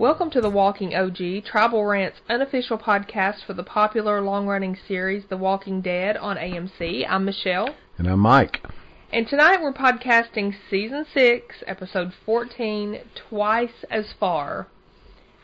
Welcome 0.00 0.30
to 0.30 0.40
the 0.40 0.48
Walking 0.48 0.94
OG, 0.94 1.44
Tribal 1.44 1.84
Rant's 1.84 2.20
unofficial 2.26 2.78
podcast 2.78 3.44
for 3.46 3.52
the 3.52 3.62
popular 3.62 4.22
long-running 4.22 4.78
series 4.88 5.24
The 5.28 5.36
Walking 5.36 5.82
Dead 5.82 6.16
on 6.16 6.38
AMC. 6.38 7.04
I'm 7.06 7.26
Michelle. 7.26 7.74
And 7.98 8.08
I'm 8.08 8.20
Mike. 8.20 8.64
And 9.12 9.28
tonight 9.28 9.60
we're 9.60 9.74
podcasting 9.74 10.54
Season 10.70 11.04
6, 11.12 11.56
Episode 11.66 12.14
14, 12.24 13.00
Twice 13.28 13.84
as 13.90 14.06
Far. 14.18 14.68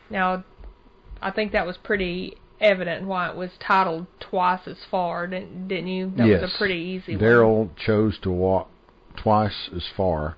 Now, 0.09 0.43
I 1.21 1.29
think 1.29 1.51
that 1.51 1.67
was 1.67 1.77
pretty 1.77 2.37
evident 2.59 3.05
why 3.05 3.29
it 3.29 3.35
was 3.35 3.51
titled 3.59 4.07
Twice 4.19 4.61
as 4.65 4.77
Far, 4.89 5.27
didn't, 5.27 5.67
didn't 5.67 5.89
you? 5.89 6.11
That 6.17 6.25
yes. 6.25 6.41
was 6.41 6.51
a 6.55 6.57
pretty 6.57 6.79
easy 6.79 7.15
one. 7.15 7.23
Daryl 7.23 7.69
chose 7.77 8.17
to 8.23 8.31
walk 8.31 8.71
twice 9.15 9.69
as 9.75 9.83
far 9.95 10.35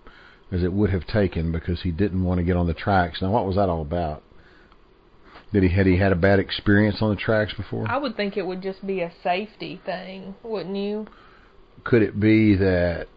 as 0.52 0.64
it 0.64 0.74
would 0.74 0.90
have 0.90 1.06
taken 1.06 1.52
because 1.52 1.82
he 1.82 1.92
didn't 1.92 2.24
want 2.24 2.40
to 2.40 2.44
get 2.44 2.58
on 2.58 2.68
the 2.68 2.74
tracks. 2.74 3.22
Now, 3.22 3.32
what 3.32 3.46
was 3.46 3.56
that 3.56 3.70
all 3.70 3.82
about? 3.82 4.24
Did 5.52 5.64
he 5.64 5.70
had 5.70 5.88
he 5.88 5.98
had 5.98 6.12
a 6.12 6.16
bad 6.16 6.40
experience 6.40 6.98
on 7.02 7.10
the 7.10 7.16
tracks 7.16 7.54
before? 7.54 7.86
I 7.90 7.98
would 7.98 8.16
think 8.16 8.38
it 8.38 8.46
would 8.46 8.62
just 8.62 8.86
be 8.86 9.02
a 9.02 9.12
safety 9.24 9.82
thing, 9.86 10.36
wouldn't 10.44 10.76
you? 10.76 11.08
Could 11.84 12.04
it 12.04 12.20
be 12.20 12.56
that 12.56 13.08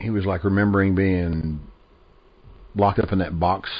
he 0.00 0.10
was 0.10 0.24
like 0.24 0.44
remembering 0.44 0.94
being 0.94 1.60
locked 2.74 2.98
up 2.98 3.12
in 3.12 3.18
that 3.18 3.38
box 3.38 3.70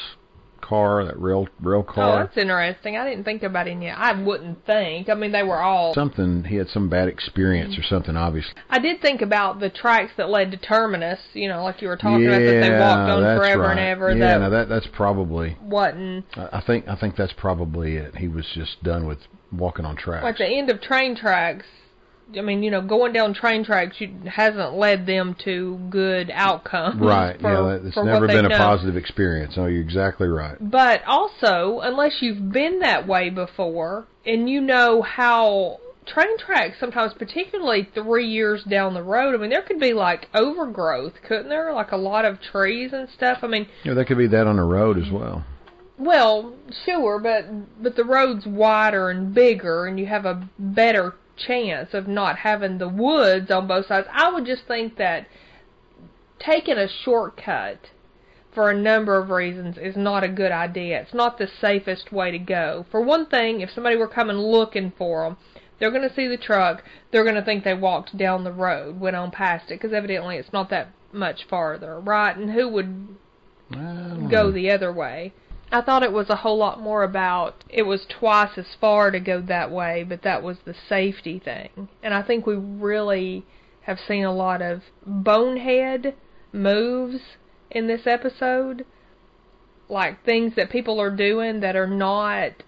car, 0.68 1.04
that 1.04 1.18
rail 1.20 1.48
rail 1.60 1.84
oh, 1.88 1.92
car. 1.92 2.14
Oh, 2.14 2.24
that's 2.24 2.36
interesting. 2.36 2.96
I 2.96 3.08
didn't 3.08 3.24
think 3.24 3.42
about 3.42 3.68
it 3.68 3.80
yet. 3.80 3.96
I 3.96 4.20
wouldn't 4.20 4.64
think. 4.66 5.08
I 5.08 5.14
mean, 5.14 5.32
they 5.32 5.42
were 5.42 5.60
all. 5.60 5.94
something 5.94 6.44
he 6.44 6.56
had 6.56 6.68
some 6.68 6.88
bad 6.88 7.08
experience 7.08 7.76
or 7.76 7.80
mm-hmm. 7.80 7.94
something 7.94 8.16
obviously. 8.16 8.54
I 8.68 8.78
did 8.78 9.00
think 9.00 9.22
about 9.22 9.60
the 9.60 9.70
tracks 9.70 10.12
that 10.16 10.28
led 10.28 10.50
to 10.50 10.56
Terminus. 10.56 11.20
You 11.32 11.48
know, 11.48 11.62
like 11.62 11.82
you 11.82 11.88
were 11.88 11.96
talking 11.96 12.26
about 12.26 12.38
that 12.38 12.60
they 12.60 12.70
walked 12.70 13.10
on 13.10 13.38
forever 13.38 13.62
right. 13.62 13.70
and 13.72 13.80
ever. 13.80 14.10
Yeah, 14.10 14.18
that 14.18 14.38
now 14.38 14.50
that 14.50 14.68
that's 14.68 14.88
probably 14.92 15.56
wasn't 15.62 16.26
I 16.34 16.58
I 16.58 16.62
think 16.66 16.88
I 16.88 16.96
think 16.96 17.16
that's 17.16 17.34
probably 17.36 17.96
it. 17.96 18.16
He 18.16 18.28
was 18.28 18.46
just 18.54 18.82
done 18.82 19.06
with 19.06 19.18
walking 19.52 19.84
on 19.84 19.96
tracks. 19.96 20.24
like 20.24 20.36
the 20.36 20.46
end 20.46 20.70
of 20.70 20.80
train 20.80 21.16
tracks. 21.16 21.64
I 22.36 22.42
mean, 22.42 22.62
you 22.62 22.70
know, 22.70 22.82
going 22.82 23.12
down 23.12 23.32
train 23.34 23.64
tracks 23.64 23.96
you, 24.00 24.12
hasn't 24.26 24.74
led 24.74 25.06
them 25.06 25.34
to 25.44 25.78
good 25.90 26.30
outcomes. 26.32 27.00
Right. 27.00 27.40
For, 27.40 27.50
yeah, 27.50 27.86
it's 27.88 27.96
never 27.96 28.26
been 28.26 28.44
a 28.44 28.50
done. 28.50 28.58
positive 28.58 28.96
experience. 28.96 29.54
Oh, 29.56 29.66
you're 29.66 29.80
exactly 29.80 30.28
right. 30.28 30.56
But 30.60 31.02
also, 31.06 31.80
unless 31.82 32.18
you've 32.20 32.52
been 32.52 32.80
that 32.80 33.06
way 33.06 33.30
before 33.30 34.06
and 34.26 34.48
you 34.48 34.60
know 34.60 35.00
how 35.02 35.78
train 36.06 36.38
tracks 36.38 36.76
sometimes, 36.80 37.12
particularly 37.18 37.88
three 37.94 38.26
years 38.26 38.62
down 38.64 38.94
the 38.94 39.02
road, 39.02 39.34
I 39.34 39.38
mean, 39.38 39.50
there 39.50 39.62
could 39.62 39.80
be 39.80 39.92
like 39.94 40.28
overgrowth, 40.34 41.14
couldn't 41.26 41.48
there? 41.48 41.72
Like 41.72 41.92
a 41.92 41.96
lot 41.96 42.24
of 42.24 42.40
trees 42.40 42.92
and 42.92 43.08
stuff. 43.08 43.38
I 43.42 43.46
mean, 43.46 43.68
Yeah, 43.84 43.94
there 43.94 44.04
could 44.04 44.18
be 44.18 44.26
that 44.28 44.46
on 44.46 44.56
the 44.56 44.64
road 44.64 44.98
as 44.98 45.10
well. 45.10 45.44
well, 45.98 46.54
sure, 46.84 47.18
but 47.18 47.46
but 47.82 47.96
the 47.96 48.04
road's 48.04 48.46
wider 48.46 49.08
and 49.10 49.34
bigger, 49.34 49.86
and 49.86 49.98
you 49.98 50.06
have 50.06 50.24
a 50.26 50.48
better 50.58 51.14
chance 51.46 51.94
of 51.94 52.08
not 52.08 52.38
having 52.38 52.78
the 52.78 52.88
woods 52.88 53.50
on 53.50 53.66
both 53.66 53.86
sides. 53.86 54.08
I 54.12 54.30
would 54.30 54.46
just 54.46 54.66
think 54.66 54.96
that 54.96 55.26
taking 56.38 56.78
a 56.78 56.88
shortcut 56.88 57.78
for 58.54 58.70
a 58.70 58.76
number 58.76 59.18
of 59.18 59.30
reasons 59.30 59.76
is 59.78 59.96
not 59.96 60.24
a 60.24 60.28
good 60.28 60.52
idea. 60.52 61.00
It's 61.00 61.14
not 61.14 61.38
the 61.38 61.48
safest 61.60 62.12
way 62.12 62.30
to 62.30 62.38
go. 62.38 62.86
For 62.90 63.00
one 63.00 63.26
thing, 63.26 63.60
if 63.60 63.70
somebody 63.70 63.96
were 63.96 64.08
coming 64.08 64.36
looking 64.36 64.92
for 64.96 65.24
them, 65.24 65.36
they're 65.78 65.90
going 65.90 66.08
to 66.08 66.14
see 66.14 66.26
the 66.26 66.36
truck. 66.36 66.82
They're 67.10 67.24
going 67.24 67.36
to 67.36 67.44
think 67.44 67.64
they 67.64 67.74
walked 67.74 68.16
down 68.16 68.44
the 68.44 68.52
road, 68.52 68.98
went 68.98 69.16
on 69.16 69.30
past 69.30 69.70
it, 69.70 69.80
because 69.80 69.92
evidently 69.92 70.36
it's 70.36 70.52
not 70.52 70.70
that 70.70 70.88
much 71.12 71.46
farther, 71.48 72.00
right? 72.00 72.36
And 72.36 72.50
who 72.50 72.68
would 72.68 73.16
go 73.70 73.78
know. 73.78 74.50
the 74.50 74.70
other 74.70 74.92
way. 74.92 75.32
I 75.70 75.82
thought 75.82 76.02
it 76.02 76.12
was 76.12 76.30
a 76.30 76.36
whole 76.36 76.56
lot 76.56 76.80
more 76.80 77.02
about 77.02 77.64
it 77.68 77.82
was 77.82 78.06
twice 78.08 78.56
as 78.56 78.66
far 78.80 79.10
to 79.10 79.20
go 79.20 79.40
that 79.42 79.70
way, 79.70 80.04
but 80.08 80.22
that 80.22 80.42
was 80.42 80.58
the 80.64 80.74
safety 80.88 81.38
thing. 81.38 81.88
And 82.02 82.14
I 82.14 82.22
think 82.22 82.46
we 82.46 82.54
really 82.56 83.44
have 83.82 83.98
seen 84.06 84.24
a 84.24 84.34
lot 84.34 84.62
of 84.62 84.82
bonehead 85.06 86.14
moves 86.52 87.20
in 87.70 87.86
this 87.86 88.06
episode. 88.06 88.86
Like 89.90 90.24
things 90.24 90.54
that 90.56 90.70
people 90.70 91.00
are 91.00 91.14
doing 91.14 91.60
that 91.60 91.76
are 91.76 91.86
not 91.86 92.62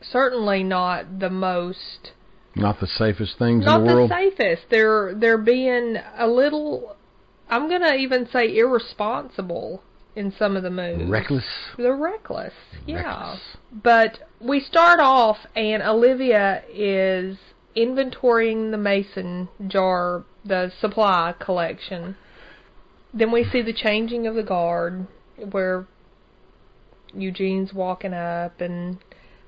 certainly 0.00 0.62
not 0.62 1.18
the 1.20 1.30
most 1.30 2.12
not 2.54 2.80
the 2.80 2.86
safest 2.86 3.38
things 3.38 3.64
not 3.64 3.80
in 3.80 3.86
the 3.86 3.94
world. 3.94 4.10
the 4.10 4.14
safest. 4.14 4.62
They're 4.70 5.14
they're 5.14 5.38
being 5.38 5.96
a 6.16 6.26
little 6.26 6.96
I'm 7.48 7.68
gonna 7.68 7.94
even 7.94 8.28
say 8.28 8.56
irresponsible 8.56 9.82
in 10.18 10.32
some 10.36 10.56
of 10.56 10.64
the 10.64 10.70
moves. 10.70 11.08
Reckless. 11.08 11.44
They're 11.76 11.96
reckless. 11.96 12.52
Yeah. 12.86 12.96
Reckless. 12.96 13.40
But 13.72 14.18
we 14.40 14.58
start 14.60 14.98
off 14.98 15.36
and 15.54 15.80
Olivia 15.82 16.64
is 16.68 17.38
inventorying 17.76 18.72
the 18.72 18.78
mason 18.78 19.48
jar, 19.68 20.24
the 20.44 20.72
supply 20.80 21.34
collection. 21.38 22.16
Then 23.14 23.30
we 23.30 23.44
see 23.44 23.62
the 23.62 23.72
changing 23.72 24.26
of 24.26 24.34
the 24.34 24.42
guard 24.42 25.06
where 25.52 25.86
Eugene's 27.14 27.72
walking 27.72 28.12
up 28.12 28.60
and 28.60 28.98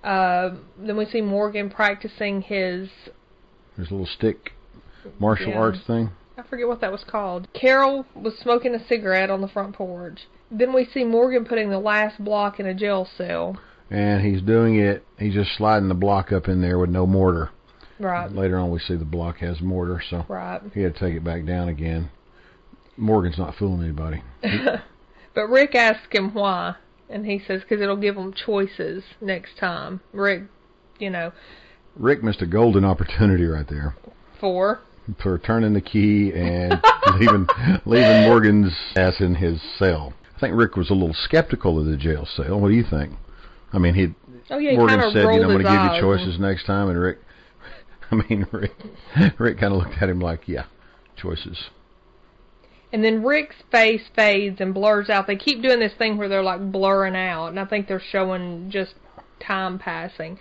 uh, 0.05 0.51
then 0.79 0.97
we 0.97 1.05
see 1.05 1.21
Morgan 1.21 1.69
practicing 1.69 2.43
his 2.43 2.89
There's 3.77 3.91
a 3.91 3.95
little 3.95 4.07
stick 4.07 4.53
martial 5.19 5.49
Yeah. 5.49 5.59
arts 5.59 5.81
thing. 5.87 6.11
I 6.39 6.43
forget 6.43 6.69
what 6.69 6.81
that 6.81 6.93
was 6.93 7.05
called. 7.05 7.49
Carol 7.53 8.07
was 8.15 8.35
smoking 8.39 8.75
a 8.75 8.87
cigarette 8.87 9.31
on 9.31 9.41
the 9.41 9.49
front 9.49 9.75
porch. 9.75 10.21
Then 10.51 10.73
we 10.73 10.85
see 10.93 11.05
Morgan 11.05 11.45
putting 11.45 11.71
the 11.71 11.79
last 11.79 12.23
block 12.23 12.59
in 12.61 12.67
a 12.67 12.75
jail 12.75 13.07
cell. 13.17 13.59
And 13.91 14.25
he's 14.25 14.41
doing 14.43 14.79
it, 14.79 15.05
he's 15.19 15.35
just 15.35 15.57
sliding 15.57 15.89
the 15.89 15.95
block 15.95 16.33
up 16.33 16.49
in 16.49 16.61
there 16.61 16.79
with 16.79 16.91
no 16.91 17.07
mortar. 17.07 17.51
Right. 17.99 18.31
Later 18.33 18.59
on 18.59 18.71
we 18.71 18.79
see 18.79 18.97
the 18.97 19.05
block 19.05 19.39
has 19.39 19.61
mortar, 19.61 20.03
so 20.09 20.25
Right. 20.29 20.61
he 20.75 20.81
had 20.83 20.95
to 20.95 21.01
take 21.01 21.15
it 21.17 21.25
back 21.25 21.45
down 21.45 21.69
again. 21.69 22.11
Morgan's 22.97 23.39
not 23.39 23.55
fooling 23.57 23.83
anybody. 23.83 24.23
But 25.33 25.47
Rick 25.49 25.77
asks 25.77 26.09
him 26.11 26.35
why, 26.35 26.75
and 27.09 27.25
he 27.25 27.39
says 27.47 27.63
because 27.63 27.81
it'll 27.81 27.97
give 27.97 28.17
them 28.17 28.33
choices 28.35 29.05
next 29.21 29.57
time. 29.59 30.01
Rick, 30.13 30.43
you 30.99 31.09
know, 31.09 31.31
Rick 31.95 32.25
missed 32.25 32.43
a 32.43 32.47
golden 32.47 32.85
opportunity 32.85 33.45
right 33.47 33.67
there. 33.69 33.95
for 34.41 34.81
for 35.23 35.39
turning 35.39 35.73
the 35.73 35.81
key 35.81 36.33
and 36.35 36.83
leaving 37.21 37.47
leaving 37.87 38.23
Morgan's 38.25 38.73
ass 38.97 39.21
in 39.21 39.37
his 39.37 39.61
cell. 39.79 40.13
I 40.41 40.47
think 40.47 40.57
Rick 40.57 40.77
was 40.77 40.89
a 40.89 40.95
little 40.95 41.15
skeptical 41.15 41.79
of 41.79 41.85
the 41.85 41.99
jail 41.99 42.27
cell. 42.35 42.59
What 42.59 42.69
do 42.69 42.75
you 42.75 42.85
think? 42.89 43.13
I 43.75 43.79
mean, 43.79 43.95
he 43.95 44.15
oh 44.49 44.57
yeah, 44.57 44.71
he 44.71 44.77
Morgan 44.79 45.03
said, 45.13 45.17
you 45.17 45.23
know, 45.23 45.33
I'm 45.33 45.43
going 45.43 45.59
to 45.59 45.65
give 45.65 45.95
you 45.95 46.01
choices 46.01 46.41
next 46.41 46.65
time, 46.65 46.89
and 46.89 46.99
Rick, 46.99 47.19
I 48.11 48.15
mean, 48.15 48.47
Rick, 48.51 48.73
Rick 49.39 49.61
kind 49.61 49.75
of 49.75 49.81
looked 49.81 50.01
at 50.01 50.09
him 50.09 50.19
like, 50.19 50.49
yeah, 50.49 50.65
choices. 51.15 51.59
And 52.91 53.05
then 53.05 53.23
Rick's 53.23 53.57
face 53.71 54.01
fades 54.17 54.63
and 54.63 54.73
blurs 54.73 55.11
out. 55.11 55.27
They 55.27 55.37
keep 55.37 55.63
doing 55.63 55.79
this 55.79 55.93
thing 55.99 56.17
where 56.17 56.31
they're 56.31 56.43
like 56.43 56.73
blurring 56.73 57.17
out, 57.17 57.49
and 57.49 57.61
I 57.61 57.67
think 57.67 57.87
they're 57.87 58.03
showing 58.11 58.71
just 58.71 58.95
time 59.47 59.79
passing. 59.79 60.39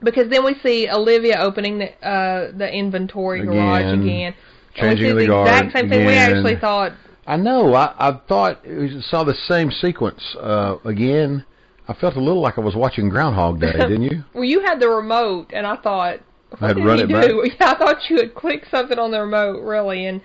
Because 0.00 0.30
then 0.30 0.44
we 0.44 0.54
see 0.62 0.88
Olivia 0.88 1.38
opening 1.40 1.78
the 1.78 2.06
uh, 2.06 2.52
the 2.56 2.72
inventory 2.72 3.44
garage 3.44 3.82
Again, 3.82 4.00
again. 4.00 4.34
And 4.76 4.90
we 4.90 5.04
see 5.04 5.08
the 5.08 5.14
the 5.14 5.26
guard 5.26 5.48
exact 5.48 5.76
same 5.76 5.88
thing. 5.90 6.06
We 6.06 6.14
actually 6.14 6.56
thought, 6.56 6.92
I 7.26 7.36
know. 7.36 7.74
I, 7.74 7.94
I 7.98 8.20
thought 8.28 8.66
we 8.66 9.00
saw 9.08 9.24
the 9.24 9.34
same 9.34 9.70
sequence 9.70 10.36
uh, 10.40 10.76
again. 10.84 11.44
I 11.88 11.94
felt 11.94 12.16
a 12.16 12.20
little 12.20 12.40
like 12.40 12.58
I 12.58 12.60
was 12.60 12.74
watching 12.74 13.08
Groundhog 13.08 13.60
Day, 13.60 13.72
didn't 13.78 14.02
you? 14.02 14.24
well, 14.34 14.44
you 14.44 14.60
had 14.60 14.80
the 14.80 14.88
remote, 14.88 15.50
and 15.52 15.66
I 15.66 15.76
thought, 15.76 16.20
what 16.50 16.70
I'd 16.70 16.76
did 16.76 16.84
run 16.84 17.00
it 17.00 17.08
do? 17.08 17.50
Yeah, 17.60 17.72
I 17.72 17.78
thought 17.78 18.10
you 18.10 18.18
had 18.18 18.34
clicked 18.34 18.70
something 18.70 18.98
on 18.98 19.10
the 19.10 19.20
remote, 19.20 19.62
really. 19.62 20.06
And 20.06 20.20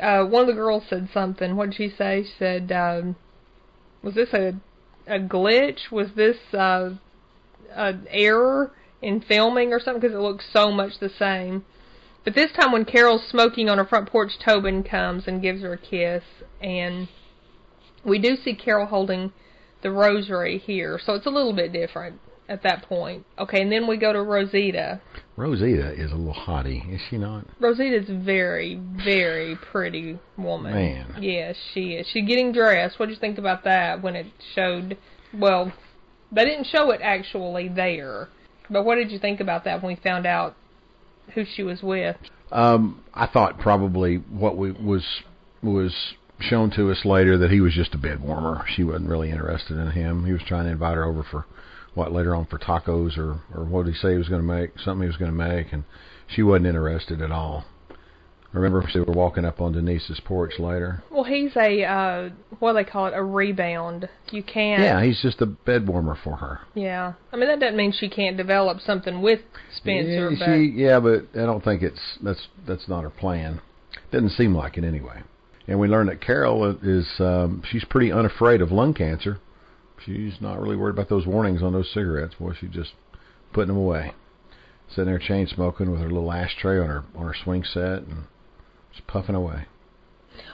uh, 0.00 0.24
one 0.24 0.42
of 0.42 0.48
the 0.48 0.54
girls 0.54 0.84
said 0.88 1.08
something. 1.12 1.56
What 1.56 1.70
did 1.70 1.76
she 1.76 1.94
say? 1.96 2.24
She 2.24 2.32
said, 2.38 2.72
um, 2.72 3.16
"Was 4.02 4.14
this 4.14 4.32
a 4.32 4.54
a 5.06 5.18
glitch? 5.18 5.90
Was 5.90 6.08
this 6.16 6.36
uh, 6.52 6.90
an 7.74 8.06
error 8.10 8.72
in 9.00 9.20
filming 9.20 9.72
or 9.72 9.80
something? 9.80 10.00
Because 10.00 10.16
it 10.16 10.20
looks 10.20 10.46
so 10.52 10.70
much 10.70 10.98
the 11.00 11.10
same." 11.10 11.64
But 12.28 12.34
this 12.34 12.52
time, 12.52 12.72
when 12.72 12.84
Carol's 12.84 13.26
smoking 13.30 13.70
on 13.70 13.78
her 13.78 13.86
front 13.86 14.10
porch, 14.10 14.32
Tobin 14.44 14.84
comes 14.84 15.26
and 15.26 15.40
gives 15.40 15.62
her 15.62 15.72
a 15.72 15.78
kiss, 15.78 16.22
and 16.60 17.08
we 18.04 18.18
do 18.18 18.36
see 18.36 18.54
Carol 18.54 18.84
holding 18.84 19.32
the 19.80 19.90
rosary 19.90 20.58
here, 20.58 21.00
so 21.02 21.14
it's 21.14 21.24
a 21.24 21.30
little 21.30 21.54
bit 21.54 21.72
different 21.72 22.20
at 22.46 22.62
that 22.64 22.82
point. 22.82 23.24
Okay, 23.38 23.62
and 23.62 23.72
then 23.72 23.86
we 23.86 23.96
go 23.96 24.12
to 24.12 24.20
Rosita. 24.20 25.00
Rosita 25.36 25.94
is 25.94 26.12
a 26.12 26.16
little 26.16 26.34
hottie, 26.34 26.94
is 26.94 27.00
she 27.08 27.16
not? 27.16 27.46
Rosita's 27.60 28.10
very, 28.10 28.78
very 29.02 29.56
pretty 29.56 30.18
woman. 30.36 30.74
Man. 30.74 31.16
Yes, 31.22 31.56
she 31.72 31.94
is. 31.94 32.06
She's 32.12 32.28
getting 32.28 32.52
dressed. 32.52 32.98
What 32.98 33.06
did 33.06 33.14
you 33.14 33.20
think 33.20 33.38
about 33.38 33.64
that 33.64 34.02
when 34.02 34.14
it 34.14 34.26
showed? 34.54 34.98
Well, 35.32 35.72
they 36.30 36.44
didn't 36.44 36.66
show 36.66 36.90
it 36.90 37.00
actually 37.02 37.68
there, 37.68 38.28
but 38.68 38.84
what 38.84 38.96
did 38.96 39.10
you 39.10 39.18
think 39.18 39.40
about 39.40 39.64
that 39.64 39.82
when 39.82 39.94
we 39.94 40.02
found 40.02 40.26
out 40.26 40.56
who 41.34 41.44
she 41.44 41.62
was 41.62 41.82
with? 41.82 42.16
Um, 42.50 43.04
I 43.14 43.26
thought 43.26 43.58
probably 43.58 44.16
what 44.16 44.56
we 44.56 44.72
was 44.72 45.04
was 45.62 45.94
shown 46.40 46.70
to 46.70 46.90
us 46.90 47.04
later 47.04 47.36
that 47.38 47.50
he 47.50 47.60
was 47.60 47.74
just 47.74 47.94
a 47.94 47.98
bed 47.98 48.20
warmer. 48.22 48.64
She 48.74 48.84
wasn't 48.84 49.10
really 49.10 49.30
interested 49.30 49.76
in 49.76 49.90
him. 49.90 50.24
He 50.24 50.32
was 50.32 50.42
trying 50.46 50.64
to 50.64 50.70
invite 50.70 50.96
her 50.96 51.04
over 51.04 51.24
for 51.24 51.46
what 51.94 52.12
later 52.12 52.34
on 52.34 52.46
for 52.46 52.58
tacos 52.58 53.18
or 53.18 53.40
or 53.54 53.64
what 53.64 53.84
did 53.84 53.94
he 53.94 54.00
say 54.00 54.12
he 54.12 54.18
was 54.18 54.28
going 54.28 54.42
to 54.42 54.46
make? 54.46 54.78
Something 54.78 55.02
he 55.02 55.08
was 55.08 55.16
going 55.16 55.30
to 55.30 55.36
make, 55.36 55.72
and 55.72 55.84
she 56.26 56.42
wasn't 56.42 56.66
interested 56.66 57.20
at 57.20 57.30
all. 57.30 57.64
Remember, 58.52 58.82
they 58.92 59.00
were 59.00 59.12
walking 59.12 59.44
up 59.44 59.60
on 59.60 59.72
Denise's 59.72 60.20
porch 60.24 60.58
later. 60.58 61.02
Well, 61.10 61.24
he's 61.24 61.54
a 61.54 61.84
uh, 61.84 62.30
what 62.60 62.72
do 62.72 62.78
they 62.78 62.90
call 62.90 63.06
it? 63.06 63.14
A 63.14 63.22
rebound. 63.22 64.08
You 64.30 64.42
can't. 64.42 64.82
Yeah, 64.82 65.04
he's 65.04 65.20
just 65.20 65.42
a 65.42 65.46
bed 65.46 65.86
warmer 65.86 66.16
for 66.24 66.36
her. 66.36 66.60
Yeah. 66.74 67.12
I 67.30 67.36
mean, 67.36 67.48
that 67.48 67.60
doesn't 67.60 67.76
mean 67.76 67.92
she 67.92 68.08
can't 68.08 68.38
develop 68.38 68.80
something 68.80 69.20
with 69.20 69.40
Spencer, 69.76 70.30
yeah, 70.30 70.38
but 70.38 70.46
she, 70.46 70.72
yeah, 70.74 71.00
but 71.00 71.40
I 71.40 71.44
don't 71.44 71.62
think 71.62 71.82
it's 71.82 72.00
that's 72.22 72.48
that's 72.66 72.88
not 72.88 73.02
her 73.02 73.10
plan. 73.10 73.60
Doesn't 74.10 74.30
seem 74.30 74.54
like 74.54 74.78
it 74.78 74.84
anyway. 74.84 75.22
And 75.66 75.78
we 75.78 75.86
learned 75.86 76.08
that 76.08 76.22
Carol 76.22 76.78
is 76.82 77.06
um, 77.18 77.62
she's 77.70 77.84
pretty 77.84 78.10
unafraid 78.10 78.62
of 78.62 78.72
lung 78.72 78.94
cancer. 78.94 79.40
She's 80.06 80.40
not 80.40 80.58
really 80.58 80.76
worried 80.76 80.94
about 80.94 81.10
those 81.10 81.26
warnings 81.26 81.62
on 81.62 81.74
those 81.74 81.90
cigarettes. 81.92 82.34
Boy, 82.40 82.54
she's 82.58 82.70
just 82.70 82.92
putting 83.52 83.68
them 83.68 83.76
away. 83.76 84.12
Sitting 84.88 85.04
there 85.04 85.18
chain 85.18 85.46
smoking 85.46 85.90
with 85.90 86.00
her 86.00 86.08
little 86.08 86.32
ashtray 86.32 86.78
on 86.78 86.86
her 86.86 87.04
on 87.14 87.26
her 87.26 87.34
swing 87.44 87.62
set 87.62 88.04
and 88.04 88.24
just 88.92 89.06
puffing 89.06 89.34
away. 89.34 89.66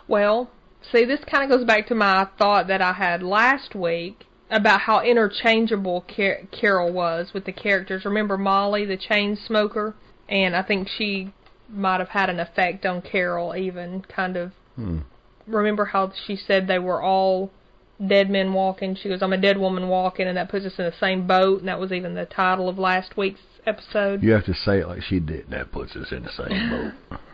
Well, 0.09 0.51
see, 0.93 1.05
this 1.05 1.21
kind 1.31 1.45
of 1.45 1.57
goes 1.57 1.67
back 1.67 1.87
to 1.89 1.95
my 1.95 2.29
thought 2.39 2.69
that 2.69 2.83
I 2.83 2.93
had 2.93 3.23
last 3.23 3.75
week 3.75 4.25
about 4.51 4.83
how 4.83 5.01
interchangeable 5.01 6.05
Car- 6.15 6.43
Carol 6.53 6.93
was 6.93 7.33
with 7.33 7.45
the 7.45 7.53
characters. 7.53 8.05
Remember 8.05 8.37
Molly, 8.37 8.85
the 8.85 8.97
chain 8.97 9.37
smoker? 9.37 9.95
And 10.29 10.55
I 10.57 10.63
think 10.63 10.89
she 10.89 11.33
might 11.69 12.01
have 12.01 12.11
had 12.11 12.31
an 12.31 12.41
effect 12.41 12.87
on 12.87 13.03
Carol, 13.03 13.57
even 13.57 14.03
kind 14.03 14.37
of. 14.37 14.53
Hmm. 14.77 15.01
Remember 15.47 15.87
how 15.87 16.13
she 16.27 16.37
said 16.37 16.67
they 16.67 16.79
were 16.79 17.03
all 17.03 17.51
dead 18.05 18.31
men 18.31 18.53
walking? 18.53 18.97
She 18.97 19.09
goes, 19.09 19.23
I'm 19.23 19.33
a 19.33 19.39
dead 19.39 19.59
woman 19.59 19.89
walking, 19.89 20.27
and 20.27 20.37
that 20.37 20.49
puts 20.49 20.65
us 20.65 20.73
in 20.79 20.85
the 20.85 20.95
same 20.99 21.27
boat, 21.27 21.61
and 21.61 21.69
that 21.69 21.79
was 21.79 21.93
even 21.93 22.15
the 22.15 22.25
title 22.25 22.69
of 22.69 22.79
last 22.79 23.17
week's 23.17 23.41
episode. 23.67 24.23
You 24.23 24.33
have 24.33 24.47
to 24.47 24.55
say 24.55 24.79
it 24.81 24.89
like 24.89 25.03
she 25.03 25.21
did. 25.21 25.51
That 25.51 25.73
puts 25.73 25.97
us 25.97 26.13
in 26.13 26.23
the 26.23 26.31
same 26.31 26.71
boat. 27.11 27.21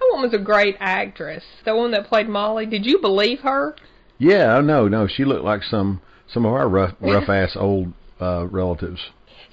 That 0.00 0.08
woman's 0.12 0.34
a 0.34 0.38
great 0.38 0.76
actress. 0.80 1.42
The 1.64 1.74
one 1.76 1.90
that 1.92 2.06
played 2.06 2.28
Molly. 2.28 2.66
Did 2.66 2.86
you 2.86 2.98
believe 3.00 3.40
her? 3.40 3.74
Yeah, 4.18 4.60
no, 4.60 4.88
no. 4.88 5.06
She 5.06 5.24
looked 5.24 5.44
like 5.44 5.62
some 5.62 6.00
some 6.32 6.44
of 6.44 6.52
our 6.52 6.68
rough 6.68 6.94
rough 7.00 7.28
ass 7.28 7.56
old 7.56 7.92
uh 8.20 8.46
relatives. 8.46 9.00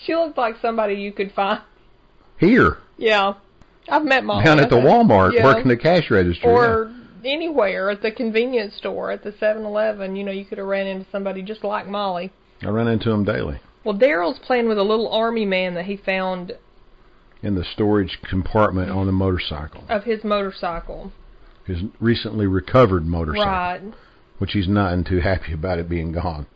She 0.06 0.15
looked 0.15 0.38
like 0.38 0.56
somebody 0.62 0.95
you 0.95 1.12
could 1.12 1.31
find. 1.33 1.62
Here. 2.38 2.77
Yeah. 2.97 3.33
I've 3.88 4.03
met 4.03 4.24
Molly. 4.24 4.44
down 4.44 4.59
at 4.59 4.69
the 4.69 4.75
Walmart 4.75 5.33
Yeah. 5.33 5.45
working 5.45 5.68
the 5.68 5.77
cash 5.77 6.09
register. 6.09 6.47
Or 6.50 6.92
anywhere 7.24 7.89
at 7.92 8.01
the 8.01 8.12
convenience 8.12 8.75
store, 8.75 9.12
at 9.12 9.24
the 9.24 9.31
7-Eleven. 9.31 10.15
You 10.15 10.24
know, 10.24 10.31
you 10.31 10.44
could 10.45 10.57
have 10.57 10.68
ran 10.68 10.88
into 10.88 11.06
somebody 11.12 11.42
just 11.44 11.63
like 11.63 11.88
Molly. 11.88 12.31
I 12.63 12.69
run 12.69 12.88
into 12.88 13.12
him 13.12 13.24
daily 13.25 13.59
Well, 13.83 13.95
Daryl's 13.97 14.39
playing 14.39 14.68
with 14.68 14.77
a 14.80 14.83
little 14.83 15.07
army 15.12 15.45
man 15.45 15.75
that 15.75 15.86
he 15.86 15.97
found 15.97 16.53
in 17.45 17.53
the 17.56 17.63
storage 17.63 18.19
compartment 18.27 18.89
on 18.89 19.06
the 19.06 19.12
motorcycle. 19.12 19.83
of 19.88 20.03
his 20.03 20.24
motorcycle. 20.24 21.12
His 21.65 21.83
recently 22.00 22.47
recovered 22.47 23.06
motorcycle, 23.06 23.45
Right. 23.51 23.81
which 24.39 24.53
he's 24.53 24.68
not 24.68 25.06
too 25.06 25.19
happy 25.19 25.53
about 25.53 25.77
it 25.80 25.88
being 25.88 26.12
gone, 26.12 26.47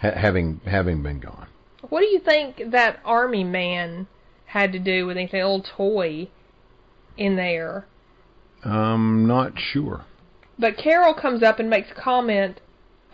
ha- 0.00 0.16
having 0.16 0.60
having 0.66 1.02
been 1.02 1.20
gone. 1.20 1.46
What 1.88 2.00
do 2.00 2.06
you 2.06 2.18
think 2.18 2.70
that 2.72 2.98
army 3.04 3.44
man 3.44 4.08
had 4.46 4.72
to 4.72 4.78
do 4.80 5.06
with 5.06 5.16
anything? 5.16 5.42
Old 5.42 5.64
toy 5.64 6.28
in 7.16 7.36
there. 7.36 7.86
I'm 8.64 9.26
not 9.26 9.52
sure. 9.58 10.04
But 10.58 10.76
Carol 10.76 11.14
comes 11.14 11.42
up 11.42 11.58
and 11.58 11.68
makes 11.70 11.90
a 11.90 11.94
comment 11.94 12.60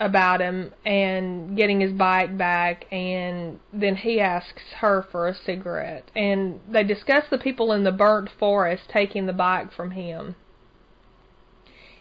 about 0.00 0.40
him 0.40 0.72
and 0.84 1.56
getting 1.56 1.80
his 1.80 1.92
bike 1.92 2.36
back 2.38 2.84
and 2.92 3.58
then 3.72 3.96
he 3.96 4.20
asks 4.20 4.62
her 4.78 5.04
for 5.10 5.26
a 5.26 5.34
cigarette 5.34 6.08
and 6.14 6.60
they 6.70 6.84
discuss 6.84 7.24
the 7.30 7.38
people 7.38 7.72
in 7.72 7.82
the 7.82 7.90
burnt 7.90 8.30
forest 8.38 8.84
taking 8.92 9.26
the 9.26 9.32
bike 9.32 9.72
from 9.72 9.90
him. 9.90 10.36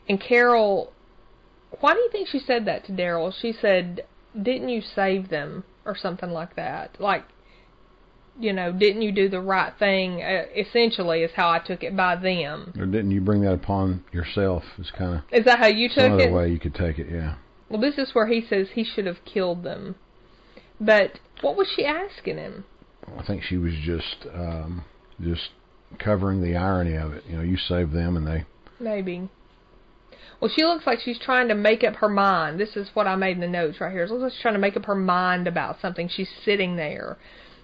And 0.08 0.22
Carol 0.22 0.94
why 1.80 1.94
do 1.94 2.00
you 2.00 2.10
think 2.12 2.28
she 2.28 2.40
said 2.40 2.66
that 2.66 2.86
to 2.86 2.92
Daryl? 2.92 3.34
She 3.34 3.52
said, 3.52 4.06
"Didn't 4.42 4.70
you 4.70 4.82
save 4.82 5.30
them?" 5.30 5.64
or 5.86 5.96
something 5.96 6.30
like 6.30 6.56
that. 6.56 7.00
Like 7.00 7.26
you 8.40 8.54
know, 8.54 8.72
didn't 8.72 9.02
you 9.02 9.12
do 9.12 9.30
the 9.30 9.42
right 9.42 9.74
thing? 9.80 10.22
Uh, 10.22 10.46
essentially, 10.56 11.24
is 11.24 11.32
how 11.36 11.50
I 11.50 11.60
took 11.60 11.84
it 11.84 11.96
by 11.96 12.16
them. 12.16 12.74
Or 12.78 12.86
didn't 12.86 13.12
you 13.12 13.22
bring 13.22 13.42
that 13.42 13.54
upon 13.54 14.04
yourself? 14.12 14.64
Is 14.78 14.92
kind 14.92 15.16
of 15.16 15.22
Is 15.32 15.46
that 15.46 15.60
how 15.60 15.68
you 15.68 15.90
took 15.90 16.20
it? 16.20 16.32
way 16.32 16.50
you 16.50 16.60
could 16.60 16.76
take 16.76 17.00
it. 17.00 17.08
Yeah. 17.12 17.36
Well, 17.70 17.82
this 17.82 17.98
is 17.98 18.14
where 18.14 18.28
he 18.28 18.42
says 18.48 18.70
he 18.74 18.84
should 18.84 19.06
have 19.06 19.26
killed 19.26 19.64
them. 19.64 19.96
But 20.80 21.20
what 21.42 21.58
was 21.58 21.68
she 21.76 21.86
asking 21.86 22.38
him? 22.38 22.66
I 23.18 23.24
think 23.24 23.44
she 23.44 23.58
was 23.58 23.74
just 23.82 24.28
um, 24.34 24.86
just 25.20 25.50
covering 26.00 26.42
the 26.42 26.56
irony 26.56 26.96
of 26.96 27.14
it. 27.14 27.24
You 27.28 27.38
know, 27.38 27.44
you 27.44 27.58
saved 27.58 27.94
them 27.94 28.18
and 28.18 28.28
they 28.28 28.46
Maybe. 28.80 29.30
Well, 30.40 30.52
she 30.56 30.64
looks 30.64 30.86
like 30.86 31.00
she's 31.00 31.18
trying 31.18 31.48
to 31.48 31.56
make 31.56 31.84
up 31.84 31.96
her 31.96 32.10
mind. 32.10 32.60
This 32.60 32.76
is 32.76 32.90
what 32.94 33.08
I 33.08 33.16
made 33.16 33.38
in 33.38 33.42
the 33.42 33.48
notes 33.48 33.82
right 33.82 33.92
here. 33.92 34.04
It 34.04 34.12
looks 34.12 34.22
like 34.22 34.32
she's 34.34 34.42
trying 34.42 34.54
to 34.54 34.60
make 34.60 34.78
up 34.78 34.86
her 34.86 34.96
mind 34.96 35.48
about 35.48 35.82
something. 35.82 36.08
She's 36.08 36.30
sitting 36.46 36.76
there, 36.76 37.18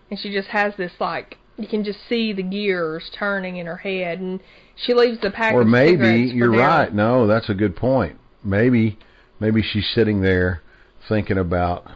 and 0.09 0.19
she 0.19 0.33
just 0.33 0.47
has 0.49 0.73
this 0.75 0.93
like 0.99 1.37
you 1.57 1.67
can 1.67 1.83
just 1.83 1.99
see 2.09 2.33
the 2.33 2.41
gears 2.41 3.11
turning 3.17 3.57
in 3.57 3.67
her 3.67 3.77
head, 3.77 4.19
and 4.19 4.39
she 4.75 4.93
leaves 4.95 5.19
the 5.21 5.29
package. 5.29 5.55
or 5.55 5.65
maybe 5.65 6.31
you're 6.33 6.51
right. 6.51 6.91
No, 6.91 7.27
that's 7.27 7.49
a 7.49 7.53
good 7.53 7.75
point. 7.75 8.17
Maybe 8.43 8.97
maybe 9.39 9.61
she's 9.61 9.89
sitting 9.93 10.21
there 10.21 10.61
thinking 11.07 11.37
about 11.37 11.87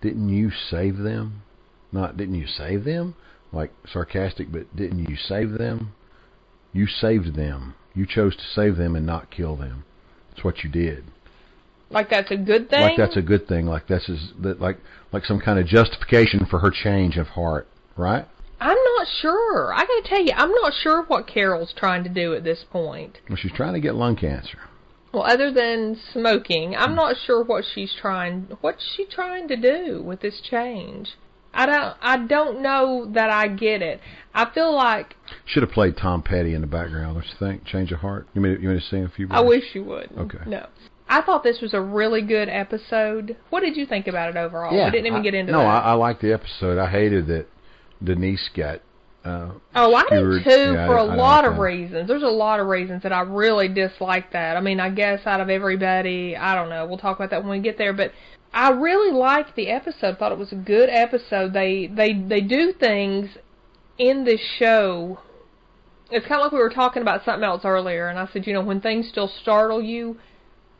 didn't 0.00 0.28
you 0.28 0.50
save 0.70 0.98
them? 0.98 1.42
Not 1.92 2.16
didn't 2.16 2.36
you 2.36 2.46
save 2.46 2.84
them? 2.84 3.14
Like 3.52 3.72
sarcastic, 3.90 4.52
but 4.52 4.74
didn't 4.76 5.08
you 5.08 5.16
save 5.16 5.52
them? 5.52 5.92
You 6.72 6.86
saved 6.86 7.36
them. 7.36 7.74
You 7.94 8.06
chose 8.06 8.36
to 8.36 8.42
save 8.54 8.76
them 8.76 8.94
and 8.94 9.06
not 9.06 9.30
kill 9.30 9.56
them. 9.56 9.84
That's 10.30 10.44
what 10.44 10.62
you 10.62 10.70
did. 10.70 11.04
Like 11.90 12.10
that's 12.10 12.30
a 12.30 12.36
good 12.36 12.68
thing. 12.68 12.80
Like 12.80 12.96
that's 12.96 13.16
a 13.16 13.22
good 13.22 13.48
thing. 13.48 13.66
Like 13.66 13.86
this 13.86 14.08
is 14.08 14.32
that 14.42 14.60
like 14.60 14.78
like 15.12 15.24
some 15.24 15.40
kind 15.40 15.58
of 15.58 15.66
justification 15.66 16.44
for 16.46 16.58
her 16.58 16.70
change 16.70 17.16
of 17.16 17.28
heart, 17.28 17.68
right? 17.96 18.26
I'm 18.60 18.76
not 18.76 19.06
sure. 19.20 19.72
I 19.72 19.80
gotta 19.80 20.02
tell 20.04 20.22
you, 20.22 20.32
I'm 20.34 20.50
not 20.50 20.72
sure 20.82 21.04
what 21.04 21.26
Carol's 21.26 21.74
trying 21.76 22.04
to 22.04 22.10
do 22.10 22.34
at 22.34 22.44
this 22.44 22.64
point. 22.70 23.18
Well, 23.28 23.36
she's 23.36 23.52
trying 23.52 23.74
to 23.74 23.80
get 23.80 23.94
lung 23.94 24.16
cancer. 24.16 24.58
Well, 25.16 25.24
other 25.24 25.50
than 25.50 25.98
smoking, 26.12 26.76
I'm 26.76 26.94
not 26.94 27.16
sure 27.24 27.42
what 27.42 27.64
she's 27.74 27.94
trying. 27.98 28.48
What's 28.60 28.84
she 28.94 29.06
trying 29.06 29.48
to 29.48 29.56
do 29.56 30.02
with 30.02 30.20
this 30.20 30.42
change? 30.42 31.12
I 31.54 31.64
don't. 31.64 31.96
I 32.02 32.18
don't 32.18 32.60
know 32.60 33.10
that 33.14 33.30
I 33.30 33.48
get 33.48 33.80
it. 33.80 34.02
I 34.34 34.50
feel 34.52 34.74
like 34.76 35.16
Should 35.46 35.62
have 35.62 35.72
played 35.72 35.96
Tom 35.96 36.22
Petty 36.22 36.52
in 36.52 36.60
the 36.60 36.66
background, 36.66 37.14
don't 37.14 37.24
you 37.24 37.38
think? 37.38 37.64
Change 37.64 37.92
of 37.92 38.00
heart. 38.00 38.28
You 38.34 38.42
mean 38.42 38.60
you 38.60 38.68
want 38.68 38.82
to 38.82 38.86
sing 38.88 39.04
a 39.04 39.08
few? 39.08 39.26
I 39.30 39.40
wish 39.40 39.64
you 39.72 39.84
would. 39.84 40.10
Okay. 40.18 40.44
No. 40.46 40.66
I 41.08 41.22
thought 41.22 41.42
this 41.42 41.62
was 41.62 41.72
a 41.72 41.80
really 41.80 42.20
good 42.20 42.50
episode. 42.50 43.38
What 43.48 43.60
did 43.60 43.74
you 43.74 43.86
think 43.86 44.08
about 44.08 44.28
it 44.28 44.36
overall? 44.36 44.76
Yeah, 44.76 44.84
we 44.84 44.90
didn't 44.90 45.06
even 45.06 45.20
I- 45.20 45.22
get 45.22 45.32
into 45.32 45.52
no, 45.52 45.60
that. 45.60 45.66
I, 45.66 45.78
I 45.78 45.92
liked 45.94 46.20
the 46.20 46.34
episode. 46.34 46.76
I 46.76 46.90
hated 46.90 47.26
that 47.28 47.46
Denise 48.04 48.50
got. 48.54 48.82
Uh, 49.26 49.50
Oh, 49.74 49.94
I 49.94 50.04
do 50.08 50.40
too, 50.42 50.72
Yeah, 50.72 50.86
for 50.86 50.98
I- 50.98 51.02
a 51.04 51.06
I 51.08 51.14
lot 51.16 51.44
of 51.44 51.58
reasons. 51.58 52.08
There's 52.08 52.22
a 52.22 52.28
lot 52.28 52.60
of 52.60 52.66
reasons 52.68 53.02
that 53.02 53.12
I 53.12 53.20
really 53.22 53.68
dislike 53.68 54.30
that. 54.32 54.56
I 54.56 54.60
mean, 54.60 54.80
I 54.80 54.88
guess 54.90 55.26
out 55.26 55.40
of 55.40 55.50
everybody, 55.50 56.36
I 56.36 56.54
don't 56.54 56.68
know. 56.70 56.86
We'll 56.86 56.98
talk 56.98 57.16
about 57.16 57.30
that 57.30 57.42
when 57.42 57.50
we 57.50 57.58
get 57.58 57.76
there, 57.76 57.92
but 57.92 58.12
I 58.54 58.70
really 58.70 59.12
liked 59.12 59.54
the 59.56 59.68
episode. 59.68 60.18
Thought 60.18 60.32
it 60.32 60.38
was 60.38 60.52
a 60.52 60.56
good 60.56 60.88
episode. 60.90 61.52
They 61.52 61.88
they 61.88 62.12
they 62.14 62.40
do 62.40 62.72
things 62.72 63.30
in 63.98 64.24
this 64.24 64.40
show. 64.58 65.18
It's 66.10 66.26
kind 66.26 66.40
of 66.40 66.44
like 66.46 66.52
we 66.52 66.58
were 66.58 66.70
talking 66.70 67.02
about 67.02 67.24
something 67.24 67.42
else 67.44 67.64
earlier, 67.64 68.08
and 68.08 68.18
I 68.18 68.26
said, 68.32 68.46
you 68.46 68.52
know, 68.52 68.60
when 68.62 68.80
things 68.80 69.08
still 69.08 69.28
startle 69.28 69.82
you, 69.82 70.16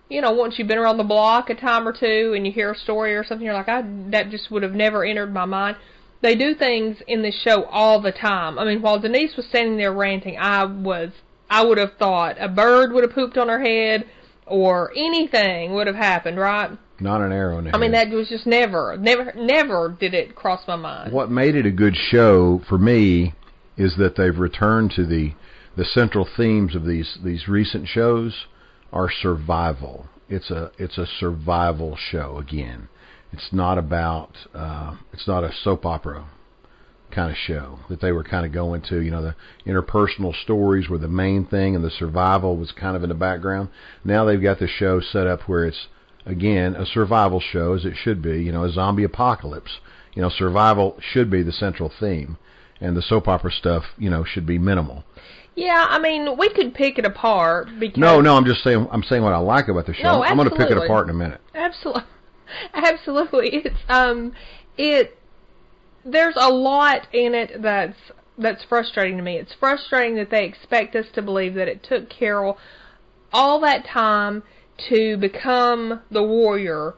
you 0.08 0.20
know, 0.20 0.30
once 0.32 0.56
you've 0.56 0.68
been 0.68 0.78
around 0.78 0.98
the 0.98 1.04
block 1.04 1.50
a 1.50 1.54
time 1.54 1.86
or 1.86 1.92
two 1.92 2.32
and 2.36 2.46
you 2.46 2.52
hear 2.52 2.70
a 2.70 2.76
story 2.76 3.14
or 3.16 3.24
something, 3.24 3.44
you're 3.44 3.54
like, 3.54 3.68
I 3.68 3.82
that 4.10 4.30
just 4.30 4.50
would 4.52 4.62
have 4.62 4.74
never 4.74 5.04
entered 5.04 5.34
my 5.34 5.44
mind. 5.44 5.76
They 6.22 6.34
do 6.34 6.54
things 6.54 6.98
in 7.06 7.22
this 7.22 7.40
show 7.42 7.64
all 7.64 8.00
the 8.00 8.12
time. 8.12 8.58
I 8.58 8.64
mean, 8.64 8.82
while 8.82 8.98
Denise 8.98 9.36
was 9.36 9.46
standing 9.46 9.76
there 9.76 9.92
ranting, 9.92 10.36
I 10.38 10.64
was, 10.64 11.10
I 11.50 11.64
would 11.64 11.78
have 11.78 11.94
thought 11.98 12.36
a 12.40 12.48
bird 12.48 12.92
would 12.92 13.04
have 13.04 13.12
pooped 13.12 13.36
on 13.36 13.48
her 13.48 13.60
head, 13.60 14.06
or 14.46 14.92
anything 14.96 15.74
would 15.74 15.86
have 15.86 15.96
happened, 15.96 16.38
right? 16.38 16.70
Not 17.00 17.20
an 17.20 17.32
arrow 17.32 17.58
in 17.58 17.64
the 17.64 17.74
I 17.74 17.78
mean, 17.78 17.92
that 17.92 18.08
was 18.10 18.28
just 18.28 18.46
never, 18.46 18.96
never, 18.96 19.32
never 19.36 19.94
did 20.00 20.14
it 20.14 20.34
cross 20.34 20.66
my 20.66 20.76
mind. 20.76 21.12
What 21.12 21.30
made 21.30 21.54
it 21.54 21.66
a 21.66 21.70
good 21.70 21.96
show 21.96 22.62
for 22.68 22.78
me 22.78 23.34
is 23.76 23.96
that 23.98 24.16
they've 24.16 24.38
returned 24.38 24.92
to 24.92 25.04
the 25.04 25.34
the 25.76 25.84
central 25.84 26.26
themes 26.36 26.74
of 26.74 26.86
these 26.86 27.18
these 27.22 27.48
recent 27.48 27.86
shows 27.86 28.46
are 28.92 29.10
survival. 29.10 30.06
It's 30.28 30.50
a 30.50 30.70
it's 30.78 30.96
a 30.96 31.06
survival 31.06 31.96
show 31.96 32.38
again. 32.38 32.88
It's 33.32 33.52
not 33.52 33.78
about 33.78 34.30
uh, 34.54 34.96
it's 35.12 35.26
not 35.26 35.44
a 35.44 35.52
soap 35.52 35.84
opera 35.84 36.28
kind 37.10 37.30
of 37.30 37.36
show 37.36 37.78
that 37.88 38.00
they 38.00 38.12
were 38.12 38.24
kind 38.24 38.44
of 38.44 38.52
going 38.52 38.82
to. 38.82 39.00
You 39.00 39.10
know, 39.10 39.22
the 39.22 39.34
interpersonal 39.66 40.34
stories 40.42 40.88
were 40.88 40.98
the 40.98 41.08
main 41.08 41.46
thing, 41.46 41.74
and 41.74 41.84
the 41.84 41.90
survival 41.90 42.56
was 42.56 42.72
kind 42.72 42.96
of 42.96 43.02
in 43.02 43.08
the 43.08 43.14
background. 43.14 43.68
Now 44.04 44.24
they've 44.24 44.42
got 44.42 44.58
the 44.58 44.68
show 44.68 45.00
set 45.00 45.26
up 45.26 45.42
where 45.42 45.66
it's 45.66 45.86
again 46.24 46.74
a 46.74 46.86
survival 46.86 47.40
show, 47.40 47.74
as 47.74 47.84
it 47.84 47.94
should 47.96 48.22
be. 48.22 48.42
You 48.42 48.52
know, 48.52 48.64
a 48.64 48.72
zombie 48.72 49.04
apocalypse. 49.04 49.78
You 50.14 50.22
know, 50.22 50.30
survival 50.30 50.98
should 51.00 51.30
be 51.30 51.42
the 51.42 51.52
central 51.52 51.92
theme, 52.00 52.38
and 52.80 52.96
the 52.96 53.02
soap 53.02 53.28
opera 53.28 53.52
stuff, 53.52 53.84
you 53.98 54.08
know, 54.08 54.24
should 54.24 54.46
be 54.46 54.58
minimal. 54.58 55.04
Yeah, 55.54 55.86
I 55.88 55.98
mean, 55.98 56.36
we 56.36 56.50
could 56.50 56.74
pick 56.74 56.98
it 56.98 57.06
apart 57.06 57.68
because 57.80 57.98
No, 57.98 58.20
no, 58.20 58.36
I'm 58.36 58.44
just 58.44 58.62
saying. 58.62 58.86
I'm 58.90 59.02
saying 59.02 59.22
what 59.22 59.32
I 59.32 59.38
like 59.38 59.68
about 59.68 59.86
the 59.86 59.94
show. 59.94 60.02
No, 60.02 60.22
I'm 60.22 60.36
going 60.36 60.50
to 60.50 60.54
pick 60.54 60.70
it 60.70 60.76
apart 60.76 61.06
in 61.06 61.10
a 61.10 61.18
minute. 61.18 61.40
Absolutely, 61.54 62.02
absolutely. 62.74 63.48
It's 63.64 63.80
um, 63.88 64.32
it. 64.76 65.18
There's 66.04 66.36
a 66.36 66.50
lot 66.50 67.08
in 67.12 67.34
it 67.34 67.62
that's 67.62 67.98
that's 68.38 68.64
frustrating 68.64 69.16
to 69.16 69.22
me. 69.22 69.36
It's 69.36 69.54
frustrating 69.58 70.16
that 70.16 70.30
they 70.30 70.44
expect 70.44 70.94
us 70.94 71.06
to 71.14 71.22
believe 71.22 71.54
that 71.54 71.68
it 71.68 71.82
took 71.82 72.08
Carol 72.08 72.58
all 73.32 73.60
that 73.60 73.86
time 73.86 74.42
to 74.90 75.16
become 75.16 76.02
the 76.10 76.22
warrior, 76.22 76.94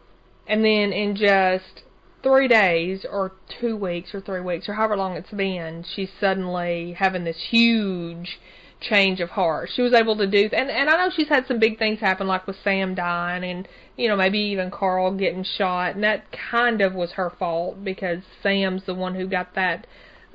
and 0.46 0.64
then 0.64 0.92
in 0.92 1.14
just 1.14 1.82
three 2.22 2.48
days 2.48 3.06
or 3.10 3.32
two 3.60 3.76
weeks 3.76 4.14
or 4.14 4.20
three 4.20 4.40
weeks 4.40 4.68
or 4.68 4.74
however 4.74 4.96
long 4.96 5.16
it's 5.16 5.30
been, 5.30 5.84
she's 5.94 6.10
suddenly 6.20 6.94
having 6.98 7.24
this 7.24 7.40
huge 7.50 8.38
change 8.80 9.20
of 9.20 9.30
heart. 9.30 9.70
She 9.74 9.82
was 9.82 9.92
able 9.92 10.16
to 10.16 10.26
do, 10.26 10.48
and 10.52 10.70
and 10.70 10.88
I 10.88 10.96
know 10.96 11.10
she's 11.14 11.28
had 11.28 11.46
some 11.46 11.58
big 11.58 11.78
things 11.78 12.00
happen, 12.00 12.26
like 12.26 12.46
with 12.46 12.56
Sam 12.62 12.94
dying, 12.94 13.44
and 13.44 13.68
you 13.96 14.08
know 14.08 14.16
maybe 14.16 14.38
even 14.38 14.70
Carl 14.70 15.12
getting 15.16 15.44
shot, 15.44 15.94
and 15.94 16.04
that 16.04 16.24
kind 16.32 16.80
of 16.80 16.94
was 16.94 17.12
her 17.12 17.30
fault 17.38 17.82
because 17.82 18.22
Sam's 18.42 18.84
the 18.86 18.94
one 18.94 19.14
who 19.14 19.26
got 19.26 19.54
that 19.54 19.86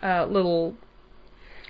uh, 0.02 0.26
little 0.26 0.76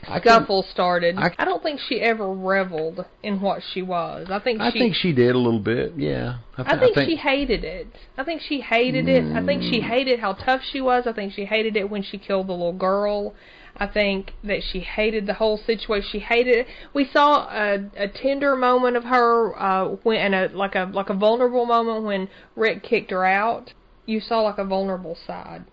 I 0.04 0.14
think- 0.20 0.24
scuffle 0.26 0.64
started. 0.64 1.16
I- 1.18 1.34
I, 1.38 1.46
don't 1.46 1.62
think 1.64 1.80
she 1.80 2.02
ever 2.02 2.28
reveled 2.34 3.06
in 3.22 3.40
what 3.40 3.62
she 3.74 3.82
was. 3.82 4.28
I 4.32 4.40
think 4.40 4.60
I 4.60 4.72
she. 4.72 4.80
think 4.80 4.96
she 4.96 5.14
did 5.14 5.34
a 5.36 5.38
little 5.38 5.60
bit. 5.62 5.94
Yeah. 5.96 6.38
I 6.58 6.78
thi- 6.78 6.94
think, 6.94 7.10
she 7.10 7.16
hated 7.16 7.64
it. 7.64 7.88
I 8.18 8.24
think 8.24 8.42
she 8.42 8.60
hated 8.62 9.08
it. 9.08 9.24
I 9.36 9.46
think 9.46 9.62
she 9.64 9.80
hated 9.80 10.20
how 10.20 10.34
tough 10.34 10.62
she 10.72 10.82
was. 10.82 11.06
I 11.08 11.14
think 11.14 11.34
she 11.34 11.46
hated 11.46 11.78
it 11.78 11.90
when 11.90 12.04
she 12.04 12.18
killed 12.18 12.48
the 12.48 12.52
little 12.54 12.74
girl. 12.74 13.34
I 13.78 13.88
think 13.88 14.34
that 14.44 14.62
she 14.64 14.82
hated 14.82 15.26
the 15.26 15.34
whole 15.34 15.58
situation. 15.58 16.10
She 16.12 16.20
hated 16.20 16.56
it. 16.56 16.68
We 16.94 17.06
saw 17.06 17.48
a, 17.50 17.90
a 17.98 18.08
tender 18.08 18.56
moment 18.56 18.98
of 18.98 19.06
her 19.06 19.60
uh, 19.60 19.88
when, 20.04 20.18
and 20.18 20.36
a 20.36 20.56
like 20.56 20.76
a 20.76 20.90
like 20.94 21.10
a 21.10 21.14
vulnerable 21.14 21.66
moment 21.66 22.04
when 22.06 22.30
Rick 22.56 22.84
kicked 22.84 23.12
her 23.12 23.26
out. 23.26 23.74
You 24.06 24.20
saw 24.20 24.42
like 24.42 24.58
a 24.58 24.66
vulnerable 24.66 25.16
side, 25.16 25.66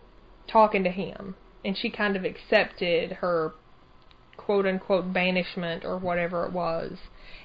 talking 0.46 0.84
to 0.84 0.90
him, 0.90 1.34
and 1.64 1.76
she 1.76 1.90
kind 1.90 2.16
of 2.16 2.24
accepted 2.24 3.12
her 3.20 3.52
quote 4.36 4.66
unquote 4.66 5.12
banishment 5.12 5.84
or 5.84 5.98
whatever 5.98 6.46
it 6.46 6.52
was 6.52 6.96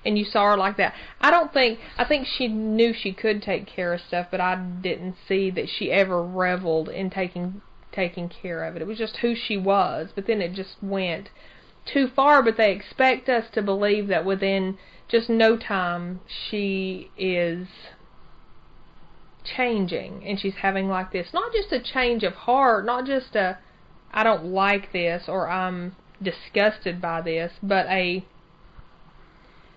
and 0.05 0.17
you 0.17 0.23
saw 0.23 0.51
her 0.51 0.57
like 0.57 0.77
that. 0.77 0.93
I 1.19 1.31
don't 1.31 1.51
think 1.51 1.79
I 1.97 2.05
think 2.05 2.27
she 2.27 2.47
knew 2.47 2.93
she 2.93 3.11
could 3.11 3.41
take 3.41 3.65
care 3.65 3.93
of 3.93 4.01
stuff, 4.01 4.27
but 4.29 4.39
I 4.39 4.55
didn't 4.55 5.15
see 5.27 5.49
that 5.51 5.67
she 5.67 5.91
ever 5.91 6.21
reveled 6.23 6.89
in 6.89 7.09
taking 7.09 7.61
taking 7.95 8.29
care 8.29 8.63
of 8.63 8.75
it. 8.75 8.81
It 8.81 8.87
was 8.87 8.97
just 8.97 9.17
who 9.17 9.35
she 9.35 9.57
was, 9.57 10.09
but 10.13 10.27
then 10.27 10.41
it 10.41 10.53
just 10.53 10.75
went 10.81 11.29
too 11.85 12.07
far, 12.07 12.41
but 12.43 12.57
they 12.57 12.71
expect 12.71 13.29
us 13.29 13.45
to 13.53 13.61
believe 13.61 14.07
that 14.07 14.25
within 14.25 14.77
just 15.07 15.29
no 15.29 15.55
time 15.55 16.19
she 16.27 17.11
is 17.17 17.67
changing 19.43 20.23
and 20.25 20.39
she's 20.39 20.55
having 20.55 20.89
like 20.89 21.11
this 21.11 21.27
not 21.31 21.53
just 21.53 21.71
a 21.71 21.79
change 21.79 22.23
of 22.23 22.33
heart, 22.33 22.85
not 22.85 23.05
just 23.05 23.35
a 23.35 23.59
I 24.11 24.23
don't 24.23 24.45
like 24.45 24.91
this 24.91 25.25
or 25.27 25.49
I'm 25.49 25.95
disgusted 26.21 27.01
by 27.01 27.21
this, 27.21 27.53
but 27.61 27.85
a 27.87 28.25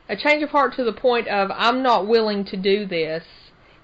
a 0.08 0.16
change 0.16 0.42
of 0.42 0.50
heart 0.50 0.74
to 0.76 0.84
the 0.84 0.92
point 0.92 1.28
of 1.28 1.50
I'm 1.52 1.82
not 1.82 2.06
willing 2.06 2.44
to 2.46 2.56
do 2.56 2.86
this 2.86 3.24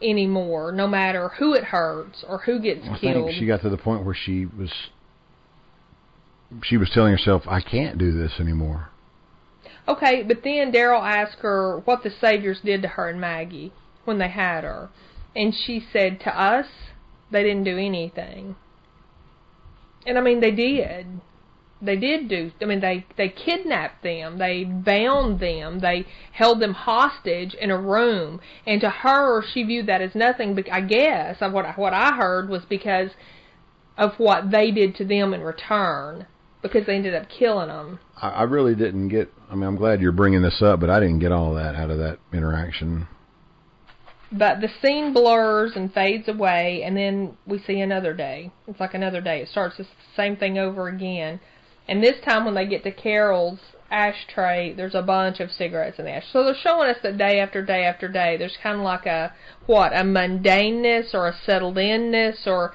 anymore, 0.04 0.72
no 0.72 0.86
matter 0.86 1.30
who 1.38 1.54
it 1.54 1.64
hurts 1.64 2.24
or 2.28 2.38
who 2.38 2.60
gets 2.60 2.82
I 2.84 2.98
killed. 2.98 3.26
think 3.26 3.38
she 3.38 3.46
got 3.46 3.62
to 3.62 3.70
the 3.70 3.78
point 3.78 4.04
where 4.04 4.14
she 4.14 4.46
was 4.46 4.70
she 6.62 6.76
was 6.76 6.90
telling 6.90 7.12
herself, 7.12 7.42
"I 7.48 7.60
can't 7.60 7.98
do 7.98 8.12
this 8.12 8.32
anymore." 8.38 8.90
Okay, 9.86 10.22
but 10.22 10.42
then 10.42 10.72
Daryl 10.72 11.02
asked 11.02 11.38
her 11.40 11.80
what 11.80 12.02
the 12.02 12.10
Saviors 12.10 12.60
did 12.64 12.82
to 12.82 12.88
her 12.88 13.08
and 13.08 13.20
Maggie 13.20 13.72
when 14.04 14.18
they 14.18 14.28
had 14.28 14.64
her. 14.64 14.88
And 15.36 15.54
she 15.54 15.84
said, 15.92 16.20
to 16.20 16.40
us, 16.40 16.66
they 17.30 17.42
didn't 17.42 17.64
do 17.64 17.76
anything. 17.76 18.56
And 20.06 20.16
I 20.16 20.20
mean, 20.20 20.40
they 20.40 20.52
did. 20.52 21.06
They 21.82 21.96
did 21.96 22.28
do, 22.28 22.50
I 22.62 22.64
mean, 22.64 22.80
they, 22.80 23.04
they 23.16 23.28
kidnapped 23.28 24.02
them. 24.02 24.38
They 24.38 24.64
bound 24.64 25.40
them. 25.40 25.80
They 25.80 26.06
held 26.32 26.60
them 26.60 26.72
hostage 26.72 27.54
in 27.54 27.70
a 27.70 27.78
room. 27.78 28.40
And 28.66 28.80
to 28.80 28.88
her, 28.88 29.42
she 29.52 29.64
viewed 29.64 29.86
that 29.86 30.00
as 30.00 30.14
nothing, 30.14 30.54
but 30.54 30.72
I 30.72 30.80
guess, 30.80 31.36
of 31.40 31.52
what, 31.52 31.66
I- 31.66 31.72
what 31.72 31.92
I 31.92 32.12
heard 32.16 32.48
was 32.48 32.64
because 32.64 33.10
of 33.98 34.14
what 34.18 34.50
they 34.50 34.70
did 34.70 34.94
to 34.96 35.04
them 35.04 35.34
in 35.34 35.42
return. 35.42 36.26
Because 36.62 36.86
they 36.86 36.96
ended 36.96 37.14
up 37.14 37.28
killing 37.28 37.68
them. 37.68 37.98
I, 38.22 38.30
I 38.30 38.42
really 38.44 38.74
didn't 38.74 39.08
get. 39.08 39.30
I 39.50 39.54
mean, 39.54 39.64
I'm 39.64 39.76
glad 39.76 40.00
you're 40.00 40.12
bringing 40.12 40.40
this 40.40 40.62
up, 40.62 40.80
but 40.80 40.88
I 40.88 40.98
didn't 40.98 41.18
get 41.18 41.30
all 41.30 41.54
that 41.56 41.74
out 41.74 41.90
of 41.90 41.98
that 41.98 42.18
interaction. 42.32 43.06
But 44.32 44.62
the 44.62 44.70
scene 44.80 45.12
blurs 45.12 45.72
and 45.76 45.92
fades 45.92 46.26
away, 46.26 46.82
and 46.82 46.96
then 46.96 47.36
we 47.46 47.58
see 47.58 47.80
another 47.80 48.14
day. 48.14 48.50
It's 48.66 48.80
like 48.80 48.94
another 48.94 49.20
day. 49.20 49.42
It 49.42 49.48
starts 49.48 49.76
the 49.76 49.86
same 50.16 50.36
thing 50.36 50.56
over 50.56 50.88
again. 50.88 51.38
And 51.88 52.02
this 52.02 52.16
time, 52.24 52.44
when 52.44 52.54
they 52.54 52.66
get 52.66 52.82
to 52.84 52.92
Carol's 52.92 53.58
ashtray, 53.90 54.74
there's 54.74 54.94
a 54.94 55.02
bunch 55.02 55.40
of 55.40 55.50
cigarettes 55.50 55.98
in 55.98 56.06
the 56.06 56.12
ash. 56.12 56.24
So 56.32 56.44
they're 56.44 56.54
showing 56.54 56.88
us 56.88 56.96
that 57.02 57.18
day 57.18 57.38
after 57.38 57.64
day 57.64 57.84
after 57.84 58.08
day, 58.08 58.36
there's 58.36 58.56
kind 58.62 58.78
of 58.78 58.84
like 58.84 59.06
a 59.06 59.32
what 59.66 59.92
a 59.92 60.02
mundaneness 60.02 61.14
or 61.14 61.28
a 61.28 61.34
settled 61.44 61.78
inness 61.78 62.46
or 62.46 62.74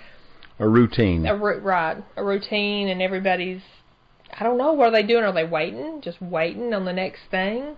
A 0.59 0.67
routine. 0.67 1.25
a 1.25 1.35
right 1.35 1.97
a 2.15 2.23
routine, 2.23 2.87
and 2.87 3.01
everybody's 3.01 3.61
I 4.39 4.43
don't 4.43 4.57
know 4.57 4.73
what 4.73 4.89
are 4.89 4.91
they 4.91 5.03
doing. 5.03 5.23
Are 5.23 5.33
they 5.33 5.45
waiting? 5.45 6.01
Just 6.01 6.21
waiting 6.21 6.73
on 6.73 6.85
the 6.85 6.93
next 6.93 7.21
thing? 7.31 7.75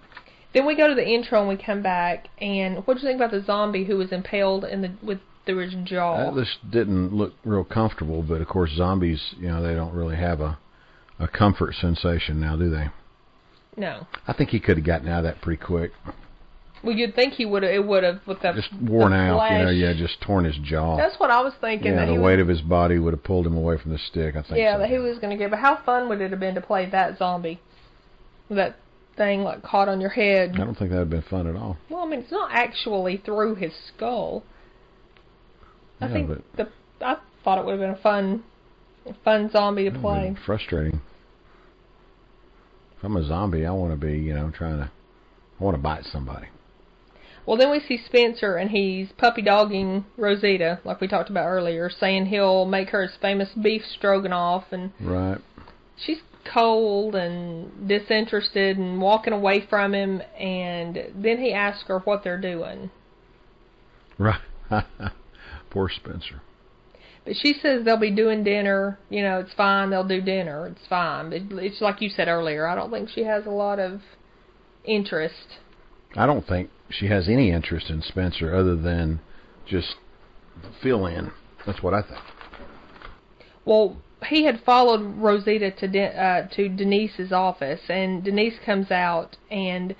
Then 0.53 0.65
we 0.65 0.75
go 0.75 0.87
to 0.87 0.95
the 0.95 1.07
intro 1.07 1.39
and 1.39 1.47
we 1.47 1.55
come 1.55 1.81
back. 1.81 2.27
And 2.39 2.85
what 2.85 2.95
do 2.95 3.01
you 3.01 3.07
think 3.07 3.15
about 3.15 3.31
the 3.31 3.43
zombie 3.43 3.85
who 3.85 3.97
was 3.97 4.11
impaled 4.11 4.65
in 4.65 4.81
the 4.81 4.91
with 5.01 5.19
through 5.45 5.69
his 5.69 5.73
jaw? 5.85 6.31
That 6.31 6.43
just 6.43 6.69
didn't 6.69 7.13
look 7.13 7.33
real 7.45 7.63
comfortable, 7.63 8.21
but 8.21 8.41
of 8.41 8.47
course, 8.47 8.71
zombies, 8.71 9.33
you 9.39 9.47
know, 9.47 9.63
they 9.63 9.73
don't 9.73 9.93
really 9.93 10.17
have 10.17 10.41
a 10.41 10.59
a 11.21 11.27
comfort 11.27 11.75
sensation 11.75 12.39
now, 12.39 12.55
do 12.55 12.69
they? 12.69 12.89
no. 13.77 14.07
I 14.27 14.33
think 14.33 14.49
he 14.49 14.59
could 14.59 14.77
have 14.77 14.85
gotten 14.85 15.07
out 15.07 15.19
of 15.19 15.23
that 15.25 15.41
pretty 15.41 15.63
quick. 15.63 15.91
Well, 16.83 16.95
you'd 16.95 17.13
think 17.13 17.33
he 17.33 17.45
would 17.45 17.61
have. 17.63 17.71
It 17.71 17.85
would 17.85 18.03
have 18.03 18.21
with 18.25 18.41
the 18.41 18.53
Just 18.53 18.73
worn 18.81 19.13
out, 19.13 19.51
you 19.51 19.65
know. 19.65 19.69
Yeah, 19.69 19.93
just 19.93 20.19
torn 20.21 20.45
his 20.45 20.57
jaw. 20.63 20.97
That's 20.97 21.19
what 21.19 21.29
I 21.29 21.39
was 21.41 21.53
thinking. 21.61 21.93
yeah, 21.93 22.05
that 22.05 22.11
the 22.13 22.19
weight 22.19 22.37
was, 22.37 22.41
of 22.43 22.47
his 22.47 22.61
body 22.61 22.97
would 22.97 23.13
have 23.13 23.23
pulled 23.23 23.45
him 23.45 23.55
away 23.55 23.77
from 23.77 23.91
the 23.91 23.99
stick. 23.99 24.35
I 24.35 24.41
think. 24.41 24.57
yeah, 24.57 24.75
so. 24.75 24.79
that 24.79 24.89
he 24.89 24.97
was 24.97 25.19
going 25.19 25.29
to 25.29 25.37
get. 25.37 25.51
But 25.51 25.59
how 25.59 25.77
fun 25.85 26.09
would 26.09 26.21
it 26.21 26.31
have 26.31 26.39
been 26.39 26.55
to 26.55 26.61
play 26.61 26.89
that 26.89 27.19
zombie? 27.19 27.59
That 28.49 28.77
thing 29.15 29.43
like 29.43 29.61
caught 29.61 29.87
on 29.89 30.01
your 30.01 30.09
head. 30.09 30.53
I 30.55 30.57
don't 30.57 30.73
think 30.75 30.89
that 30.89 30.97
would 30.97 31.11
have 31.13 31.21
been 31.21 31.21
fun 31.29 31.45
at 31.45 31.55
all. 31.55 31.77
Well, 31.89 32.01
I 32.01 32.07
mean, 32.07 32.21
it's 32.21 32.31
not 32.31 32.49
actually 32.51 33.17
through 33.17 33.55
his 33.55 33.73
skull. 33.95 34.43
I 35.99 36.07
Yeah, 36.07 36.13
think 36.13 36.29
the 36.57 36.67
I 37.05 37.17
thought 37.43 37.59
it 37.59 37.65
would 37.65 37.79
have 37.79 37.79
been 37.79 37.91
a 37.91 38.01
fun, 38.01 38.43
fun 39.23 39.51
zombie 39.51 39.87
to 39.89 39.99
play. 39.99 40.35
frustrating. 40.45 40.99
If 43.01 43.05
I'm 43.05 43.17
a 43.17 43.25
zombie, 43.25 43.65
I 43.65 43.71
want 43.71 43.99
to 43.99 44.05
be, 44.05 44.13
you 44.19 44.35
know, 44.35 44.51
trying 44.51 44.77
to. 44.77 44.91
I 45.59 45.63
want 45.63 45.75
to 45.75 45.81
bite 45.81 46.03
somebody. 46.05 46.49
Well, 47.47 47.57
then 47.57 47.71
we 47.71 47.79
see 47.79 47.97
Spencer, 47.97 48.57
and 48.57 48.69
he's 48.69 49.11
puppy 49.17 49.41
dogging 49.41 50.05
Rosita, 50.17 50.79
like 50.83 51.01
we 51.01 51.07
talked 51.07 51.31
about 51.31 51.47
earlier, 51.47 51.89
saying 51.89 52.27
he'll 52.27 52.65
make 52.65 52.89
her 52.89 53.01
his 53.01 53.15
famous 53.19 53.49
beef 53.59 53.81
stroganoff, 53.97 54.65
and 54.71 54.91
Right. 54.99 55.39
she's 55.97 56.19
cold 56.45 57.15
and 57.15 57.87
disinterested 57.87 58.77
and 58.77 59.01
walking 59.01 59.33
away 59.33 59.61
from 59.67 59.95
him. 59.95 60.21
And 60.39 61.11
then 61.15 61.39
he 61.39 61.51
asks 61.53 61.87
her 61.87 61.99
what 61.99 62.23
they're 62.23 62.39
doing, 62.39 62.91
Right. 64.19 64.41
Poor 65.71 65.89
Spencer. 65.89 66.41
But 67.25 67.35
she 67.35 67.53
says 67.61 67.85
they'll 67.85 67.97
be 67.97 68.11
doing 68.11 68.43
dinner. 68.43 68.99
You 69.09 69.21
know, 69.21 69.39
it's 69.39 69.53
fine. 69.53 69.89
They'll 69.89 70.07
do 70.07 70.21
dinner. 70.21 70.67
It's 70.67 70.87
fine. 70.87 71.29
But 71.29 71.63
it's 71.63 71.81
like 71.81 72.01
you 72.01 72.09
said 72.09 72.27
earlier. 72.27 72.67
I 72.67 72.75
don't 72.75 72.91
think 72.91 73.09
she 73.09 73.23
has 73.23 73.45
a 73.45 73.51
lot 73.51 73.79
of 73.79 74.01
interest. 74.83 75.57
I 76.15 76.25
don't 76.25 76.45
think 76.45 76.69
she 76.89 77.07
has 77.07 77.29
any 77.29 77.51
interest 77.51 77.89
in 77.89 78.01
Spencer 78.01 78.55
other 78.55 78.75
than 78.75 79.21
just 79.67 79.95
fill 80.81 81.05
in. 81.05 81.31
That's 81.65 81.81
what 81.81 81.93
I 81.93 82.01
think. 82.01 82.21
Well, 83.65 84.01
he 84.27 84.45
had 84.45 84.61
followed 84.65 85.17
Rosita 85.17 85.71
to 85.71 85.87
De- 85.87 86.19
uh, 86.19 86.47
to 86.55 86.69
Denise's 86.69 87.31
office, 87.31 87.81
and 87.89 88.23
Denise 88.23 88.57
comes 88.65 88.91
out, 88.91 89.37
and 89.49 89.95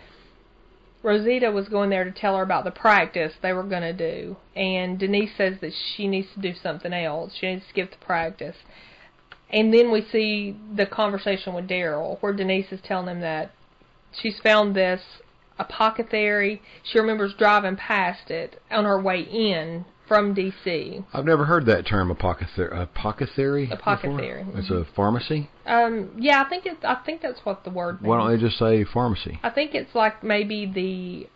Rosita 1.04 1.52
was 1.52 1.68
going 1.68 1.90
there 1.90 2.04
to 2.04 2.12
tell 2.12 2.38
her 2.38 2.44
about 2.44 2.64
the 2.64 2.72
practice 2.72 3.34
they 3.42 3.54
were 3.54 3.64
going 3.64 3.82
to 3.82 3.94
do, 3.94 4.38
and 4.56 5.00
Denise 5.00 5.32
says 5.36 5.60
that 5.62 5.74
she 5.74 6.08
needs 6.08 6.28
to 6.36 6.42
do 6.42 6.54
something 6.54 6.94
else. 6.94 7.34
She 7.40 7.48
needs 7.48 7.64
to 7.64 7.70
skip 7.70 7.92
the 7.92 8.06
practice, 8.06 8.58
And 9.50 9.74
then 9.74 9.92
we 9.92 10.02
see 10.12 10.56
the 10.76 10.86
conversation 10.86 11.54
with 11.54 11.68
Daryl, 11.68 12.22
where 12.22 12.34
Denise 12.34 12.72
is 12.72 12.82
telling 12.82 13.08
him 13.08 13.22
that 13.22 13.52
she's 14.14 14.40
found 14.40 14.76
this 14.76 15.02
apothecary. 15.58 16.62
She 16.84 17.00
remembers 17.00 17.34
driving 17.34 17.76
past 17.76 18.30
it 18.30 18.62
on 18.70 18.86
her 18.86 19.02
way 19.02 19.22
in 19.22 19.86
from 20.12 20.34
D.C. 20.34 21.06
I've 21.14 21.24
never 21.24 21.46
heard 21.46 21.66
that 21.68 21.88
term 21.88 22.12
apothecary. 22.12 22.68
Apothecary. 22.82 23.70
Apothecary. 23.72 24.46
It's 24.56 24.70
a 24.70 24.86
pharmacy. 24.94 25.50
Um, 25.66 26.12
yeah, 26.20 26.44
I 26.46 26.50
think 26.50 26.66
it's. 26.66 26.84
I 26.84 26.96
think 27.06 27.22
that's 27.22 27.40
what 27.46 27.64
the 27.64 27.70
word. 27.70 28.02
Means. 28.02 28.10
Why 28.10 28.18
don't 28.18 28.30
they 28.36 28.38
just 28.46 28.60
say 28.60 28.84
pharmacy? 28.84 29.40
I 29.42 29.50
think 29.52 29.74
it's 29.74 29.96
like 29.96 30.22
maybe 30.22 30.66
the. 30.66 31.30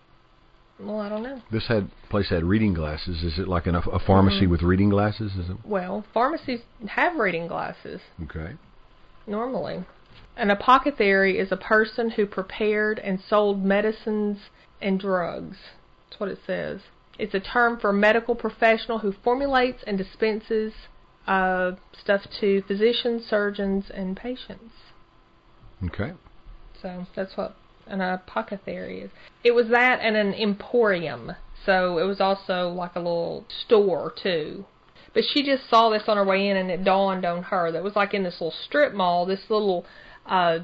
Well, 0.85 0.99
I 0.99 1.07
don't 1.07 1.23
know. 1.23 1.41
This 1.53 1.69
had 1.69 1.89
place 2.09 2.29
had 2.29 2.43
reading 2.43 2.73
glasses. 2.73 3.23
Is 3.23 3.39
it 3.39 3.47
like 3.47 3.65
an, 3.65 3.75
a 3.75 3.99
pharmacy 4.05 4.41
Mm-hmm. 4.41 4.51
with 4.51 4.61
reading 4.61 4.89
glasses? 4.89 5.31
Is 5.37 5.49
it? 5.49 5.55
Well, 5.65 6.03
pharmacies 6.13 6.59
have 6.89 7.15
reading 7.15 7.47
glasses 7.47 8.01
Okay. 8.23 8.55
normally. 9.25 9.85
An 10.35 10.51
apothecary 10.51 11.39
is 11.39 11.49
a 11.49 11.55
person 11.55 12.09
who 12.09 12.25
prepared 12.25 12.99
and 12.99 13.21
sold 13.25 13.63
medicines 13.63 14.37
and 14.81 14.99
drugs. 14.99 15.55
That's 16.09 16.19
what 16.19 16.27
it 16.29 16.39
says. 16.45 16.81
It's 17.17 17.33
a 17.33 17.39
term 17.39 17.79
for 17.79 17.89
a 17.89 17.93
medical 17.93 18.35
professional 18.35 18.99
who 18.99 19.13
formulates 19.23 19.83
and 19.87 19.97
dispenses 19.97 20.73
uh, 21.27 21.71
stuff 21.99 22.21
to 22.39 22.61
physicians, 22.67 23.25
surgeons, 23.25 23.85
and 23.93 24.15
patients. 24.15 24.73
Okay. 25.83 26.13
So 26.81 27.05
that's 27.15 27.35
what 27.35 27.55
an 27.87 28.01
apothecary 28.01 29.01
is. 29.01 29.11
It 29.43 29.51
was 29.51 29.67
that 29.69 29.99
and 30.01 30.15
an 30.15 30.33
emporium. 30.33 31.33
So 31.65 31.97
it 31.97 32.03
was 32.03 32.21
also 32.21 32.69
like 32.69 32.95
a 32.95 32.99
little 32.99 33.45
store 33.65 34.13
too. 34.21 34.65
But 35.13 35.23
she 35.23 35.43
just 35.43 35.69
saw 35.69 35.89
this 35.89 36.03
on 36.07 36.17
her 36.17 36.25
way 36.25 36.49
in 36.49 36.57
and 36.57 36.69
it 36.69 36.83
dawned 36.83 37.25
on 37.25 37.43
her 37.43 37.71
that 37.71 37.79
it 37.79 37.83
was 37.83 37.95
like 37.95 38.13
in 38.13 38.23
this 38.23 38.35
little 38.35 38.53
strip 38.65 38.93
mall, 38.93 39.25
this 39.25 39.49
little 39.49 39.85
uh 40.25 40.59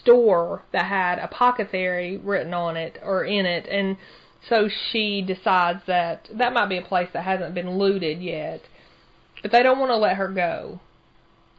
store 0.00 0.62
that 0.72 0.86
had 0.86 1.18
apothecary 1.18 2.16
written 2.16 2.54
on 2.54 2.76
it 2.76 2.98
or 3.02 3.24
in 3.24 3.44
it 3.44 3.66
and 3.66 3.96
so 4.48 4.68
she 4.90 5.22
decides 5.22 5.80
that 5.86 6.28
that 6.34 6.52
might 6.52 6.68
be 6.68 6.78
a 6.78 6.82
place 6.82 7.08
that 7.12 7.24
hasn't 7.24 7.54
been 7.54 7.78
looted 7.78 8.20
yet. 8.22 8.62
But 9.42 9.52
they 9.52 9.62
don't 9.62 9.78
want 9.78 9.90
to 9.90 9.96
let 9.96 10.16
her 10.16 10.28
go. 10.28 10.80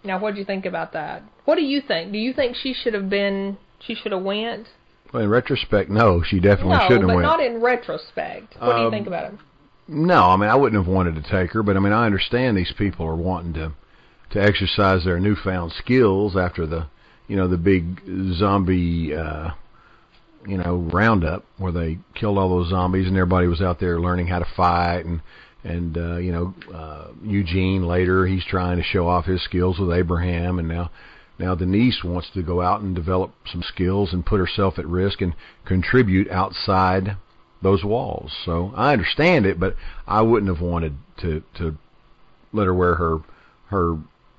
Now, 0.03 0.20
what 0.20 0.34
do 0.34 0.39
you 0.39 0.46
think 0.46 0.65
about 0.65 0.94
that? 0.94 1.24
What 1.46 1.56
do 1.56 1.63
you 1.63 1.82
think? 1.82 2.12
Do 2.12 2.17
you 2.17 2.34
think 2.34 2.56
she 2.56 2.74
should 2.74 2.94
have 2.94 3.10
been? 3.10 3.58
She 3.79 3.94
should 3.96 4.12
have 4.12 4.24
went? 4.24 4.67
Well, 5.13 5.24
in 5.24 5.29
retrospect, 5.29 5.89
no, 5.89 6.22
she 6.22 6.39
definitely 6.39 6.77
no, 6.77 6.84
shouldn't 6.88 7.01
have 7.01 7.08
but 7.10 7.15
went. 7.15 7.25
not 7.25 7.39
in 7.39 7.62
retrospect. 7.62 8.56
What 8.60 8.74
do 8.75 8.79
you 8.82 8.86
Um, 8.88 8.91
think 8.91 9.08
about 9.08 9.34
it? 9.34 9.39
No, 9.88 10.24
I 10.24 10.36
mean 10.36 10.50
I 10.50 10.56
wouldn't 10.56 10.82
have 10.84 10.94
wanted 10.94 11.15
to 11.15 11.22
take 11.29 11.51
her, 11.51 11.63
but 11.63 11.77
I 11.77 11.79
mean 11.79 11.94
I 11.94 12.06
understand 12.06 12.58
these 12.58 12.74
people 12.77 13.06
are 13.06 13.15
wanting 13.15 13.53
to 13.53 13.72
to 14.32 14.41
exercise 14.41 15.06
their 15.06 15.20
newfound 15.20 15.72
skills 15.72 16.36
after 16.36 16.65
the 16.65 16.88
you 17.29 17.38
know 17.38 17.48
the 17.48 17.58
big 17.58 18.01
zombie 18.34 19.15
uh 19.15 19.51
you 20.46 20.58
know 20.58 20.88
roundup 20.91 21.46
where 21.58 21.72
they 21.72 21.98
killed 22.15 22.38
all 22.38 22.50
those 22.50 22.70
zombies 22.70 23.08
and 23.08 23.15
everybody 23.17 23.48
was 23.48 23.62
out 23.62 23.79
there 23.79 24.00
learning 24.00 24.27
how 24.27 24.39
to 24.39 24.48
fight 24.56 25.06
and 25.06 25.22
and 25.63 25.98
uh 25.98 26.17
you 26.17 26.32
know 26.32 26.53
uh 26.74 27.08
Eugene 27.24 27.88
later 27.88 28.25
he's 28.27 28.46
trying 28.46 28.77
to 28.77 28.84
show 28.84 29.08
off 29.08 29.25
his 29.25 29.44
skills 29.44 29.79
with 29.79 29.91
Abraham 29.91 30.60
and 30.60 30.67
now 30.67 30.91
now 31.39 31.56
Denise 31.56 32.03
wants 32.03 32.29
to 32.34 32.41
go 32.41 32.62
out 32.62 32.82
and 32.82 32.96
develop 32.96 33.32
some 33.51 33.62
skills 33.62 34.13
and 34.13 34.25
put 34.25 34.39
herself 34.39 34.79
at 34.79 34.88
risk 34.88 35.22
and 35.22 35.36
contribute 35.65 36.29
outside 36.32 37.17
those 37.62 37.84
walls. 37.84 38.32
So 38.46 38.74
I 38.75 38.94
understand 38.94 39.46
it, 39.46 39.60
but 39.60 39.75
I 40.08 40.22
wouldn't 40.22 40.51
have 40.51 40.65
wanted 40.65 40.98
to 41.22 41.44
to 41.58 41.77
let 42.53 42.65
her 42.65 42.74
wear 42.74 42.96
her 42.96 43.20
her 43.67 43.98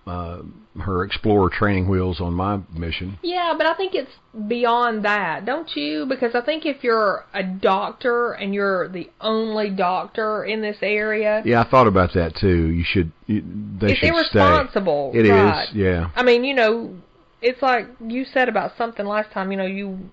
uh, 0.09 0.43
her 0.81 1.05
explorer 1.05 1.50
training 1.50 1.88
wheels 1.88 2.21
on 2.21 2.33
my 2.35 2.61
mission. 2.75 3.19
Yeah, 3.23 3.55
but 3.57 3.67
I 3.67 3.75
think 3.75 3.95
it's 3.95 4.11
beyond 4.47 5.05
that, 5.05 5.45
don't 5.45 5.69
you? 5.77 6.06
Because 6.06 6.35
I 6.35 6.41
think 6.41 6.65
if 6.65 6.82
you're 6.82 7.25
a 7.35 7.43
doctor 7.43 8.32
and 8.32 8.54
you're 8.54 8.89
the 8.89 9.11
only 9.21 9.71
doctor 9.71 10.45
in 10.45 10.63
this 10.63 10.76
area, 10.82 11.43
Yeah, 11.45 11.63
I 11.63 11.69
thought 11.71 11.87
about 11.87 12.15
that 12.15 12.37
too. 12.37 12.69
You 12.71 12.85
should 12.85 13.13
you, 13.26 13.43
they 13.80 13.89
it's 13.93 13.99
should 14.00 14.09
irresponsible. 14.09 15.11
stay. 15.13 15.21
It 15.21 15.26
is, 15.26 15.30
right. 15.32 15.69
yeah. 15.75 16.11
I 16.15 16.23
mean, 16.23 16.45
you 16.45 16.54
know, 16.54 16.95
it's 17.43 17.61
like 17.63 17.87
you 18.00 18.25
said 18.25 18.49
about 18.49 18.73
something 18.78 19.04
last 19.04 19.30
time. 19.32 19.50
You 19.50 19.59
know, 19.59 19.67
you 19.67 20.11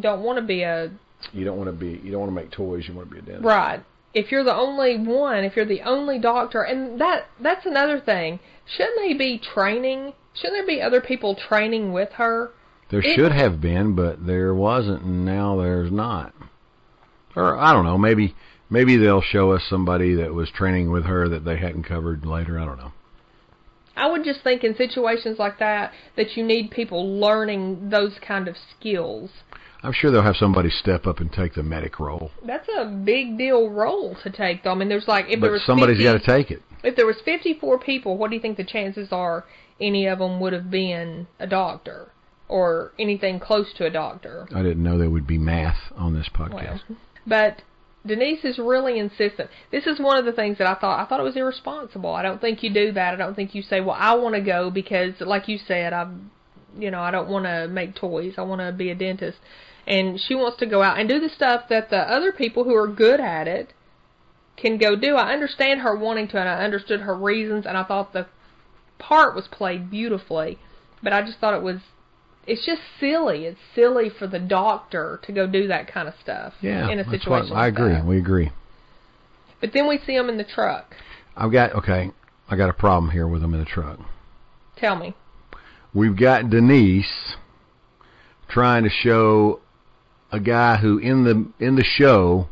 don't 0.00 0.22
want 0.22 0.38
to 0.38 0.42
be 0.44 0.62
a 0.62 0.90
You 1.32 1.44
don't 1.44 1.56
want 1.58 1.68
to 1.68 1.72
be 1.72 2.00
you 2.02 2.10
don't 2.12 2.20
want 2.20 2.30
to 2.30 2.34
make 2.42 2.50
toys. 2.52 2.84
You 2.88 2.94
want 2.94 3.08
to 3.08 3.14
be 3.14 3.18
a 3.20 3.22
dentist. 3.22 3.44
Right. 3.44 3.82
If 4.14 4.32
you're 4.32 4.44
the 4.44 4.54
only 4.54 4.96
one, 4.96 5.44
if 5.44 5.56
you're 5.56 5.64
the 5.66 5.82
only 5.82 6.18
doctor, 6.18 6.62
and 6.62 7.00
that 7.00 7.26
that's 7.40 7.66
another 7.66 8.00
thing. 8.00 8.40
Shouldn't 8.66 8.98
they 8.98 9.14
be 9.14 9.38
training? 9.38 10.14
Shouldn't 10.34 10.54
there 10.54 10.66
be 10.66 10.82
other 10.82 11.00
people 11.00 11.34
training 11.34 11.92
with 11.92 12.12
her? 12.14 12.50
There 12.90 13.00
It- 13.00 13.14
should 13.14 13.32
have 13.32 13.60
been, 13.60 13.94
but 13.94 14.26
there 14.26 14.54
wasn't, 14.54 15.02
and 15.02 15.24
now 15.24 15.56
there's 15.56 15.90
not. 15.90 16.32
Or 17.34 17.56
I 17.58 17.72
don't 17.72 17.84
know. 17.84 17.98
Maybe 17.98 18.34
maybe 18.70 18.96
they'll 18.96 19.20
show 19.20 19.52
us 19.52 19.62
somebody 19.64 20.14
that 20.14 20.34
was 20.34 20.50
training 20.50 20.90
with 20.90 21.04
her 21.04 21.28
that 21.28 21.44
they 21.44 21.56
hadn't 21.56 21.84
covered 21.84 22.24
later. 22.24 22.58
I 22.58 22.64
don't 22.64 22.78
know. 22.78 22.92
I 23.96 24.10
would 24.10 24.24
just 24.24 24.42
think 24.42 24.62
in 24.62 24.74
situations 24.76 25.38
like 25.38 25.58
that 25.58 25.92
that 26.16 26.36
you 26.36 26.44
need 26.44 26.70
people 26.70 27.18
learning 27.18 27.88
those 27.88 28.18
kind 28.20 28.46
of 28.48 28.56
skills. 28.58 29.30
I'm 29.82 29.92
sure 29.92 30.10
they'll 30.10 30.22
have 30.22 30.36
somebody 30.36 30.70
step 30.70 31.06
up 31.06 31.20
and 31.20 31.32
take 31.32 31.54
the 31.54 31.62
medic 31.62 31.98
role, 32.00 32.30
That's 32.44 32.68
a 32.76 32.86
big 32.86 33.38
deal 33.38 33.68
role 33.70 34.16
to 34.22 34.30
take 34.30 34.62
though. 34.64 34.72
I 34.72 34.74
mean 34.74 34.88
there's 34.88 35.08
like 35.08 35.26
if 35.26 35.40
there 35.40 35.50
but 35.50 35.52
was 35.52 35.64
somebody's 35.64 35.98
50, 35.98 36.04
got 36.04 36.12
to 36.14 36.26
take 36.26 36.50
it. 36.50 36.62
if 36.82 36.96
there 36.96 37.06
was 37.06 37.16
54 37.24 37.78
people, 37.78 38.16
what 38.16 38.30
do 38.30 38.36
you 38.36 38.42
think 38.42 38.56
the 38.56 38.64
chances 38.64 39.08
are 39.12 39.44
any 39.80 40.06
of 40.06 40.18
them 40.18 40.40
would 40.40 40.52
have 40.52 40.70
been 40.70 41.26
a 41.38 41.46
doctor 41.46 42.08
or 42.48 42.92
anything 42.98 43.38
close 43.40 43.72
to 43.74 43.84
a 43.86 43.90
doctor? 43.90 44.48
I 44.54 44.62
didn't 44.62 44.82
know 44.82 44.98
there 44.98 45.10
would 45.10 45.26
be 45.26 45.38
math 45.38 45.92
on 45.96 46.14
this 46.14 46.28
podcast. 46.34 46.80
Well, 46.88 46.98
but 47.26 47.62
Denise 48.06 48.44
is 48.44 48.58
really 48.58 48.98
insistent. 48.98 49.50
This 49.72 49.86
is 49.86 49.98
one 49.98 50.16
of 50.16 50.24
the 50.24 50.32
things 50.32 50.58
that 50.58 50.66
I 50.66 50.74
thought 50.74 51.00
I 51.04 51.08
thought 51.08 51.20
it 51.20 51.24
was 51.24 51.36
irresponsible. 51.36 52.10
I 52.10 52.22
don't 52.22 52.40
think 52.40 52.62
you 52.62 52.72
do 52.72 52.92
that. 52.92 53.14
I 53.14 53.16
don't 53.16 53.34
think 53.34 53.54
you 53.54 53.62
say, 53.62 53.80
"Well, 53.80 53.96
I 53.98 54.14
want 54.14 54.34
to 54.36 54.40
go 54.40 54.70
because 54.70 55.20
like 55.20 55.48
you 55.48 55.58
said, 55.58 55.92
I 55.92 56.08
you 56.78 56.90
know, 56.90 57.00
I 57.00 57.10
don't 57.10 57.28
want 57.28 57.46
to 57.46 57.68
make 57.68 57.94
toys. 57.96 58.34
I 58.38 58.42
want 58.42 58.60
to 58.60 58.70
be 58.72 58.90
a 58.90 58.94
dentist." 58.94 59.38
And 59.86 60.20
she 60.20 60.34
wants 60.34 60.58
to 60.58 60.66
go 60.66 60.82
out 60.82 60.98
and 60.98 61.08
do 61.08 61.20
the 61.20 61.28
stuff 61.28 61.68
that 61.68 61.90
the 61.90 61.98
other 61.98 62.32
people 62.32 62.64
who 62.64 62.74
are 62.74 62.88
good 62.88 63.20
at 63.20 63.46
it 63.46 63.72
can 64.56 64.78
go 64.78 64.96
do. 64.96 65.14
I 65.16 65.32
understand 65.32 65.80
her 65.80 65.96
wanting 65.96 66.28
to 66.28 66.38
and 66.38 66.48
I 66.48 66.64
understood 66.64 67.00
her 67.00 67.14
reasons 67.14 67.66
and 67.66 67.76
I 67.76 67.84
thought 67.84 68.12
the 68.12 68.26
part 68.98 69.34
was 69.34 69.46
played 69.48 69.90
beautifully. 69.90 70.58
But 71.02 71.12
I 71.12 71.22
just 71.22 71.38
thought 71.38 71.54
it 71.54 71.62
was 71.62 71.80
it's 72.46 72.64
just 72.64 72.80
silly. 73.00 73.44
It's 73.44 73.58
silly 73.74 74.08
for 74.08 74.26
the 74.26 74.38
doctor 74.38 75.20
to 75.24 75.32
go 75.32 75.46
do 75.46 75.66
that 75.68 75.92
kind 75.92 76.08
of 76.08 76.14
stuff 76.22 76.54
Yeah, 76.60 76.88
in 76.88 77.00
a 77.00 77.04
situation. 77.04 77.50
what, 77.50 77.58
I 77.58 77.66
agree. 77.66 78.00
We 78.02 78.18
agree. 78.18 78.52
But 79.60 79.72
then 79.72 79.88
we 79.88 79.98
see 80.06 80.14
him 80.14 80.28
in 80.28 80.36
the 80.36 80.44
truck. 80.44 80.94
I've 81.36 81.52
got 81.52 81.74
okay. 81.74 82.12
I 82.48 82.56
got 82.56 82.70
a 82.70 82.72
problem 82.72 83.10
here 83.10 83.26
with 83.26 83.42
them 83.42 83.52
in 83.52 83.60
the 83.60 83.66
truck. 83.66 83.98
Tell 84.76 84.96
me. 84.96 85.14
We've 85.92 86.16
got 86.16 86.50
Denise 86.50 87.36
trying 88.48 88.84
to 88.84 88.90
show 88.90 89.60
a 90.36 90.40
guy 90.40 90.76
who 90.76 90.98
in 90.98 91.24
the 91.24 91.64
in 91.64 91.76
the 91.76 91.84
show 91.84 92.48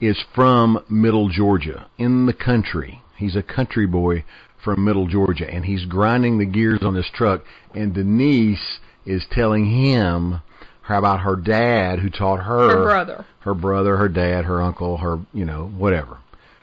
is 0.00 0.22
from 0.34 0.84
Middle 0.90 1.28
Georgia, 1.30 1.86
in 1.98 2.26
the 2.26 2.32
country. 2.34 3.00
He's 3.16 3.36
a 3.36 3.42
country 3.42 3.86
boy 3.86 4.24
from 4.62 4.84
Middle 4.84 5.06
Georgia, 5.06 5.48
and 5.48 5.64
he's 5.64 5.84
grinding 5.86 6.38
the 6.38 6.44
gears 6.46 6.82
on 6.82 6.94
this 6.94 7.10
truck. 7.14 7.42
And 7.74 7.94
Denise 7.94 8.78
is 9.06 9.24
telling 9.30 9.66
him 9.66 10.42
about 10.88 11.20
her 11.20 11.36
dad, 11.36 12.00
who 12.00 12.10
taught 12.10 12.40
her, 12.44 12.68
Her 12.68 12.84
brother. 12.84 13.24
her 13.40 13.54
brother, 13.54 13.96
her 13.96 14.08
dad, 14.08 14.44
her 14.44 14.60
uncle, 14.60 14.98
her 14.98 15.18
you 15.32 15.44
know 15.46 15.66
whatever, 15.66 16.18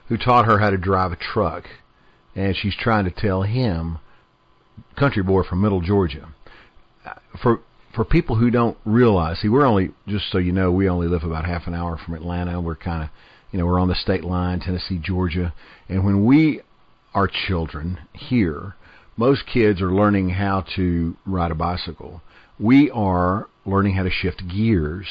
who 0.09 0.17
taught 0.17 0.45
her 0.45 0.59
how 0.59 0.69
to 0.69 0.77
drive 0.77 1.11
a 1.11 1.15
truck, 1.15 1.65
and 2.35 2.55
she's 2.55 2.75
trying 2.75 3.05
to 3.05 3.11
tell 3.11 3.41
him, 3.41 3.97
country 4.95 5.23
boy 5.23 5.41
from 5.43 5.61
Middle 5.61 5.81
Georgia, 5.81 6.27
uh, 7.05 7.13
for 7.41 7.61
for 7.95 8.05
people 8.05 8.35
who 8.35 8.49
don't 8.49 8.77
realize, 8.85 9.39
see, 9.39 9.49
we're 9.49 9.65
only 9.65 9.91
just 10.07 10.31
so 10.31 10.37
you 10.37 10.51
know, 10.51 10.71
we 10.71 10.89
only 10.89 11.07
live 11.07 11.23
about 11.23 11.45
half 11.45 11.67
an 11.67 11.73
hour 11.73 11.97
from 11.97 12.13
Atlanta. 12.13 12.61
We're 12.61 12.75
kind 12.75 13.03
of, 13.03 13.09
you 13.51 13.59
know, 13.59 13.65
we're 13.65 13.79
on 13.79 13.87
the 13.87 13.95
state 13.95 14.23
line, 14.23 14.59
Tennessee, 14.59 14.99
Georgia, 15.01 15.53
and 15.89 16.05
when 16.05 16.25
we 16.25 16.61
are 17.13 17.29
children 17.47 17.99
here, 18.13 18.75
most 19.17 19.43
kids 19.45 19.81
are 19.81 19.91
learning 19.91 20.29
how 20.29 20.65
to 20.75 21.15
ride 21.25 21.51
a 21.51 21.55
bicycle. 21.55 22.21
We 22.59 22.89
are 22.91 23.47
learning 23.65 23.95
how 23.95 24.03
to 24.03 24.09
shift 24.09 24.43
gears, 24.47 25.07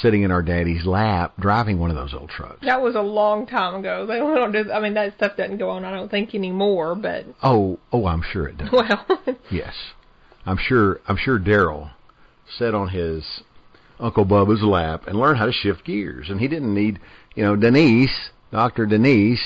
sitting 0.00 0.22
in 0.22 0.30
our 0.30 0.42
daddy's 0.42 0.84
lap, 0.84 1.34
driving 1.38 1.78
one 1.78 1.90
of 1.90 1.96
those 1.96 2.14
old 2.14 2.28
trucks. 2.28 2.58
That 2.62 2.82
was 2.82 2.94
a 2.94 3.00
long 3.00 3.46
time 3.46 3.76
ago. 3.76 4.06
They 4.06 4.18
don't 4.18 4.52
do. 4.52 4.70
I 4.70 4.80
mean, 4.80 4.94
that 4.94 5.14
stuff 5.16 5.36
doesn't 5.36 5.58
go 5.58 5.70
on. 5.70 5.84
I 5.84 5.90
don't 5.94 6.10
think 6.10 6.34
anymore. 6.34 6.94
But 6.94 7.26
Oh, 7.42 7.78
oh, 7.92 8.06
I'm 8.06 8.22
sure 8.32 8.48
it 8.48 8.58
does. 8.58 8.68
well, 8.72 9.06
Yes, 9.50 9.74
I'm 10.44 10.58
sure. 10.58 11.00
I'm 11.08 11.16
sure 11.16 11.38
Daryl 11.38 11.90
sat 12.58 12.74
on 12.74 12.88
his 12.88 13.24
Uncle 14.00 14.24
Bubba's 14.24 14.62
lap 14.62 15.04
and 15.06 15.18
learned 15.18 15.38
how 15.38 15.46
to 15.46 15.52
shift 15.52 15.84
gears, 15.84 16.28
and 16.28 16.40
he 16.40 16.48
didn't 16.48 16.74
need, 16.74 16.98
you 17.34 17.44
know, 17.44 17.56
Denise, 17.56 18.30
Doctor 18.50 18.86
Denise. 18.86 19.42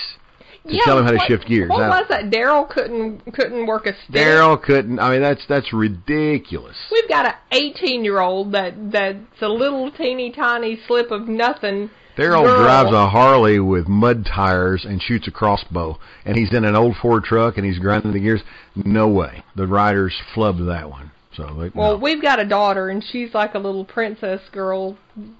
to 0.69 0.81
tell 0.85 0.99
him 0.99 1.05
how 1.05 1.12
to 1.12 1.19
what- 1.19 1.29
shift 1.29 1.47
gears. 1.47 1.69
What 1.69 1.88
was 1.88 2.07
that? 2.09 2.31
Daryl 2.31 2.69
couldn't 2.69 3.21
couldn't 3.33 3.66
work 3.66 3.87
a 3.87 3.92
stick. 3.92 4.16
Daryl 4.16 4.61
couldn't. 4.61 4.99
I 4.99 5.11
mean, 5.12 5.23
that's 5.23 5.47
that's 5.47 5.73
ridiculous. 5.73 6.77
We've 6.90 7.09
got 7.09 7.25
a 7.27 7.35
18 7.53 8.05
year 8.05 8.19
old 8.19 8.53
that 8.53 8.75
that's 8.90 9.42
a 9.42 9.49
little 9.49 9.90
teeny 9.92 10.33
tiny 10.33 10.81
slip 10.88 11.11
of 11.12 11.29
nothing. 11.29 11.90
Daryl 12.16 12.45
drives 12.45 12.92
a 12.92 13.09
Harley 13.11 13.61
with 13.61 13.87
mud 13.88 14.25
tires 14.25 14.87
and 14.87 15.03
shoots 15.03 15.29
a 15.29 15.31
crossbow, 15.31 15.99
and 16.25 16.37
he's 16.37 16.53
in 16.53 16.64
an 16.64 16.75
old 16.75 16.97
Ford 16.97 17.25
truck 17.25 17.59
and 17.59 17.66
he's 17.66 17.79
grinding 17.79 18.12
the 18.12 18.21
gears. 18.21 18.40
No 18.75 19.07
way. 19.07 19.45
The 19.55 19.66
riders 19.66 20.14
flubbed 20.35 20.66
that 20.66 20.90
one. 20.90 21.11
So 21.37 21.44
they, 21.59 21.70
Well, 21.75 21.92
no. 21.92 21.96
we've 21.99 22.22
got 22.22 22.40
a 22.40 22.44
daughter, 22.44 22.88
and 22.88 23.03
she's 23.05 23.35
like 23.35 23.55
a 23.55 23.59
little 23.59 23.85
princess 23.85 24.40
girl. 24.53 24.96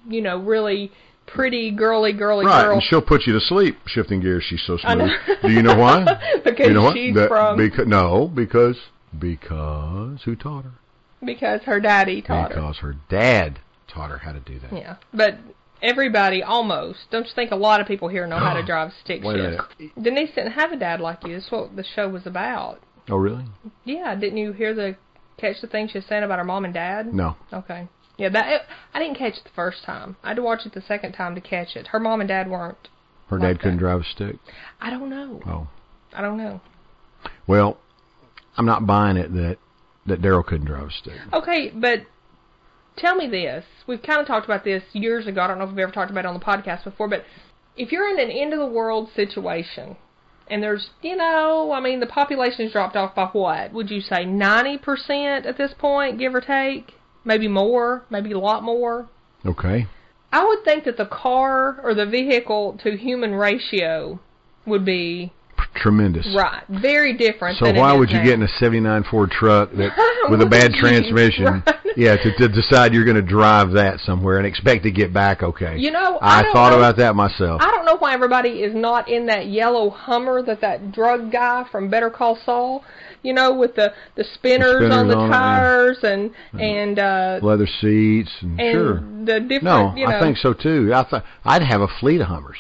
You 0.09 0.20
know, 0.22 0.38
really 0.38 0.92
pretty, 1.26 1.70
girly, 1.72 2.12
girly 2.12 2.46
right, 2.46 2.64
girl. 2.64 2.74
and 2.74 2.82
she'll 2.82 3.02
put 3.02 3.26
you 3.26 3.32
to 3.32 3.40
sleep 3.40 3.76
shifting 3.87 4.20
gears. 4.20 4.44
She's 4.44 4.62
so 4.66 4.76
smooth. 4.76 5.11
Do 5.42 5.50
you 5.50 5.62
know 5.62 5.76
why? 5.76 6.04
because 6.44 6.66
you 6.68 6.74
know 6.74 6.85
what? 6.85 6.96
she's 6.96 7.14
That- 7.14 7.28
from 7.28 7.56
Because, 7.56 7.87
no, 7.87 8.28
because 8.28 8.76
because 9.18 10.22
who 10.24 10.37
taught 10.37 10.64
her? 10.64 10.72
because 11.24 11.62
her 11.62 11.80
daddy 11.80 12.22
taught 12.22 12.52
her. 12.52 12.56
because 12.61 12.76
her 12.78 12.94
dad 13.09 13.59
taught 13.88 14.11
her 14.11 14.18
how 14.18 14.32
to 14.32 14.40
do 14.40 14.59
that. 14.61 14.72
Yeah, 14.72 14.96
but 15.12 15.38
everybody 15.82 16.42
almost. 16.42 16.98
Don't 17.11 17.24
you 17.26 17.32
think 17.35 17.50
a 17.50 17.56
lot 17.56 17.80
of 17.80 17.87
people 17.87 18.09
here 18.09 18.26
know 18.26 18.38
how 18.38 18.54
to 18.54 18.62
drive 18.66 18.92
stick 19.02 19.22
shift? 19.22 19.94
Denise 20.00 20.30
didn't 20.35 20.52
have 20.52 20.72
a 20.72 20.76
dad 20.76 21.00
like 21.00 21.24
you. 21.24 21.35
That's 21.35 21.50
what 21.50 21.74
the 21.74 21.85
show 21.85 22.09
was 22.09 22.26
about. 22.26 22.80
Oh, 23.09 23.16
really? 23.16 23.44
Yeah, 23.85 24.14
didn't 24.14 24.38
you 24.38 24.52
hear 24.52 24.74
the 24.74 24.96
catch 25.38 25.61
the 25.61 25.66
thing 25.66 25.88
she 25.88 25.99
was 25.99 26.07
saying 26.07 26.22
about 26.22 26.38
her 26.38 26.44
mom 26.44 26.64
and 26.64 26.75
dad? 26.75 27.12
No. 27.12 27.37
Okay. 27.53 27.88
Yeah, 28.18 28.31
that 28.31 28.51
it, 28.53 28.62
I 28.94 28.99
didn't 28.99 29.18
catch 29.18 29.35
it 29.35 29.44
the 29.44 29.51
first 29.55 29.85
time. 29.85 30.16
I 30.22 30.29
had 30.29 30.37
to 30.37 30.42
watch 30.42 30.61
it 30.64 30.72
the 30.72 30.81
second 30.81 31.12
time 31.12 31.35
to 31.35 31.40
catch 31.40 31.77
it. 31.77 31.88
Her 31.88 32.01
mom 32.01 32.20
and 32.20 32.29
dad 32.29 32.51
weren't. 32.51 32.88
Her 33.29 33.38
Like 33.38 33.49
dad 33.57 33.59
couldn't 33.61 33.77
that. 33.77 33.81
drive 33.81 34.01
a 34.01 34.05
stick. 34.05 34.37
I 34.81 34.90
don't 34.90 35.11
know. 35.11 35.40
Oh. 35.46 35.68
I 36.14 36.22
don't 36.22 36.38
know. 36.38 36.61
Well, 37.46 37.79
I'm 38.57 38.64
not 38.66 38.87
buying 38.87 39.16
it 39.16 39.33
that 39.35 39.59
that 40.07 40.22
Daryl 40.22 40.46
couldn't 40.46 40.66
drive 40.66 40.87
a 40.88 40.90
stick. 40.92 41.14
Okay, 41.33 41.70
but 41.75 42.03
tell 42.96 43.16
me 43.16 43.29
this. 43.29 43.64
We've 43.87 44.01
kind 44.03 44.20
of 44.20 44.27
talked 44.27 44.44
about 44.46 44.62
this 44.64 44.83
years 44.92 45.27
ago. 45.27 45.42
I 45.42 45.49
don't 45.49 45.59
know 45.59 45.64
if 45.64 45.70
we've 45.70 45.81
ever 45.81 45.90
talked 45.92 46.11
about 46.12 46.25
it 46.25 46.29
on 46.29 46.35
the 46.35 46.44
podcast 46.44 46.85
before, 46.85 47.09
but 47.09 47.25
if 47.77 47.90
you're 47.92 48.09
in 48.09 48.18
an 48.20 48.31
end 48.31 48.53
of 48.53 48.61
the 48.61 48.66
world 48.66 49.11
situation 49.14 49.96
and 50.48 50.62
there's, 50.62 50.90
you 51.02 51.16
know, 51.16 51.72
I 51.72 51.80
mean, 51.80 52.00
the 52.00 52.06
population's 52.06 52.72
dropped 52.72 52.96
off 52.96 53.14
by 53.14 53.26
what? 53.26 53.72
Would 53.72 53.90
you 53.90 54.00
say 54.00 54.24
90% 54.24 55.46
at 55.46 55.59
this 55.59 55.72
point, 55.78 56.18
give 56.18 56.35
or 56.35 56.40
take? 56.40 56.94
Maybe 57.24 57.48
more, 57.48 58.04
maybe 58.11 58.32
a 58.32 58.38
lot 58.38 58.62
more. 58.62 59.09
Okay. 59.44 59.87
I 60.32 60.44
would 60.44 60.64
think 60.64 60.85
that 60.85 60.96
the 60.96 61.06
car 61.06 61.80
or 61.82 61.94
the 61.94 62.06
vehicle 62.06 62.78
to 62.82 62.96
human 62.96 63.35
ratio 63.35 64.20
would 64.66 64.85
be 64.85 65.32
Tremendous. 65.75 66.27
right, 66.37 66.62
very 66.69 67.16
different. 67.16 67.59
So 67.59 67.73
why 67.73 67.92
would 67.92 68.11
you 68.11 68.19
now. 68.19 68.25
get 68.25 68.35
in 68.35 68.42
a 68.42 68.49
'79 68.49 69.05
Ford 69.11 69.31
truck 69.31 69.71
that 69.73 70.27
with 70.31 70.40
a 70.40 70.47
bad 70.47 70.73
transmission? 70.73 71.62
Right. 71.77 71.77
Yeah, 71.97 72.16
to, 72.16 72.37
to 72.37 72.49
decide 72.49 72.92
you're 72.92 73.07
going 73.07 73.16
to 73.16 73.23
drive 73.23 73.73
that 73.73 74.01
somewhere 74.01 74.37
and 74.37 74.47
expect 74.47 74.83
to 74.83 74.90
get 74.90 75.14
back 75.14 75.42
okay. 75.42 75.79
You 75.79 75.90
know, 75.90 76.19
I, 76.19 76.40
I 76.40 76.53
thought 76.53 76.71
know- 76.71 76.79
about 76.79 76.99
that 76.99 77.16
myself. 77.16 77.62
I 77.62 77.71
don't 77.71 77.87
know 77.87 77.97
why 77.97 78.12
everybody 78.12 78.61
is 78.61 78.75
not 78.75 79.09
in 79.09 79.27
that 79.27 79.47
yellow 79.47 79.88
Hummer 79.88 80.42
that 80.42 80.61
that 80.61 80.92
drug 80.92 81.33
guy 81.33 81.64
from 81.73 81.88
Better 81.88 82.11
Call 82.11 82.38
Saul, 82.45 82.85
you 83.23 83.33
know, 83.33 83.55
with 83.55 83.77
the 83.77 83.95
the 84.14 84.25
spinners, 84.35 84.77
spinners 84.77 84.95
on 84.95 85.09
the 85.09 85.16
on 85.16 85.31
it, 85.31 85.33
yeah. 85.33 85.38
tires 85.38 85.99
and 86.03 86.31
and 86.61 86.99
uh 86.99 87.40
Leather 87.42 87.69
seats 87.81 88.31
and, 88.42 88.61
and 88.61 88.73
sure. 88.73 88.95
the 89.25 89.40
different. 89.40 89.64
No, 89.64 89.95
you 89.97 90.07
know, 90.07 90.16
I 90.16 90.21
think 90.21 90.37
so 90.37 90.53
too. 90.53 90.92
I 90.95 91.05
thought 91.05 91.25
I'd 91.45 91.62
have 91.62 91.81
a 91.81 91.88
fleet 92.01 92.21
of 92.21 92.27
Hummers. 92.27 92.59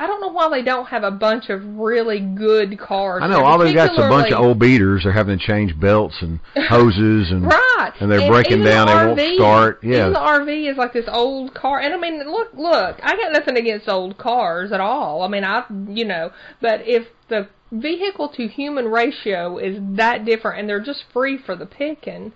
I 0.00 0.06
don't 0.06 0.22
know 0.22 0.28
why 0.28 0.48
they 0.48 0.62
don't 0.62 0.86
have 0.86 1.04
a 1.04 1.10
bunch 1.10 1.50
of 1.50 1.62
really 1.76 2.20
good 2.20 2.78
cars. 2.78 3.20
I 3.22 3.28
know 3.28 3.44
all 3.44 3.58
they've 3.58 3.74
got's 3.74 3.92
a 3.98 4.08
bunch 4.08 4.32
of 4.32 4.40
old 4.40 4.58
beaters. 4.58 5.02
They're 5.04 5.12
having 5.12 5.38
to 5.38 5.46
change 5.46 5.78
belts 5.78 6.16
and 6.22 6.40
hoses 6.56 7.30
and 7.30 7.44
Right. 7.44 7.92
and 8.00 8.10
they're 8.10 8.26
breaking 8.30 8.64
down, 8.64 8.86
The 8.86 9.14
they 9.14 9.26
won't 9.26 9.36
start. 9.36 9.84
Yeah. 9.84 9.98
Even 9.98 10.12
the 10.14 10.18
RV 10.18 10.70
is 10.70 10.78
like 10.78 10.94
this 10.94 11.04
old 11.06 11.52
car. 11.52 11.80
And 11.80 11.92
I 11.92 11.98
mean, 11.98 12.18
look, 12.26 12.48
look, 12.54 12.98
I 13.02 13.14
got 13.14 13.32
nothing 13.32 13.58
against 13.58 13.90
old 13.90 14.16
cars 14.16 14.72
at 14.72 14.80
all. 14.80 15.20
I 15.22 15.28
mean, 15.28 15.44
I, 15.44 15.64
you 15.90 16.06
know, 16.06 16.30
but 16.62 16.80
if 16.86 17.06
the 17.28 17.48
vehicle 17.70 18.30
to 18.30 18.48
human 18.48 18.86
ratio 18.86 19.58
is 19.58 19.76
that 19.96 20.24
different 20.24 20.60
and 20.60 20.68
they're 20.68 20.80
just 20.80 21.04
free 21.12 21.36
for 21.36 21.54
the 21.54 21.66
picking, 21.66 22.32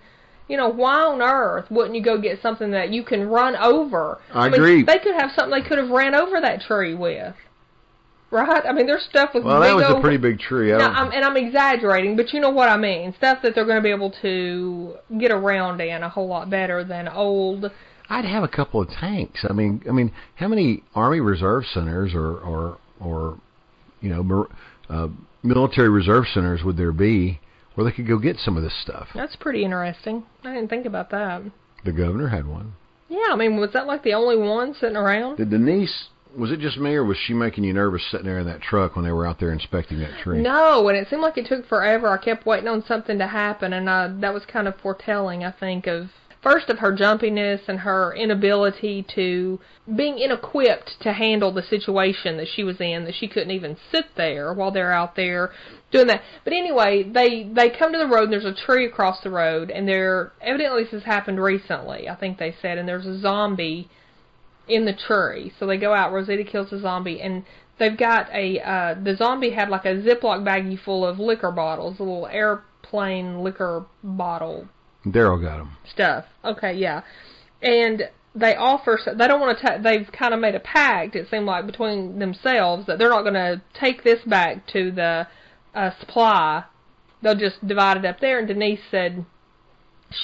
you 0.47 0.55
know, 0.55 0.69
why 0.69 1.01
on 1.01 1.19
earth 1.19 1.71
wouldn't 1.71 1.95
you 1.95 2.03
go 2.03 2.21
get 2.21 2.43
something 2.43 2.69
that 2.69 2.91
you 2.91 3.03
can 3.03 3.27
run 3.27 3.55
over? 3.55 4.19
I 4.31 4.49
mean, 4.49 4.53
agree. 4.53 4.83
They 4.83 4.99
could 4.99 5.15
have 5.15 5.31
something 5.35 5.59
they 5.63 5.67
could 5.67 5.79
have 5.79 5.89
ran 5.89 6.13
over 6.13 6.39
that 6.39 6.61
tree 6.61 6.93
with. 6.93 7.33
Right? 8.35 8.65
I 8.65 8.73
mean, 8.73 8.85
there's 8.85 9.05
stuff 9.09 9.31
with 9.33 9.45
well, 9.45 9.61
big 9.61 9.69
that 9.69 9.75
was 9.75 9.85
old 9.85 9.99
a 9.99 10.01
pretty 10.01 10.17
big 10.17 10.39
tree. 10.39 10.73
I 10.73 10.77
now, 10.77 10.91
I'm, 10.91 11.11
and 11.13 11.23
I'm 11.23 11.37
exaggerating, 11.37 12.17
but 12.17 12.33
you 12.33 12.41
know 12.41 12.49
what 12.49 12.67
I 12.67 12.75
mean. 12.75 13.13
Stuff 13.17 13.41
that 13.43 13.55
they're 13.55 13.65
going 13.65 13.77
to 13.77 13.81
be 13.81 13.91
able 13.91 14.11
to 14.21 14.95
get 15.17 15.31
around 15.31 15.79
in 15.79 16.03
a 16.03 16.09
whole 16.09 16.27
lot 16.27 16.49
better 16.49 16.83
than 16.83 17.07
old. 17.07 17.71
I'd 18.09 18.25
have 18.25 18.43
a 18.43 18.47
couple 18.47 18.81
of 18.81 18.89
tanks. 18.89 19.45
I 19.49 19.53
mean, 19.53 19.81
I 19.87 19.93
mean, 19.93 20.11
how 20.35 20.49
many 20.49 20.83
Army 20.93 21.21
Reserve 21.21 21.63
centers 21.73 22.13
or 22.13 22.37
or 22.39 22.77
or 22.99 23.39
you 24.01 24.09
know, 24.09 24.23
mer- 24.23 24.49
uh, 24.89 25.07
military 25.43 25.89
reserve 25.89 26.25
centers 26.33 26.63
would 26.63 26.77
there 26.77 26.91
be 26.91 27.39
where 27.73 27.85
they 27.85 27.95
could 27.95 28.07
go 28.07 28.19
get 28.19 28.37
some 28.37 28.55
of 28.55 28.63
this 28.63 28.79
stuff? 28.81 29.07
That's 29.15 29.35
pretty 29.35 29.63
interesting. 29.63 30.23
I 30.43 30.53
didn't 30.53 30.69
think 30.69 30.85
about 30.85 31.09
that. 31.09 31.41
The 31.83 31.91
governor 31.91 32.27
had 32.27 32.47
one. 32.47 32.73
Yeah, 33.09 33.29
I 33.31 33.35
mean, 33.35 33.57
was 33.57 33.71
that 33.73 33.87
like 33.87 34.03
the 34.03 34.13
only 34.13 34.37
one 34.37 34.73
sitting 34.73 34.95
around? 34.95 35.37
Did 35.37 35.49
Denise? 35.49 36.09
Was 36.37 36.51
it 36.51 36.59
just 36.59 36.77
me, 36.77 36.93
or 36.95 37.03
was 37.03 37.17
she 37.17 37.33
making 37.33 37.63
you 37.63 37.73
nervous 37.73 38.03
sitting 38.11 38.25
there 38.25 38.39
in 38.39 38.47
that 38.47 38.61
truck 38.61 38.95
when 38.95 39.05
they 39.05 39.11
were 39.11 39.25
out 39.25 39.39
there 39.39 39.51
inspecting 39.51 39.99
that 39.99 40.19
tree? 40.21 40.41
No, 40.41 40.87
and 40.89 40.97
it 40.97 41.07
seemed 41.09 41.21
like 41.21 41.37
it 41.37 41.47
took 41.47 41.67
forever. 41.67 42.09
I 42.09 42.17
kept 42.17 42.45
waiting 42.45 42.67
on 42.67 42.83
something 42.85 43.17
to 43.19 43.27
happen, 43.27 43.73
and 43.73 43.89
I, 43.89 44.07
that 44.19 44.33
was 44.33 44.43
kind 44.45 44.67
of 44.67 44.75
foretelling, 44.81 45.43
I 45.43 45.51
think, 45.51 45.87
of 45.87 46.09
first 46.43 46.69
of 46.69 46.77
her 46.79 46.95
jumpiness 46.95 47.61
and 47.67 47.79
her 47.79 48.13
inability 48.13 49.03
to 49.15 49.59
being 49.95 50.19
inequipped 50.19 50.99
to 51.01 51.11
handle 51.11 51.51
the 51.51 51.63
situation 51.63 52.37
that 52.37 52.47
she 52.47 52.63
was 52.63 52.79
in. 52.79 53.05
That 53.05 53.15
she 53.15 53.27
couldn't 53.27 53.51
even 53.51 53.77
sit 53.91 54.05
there 54.15 54.53
while 54.53 54.71
they're 54.71 54.93
out 54.93 55.15
there 55.15 55.51
doing 55.91 56.07
that. 56.07 56.21
But 56.43 56.53
anyway, 56.53 57.03
they 57.03 57.43
they 57.43 57.69
come 57.69 57.93
to 57.93 57.97
the 57.97 58.07
road, 58.07 58.25
and 58.25 58.33
there's 58.33 58.45
a 58.45 58.53
tree 58.53 58.85
across 58.85 59.21
the 59.21 59.31
road, 59.31 59.71
and 59.71 59.87
there 59.87 60.33
evidently 60.41 60.83
this 60.83 60.91
has 60.91 61.03
happened 61.03 61.41
recently. 61.41 62.09
I 62.09 62.15
think 62.15 62.37
they 62.37 62.55
said, 62.61 62.77
and 62.77 62.87
there's 62.87 63.07
a 63.07 63.19
zombie 63.19 63.89
in 64.67 64.85
the 64.85 64.93
tree. 64.93 65.53
So 65.59 65.67
they 65.67 65.77
go 65.77 65.93
out. 65.93 66.11
Rosita 66.11 66.43
kills 66.43 66.69
the 66.69 66.79
zombie, 66.79 67.21
and 67.21 67.43
they've 67.79 67.97
got 67.97 68.29
a 68.33 68.59
uh, 68.59 68.95
the 69.01 69.15
zombie 69.15 69.51
had 69.51 69.69
like 69.69 69.85
a 69.85 69.95
Ziploc 69.95 70.43
baggie 70.43 70.79
full 70.79 71.05
of 71.05 71.19
liquor 71.19 71.51
bottles, 71.51 71.99
a 71.99 72.03
little 72.03 72.27
airplane 72.27 73.43
liquor 73.43 73.85
bottle 74.03 74.67
Daryl 75.05 75.41
got 75.41 75.57
them 75.57 75.77
stuff. 75.91 76.25
Okay, 76.43 76.73
yeah, 76.73 77.01
and 77.61 78.09
they 78.33 78.55
offer. 78.55 78.99
They 79.05 79.27
don't 79.27 79.39
want 79.39 79.57
to. 79.59 79.65
Ta- 79.65 79.77
they've 79.77 80.09
kind 80.11 80.33
of 80.33 80.39
made 80.39 80.55
a 80.55 80.59
pact. 80.59 81.15
It 81.15 81.27
seemed 81.29 81.45
like 81.45 81.65
between 81.65 82.19
themselves 82.19 82.87
that 82.87 82.97
they're 82.97 83.09
not 83.09 83.21
going 83.21 83.35
to 83.35 83.61
take 83.79 84.03
this 84.03 84.19
back 84.25 84.65
to 84.73 84.91
the 84.91 85.27
uh, 85.73 85.91
supply. 85.99 86.63
They'll 87.21 87.35
just 87.35 87.65
divide 87.65 87.97
it 87.97 88.05
up 88.05 88.19
there. 88.19 88.39
And 88.39 88.47
Denise 88.47 88.81
said 88.89 89.25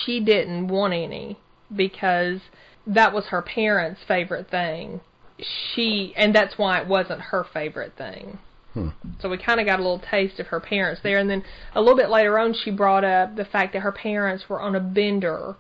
she 0.04 0.20
didn't 0.20 0.68
want 0.68 0.94
any 0.94 1.40
because 1.74 2.40
that 2.88 3.13
was 3.13 3.26
her 3.28 3.41
parents' 3.41 4.02
favorite 4.08 4.50
thing. 4.50 5.02
She 5.39 6.13
and 6.15 6.36
that's 6.36 6.58
why 6.58 6.80
it 6.80 6.88
wasn't 6.88 7.22
her 7.22 7.44
favorite 7.44 7.94
thing. 7.98 8.39
Hmm. 8.74 8.89
So 9.20 9.30
we 9.30 9.38
kind 9.38 9.60
of 9.60 9.65
got 9.65 9.80
a 9.80 9.84
little 9.84 10.00
taste 10.00 10.39
of 10.39 10.48
her 10.48 10.60
parents 10.60 11.02
there, 11.04 11.17
and 11.17 11.30
then 11.30 11.44
a 11.76 11.82
little 11.82 11.98
bit 11.98 12.10
later 12.10 12.39
on, 12.39 12.54
she 12.54 12.72
brought 12.72 13.04
up 13.04 13.36
the 13.36 13.46
fact 13.46 13.74
that 13.74 13.82
her 13.82 13.91
parents 13.91 14.48
were 14.48 14.62
on 14.62 14.76
a 14.76 14.80
bender 14.80 15.56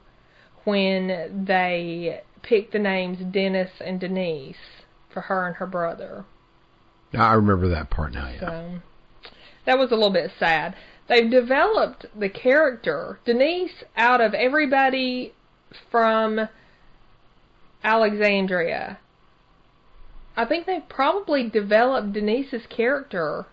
when 0.63 1.45
they 1.45 2.21
picked 2.41 2.71
the 2.71 2.79
names 2.79 3.17
Dennis 3.31 3.71
and 3.83 3.99
Denise 3.99 4.55
for 5.13 5.21
her 5.21 5.47
and 5.47 5.55
her 5.57 5.67
brother. 5.67 6.25
I 7.13 7.33
remember 7.33 7.67
that 7.69 7.89
part 7.89 8.13
now. 8.13 8.29
Yeah. 8.29 8.39
So 8.39 8.81
that 9.65 9.77
was 9.77 9.91
a 9.91 9.95
little 9.95 10.13
bit 10.13 10.31
sad. 10.39 10.75
They've 11.07 11.29
developed 11.29 12.05
the 12.17 12.29
character 12.29 13.19
Denise 13.25 13.83
out 13.97 14.21
of 14.21 14.33
everybody 14.33 15.33
from 15.89 16.47
Alexandria. 17.83 18.99
I 20.35 20.45
think 20.45 20.65
they 20.65 20.79
probably 20.87 21.49
developed 21.49 22.13
Denise's 22.13 22.65
character. 22.69 23.45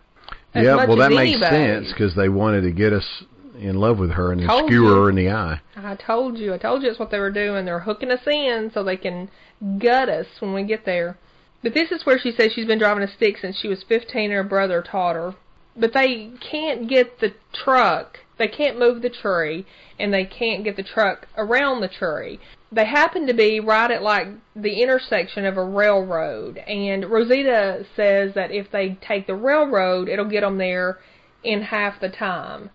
Yeah. 0.54 0.86
Well, 0.86 0.96
that 0.96 1.10
makes 1.10 1.40
sense 1.40 1.92
because 1.92 2.14
they 2.14 2.28
wanted 2.28 2.62
to 2.62 2.72
get 2.72 2.92
us 2.92 3.24
in 3.58 3.76
love 3.76 3.98
with 3.98 4.10
her 4.12 4.32
and 4.32 4.40
then 4.40 4.48
Told 4.48 4.66
skewer 4.66 4.90
you. 4.90 4.94
her 5.02 5.10
in 5.10 5.16
the 5.16 5.30
eye. 5.30 5.60
I 5.76 5.96
told 5.96 6.38
you, 6.38 6.54
I 6.54 6.58
told 6.58 6.82
you 6.82 6.90
it's 6.90 6.98
what 6.98 7.10
they 7.10 7.18
were 7.18 7.30
doing. 7.30 7.64
They're 7.64 7.80
hooking 7.80 8.10
us 8.10 8.26
in 8.26 8.70
so 8.72 8.82
they 8.82 8.96
can 8.96 9.30
gut 9.78 10.08
us 10.08 10.26
when 10.38 10.54
we 10.54 10.62
get 10.62 10.84
there. 10.84 11.18
But 11.62 11.74
this 11.74 11.90
is 11.90 12.06
where 12.06 12.18
she 12.18 12.30
says 12.32 12.52
she's 12.52 12.66
been 12.66 12.78
driving 12.78 13.02
a 13.02 13.12
stick 13.12 13.38
since 13.38 13.58
she 13.58 13.68
was 13.68 13.82
15 13.88 14.24
and 14.24 14.32
her 14.32 14.44
brother 14.44 14.82
taught 14.82 15.16
her. 15.16 15.34
But 15.76 15.92
they 15.92 16.30
can't 16.40 16.88
get 16.88 17.20
the 17.20 17.34
truck, 17.52 18.18
they 18.38 18.48
can't 18.48 18.78
move 18.78 19.02
the 19.02 19.10
tree, 19.10 19.66
and 19.98 20.12
they 20.12 20.24
can't 20.24 20.64
get 20.64 20.76
the 20.76 20.82
truck 20.82 21.26
around 21.36 21.80
the 21.80 21.88
tree. 21.88 22.38
They 22.70 22.84
happen 22.84 23.26
to 23.26 23.34
be 23.34 23.60
right 23.60 23.90
at 23.90 24.02
like 24.02 24.28
the 24.54 24.82
intersection 24.82 25.44
of 25.44 25.56
a 25.56 25.64
railroad. 25.64 26.58
And 26.58 27.04
Rosita 27.10 27.86
says 27.96 28.34
that 28.34 28.50
if 28.50 28.70
they 28.70 28.98
take 29.00 29.26
the 29.26 29.34
railroad, 29.34 30.08
it'll 30.08 30.28
get 30.28 30.42
them 30.42 30.58
there 30.58 30.98
in 31.42 31.62
half 31.62 32.00
the 32.00 32.08
time. 32.08 32.70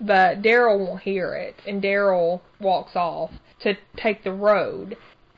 But 0.00 0.42
Daryl 0.42 0.78
won't 0.78 1.02
hear 1.02 1.34
it, 1.34 1.56
and 1.66 1.82
Daryl 1.82 2.40
walks 2.58 2.96
off 2.96 3.32
to 3.62 3.74
take 3.96 4.24
the 4.24 4.32
road. 4.32 4.96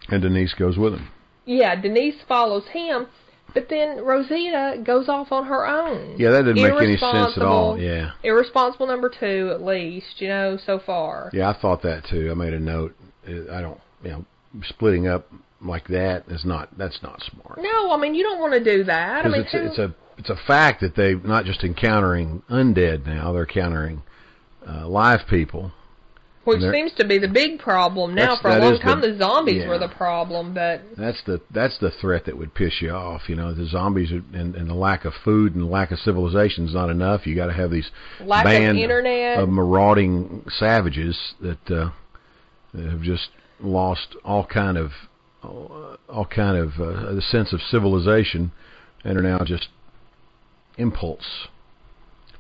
And 0.09 0.23
Denise 0.23 0.55
goes 0.55 0.79
with 0.79 0.95
him. 0.95 1.09
Yeah, 1.45 1.81
Denise 1.81 2.23
follows 2.29 2.65
him, 2.73 3.09
but 3.55 3.69
then 3.69 4.05
Rosita 4.05 4.81
goes 4.85 5.09
off 5.09 5.33
on 5.33 5.47
her 5.47 5.67
own. 5.67 6.17
Yeah, 6.17 6.31
that 6.31 6.45
didn't 6.45 6.63
make 6.63 6.81
any 6.81 6.97
sense 6.97 7.37
at 7.37 7.43
all. 7.43 7.79
Yeah. 7.79 8.13
Irresponsible 8.23 8.87
number 8.87 9.09
two, 9.09 9.51
at 9.53 9.63
least, 9.63 10.21
you 10.21 10.29
know, 10.29 10.57
so 10.65 10.79
far. 10.79 11.31
Yeah, 11.33 11.51
I 11.51 11.61
thought 11.61 11.83
that 11.83 12.05
too. 12.09 12.29
I 12.31 12.35
made 12.35 12.55
a 12.55 12.61
note. 12.61 12.95
I 13.27 13.61
don't, 13.61 13.81
you 14.03 14.11
know, 14.11 14.25
splitting 14.65 15.07
up 15.07 15.31
like 15.61 15.87
that 15.89 16.25
is 16.29 16.45
not. 16.45 16.77
That's 16.77 17.03
not 17.03 17.23
smart. 17.23 17.59
No, 17.59 17.93
I 17.93 17.97
mean 17.97 18.15
you 18.15 18.23
don't 18.23 18.41
want 18.41 18.53
to 18.55 18.65
do 18.65 18.85
that. 18.85 19.25
I 19.25 19.29
mean, 19.29 19.43
it's 19.43 19.53
who, 19.53 19.59
it's 19.59 19.79
a 19.79 19.95
it's 20.19 20.31
a 20.31 20.37
fact 20.47 20.81
that 20.81 20.95
they're 20.97 21.19
not 21.19 21.45
just 21.45 21.63
encountering 21.65 22.43
undead 22.51 23.07
now; 23.07 23.33
they're 23.33 23.47
encountering 23.47 24.03
uh, 24.69 24.87
live 24.89 25.21
people. 25.29 25.73
which 26.45 26.61
seems 26.61 26.93
to 26.95 27.07
be 27.07 27.19
the 27.19 27.29
big 27.29 27.61
problem 27.61 28.15
now. 28.15 28.37
For 28.41 28.49
a 28.49 28.59
long 28.59 28.75
is 28.75 28.81
the- 28.81 28.85
time, 28.85 29.01
the, 29.01 29.17
zombies 29.17 29.63
yeah. 29.63 29.69
were 29.69 29.79
the 29.79 29.89
problem, 29.89 30.55
but 30.55 30.83
That's 30.97 31.23
the 31.25 31.41
that's 31.53 31.79
the 31.79 31.91
threat 32.01 32.27
that 32.27 32.37
would 32.37 32.55
piss 32.55 32.83
you 32.83 32.91
off. 32.91 33.29
You 33.29 33.37
know, 33.37 33.55
the 33.55 33.67
zombies 33.67 34.11
are, 34.13 34.23
and, 34.37 34.55
and 34.57 34.69
the 34.69 34.75
lack 34.75 35.05
of 35.05 35.13
food 35.25 35.55
and 35.55 35.63
the 35.63 35.69
lack 35.69 35.93
of 35.93 35.99
civilization 36.01 36.67
is 36.67 36.75
not 36.75 36.91
enough. 36.91 37.27
You 37.27 37.37
got 37.37 37.47
to 37.47 37.53
have 37.53 37.71
these 37.71 37.91
lack 38.21 38.45
band 38.45 38.77
of 38.77 38.83
internet. 38.83 39.39
of 39.39 39.49
marauding 39.49 40.45
savages 40.59 41.35
that, 41.41 41.71
uh, 41.71 41.91
that 42.75 42.91
have 42.91 43.03
just 43.03 43.29
lost 43.63 44.17
all 44.25 44.47
kind 44.47 44.77
of 44.77 44.91
all 45.43 46.27
kind 46.31 46.57
of 46.57 46.75
uh, 46.81 47.13
the 47.15 47.23
sense 47.23 47.53
of 47.53 47.61
civilization 47.61 48.53
and 49.05 49.19
are 49.19 49.23
now 49.23 49.41
just 49.45 49.69
impulse 50.79 51.49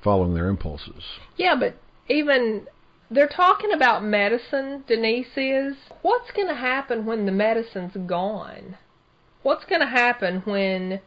following 0.04 0.34
their 0.34 0.48
impulses. 0.48 1.02
yeah, 1.36 1.54
but 1.58 1.76
even 2.08 2.66
they're 3.10 3.28
talking 3.28 3.72
about 3.72 4.04
medicine. 4.04 4.84
Denise 4.86 5.36
is. 5.36 5.76
What's 6.02 6.30
going 6.32 6.48
to 6.48 6.54
happen 6.54 7.06
when 7.06 7.26
the 7.26 7.32
medicine's 7.32 7.96
gone? 8.06 8.76
What's 9.42 9.64
going 9.64 9.80
to 9.80 9.86
happen 9.86 10.42
when? 10.44 11.00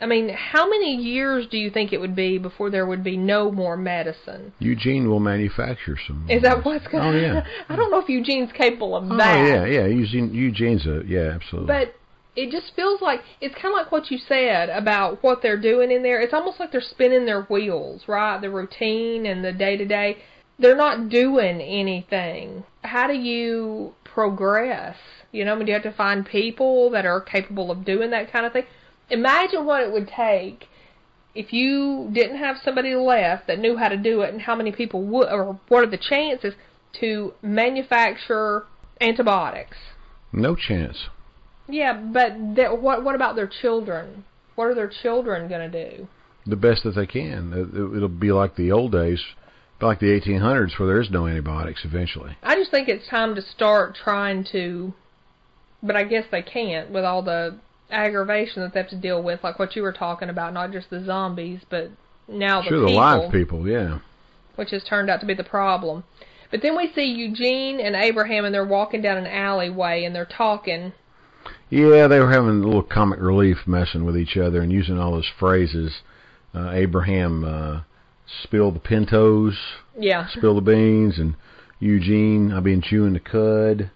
I 0.00 0.06
mean, 0.06 0.28
how 0.28 0.68
many 0.68 0.94
years 0.94 1.46
do 1.50 1.58
you 1.58 1.70
think 1.70 1.92
it 1.92 2.00
would 2.00 2.14
be 2.14 2.38
before 2.38 2.70
there 2.70 2.86
would 2.86 3.02
be 3.02 3.16
no 3.16 3.50
more 3.50 3.76
medicine? 3.76 4.52
Eugene 4.60 5.08
will 5.10 5.18
manufacture 5.20 5.98
some. 6.06 6.26
Is 6.28 6.42
that 6.42 6.64
what's 6.64 6.86
going 6.86 7.04
Oh 7.04 7.18
yeah. 7.18 7.44
I 7.68 7.74
don't 7.76 7.90
know 7.90 8.00
if 8.00 8.08
Eugene's 8.08 8.52
capable 8.52 8.94
of 8.94 9.10
Oh 9.10 9.16
that. 9.16 9.44
yeah, 9.44 9.64
yeah. 9.66 9.86
Eugene, 9.86 10.32
Eugene's 10.32 10.86
a 10.86 11.02
yeah, 11.06 11.32
absolutely. 11.34 11.66
But 11.66 11.94
it 12.36 12.52
just 12.52 12.72
feels 12.76 13.02
like 13.02 13.20
it's 13.40 13.54
kind 13.56 13.74
of 13.74 13.78
like 13.78 13.90
what 13.90 14.12
you 14.12 14.18
said 14.18 14.68
about 14.68 15.22
what 15.24 15.42
they're 15.42 15.60
doing 15.60 15.90
in 15.90 16.04
there. 16.04 16.20
It's 16.20 16.32
almost 16.34 16.60
like 16.60 16.70
they're 16.70 16.80
spinning 16.80 17.26
their 17.26 17.42
wheels, 17.42 18.02
right? 18.06 18.40
The 18.40 18.50
routine 18.50 19.26
and 19.26 19.44
the 19.44 19.52
day 19.52 19.76
to 19.76 19.84
day. 19.84 20.18
They're 20.60 20.76
not 20.76 21.08
doing 21.08 21.60
anything. 21.60 22.64
How 22.82 23.08
do 23.08 23.14
you 23.14 23.94
progress? 24.04 24.96
You 25.32 25.44
know, 25.44 25.52
I 25.52 25.56
mean, 25.56 25.66
do 25.66 25.72
you 25.72 25.74
have 25.74 25.82
to 25.84 25.96
find 25.96 26.24
people 26.24 26.90
that 26.90 27.04
are 27.06 27.20
capable 27.20 27.70
of 27.70 27.84
doing 27.84 28.10
that 28.10 28.30
kind 28.32 28.46
of 28.46 28.52
thing? 28.52 28.64
Imagine 29.10 29.64
what 29.64 29.82
it 29.82 29.92
would 29.92 30.08
take 30.08 30.66
if 31.34 31.52
you 31.52 32.08
didn't 32.12 32.38
have 32.38 32.56
somebody 32.64 32.94
left 32.94 33.46
that 33.46 33.58
knew 33.58 33.76
how 33.76 33.88
to 33.88 33.96
do 33.96 34.22
it, 34.22 34.32
and 34.32 34.42
how 34.42 34.54
many 34.56 34.72
people 34.72 35.02
would, 35.04 35.28
or 35.30 35.58
what 35.68 35.84
are 35.84 35.90
the 35.90 35.98
chances 35.98 36.54
to 37.00 37.32
manufacture 37.42 38.64
antibiotics? 39.00 39.76
no 40.32 40.54
chance. 40.54 41.06
Yeah, 41.68 41.92
but 41.94 42.32
what 42.80 43.02
what 43.04 43.14
about 43.14 43.34
their 43.36 43.46
children? 43.46 44.24
What 44.56 44.66
are 44.68 44.74
their 44.74 44.88
children 45.02 45.48
going 45.48 45.70
to 45.70 45.90
do? 45.90 46.08
the 46.46 46.56
best 46.56 46.82
that 46.84 46.92
they 46.94 47.06
can. 47.06 47.52
It- 47.52 47.96
It'll 47.96 48.08
be 48.08 48.32
like 48.32 48.56
the 48.56 48.72
old 48.72 48.92
days, 48.92 49.22
like 49.82 49.98
the 50.00 50.18
1800s, 50.18 50.78
where 50.78 50.88
there 50.88 51.00
is 51.00 51.10
no 51.10 51.26
antibiotics 51.26 51.84
eventually. 51.84 52.36
I 52.42 52.54
just 52.54 52.70
think 52.70 52.88
it's 52.88 53.06
time 53.08 53.34
to 53.34 53.42
start 53.42 53.94
trying 53.94 54.44
to, 54.52 54.94
but 55.82 55.94
I 55.94 56.04
guess 56.04 56.24
they 56.30 56.40
can't 56.42 56.90
with 56.90 57.04
all 57.04 57.20
the 57.22 57.58
aggravation 57.90 58.62
that 58.62 58.74
they 58.74 58.80
have 58.80 58.90
to 58.90 58.96
deal 58.96 59.22
with, 59.22 59.42
like 59.42 59.58
what 59.58 59.76
you 59.76 59.82
were 59.82 59.92
talking 59.92 60.28
about, 60.28 60.52
not 60.52 60.72
just 60.72 60.90
the 60.90 61.04
zombies, 61.04 61.60
but 61.70 61.90
now 62.28 62.60
the 62.62 62.68
sure, 62.68 62.80
the 62.80 62.86
people, 62.86 63.00
live 63.00 63.32
people, 63.32 63.68
yeah. 63.68 63.98
which 64.56 64.70
has 64.70 64.84
turned 64.84 65.08
out 65.10 65.20
to 65.20 65.26
be 65.26 65.34
the 65.34 65.44
problem. 65.44 66.04
But 66.50 66.62
then 66.62 66.76
we 66.76 66.90
see 66.94 67.04
Eugene 67.04 67.80
and 67.80 67.94
Abraham, 67.94 68.44
and 68.44 68.54
they're 68.54 68.64
walking 68.64 69.02
down 69.02 69.18
an 69.18 69.26
alleyway, 69.26 70.04
and 70.04 70.14
they're 70.14 70.24
talking. 70.26 70.92
Yeah, 71.70 72.06
they 72.06 72.18
were 72.18 72.32
having 72.32 72.62
a 72.62 72.66
little 72.66 72.82
comic 72.82 73.20
relief 73.20 73.58
messing 73.66 74.04
with 74.04 74.16
each 74.16 74.36
other 74.36 74.62
and 74.62 74.72
using 74.72 74.98
all 74.98 75.12
those 75.12 75.30
phrases. 75.38 75.92
Uh, 76.54 76.70
Abraham 76.72 77.44
uh, 77.44 77.80
spilled 78.42 78.76
the 78.76 78.80
pintos, 78.80 79.54
Yeah, 79.98 80.26
spill 80.28 80.54
the 80.54 80.62
beans, 80.62 81.18
and 81.18 81.36
Eugene, 81.80 82.52
I've 82.52 82.64
been 82.64 82.82
chewing 82.82 83.12
the 83.12 83.20
cud. 83.20 83.90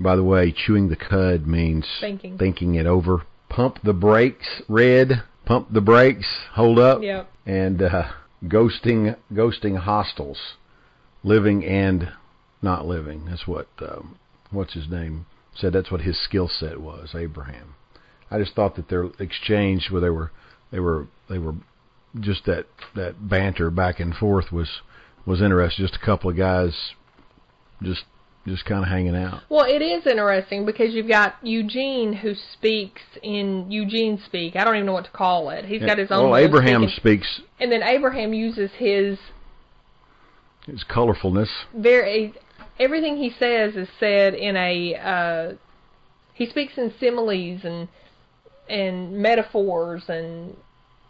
By 0.00 0.16
the 0.16 0.24
way, 0.24 0.52
chewing 0.52 0.88
the 0.88 0.96
cud 0.96 1.46
means 1.46 1.86
thinking. 2.00 2.38
thinking 2.38 2.76
it 2.76 2.86
over. 2.86 3.22
Pump 3.58 3.80
the 3.82 3.92
brakes, 3.92 4.62
red. 4.68 5.24
Pump 5.44 5.72
the 5.72 5.80
brakes, 5.80 6.28
hold 6.52 6.78
up. 6.78 7.02
Yep. 7.02 7.28
and 7.44 7.82
uh, 7.82 8.04
ghosting 8.44 9.16
ghosting 9.32 9.78
hostels, 9.78 10.38
living 11.24 11.64
and 11.64 12.12
not 12.62 12.86
living. 12.86 13.24
That's 13.24 13.48
what 13.48 13.66
um, 13.80 14.16
what's 14.52 14.74
his 14.74 14.88
name 14.88 15.26
said. 15.56 15.72
That's 15.72 15.90
what 15.90 16.02
his 16.02 16.22
skill 16.22 16.46
set 16.46 16.80
was. 16.80 17.16
Abraham. 17.16 17.74
I 18.30 18.38
just 18.38 18.54
thought 18.54 18.76
that 18.76 18.88
their 18.90 19.06
exchange 19.18 19.88
where 19.90 20.02
they 20.02 20.10
were 20.10 20.30
they 20.70 20.78
were 20.78 21.08
they 21.28 21.38
were 21.38 21.56
just 22.20 22.44
that 22.44 22.66
that 22.94 23.28
banter 23.28 23.70
back 23.72 23.98
and 23.98 24.14
forth 24.14 24.52
was 24.52 24.82
was 25.26 25.42
interesting. 25.42 25.84
Just 25.84 26.00
a 26.00 26.06
couple 26.06 26.30
of 26.30 26.36
guys 26.36 26.92
just 27.82 28.04
just 28.48 28.64
kind 28.64 28.82
of 28.82 28.88
hanging 28.88 29.16
out. 29.16 29.42
Well, 29.48 29.64
it 29.64 29.82
is 29.82 30.06
interesting 30.06 30.66
because 30.66 30.94
you've 30.94 31.08
got 31.08 31.36
Eugene 31.42 32.12
who 32.12 32.34
speaks 32.34 33.02
in 33.22 33.70
Eugene 33.70 34.20
speak. 34.24 34.56
I 34.56 34.64
don't 34.64 34.74
even 34.74 34.86
know 34.86 34.92
what 34.92 35.04
to 35.04 35.10
call 35.10 35.50
it. 35.50 35.64
He's 35.64 35.82
got 35.82 35.98
his 35.98 36.10
own. 36.10 36.30
well, 36.30 36.36
Abraham 36.36 36.82
speaking. 36.88 36.96
speaks 36.96 37.40
and 37.60 37.72
then 37.72 37.82
Abraham 37.82 38.32
uses 38.32 38.70
his 38.76 39.18
his 40.66 40.84
colorfulness. 40.84 41.48
very 41.74 42.34
everything 42.78 43.16
he 43.16 43.30
says 43.30 43.76
is 43.76 43.88
said 43.98 44.34
in 44.34 44.56
a. 44.56 44.94
Uh, 44.94 45.54
he 46.34 46.46
speaks 46.46 46.74
in 46.76 46.92
similes 47.00 47.64
and 47.64 47.88
and 48.68 49.12
metaphors 49.18 50.04
and 50.08 50.56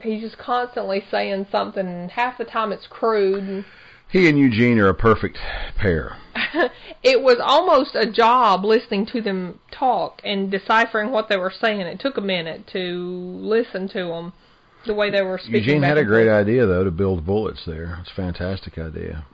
he's 0.01 0.22
just 0.22 0.38
constantly 0.38 1.03
saying 1.11 1.46
something. 1.51 1.87
And 1.87 2.11
half 2.11 2.38
the 2.38 2.44
time 2.44 2.72
it's 2.72 2.87
crude. 2.88 3.42
And 3.42 3.64
He 4.11 4.29
and 4.29 4.38
Eugene 4.38 4.79
are 4.79 4.88
a 4.88 4.94
perfect 4.94 5.38
pair. 5.77 6.16
it 7.03 7.21
was 7.23 7.37
almost 7.42 7.94
a 7.94 8.11
job 8.11 8.64
listening 8.64 9.07
to 9.07 9.21
them 9.21 9.59
talk 9.71 10.21
and 10.25 10.51
deciphering 10.51 11.11
what 11.11 11.29
they 11.29 11.37
were 11.37 11.53
saying. 11.53 11.81
It 11.81 12.01
took 12.01 12.16
a 12.16 12.23
minute 12.23 12.66
to 12.73 12.79
listen 12.79 13.88
to 13.90 14.07
them 14.07 14.33
the 14.87 14.94
way 14.94 15.11
they 15.11 15.21
were 15.21 15.38
speaking. 15.38 15.62
Eugene 15.62 15.83
had 15.83 15.99
a 15.99 16.05
great 16.05 16.31
idea 16.31 16.64
though 16.64 16.85
to 16.85 16.90
build 16.90 17.27
bullets 17.27 17.64
there. 17.66 17.99
It's 18.01 18.11
a 18.11 18.14
fantastic 18.14 18.79
idea. 18.79 19.27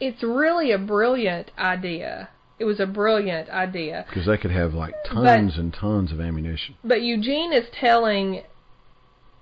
It's 0.00 0.24
really 0.24 0.72
a 0.72 0.78
brilliant 0.78 1.52
idea. 1.56 2.30
It 2.58 2.64
was 2.64 2.80
a 2.80 2.86
brilliant 2.86 3.48
idea. 3.50 4.04
Because 4.08 4.26
they 4.26 4.36
could 4.36 4.50
have 4.50 4.74
like 4.74 4.94
tons 5.04 5.58
and 5.58 5.72
tons 5.72 6.10
of 6.10 6.20
ammunition. 6.20 6.74
But 6.82 7.02
Eugene 7.02 7.52
is 7.52 7.66
telling 7.72 8.42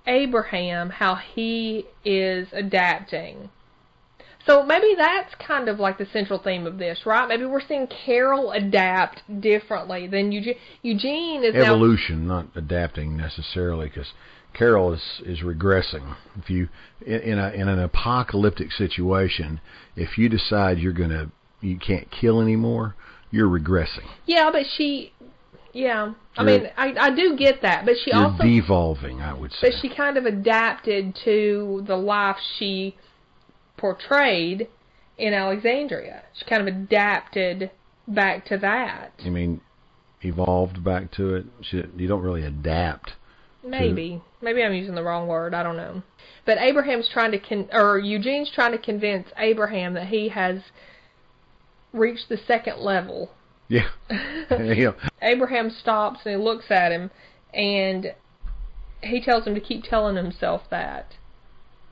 Abraham 0.05 0.91
how 0.91 1.15
he 1.15 1.87
is 2.05 2.47
adapting. 2.51 3.49
So 4.45 4.63
maybe 4.63 4.95
that's 4.97 5.33
kind 5.35 5.69
of 5.69 5.79
like 5.79 5.97
the 5.97 6.07
central 6.11 6.39
theme 6.39 6.65
of 6.65 6.77
this, 6.77 7.05
right? 7.05 7.27
Maybe 7.27 7.45
we're 7.45 7.61
seeing 7.65 7.87
Carol 7.87 8.51
adapt 8.51 9.21
differently 9.41 10.07
than 10.07 10.31
Eugene. 10.31 10.55
Eugene 10.81 11.43
is 11.43 11.53
now 11.53 11.61
Evolution, 11.75 12.27
not 12.27 12.47
adapting 12.55 13.15
necessarily, 13.15 13.87
because 13.89 14.13
Carol 14.53 14.93
is 14.93 15.21
is 15.25 15.39
regressing. 15.41 16.15
If 16.37 16.49
you 16.49 16.69
in, 17.05 17.37
a 17.39 17.49
in 17.51 17.67
an 17.67 17.79
apocalyptic 17.79 18.71
situation, 18.71 19.61
if 19.95 20.17
you 20.17 20.27
decide 20.29 20.79
you're 20.79 20.91
gonna 20.93 21.31
you 21.61 21.77
can't 21.77 22.09
kill 22.11 22.41
anymore, 22.41 22.95
you're 23.29 23.47
regressing. 23.47 24.07
Yeah, 24.25 24.49
but 24.51 24.63
she 24.75 25.13
yeah. 25.73 26.13
I 26.37 26.43
You're- 26.43 26.59
mean, 26.61 26.69
I 26.77 26.95
I 26.99 27.09
do 27.15 27.35
get 27.37 27.61
that, 27.61 27.85
but 27.85 27.95
she 28.03 28.11
also 28.11 28.43
devolving, 28.43 29.21
I 29.21 29.33
would 29.33 29.51
say. 29.53 29.69
but 29.69 29.79
she 29.81 29.89
kind 29.89 30.17
of 30.17 30.25
adapted 30.25 31.15
to 31.25 31.83
the 31.85 31.95
life 31.95 32.37
she 32.57 32.95
portrayed 33.81 34.67
in 35.17 35.33
Alexandria. 35.33 36.23
She 36.33 36.45
kind 36.45 36.61
of 36.61 36.73
adapted 36.73 37.71
back 38.07 38.45
to 38.45 38.57
that. 38.57 39.11
You 39.19 39.31
mean, 39.31 39.61
evolved 40.21 40.83
back 40.83 41.11
to 41.13 41.35
it. 41.35 41.45
She, 41.61 41.83
you 41.97 42.07
don't 42.07 42.21
really 42.21 42.43
adapt. 42.43 43.13
Maybe. 43.63 44.21
Maybe 44.41 44.63
I'm 44.63 44.73
using 44.73 44.95
the 44.95 45.03
wrong 45.03 45.27
word. 45.27 45.53
I 45.53 45.63
don't 45.63 45.77
know. 45.77 46.03
But 46.45 46.57
Abraham's 46.59 47.09
trying 47.11 47.31
to 47.31 47.39
con 47.39 47.69
or 47.71 47.99
Eugene's 47.99 48.51
trying 48.53 48.71
to 48.71 48.77
convince 48.77 49.27
Abraham 49.37 49.93
that 49.93 50.07
he 50.07 50.29
has 50.29 50.61
reached 51.93 52.29
the 52.29 52.37
second 52.37 52.79
level 52.79 53.31
Yeah. 53.67 53.87
know, 54.49 54.95
Abraham 55.21 55.69
stops 55.69 56.21
and 56.25 56.35
he 56.35 56.43
looks 56.43 56.65
at 56.69 56.91
him, 56.91 57.11
and 57.53 58.13
he 59.01 59.21
tells 59.21 59.45
him 59.45 59.55
to 59.55 59.61
keep 59.61 59.83
telling 59.83 60.15
himself 60.15 60.63
that. 60.69 61.13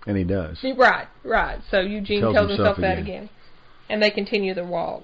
And 0.07 0.17
he 0.17 0.23
does. 0.23 0.57
Right, 0.77 1.07
right. 1.23 1.59
So 1.69 1.79
Eugene 1.79 2.21
Tells 2.21 2.35
tells, 2.35 2.49
himself 2.49 2.75
himself, 2.77 2.95
that 2.95 2.97
again. 2.99 3.29
And 3.89 4.01
they 4.01 4.11
continue 4.11 4.53
their 4.53 4.65
walk. 4.65 5.03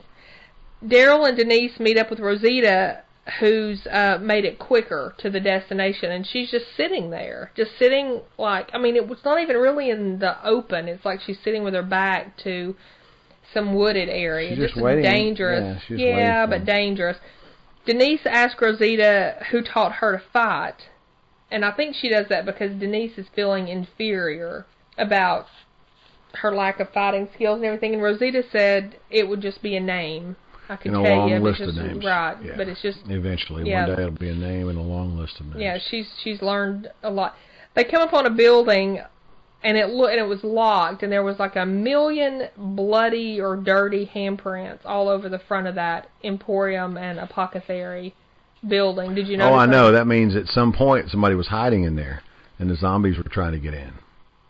Daryl 0.84 1.27
and 1.27 1.38
Denise 1.38 1.79
meet 1.79 1.97
up 1.97 2.10
with 2.10 2.19
Rosita, 2.19 3.01
who's 3.39 3.88
uh, 3.88 4.19
made 4.21 4.45
it 4.45 4.60
quicker 4.60 5.15
to 5.17 5.29
the 5.29 5.39
destination, 5.39 6.12
and 6.12 6.27
she's 6.27 6.51
just 6.51 6.65
sitting 6.77 7.10
there. 7.10 7.51
Just 7.55 7.71
sitting 7.79 8.21
like, 8.38 8.69
I 8.73 8.77
mean, 8.77 8.95
it 8.95 9.08
was 9.08 9.19
not 9.25 9.41
even 9.41 9.58
really 9.58 9.89
in 9.89 10.19
the 10.19 10.45
open. 10.47 10.88
It's 10.88 11.03
like 11.05 11.21
she's 11.21 11.39
sitting 11.43 11.63
with 11.63 11.73
her 11.73 11.81
back 11.84 12.38
to 12.43 12.75
some 13.53 13.73
wooded 13.73 14.10
area. 14.10 14.49
She's 14.49 14.58
just 14.60 14.73
Just 14.75 14.84
waiting. 14.84 15.03
dangerous. 15.03 15.62
Yeah, 15.63 15.79
she's 15.88 15.97
waiting 15.97 16.49
but 16.49 16.65
dangerous. 16.65 17.17
Denise 17.86 18.25
asks 18.25 18.62
Rosita 18.62 19.43
who 19.51 19.62
taught 19.62 19.93
her 19.93 20.17
to 20.17 20.23
fight, 20.31 20.89
and 21.51 21.63
I 21.65 21.71
think 21.71 21.95
she 21.95 22.10
does 22.10 22.27
that 22.29 22.45
because 22.45 22.79
Denise 22.79 23.17
is 23.17 23.27
feeling 23.36 23.67
inferior 23.67 24.65
about 24.97 25.45
her 26.41 26.53
lack 26.53 26.79
of 26.79 26.89
fighting 26.89 27.29
skills 27.34 27.58
and 27.58 27.65
everything. 27.65 27.93
And 27.93 28.03
Rosita 28.03 28.43
said 28.51 28.97
it 29.10 29.27
would 29.27 29.41
just 29.41 29.62
be 29.62 29.75
a 29.75 29.79
name. 29.79 30.36
I 30.67 30.75
could 30.77 30.88
In 30.93 30.95
a 30.95 31.03
tell 31.03 31.17
long 31.17 31.29
you, 31.29 31.39
list 31.39 31.62
it's 31.62 31.69
of 31.69 31.75
just, 31.75 31.88
names. 31.88 32.05
right? 32.05 32.36
Yeah. 32.43 32.53
But 32.58 32.67
it's 32.67 32.81
just 32.81 32.99
Eventually, 33.08 33.69
Yeah. 33.69 33.88
one 33.88 33.95
day 33.95 34.01
it'll 34.03 34.15
be 34.17 34.29
a 34.29 34.36
name 34.36 34.67
in 34.69 34.77
a 34.77 34.81
long 34.81 35.17
list 35.17 35.39
of 35.39 35.45
names. 35.47 35.60
yeah, 35.62 35.77
she's 35.89 36.08
she's 36.23 36.41
learned 36.41 36.89
a 37.03 37.10
lot. 37.12 37.36
They 37.75 37.84
come 37.84 38.01
upon 38.01 38.25
a 38.25 38.31
building, 38.31 38.99
and 39.63 39.77
it 39.77 39.89
lo- 39.89 40.08
and 40.08 40.19
it 40.19 40.27
was 40.27 40.43
locked, 40.43 41.03
and 41.03 41.12
there 41.12 41.21
was 41.23 41.38
like 41.38 41.55
a 41.55 41.65
million 41.67 42.47
bloody 42.58 43.39
or 43.39 43.55
dirty 43.58 44.10
handprints 44.13 44.79
all 44.86 45.08
over 45.08 45.29
the 45.29 45.38
front 45.39 45.67
of 45.67 45.75
that 45.75 46.10
emporium 46.23 46.97
and 46.97 47.19
apothecary 47.19 48.15
building. 48.67 49.13
Did 49.13 49.27
you 49.27 49.38
know? 49.38 49.51
oh, 49.51 49.53
I 49.55 49.67
know. 49.67 49.91
That 49.91 50.08
means 50.08 50.36
at 50.36 50.47
some 50.47 50.73
point 50.73 51.12
somebody 51.12 51.36
was 51.36 51.47
hiding 51.47 51.84
in 51.84 51.95
there, 51.95 52.23
and 52.58 52.71
the 52.71 52.75
zombies 52.75 53.17
were 53.17 53.23
trying 53.29 53.51
to 53.51 53.60
get 53.60 53.75
in. 53.75 53.93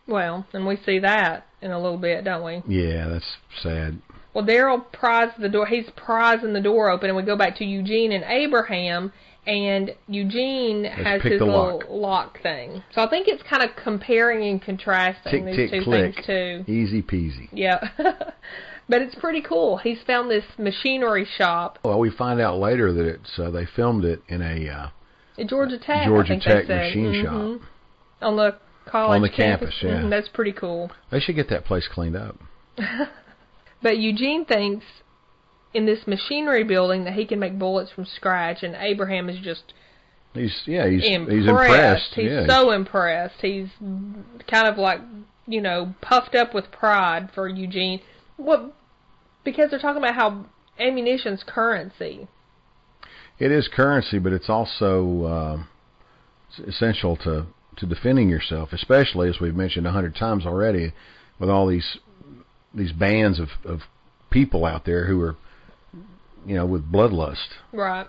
Well, 0.06 0.46
and 0.52 0.66
we 0.66 0.76
see 0.86 0.98
that 1.00 1.46
in 1.62 1.70
a 1.72 1.80
little 1.80 1.98
bit, 1.98 2.24
don't 2.24 2.44
we? 2.44 2.62
Yeah, 2.68 3.08
that's 3.08 3.36
sad. 3.62 4.00
Well, 4.34 4.44
Daryl 4.44 4.84
pries 4.92 5.30
the 5.38 5.48
door. 5.48 5.66
He's 5.66 5.88
prizing 5.96 6.52
the 6.52 6.60
door 6.60 6.90
open, 6.90 7.08
and 7.08 7.16
we 7.16 7.22
go 7.22 7.36
back 7.36 7.56
to 7.56 7.64
Eugene 7.64 8.12
and 8.12 8.22
Abraham, 8.24 9.12
and 9.46 9.94
Eugene 10.08 10.84
has 10.84 11.22
his 11.22 11.40
little 11.40 11.78
lock. 11.78 11.84
lock. 11.88 12.42
thing. 12.42 12.82
So 12.92 13.00
I 13.02 13.08
think 13.08 13.28
it's 13.28 13.42
kind 13.44 13.62
of 13.62 13.70
comparing 13.82 14.46
and 14.46 14.60
contrasting 14.60 15.44
Tick, 15.46 15.56
these 15.56 15.70
tick, 15.70 15.80
two 15.80 15.84
click. 15.84 16.14
things 16.16 16.26
too. 16.26 16.64
Easy 16.70 17.02
peasy. 17.02 17.48
Yeah, 17.52 17.78
but 18.88 19.00
it's 19.02 19.14
pretty 19.14 19.40
cool. 19.40 19.78
He's 19.78 19.98
found 20.06 20.30
this 20.30 20.44
machinery 20.58 21.26
shop 21.38 21.78
Well, 21.82 21.98
we 21.98 22.10
find 22.10 22.40
out 22.40 22.58
later 22.58 22.92
that 22.92 23.06
it's 23.06 23.38
uh, 23.38 23.50
they 23.50 23.64
filmed 23.74 24.04
it 24.04 24.22
in 24.28 24.42
a 24.42 24.68
uh, 24.68 25.44
Georgia 25.46 25.78
Tech. 25.78 26.02
I 26.02 26.06
Georgia 26.06 26.28
think 26.34 26.42
Tech 26.42 26.66
they 26.66 26.74
said. 26.74 26.86
machine 26.88 27.12
Mhm. 27.12 27.22
shop. 27.58 27.68
on 28.20 28.36
the 28.36 28.56
college 28.86 29.16
On 29.16 29.22
the 29.22 29.28
campus, 29.28 29.74
yeah. 29.82 30.00
Mhm, 30.00 30.10
that's 30.10 30.28
pretty 30.28 30.52
cool. 30.52 30.90
They 31.10 31.20
should 31.20 31.36
get 31.36 31.48
that 31.50 31.64
place 31.64 31.88
cleaned 31.88 32.16
up. 32.16 32.38
But 33.82 33.98
Eugene 33.98 34.44
thinks 34.44 34.84
in 35.74 35.86
this 35.86 36.06
machinery 36.06 36.64
building 36.64 37.04
that 37.04 37.12
he 37.12 37.26
can 37.26 37.38
make 37.38 37.58
bullets 37.58 37.90
from 37.90 38.06
scratch, 38.06 38.62
and 38.62 38.74
Abraham 38.74 39.28
is 39.28 39.38
just 39.38 39.74
He's 40.32 40.62
yeah, 40.66 40.88
he's 40.88 41.04
impressed. 41.04 41.32
he's 41.32 41.46
impressed. 41.46 42.14
He's 42.14 42.30
yeah. 42.30 42.46
so 42.46 42.70
impressed. 42.70 43.40
He's 43.40 43.68
kind 43.78 44.66
of 44.68 44.76
like 44.76 45.00
you 45.46 45.60
know 45.60 45.94
puffed 46.00 46.34
up 46.34 46.52
with 46.52 46.70
pride 46.70 47.30
for 47.34 47.48
Eugene. 47.48 48.00
What? 48.36 48.74
Because 49.44 49.70
they're 49.70 49.78
talking 49.78 50.02
about 50.02 50.14
how 50.14 50.46
ammunition's 50.78 51.42
currency. 51.46 52.28
It 53.38 53.52
is 53.52 53.68
currency, 53.68 54.18
but 54.18 54.32
it's 54.32 54.50
also 54.50 55.64
it's 56.48 56.68
essential 56.68 57.16
to 57.18 57.46
to 57.76 57.86
defending 57.86 58.28
yourself, 58.28 58.72
especially 58.72 59.28
as 59.28 59.40
we've 59.40 59.54
mentioned 59.54 59.86
a 59.86 59.92
hundred 59.92 60.16
times 60.16 60.46
already, 60.46 60.92
with 61.38 61.50
all 61.50 61.66
these 61.66 61.98
these 62.74 62.92
bands 62.92 63.38
of 63.38 63.48
of 63.64 63.80
people 64.30 64.64
out 64.64 64.84
there 64.84 65.06
who 65.06 65.20
are, 65.20 65.36
you 66.44 66.54
know, 66.54 66.66
with 66.66 66.90
bloodlust. 66.90 67.48
Right. 67.72 68.06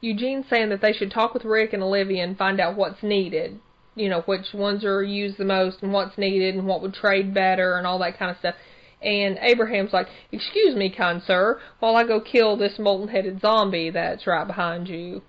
Eugene's 0.00 0.46
saying 0.48 0.68
that 0.70 0.80
they 0.80 0.92
should 0.92 1.10
talk 1.10 1.34
with 1.34 1.44
Rick 1.44 1.72
and 1.72 1.82
Olivia 1.82 2.22
and 2.22 2.38
find 2.38 2.60
out 2.60 2.76
what's 2.76 3.02
needed. 3.02 3.58
You 3.94 4.08
know, 4.08 4.20
which 4.22 4.54
ones 4.54 4.84
are 4.84 5.02
used 5.02 5.38
the 5.38 5.44
most 5.44 5.82
and 5.82 5.92
what's 5.92 6.16
needed 6.16 6.54
and 6.54 6.66
what 6.68 6.82
would 6.82 6.94
trade 6.94 7.34
better 7.34 7.76
and 7.76 7.86
all 7.86 7.98
that 7.98 8.16
kind 8.16 8.30
of 8.30 8.38
stuff. 8.38 8.54
And 9.02 9.38
Abraham's 9.40 9.92
like, 9.92 10.06
Excuse 10.30 10.76
me, 10.76 10.88
kind 10.90 11.20
sir, 11.26 11.60
while 11.80 11.96
I 11.96 12.04
go 12.04 12.20
kill 12.20 12.56
this 12.56 12.78
molten 12.78 13.08
headed 13.08 13.40
zombie 13.40 13.90
that's 13.90 14.26
right 14.26 14.46
behind 14.46 14.88
you. 14.88 15.22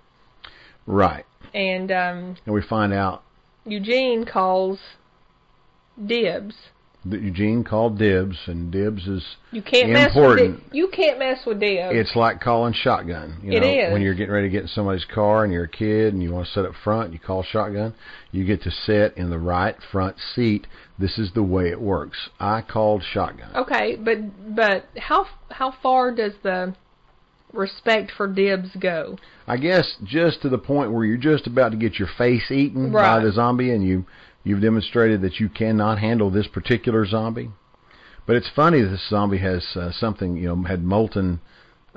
Right. 0.86 1.24
And 1.52 1.90
um 1.90 2.36
And 2.46 2.54
we 2.54 2.62
find 2.62 2.92
out 2.92 3.24
Eugene 3.64 4.24
calls 4.24 4.78
dibs. 6.06 6.54
that 7.06 7.22
Eugene 7.22 7.64
called 7.64 7.98
dibs, 7.98 8.36
and 8.46 8.70
dibs 8.70 9.06
is 9.06 9.24
You 9.52 9.62
can't 9.62 9.90
mess 9.90 10.08
with 10.14 10.16
Important. 10.16 10.56
dibs. 10.64 10.74
You 10.74 10.88
can't 10.88 11.18
mess 11.18 11.38
with 11.46 11.58
dibs. 11.60 11.94
it's 11.96 12.14
like 12.14 12.40
calling 12.40 12.74
shotgun. 12.74 13.36
You 13.42 13.52
It 13.52 13.60
know, 13.62 13.86
is. 13.88 13.92
when 13.92 14.02
you're 14.02 14.12
getting 14.14 14.32
ready 14.32 14.48
to 14.48 14.52
get 14.52 14.62
in 14.62 14.68
somebody's 14.68 15.04
car 15.06 15.44
and 15.44 15.52
you're 15.52 15.64
a 15.64 15.68
kid 15.68 16.12
and 16.12 16.22
you 16.22 16.30
want 16.32 16.46
to 16.46 16.52
sit 16.52 16.66
up 16.66 16.74
front, 16.84 17.12
you 17.14 17.18
call 17.18 17.42
shotgun. 17.42 17.94
You 18.32 18.44
get 18.44 18.62
to 18.64 18.70
sit 18.70 19.14
in 19.16 19.30
the 19.30 19.38
right 19.38 19.76
front 19.90 20.16
seat. 20.34 20.66
This 20.98 21.18
is 21.18 21.32
the 21.32 21.42
way 21.42 21.70
it 21.70 21.80
works. 21.80 22.28
I 22.38 22.60
called 22.60 23.02
shotgun. 23.02 23.50
Okay, 23.56 23.96
but 23.96 24.54
but 24.54 24.84
how 24.98 25.26
how 25.50 25.70
far 25.82 26.12
does 26.14 26.32
the 26.42 26.74
respect 27.52 28.12
for 28.16 28.26
dibs 28.26 28.70
go? 28.78 29.18
I 29.46 29.56
guess 29.56 29.96
just 30.04 30.42
to 30.42 30.48
the 30.48 30.58
point 30.58 30.92
where 30.92 31.04
you're 31.04 31.16
just 31.16 31.46
about 31.46 31.70
to 31.70 31.76
get 31.76 31.98
your 31.98 32.08
face 32.18 32.50
eaten 32.50 32.92
by 32.92 33.20
the 33.20 33.32
zombie, 33.32 33.70
and 33.70 33.84
you 33.84 34.06
you've 34.44 34.62
demonstrated 34.62 35.22
that 35.22 35.40
you 35.40 35.48
cannot 35.48 35.98
handle 35.98 36.30
this 36.30 36.46
particular 36.46 37.06
zombie. 37.06 37.50
But 38.26 38.36
it's 38.36 38.50
funny 38.54 38.80
this 38.82 39.08
zombie 39.08 39.38
has 39.38 39.64
uh, 39.74 39.90
something 39.92 40.36
you 40.36 40.48
know 40.48 40.62
had 40.62 40.84
molten 40.84 41.40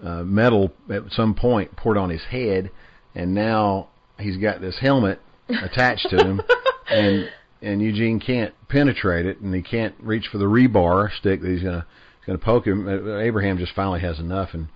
uh, 0.01 0.23
metal 0.23 0.73
at 0.89 1.03
some 1.11 1.35
point 1.35 1.75
poured 1.75 1.97
on 1.97 2.09
his 2.09 2.23
head, 2.23 2.71
and 3.13 3.33
now 3.33 3.89
he's 4.19 4.37
got 4.37 4.61
this 4.61 4.79
helmet 4.79 5.19
attached 5.49 6.09
to 6.09 6.17
him, 6.17 6.41
and 6.89 7.29
and 7.61 7.81
Eugene 7.81 8.19
can't 8.19 8.53
penetrate 8.67 9.25
it, 9.25 9.39
and 9.39 9.53
he 9.53 9.61
can't 9.61 9.95
reach 9.99 10.27
for 10.31 10.37
the 10.37 10.45
rebar 10.45 11.11
stick 11.11 11.41
that 11.41 11.49
he's 11.49 11.63
gonna 11.63 11.85
gonna 12.25 12.39
poke 12.39 12.65
him. 12.65 12.87
Uh, 12.87 13.17
Abraham 13.19 13.57
just 13.57 13.73
finally 13.75 13.99
has 13.99 14.19
enough 14.19 14.49
and 14.53 14.67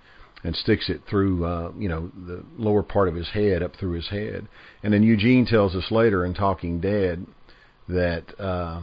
and 0.48 0.56
sticks 0.56 0.88
it 0.88 1.02
through 1.08 1.44
uh, 1.44 1.70
you 1.78 1.88
know 1.90 2.10
the 2.26 2.42
lower 2.56 2.82
part 2.82 3.06
of 3.06 3.14
his 3.14 3.28
head 3.28 3.62
up 3.62 3.76
through 3.76 3.92
his 3.92 4.08
head. 4.08 4.48
And 4.82 4.92
then 4.92 5.02
Eugene 5.02 5.44
tells 5.46 5.76
us 5.76 5.90
later 5.90 6.24
in 6.24 6.32
Talking 6.34 6.80
Dead 6.80 7.26
that 7.88 8.24
uh, 8.40 8.80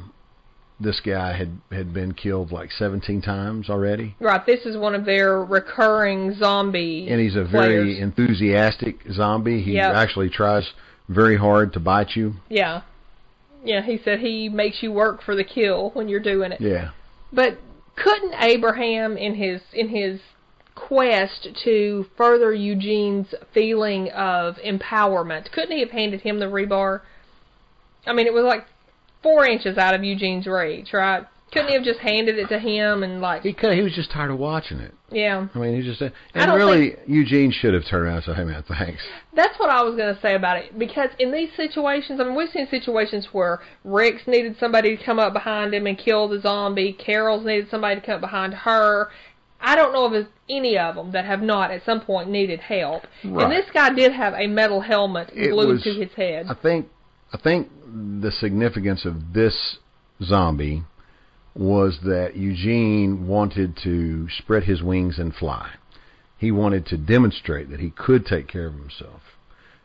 this 0.80 1.00
guy 1.04 1.36
had 1.36 1.60
had 1.72 1.92
been 1.94 2.14
killed 2.14 2.52
like 2.52 2.72
17 2.72 3.22
times 3.22 3.70
already, 3.70 4.16
Right, 4.20 4.46
this 4.46 4.66
is 4.66 4.78
one 4.78 4.94
of 4.94 5.06
their 5.06 5.44
recurring 5.44 6.36
zombie. 6.36 7.08
and 7.10 7.20
he's 7.20 7.36
a 7.36 7.44
very 7.44 7.84
players. 7.96 8.00
enthusiastic 8.00 9.00
zombie. 9.12 9.62
He 9.62 9.74
Yep. 9.74 9.96
actually 9.96 10.30
tries 10.30 10.70
very 11.10 11.38
hard 11.38 11.74
to 11.74 11.80
bite 11.80 12.16
you. 12.16 12.36
yeah, 12.50 12.82
yeah. 13.64 13.82
He 13.82 13.98
said 14.04 14.20
he 14.20 14.50
makes 14.50 14.84
you 14.84 14.92
work 14.92 15.24
for 15.24 15.36
the 15.36 15.44
kill 15.44 15.90
when 15.96 16.08
you're 16.10 16.20
doing 16.20 16.52
it. 16.52 16.62
Yeah. 16.62 16.90
But 17.34 17.58
couldn't 17.96 18.36
Abraham, 18.40 19.18
in 19.18 19.36
his 19.36 19.62
in 19.74 19.90
his 19.90 20.20
quest 20.76 21.48
to 21.64 22.06
further 22.18 22.54
Eugene's 22.54 23.34
feeling 23.54 24.10
of 24.12 24.56
empowerment, 24.58 25.52
couldn't 25.52 25.72
he 25.72 25.80
have 25.80 25.92
handed 25.92 26.22
him 26.22 26.40
the 26.40 26.46
rebar? 26.46 27.02
I 28.06 28.14
mean, 28.14 28.28
it 28.28 28.34
was 28.34 28.44
like 28.44 28.66
four 29.24 29.46
inches 29.46 29.78
out 29.78 29.96
of 29.96 30.04
Eugene's 30.04 30.46
reach, 30.46 30.94
right? 30.94 31.26
Couldn't 31.52 31.70
he 31.70 31.76
have 31.76 31.84
just 31.84 32.00
handed 32.00 32.38
it 32.38 32.50
to 32.50 32.60
him 32.60 33.04
and 33.04 33.22
like, 33.22 33.44
He 33.44 33.54
could, 33.54 33.78
he 33.78 33.82
was 33.82 33.94
just 33.94 34.12
tired 34.12 34.30
of 34.32 34.38
watching 34.38 34.80
it. 34.80 34.94
yeah? 35.10 35.48
I 35.54 35.58
mean, 35.58 35.80
he 35.80 35.88
just 35.88 36.02
and 36.02 36.54
really 36.54 36.96
Eugene 37.08 37.52
should 37.52 37.74
have 37.74 37.86
turned 37.88 38.06
around 38.06 38.16
and 38.18 38.26
said, 38.26 38.36
"Hey 38.36 38.44
man, 38.44 38.64
thanks." 38.68 39.02
That's 39.34 39.58
what 39.58 39.70
I 39.70 39.82
was 39.84 39.96
going 39.96 40.14
to 40.14 40.20
say 40.22 40.36
about 40.36 40.58
it. 40.58 40.78
Because 40.78 41.12
in 41.20 41.32
these 41.32 41.50
situations, 41.56 42.20
I 42.20 42.24
mean, 42.26 42.36
we've 42.36 42.50
seen 42.50 42.68
situations 42.70 43.28
where 43.32 43.62
Rick's 43.86 44.24
needed 44.28 44.58
somebody 44.60 44.98
to 44.98 45.04
come 45.04 45.20
up 45.20 45.34
behind 45.34 45.74
him 45.74 45.86
and 45.88 45.98
kill 45.98 46.28
the 46.28 46.42
zombie. 46.42 46.92
Carol's 46.94 47.46
needed 47.46 47.70
somebody 47.70 48.02
to 48.02 48.06
come 48.06 48.16
up 48.16 48.22
behind 48.22 48.54
her. 48.54 49.10
I 49.66 49.76
don't 49.76 49.94
know 49.94 50.06
of 50.06 50.28
any 50.48 50.78
of 50.78 50.96
them 50.96 51.12
that 51.14 51.26
have 51.26 51.42
not 51.42 51.72
at 51.72 51.84
some 51.84 52.02
point 52.02 52.30
needed 52.30 52.60
help. 52.60 53.04
Right. 53.24 53.44
And 53.44 53.52
this 53.52 53.66
guy 53.74 53.92
did 53.94 54.14
have 54.14 54.34
a 54.36 54.46
metal 54.46 54.80
helmet 54.80 55.32
It 55.34 55.50
glued 55.50 55.70
was- 55.70 55.84
to 55.84 55.94
his 55.94 56.14
head. 56.14 56.46
I 56.50 56.54
think 56.54 56.88
I 57.34 57.38
think 57.38 57.70
the 58.22 58.32
significance 58.32 59.04
of 59.04 59.34
this 59.34 59.78
zombie 60.22 60.84
was 61.56 62.00
that 62.04 62.36
Eugene 62.36 63.28
wanted 63.28 63.76
to 63.78 64.30
spread 64.30 64.64
his 64.64 64.84
wings 64.84 65.18
and 65.18 65.34
fly. 65.36 65.72
He 66.38 66.52
wanted 66.52 66.86
to 66.88 66.98
demonstrate 66.98 67.70
that 67.72 67.80
he 67.80 67.90
could 67.90 68.26
take 68.26 68.48
care 68.48 68.68
of 68.68 68.74
himself. 68.74 69.22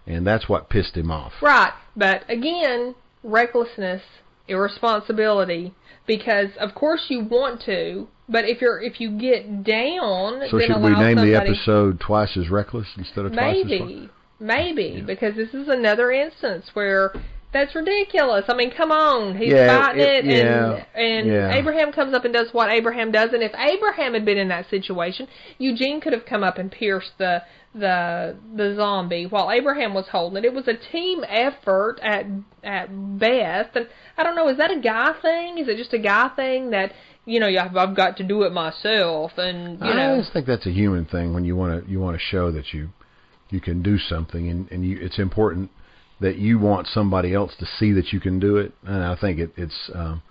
And 0.06 0.26
that's 0.26 0.48
what 0.48 0.68
pissed 0.68 0.96
him 0.96 1.10
off. 1.10 1.32
Right. 1.40 1.72
But 1.96 2.24
again, 2.28 2.94
recklessness, 3.22 4.02
irresponsibility, 4.46 5.74
because 6.06 6.50
of 6.58 6.74
course 6.74 7.06
you 7.08 7.24
want 7.24 7.62
to 7.62 8.08
But 8.30 8.44
if 8.48 8.60
you're 8.60 8.80
if 8.80 9.00
you 9.00 9.10
get 9.10 9.64
down, 9.64 10.42
So 10.50 10.58
then 10.58 10.68
should 10.68 10.82
we 10.82 10.90
name 10.90 11.16
the 11.16 11.34
episode 11.34 11.98
"Twice 12.00 12.36
as 12.36 12.48
Reckless" 12.48 12.86
instead 12.96 13.24
of 13.24 13.32
"Twice 13.32 13.56
as 13.64 13.78
Far"? 13.78 13.86
Maybe, 13.86 14.08
maybe 14.38 14.94
Yeah. 14.98 15.02
because 15.04 15.34
this 15.34 15.52
is 15.52 15.68
another 15.68 16.12
instance 16.12 16.70
where 16.74 17.12
that's 17.52 17.74
ridiculous. 17.74 18.44
I 18.48 18.54
mean, 18.54 18.70
come 18.70 18.92
on, 18.92 19.36
he's 19.36 19.52
Yeah, 19.52 19.84
fighting 19.84 20.02
it- 20.02 20.24
it, 20.24 20.24
yeah, 20.26 20.72
and 20.72 20.84
and 20.94 21.26
yeah. 21.26 21.54
Abraham 21.56 21.90
comes 21.90 22.14
up 22.14 22.24
and 22.24 22.32
does 22.32 22.54
what 22.54 22.70
Abraham 22.70 23.10
does. 23.10 23.32
And 23.32 23.42
if 23.42 23.52
Abraham 23.58 24.14
had 24.14 24.24
been 24.24 24.38
in 24.38 24.46
that 24.48 24.70
situation, 24.70 25.26
Eugene 25.58 26.00
could 26.00 26.12
have 26.12 26.24
come 26.24 26.44
up 26.44 26.56
and 26.58 26.70
pierced 26.70 27.18
the 27.18 27.42
the 27.74 28.36
the 28.56 28.74
zombie 28.74 29.26
while 29.26 29.50
Abraham 29.50 29.94
was 29.94 30.08
holding 30.08 30.38
it. 30.38 30.44
It 30.44 30.54
was 30.54 30.66
a 30.68 30.74
team 30.74 31.24
effort 31.28 31.98
at 32.02 32.26
at 32.64 32.88
best, 33.18 33.76
and 33.76 33.86
I 34.16 34.22
don't 34.22 34.34
know. 34.36 34.48
Is 34.48 34.56
that 34.58 34.70
a 34.70 34.76
guy 34.80 35.12
thing? 35.20 35.58
Is 35.58 35.66
it 35.68 35.76
just 35.76 35.92
a 35.92 35.98
guy 35.98 36.28
thing 36.28 36.70
that 36.70 36.92
you 37.24 37.40
know 37.40 37.48
I've, 37.48 37.76
I've 37.76 37.96
got 37.96 38.16
to 38.18 38.24
do 38.24 38.42
it 38.42 38.52
myself? 38.52 39.32
And 39.36 39.78
you 39.80 39.86
I 39.86 39.94
know, 39.94 40.14
I 40.14 40.20
just 40.20 40.32
think 40.32 40.46
that's 40.46 40.66
a 40.66 40.72
human 40.72 41.04
thing 41.04 41.34
when 41.34 41.44
you 41.44 41.56
want 41.56 41.84
to 41.84 41.90
you 41.90 42.00
want 42.00 42.16
to 42.16 42.22
show 42.22 42.50
that 42.52 42.72
you 42.72 42.90
you 43.50 43.60
can 43.60 43.82
do 43.82 43.98
something, 43.98 44.48
and 44.48 44.70
and 44.70 44.84
you, 44.84 44.98
it's 45.00 45.18
important 45.18 45.70
that 46.20 46.36
you 46.36 46.58
want 46.58 46.86
somebody 46.86 47.34
else 47.34 47.52
to 47.58 47.66
see 47.78 47.92
that 47.92 48.12
you 48.12 48.20
can 48.20 48.38
do 48.38 48.58
it. 48.58 48.72
And 48.84 49.02
I 49.02 49.16
think 49.16 49.38
it, 49.38 49.52
it's 49.56 49.90
um, 49.94 50.22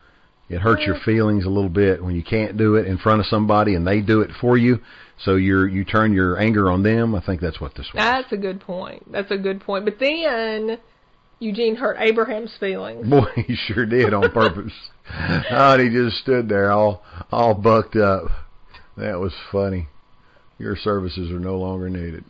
it 0.49 0.59
hurts 0.61 0.83
your 0.85 0.99
feelings 1.05 1.45
a 1.45 1.49
little 1.49 1.69
bit 1.69 2.03
when 2.03 2.15
you 2.15 2.23
can't 2.23 2.57
do 2.57 2.75
it 2.75 2.87
in 2.87 2.97
front 2.97 3.19
of 3.19 3.27
somebody 3.27 3.75
and 3.75 3.85
they 3.85 4.01
do 4.01 4.21
it 4.21 4.31
for 4.41 4.57
you. 4.57 4.79
So 5.23 5.35
you're 5.35 5.67
you 5.67 5.83
turn 5.83 6.13
your 6.13 6.39
anger 6.39 6.71
on 6.71 6.81
them. 6.81 7.13
I 7.13 7.21
think 7.23 7.41
that's 7.41 7.59
what 7.59 7.75
this 7.75 7.87
was. 7.93 8.01
That's 8.01 8.31
a 8.31 8.37
good 8.37 8.61
point. 8.61 9.11
That's 9.11 9.31
a 9.31 9.37
good 9.37 9.61
point. 9.61 9.85
But 9.85 9.99
then 9.99 10.77
Eugene 11.39 11.75
hurt 11.75 11.97
Abraham's 11.99 12.55
feelings. 12.59 13.07
Boy, 13.07 13.27
he 13.35 13.55
sure 13.55 13.85
did 13.85 14.13
on 14.13 14.31
purpose. 14.31 14.73
Oh, 15.11 15.73
and 15.73 15.81
he 15.81 15.89
just 15.89 16.17
stood 16.21 16.49
there 16.49 16.71
all 16.71 17.03
all 17.31 17.53
bucked 17.53 17.95
up. 17.95 18.25
That 18.97 19.19
was 19.19 19.33
funny. 19.51 19.87
Your 20.57 20.75
services 20.75 21.31
are 21.31 21.39
no 21.39 21.57
longer 21.57 21.89
needed. 21.89 22.23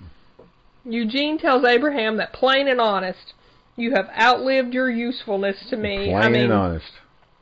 Eugene 0.85 1.37
tells 1.37 1.65
Abraham 1.65 2.17
that 2.17 2.31
plain 2.33 2.67
and 2.67 2.79
honest, 2.79 3.33
you 3.75 3.91
have 3.95 4.09
outlived 4.19 4.73
your 4.73 4.89
usefulness 4.89 5.57
to 5.69 5.77
me. 5.77 6.09
Plain 6.09 6.15
I 6.15 6.29
mean, 6.29 6.43
and 6.43 6.53
honest. 6.53 6.91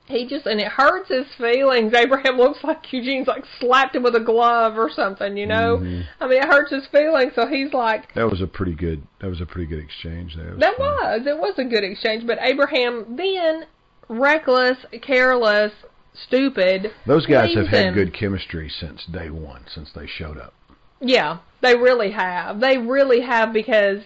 he 0.06 0.26
just 0.28 0.46
and 0.46 0.60
it 0.60 0.68
hurts 0.72 1.10
his 1.10 1.26
feelings. 1.38 1.94
Abraham 1.94 2.38
looks 2.38 2.64
like 2.64 2.92
Eugene's 2.92 3.28
like 3.28 3.44
slapped 3.60 3.96
him 3.96 4.04
with 4.04 4.16
a 4.16 4.20
glove 4.22 4.78
or 4.78 4.90
something, 4.90 5.36
you 5.38 5.46
know. 5.46 5.78
Mhm. 5.78 6.06
I 6.20 6.28
mean, 6.28 6.38
it 6.42 6.46
hurts 6.46 6.72
his 6.72 6.88
feelings. 6.88 7.34
So 7.36 7.48
he's 7.48 7.74
like, 7.74 8.14
That 8.16 8.30
was 8.30 8.42
a 8.42 8.48
pretty 8.48 8.74
good. 8.74 9.04
That 9.20 9.30
was 9.30 9.42
a 9.42 9.46
pretty 9.46 9.68
good 9.68 9.80
exchange 9.84 10.36
there. 10.36 10.56
That 10.58 10.78
fun. 10.78 10.86
was 10.88 11.28
it 11.28 11.38
was 11.38 11.54
a 11.58 11.66
good 11.66 11.84
exchange. 11.84 12.26
But 12.26 12.40
Abraham 12.42 13.16
then 13.18 13.66
reckless, 14.10 14.78
careless, 15.02 15.72
stupid. 16.14 16.92
Those 17.06 17.26
guys 17.26 17.54
have 17.56 17.68
had 17.68 17.94
good 17.94 18.14
chemistry 18.14 18.70
since 18.70 19.06
day 19.06 19.30
one, 19.30 19.64
since 19.74 19.92
they 19.94 20.08
showed 20.08 20.38
up. 20.38 20.54
Yeah, 21.00 21.40
they 21.62 21.76
really 21.76 22.12
have. 22.12 22.60
They 22.60 22.78
really 22.78 23.22
have 23.22 23.54
because 23.54 24.02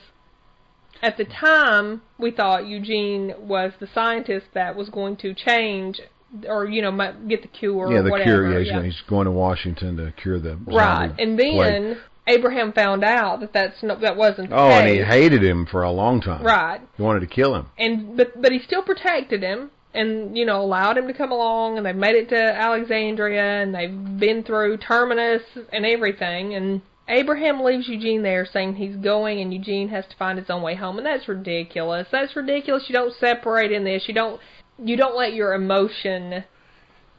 at 1.01 1.17
the 1.17 1.25
time 1.25 2.01
we 2.17 2.31
thought 2.31 2.67
Eugene 2.67 3.33
was 3.39 3.73
the 3.79 3.87
scientist 3.93 4.47
that 4.53 4.75
was 4.75 4.89
going 4.89 5.15
to 5.17 5.33
change 5.33 6.01
or 6.47 6.65
you 6.65 6.81
know 6.81 6.91
get 7.27 7.41
the 7.41 7.47
cure 7.47 7.91
yeah, 7.91 7.99
or 7.99 8.03
the 8.03 8.09
whatever. 8.09 8.29
cure. 8.29 8.51
Yeah, 8.53 8.59
he's, 8.59 8.69
gonna- 8.71 8.85
he's 8.85 9.01
going 9.09 9.25
to 9.25 9.31
Washington 9.31 9.97
to 9.97 10.11
cure 10.13 10.39
the 10.39 10.57
right. 10.67 11.13
And 11.17 11.37
then 11.39 11.53
plague. 11.55 11.97
Abraham 12.27 12.71
found 12.71 13.03
out 13.03 13.39
that 13.39 13.51
that's 13.51 13.81
no, 13.83 13.95
that 13.99 14.15
wasn't 14.15 14.49
the 14.49 14.55
Oh, 14.55 14.69
and 14.69 14.87
he 14.87 15.01
hated 15.01 15.43
him 15.43 15.65
for 15.65 15.83
a 15.83 15.91
long 15.91 16.21
time. 16.21 16.43
right. 16.43 16.79
He 16.95 17.01
wanted 17.03 17.21
to 17.21 17.27
kill 17.27 17.55
him. 17.55 17.67
And 17.77 18.15
but 18.15 18.39
but 18.41 18.51
he 18.51 18.59
still 18.59 18.83
protected 18.83 19.41
him 19.43 19.71
and 19.93 20.37
you 20.37 20.45
know 20.45 20.61
allowed 20.61 20.97
him 20.97 21.07
to 21.07 21.13
come 21.13 21.31
along 21.31 21.77
and 21.77 21.85
they've 21.85 21.95
made 21.95 22.15
it 22.15 22.29
to 22.29 22.37
Alexandria 22.37 23.61
and 23.61 23.75
they've 23.75 24.19
been 24.19 24.43
through 24.43 24.77
Terminus 24.77 25.43
and 25.71 25.85
everything 25.85 26.55
and 26.55 26.81
Abraham 27.07 27.61
leaves 27.61 27.87
Eugene 27.89 28.23
there 28.23 28.45
saying 28.45 28.75
he's 28.75 28.95
going 28.95 29.41
and 29.41 29.53
Eugene 29.53 29.89
has 29.89 30.05
to 30.07 30.15
find 30.15 30.37
his 30.37 30.49
own 30.49 30.61
way 30.61 30.75
home 30.75 30.97
and 30.97 31.05
that's 31.05 31.27
ridiculous. 31.27 32.07
That's 32.11 32.35
ridiculous. 32.35 32.85
You 32.87 32.93
don't 32.93 33.13
separate 33.15 33.71
in 33.71 33.83
this. 33.83 34.07
You 34.07 34.13
don't 34.13 34.39
you 34.79 34.95
don't 34.95 35.17
let 35.17 35.33
your 35.33 35.53
emotion 35.53 36.45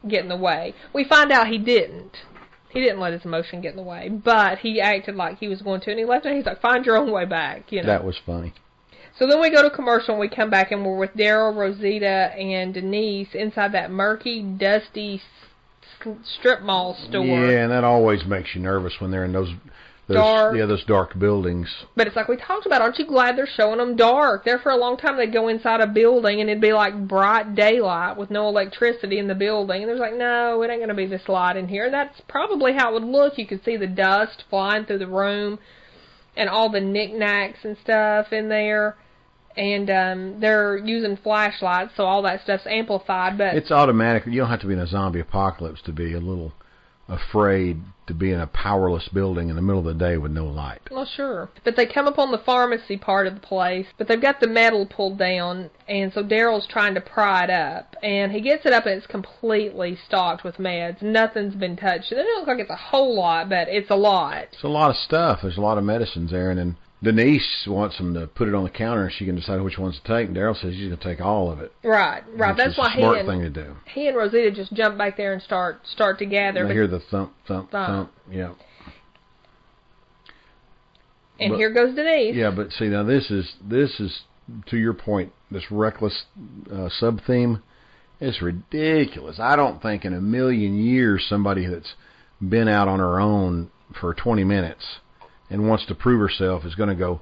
get 0.09 0.23
in 0.23 0.29
the 0.29 0.37
way. 0.37 0.75
We 0.95 1.05
find 1.05 1.31
out 1.31 1.49
he 1.49 1.59
didn't. 1.59 2.16
He 2.70 2.81
didn't 2.81 3.01
let 3.01 3.12
his 3.12 3.25
emotion 3.25 3.61
get 3.61 3.73
in 3.73 3.77
the 3.77 3.83
way, 3.83 4.09
but 4.09 4.59
he 4.59 4.81
acted 4.81 5.14
like 5.14 5.39
he 5.39 5.49
was 5.49 5.61
going 5.61 5.83
to 5.83 5.91
and 5.91 5.99
he 5.99 6.07
left 6.07 6.25
it. 6.25 6.35
He's 6.35 6.47
like, 6.47 6.62
find 6.62 6.87
your 6.87 6.97
own 6.97 7.11
way 7.11 7.27
back, 7.27 7.70
you 7.70 7.83
know. 7.83 7.87
That 7.87 8.05
was 8.05 8.18
funny. 8.25 8.55
So 9.23 9.29
then 9.29 9.41
we 9.41 9.51
go 9.51 9.62
to 9.62 9.70
commercial 9.70 10.14
and 10.14 10.18
we 10.18 10.29
come 10.29 10.51
back 10.51 10.73
and 10.73 10.85
we're 10.85 10.99
with 10.99 11.14
Daryl, 11.14 11.55
Rosita, 11.55 12.35
and 12.37 12.75
Denise 12.75 13.29
inside 13.35 13.70
that 13.70 13.93
murky, 13.93 14.43
dusty 14.43 15.23
strip 16.25 16.62
mall 16.62 16.97
store. 17.09 17.25
Yeah, 17.25 17.62
and 17.62 17.70
that 17.70 17.85
always 17.85 18.25
makes 18.25 18.53
you 18.57 18.61
nervous 18.61 18.95
when 18.99 19.12
they're 19.12 19.25
in 19.25 19.33
those 19.33 19.51
those 20.09 20.16
Dark. 20.16 20.57
yeah 20.57 20.66
those 20.66 20.85
dark 20.87 21.16
buildings. 21.16 21.73
But 21.95 22.09
it's 22.09 22.16
like 22.16 22.27
we 22.27 22.37
talked 22.37 22.66
about. 22.66 22.83
Aren't 22.83 22.99
you 22.99 23.07
glad 23.07 23.39
they're 23.39 23.47
showing 23.47 23.79
them 23.79 23.95
dark? 23.95 24.45
There 24.45 24.59
for 24.59 24.73
a 24.73 24.77
long 24.77 24.97
time 24.97 25.16
they'd 25.16 25.33
go 25.33 25.47
inside 25.47 25.81
a 25.81 25.87
building 25.87 26.41
and 26.41 26.51
it'd 26.51 26.61
be 26.61 26.73
like 26.73 27.07
bright 27.07 27.55
daylight 27.55 28.16
with 28.16 28.29
no 28.29 28.49
electricity 28.49 29.20
in 29.20 29.29
the 29.29 29.37
building. 29.37 29.83
And 29.83 29.89
there's 29.89 30.01
like, 30.01 30.16
no, 30.16 30.61
it 30.62 30.70
ain't 30.70 30.81
going 30.81 30.89
to 30.89 30.97
be 30.97 31.07
this 31.07 31.29
light 31.29 31.57
in 31.57 31.68
here. 31.68 31.85
And 31.85 31.95
that's 31.95 32.20
probably 32.27 32.73
how 32.73 32.91
it 32.91 32.95
would 32.95 33.05
look. 33.05 33.39
You 33.39 33.47
could 33.47 33.64
see 33.64 33.77
the 33.77 33.87
dust 33.87 34.43
flying 34.51 34.85
through 34.85 34.99
the 34.99 35.07
room 35.07 35.61
and 36.37 36.49
all 36.49 36.68
the 36.68 36.81
knickknacks 36.81 37.61
and 37.62 37.77
stuff 37.85 38.33
in 38.33 38.49
there. 38.49 38.97
And 39.57 39.90
um 39.90 40.40
they're 40.40 40.76
using 40.78 41.16
flashlights, 41.16 41.92
so 41.96 42.05
all 42.05 42.22
that 42.22 42.42
stuff's 42.42 42.66
amplified. 42.66 43.38
But 43.38 43.55
It's 43.55 43.70
automatic. 43.70 44.24
You 44.26 44.40
don't 44.40 44.50
have 44.50 44.61
to 44.61 44.66
be 44.66 44.74
in 44.74 44.80
a 44.80 44.86
zombie 44.86 45.20
apocalypse 45.20 45.82
to 45.82 45.92
be 45.92 46.14
a 46.14 46.20
little 46.20 46.53
afraid 47.09 47.82
to 48.07 48.14
be 48.14 48.32
in 48.32 48.40
a 48.40 48.46
powerless 48.48 49.09
building 49.09 49.48
in 49.48 49.57
the 49.57 49.62
middle 49.62 49.78
of 49.78 49.84
the 49.86 50.05
day 50.05 50.16
with 50.16 50.32
no 50.32 50.44
light. 50.46 50.80
Well, 50.90 51.07
sure. 51.07 51.50
But 51.64 51.76
they 51.76 51.86
come 51.86 52.07
upon 52.07 52.32
the 52.32 52.38
pharmacy 52.38 52.96
part 52.96 53.26
of 53.26 53.34
the 53.34 53.40
place, 53.40 53.86
but 53.96 54.09
they've 54.09 54.20
got 54.20 54.40
the 54.40 54.48
metal 54.48 54.86
pulled 54.86 55.18
down, 55.18 55.70
and 55.88 56.12
so 56.12 56.22
Daryl's 56.24 56.66
trying 56.66 56.94
to 56.94 57.00
pry 57.00 57.44
it 57.44 57.50
up, 57.50 57.94
and 58.03 58.32
he 58.32 58.40
gets 58.40 58.66
it 58.66 58.72
up 58.72 58.86
and 58.86 58.96
it's 58.96 59.07
completely 59.07 59.96
stocked 60.07 60.42
with 60.42 60.57
meds. 60.57 61.00
Nothing's 61.00 61.55
been 61.55 61.76
touched. 61.76 62.11
It 62.11 62.16
doesn't 62.16 62.38
look 62.38 62.48
like 62.48 62.59
it's 62.59 62.70
a 62.70 62.76
whole 62.76 63.16
lot, 63.16 63.48
but 63.48 63.68
it's 63.68 63.90
a 63.90 63.96
lot. 63.96 64.48
It's 64.53 64.64
a 64.64 64.68
lot 64.68 64.90
of 64.90 64.96
stuff. 64.96 65.40
There's 65.42 65.59
a 65.59 65.62
lot 65.62 65.78
of 65.78 65.84
medicines 65.84 66.30
there, 66.32 66.50
and 66.50 66.59
then 66.59 66.76
Denise 67.03 67.64
wants 67.66 67.96
them 67.98 68.14
to 68.14 68.28
put 68.28 68.46
it 68.46 68.55
on 68.55 68.62
the 68.62 68.70
counter, 68.70 69.05
and 69.05 69.12
she 69.12 69.24
can 69.24 69.34
decide 69.34 69.61
which 69.61 69.76
ones 69.76 69.98
to 70.05 70.16
take. 70.16 70.28
And 70.28 70.36
Daryl 70.36 70.55
says 70.55 70.74
she's 70.74 70.86
going 70.86 70.96
to 70.98 71.03
take 71.05 71.20
all 71.20 71.50
of 71.50 71.59
it. 71.61 71.72
Right, 71.82 72.22
right. 72.36 72.57
That's 72.57 72.78
why 72.78 72.86
a 72.86 72.90
he 72.90 73.00
smart 73.00 73.18
and 73.18 73.28
thing 73.28 73.40
to 73.40 73.50
do. 73.50 73.74
he 73.92 74.07
and 74.07 74.16
Rosita 74.16 74.53
just 74.53 74.72
jump 74.72 74.96
back 74.98 75.16
there 75.16 75.32
and 75.32 75.42
start 75.42 75.80
start 75.86 76.18
to 76.20 76.26
gather. 76.26 76.66
I 76.66 76.72
hear 76.72 76.86
the 76.86 77.00
thump, 77.11 77.32
thump, 77.48 77.70
Thump. 77.72 77.88
thump. 77.88 78.12
Yeah. 78.30 78.53
and 81.40 81.50
but- 81.50 81.57
here 81.57 81.72
goes 81.72 81.94
Denise. 81.94 82.34
Yeah, 82.36 82.50
but 82.55 82.70
see 82.72 82.86
now 82.86 83.03
this 83.03 83.30
is 83.30 83.53
this 83.68 83.98
is 84.00 84.22
to 84.66 84.76
your 84.76 84.94
point. 84.94 85.32
This 85.50 85.70
reckless 85.70 86.24
uh, 86.72 86.88
sub 86.88 87.20
theme 87.26 87.62
is 88.20 88.40
ridiculous. 88.40 89.38
I 89.40 89.57
don't 89.57 89.82
think 89.82 90.05
in 90.05 90.14
a 90.14 90.20
million 90.20 90.78
years 90.78 91.26
somebody 91.28 91.66
that's 91.66 91.94
been 92.40 92.68
out 92.68 92.88
on 92.88 93.00
her 93.00 93.20
own 93.20 93.70
for 94.00 94.14
20 94.14 94.44
minutes 94.44 94.84
and 95.53 95.68
wants 95.68 95.86
to 95.86 95.94
prove 95.94 96.20
herself 96.20 96.64
is 96.64 96.74
going 96.74 96.88
to 96.88 96.94
go 96.94 97.20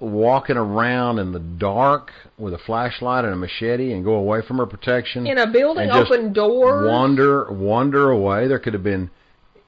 walking 0.00 0.56
around 0.56 1.18
in 1.18 1.32
the 1.32 1.38
dark 1.38 2.10
with 2.36 2.52
a 2.52 2.58
flashlight 2.58 3.24
and 3.24 3.32
a 3.32 3.36
machete 3.36 3.92
and 3.92 4.04
go 4.04 4.14
away 4.14 4.40
from 4.46 4.58
her 4.58 4.66
protection 4.66 5.26
In 5.26 5.38
a 5.38 5.46
building, 5.50 5.90
open 5.90 6.32
door 6.32 6.88
wander 6.88 7.50
wander 7.52 8.10
away. 8.10 8.48
There 8.48 8.58
could 8.58 8.74
have 8.74 8.82
been 8.82 9.10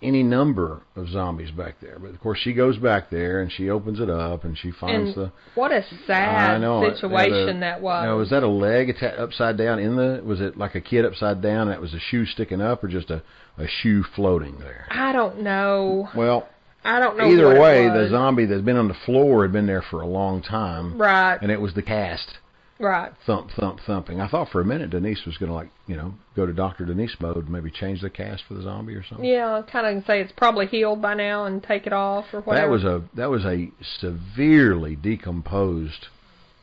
any 0.03 0.23
number 0.23 0.83
of 0.97 1.09
zombies 1.09 1.51
back 1.51 1.81
there, 1.81 1.99
but 1.99 2.11
of 2.11 2.21
course 2.21 2.39
she 2.41 2.53
goes 2.53 2.77
back 2.77 3.11
there 3.11 3.41
and 3.41 3.51
she 3.51 3.71
opens 3.71 4.01
it 4.01 4.11
up 4.11 4.45
and 4.45 4.59
she 4.59 4.71
finds 4.73 5.17
and 5.17 5.27
the 5.27 5.33
what 5.55 5.71
a 5.73 5.83
sad 6.07 6.61
know. 6.61 6.93
situation 6.95 7.61
yeah, 7.61 7.61
that 7.61 7.81
was. 7.81 8.19
Was 8.19 8.31
that 8.31 8.43
a 8.43 8.49
leg 8.49 8.91
atta- 8.91 9.23
upside 9.23 9.57
down 9.57 9.79
in 9.79 9.97
the? 9.97 10.21
Was 10.25 10.41
it 10.41 10.59
like 10.59 10.75
a 10.75 10.81
kid 10.81 11.05
upside 11.05 11.41
down? 11.41 11.69
and 11.69 11.71
That 11.71 11.81
was 11.81 11.95
a 11.95 12.01
shoe 12.01 12.27
sticking 12.27 12.61
up, 12.61 12.83
or 12.85 12.89
just 12.89 13.11
a 13.11 13.23
a 13.57 13.67
shoe 13.69 14.03
floating 14.03 14.59
there? 14.59 14.87
I 14.91 15.13
don't 15.13 15.43
know. 15.43 16.09
Well, 16.15 16.49
I 16.85 16.99
don't 17.01 17.17
know. 17.17 17.31
either 17.31 17.59
way, 17.61 17.89
the 17.89 18.09
zombie 18.11 18.47
that's 18.47 18.63
been 18.63 18.77
on 18.77 18.89
the 18.89 18.97
floor 19.07 19.43
had 19.43 19.53
been 19.53 19.67
there 19.67 19.83
for 19.91 20.01
a 20.03 20.07
long 20.07 20.43
time, 20.43 20.99
Right, 21.01 21.39
and 21.41 21.51
it 21.51 21.61
was 21.61 21.73
the 21.75 21.83
cast 21.83 22.39
right. 22.79 23.13
thump 23.27 23.51
thump 23.59 23.81
thumping. 23.87 24.21
I 24.21 24.29
thought 24.29 24.51
for 24.51 24.61
a 24.61 24.65
minute 24.65 24.91
Denise 24.91 25.25
was 25.25 25.37
going 25.39 25.49
to 25.49 25.55
like 25.55 25.71
you 25.87 25.97
know 25.97 26.15
go 26.37 26.45
to 26.45 26.53
Doctor 26.53 26.85
Denise 26.85 27.17
mode, 27.21 27.37
and 27.37 27.49
maybe 27.51 27.71
change 27.71 28.01
the 28.03 28.11
cast 28.11 28.43
for 28.47 28.55
the 28.55 28.63
zombie 28.63 28.95
or 28.95 29.03
something. 29.05 29.25
Yeah, 29.27 29.63
kind 29.71 29.97
of 29.97 30.05
say 30.05 30.21
it's 30.21 30.33
probably 30.37 30.67
healed 30.67 31.01
by 31.01 31.15
now 31.15 31.47
and 31.47 31.63
take 31.63 31.87
it 31.87 31.93
off 31.93 32.27
or 32.33 32.41
whatever. 32.43 32.67
That 32.67 32.71
was 32.73 32.85
a 32.85 33.03
that 33.17 33.31
was 33.31 33.45
a 33.45 33.71
severely 34.01 34.97
decomposed 34.97 36.09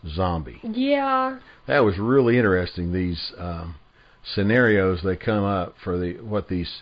zombie. 0.07 0.59
yeah, 0.63 1.39
that 1.67 1.79
was 1.79 1.97
really 1.97 2.37
interesting. 2.37 2.93
These 2.93 3.31
um, 3.37 3.75
scenarios 4.23 5.01
they 5.03 5.15
come 5.15 5.43
up 5.43 5.75
for 5.83 5.97
the 5.97 6.13
what 6.21 6.47
these 6.47 6.81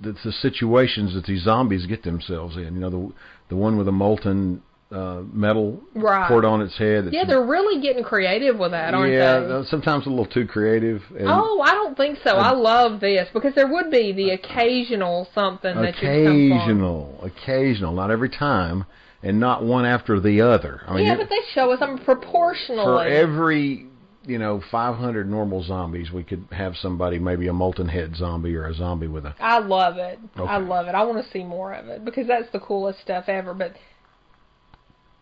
the, 0.00 0.12
the 0.24 0.32
situations 0.32 1.14
that 1.14 1.24
these 1.24 1.42
zombies 1.44 1.86
get 1.86 2.02
themselves 2.02 2.56
in. 2.56 2.74
You 2.74 2.80
know, 2.80 2.90
the 2.90 3.12
the 3.50 3.56
one 3.56 3.76
with 3.76 3.86
the 3.86 3.92
molten 3.92 4.62
uh, 4.90 5.22
metal 5.32 5.80
Right. 5.94 6.28
poured 6.28 6.44
on 6.44 6.60
its 6.62 6.76
head. 6.78 7.08
Yeah, 7.12 7.24
they're 7.24 7.44
really 7.44 7.82
getting 7.82 8.04
creative 8.04 8.58
with 8.58 8.70
that, 8.70 8.94
aren't 8.94 9.12
yeah, 9.12 9.40
they? 9.40 9.52
uh, 9.52 9.64
sometimes 9.64 10.06
a 10.06 10.08
little 10.10 10.26
too 10.26 10.46
creative. 10.46 11.02
Oh, 11.20 11.60
I 11.62 11.72
don't 11.72 11.96
think 11.96 12.18
so. 12.22 12.30
I 12.36 12.52
love 12.52 13.00
this 13.00 13.28
because 13.32 13.54
there 13.54 13.66
would 13.66 13.90
be 13.90 14.12
the 14.12 14.30
occasional 14.30 15.28
something 15.34 15.74
that 15.74 15.94
occasional, 15.96 17.18
occasional, 17.22 17.92
not 17.92 18.10
every 18.10 18.28
time, 18.28 18.84
and 19.22 19.40
not 19.40 19.64
one 19.64 19.84
after 19.84 20.20
the 20.20 20.40
other. 20.42 20.82
I 20.86 20.94
mean, 20.94 21.06
Yeah, 21.06 21.16
but 21.16 21.28
they 21.28 21.40
show 21.52 21.70
us 21.72 21.78
something 21.80 22.04
proportionally. 22.04 22.84
for 22.84 23.04
every 23.06 23.86
you 24.26 24.38
know 24.38 24.62
500 24.70 25.28
normal 25.28 25.62
zombies, 25.62 26.10
we 26.10 26.24
could 26.24 26.46
have 26.52 26.76
somebody 26.76 27.18
maybe 27.18 27.48
a 27.48 27.52
molten 27.52 27.88
head 27.88 28.16
zombie 28.16 28.54
or 28.54 28.66
a 28.66 28.74
zombie 28.74 29.08
with 29.08 29.24
a. 29.24 29.34
I 29.40 29.58
love 29.58 29.96
it. 29.96 30.18
I 30.36 30.58
love 30.58 30.86
it. 30.86 30.94
I 30.94 31.04
want 31.04 31.24
to 31.24 31.30
see 31.30 31.44
more 31.44 31.72
of 31.72 31.88
it 31.88 32.04
because 32.04 32.26
that's 32.26 32.50
the 32.52 32.60
coolest 32.60 33.00
stuff 33.00 33.24
ever. 33.28 33.54
But 33.54 33.76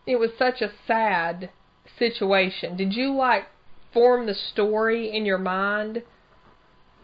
it 0.05 0.17
was 0.17 0.31
such 0.37 0.61
a 0.61 0.71
sad 0.87 1.49
situation. 1.97 2.77
Did 2.77 2.93
you 2.93 3.13
like 3.13 3.43
form 3.93 4.25
the 4.25 4.33
story 4.33 5.15
in 5.15 5.25
your 5.25 5.37
mind 5.37 6.03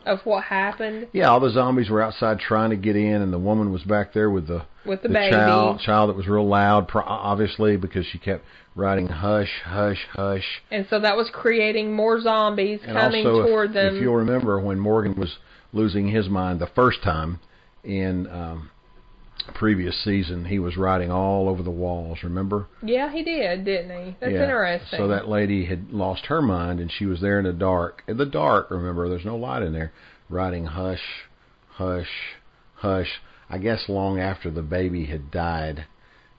of 0.05 0.19
what 0.25 0.43
happened 0.45 1.07
Yeah, 1.13 1.29
all 1.29 1.39
the 1.39 1.49
zombies 1.51 1.89
were 1.89 2.01
outside 2.01 2.39
trying 2.39 2.69
to 2.71 2.75
get 2.75 2.95
in, 2.95 3.21
and 3.21 3.31
the 3.33 3.39
woman 3.39 3.71
was 3.71 3.83
back 3.83 4.13
there 4.13 4.29
with 4.29 4.47
the 4.47 4.63
with 4.85 5.01
the, 5.01 5.07
the 5.09 5.13
baby? 5.13 5.31
child 5.31 5.79
child 5.81 6.09
that 6.09 6.15
was 6.17 6.27
real 6.27 6.47
loud, 6.47 6.89
obviously 6.95 7.77
because 7.77 8.05
she 8.05 8.17
kept 8.17 8.43
writing 8.75 9.07
hush, 9.07 9.61
hush, 9.65 10.07
hush. 10.13 10.61
And 10.71 10.85
so 10.89 10.99
that 11.01 11.17
was 11.17 11.29
creating 11.33 11.93
more 11.93 12.21
zombies 12.21 12.79
And 12.83 12.93
coming 12.95 13.25
also, 13.25 13.47
toward 13.47 13.69
if, 13.69 13.73
them. 13.73 13.95
if 13.97 14.01
you'll 14.01 14.15
remember, 14.15 14.59
when 14.59 14.79
Morgan 14.79 15.15
was 15.15 15.37
losing 15.73 16.07
his 16.07 16.29
mind 16.29 16.59
the 16.59 16.67
first 16.75 17.03
time 17.03 17.39
in 17.83 18.27
um, 18.27 18.69
previous 19.53 19.95
season, 20.03 20.45
he 20.45 20.59
was 20.59 20.77
writing 20.77 21.11
all 21.11 21.49
over 21.49 21.63
the 21.63 21.71
walls. 21.71 22.19
Remember? 22.23 22.67
yeah, 22.81 23.11
he 23.11 23.23
did, 23.23 23.65
didn't 23.65 24.05
he? 24.05 24.15
That's 24.19 24.33
Yeah. 24.33 24.43
interesting. 24.43 24.97
So 24.99 25.07
that 25.07 25.27
lady 25.27 25.65
had 25.65 25.91
lost 25.91 26.25
her 26.27 26.41
mind, 26.41 26.79
and 26.79 26.91
she 26.91 27.05
was 27.05 27.21
there 27.21 27.39
in 27.39 27.45
the 27.45 27.53
dark. 27.53 28.03
In 28.07 28.17
the 28.17 28.25
dark, 28.25 28.71
remember, 28.71 29.09
there's 29.09 29.25
no 29.25 29.35
light 29.35 29.63
in 29.63 29.73
there. 29.73 29.91
Writing 30.29 30.65
hush, 30.65 31.25
hush, 31.71 32.37
hush. 32.75 33.21
I 33.49 33.57
guess 33.57 33.89
long 33.89 34.19
after 34.19 34.51
the 34.51 34.61
baby 34.61 35.05
had 35.05 35.31
died, 35.31 35.85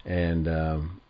and 0.05 0.47
um, 0.47 1.01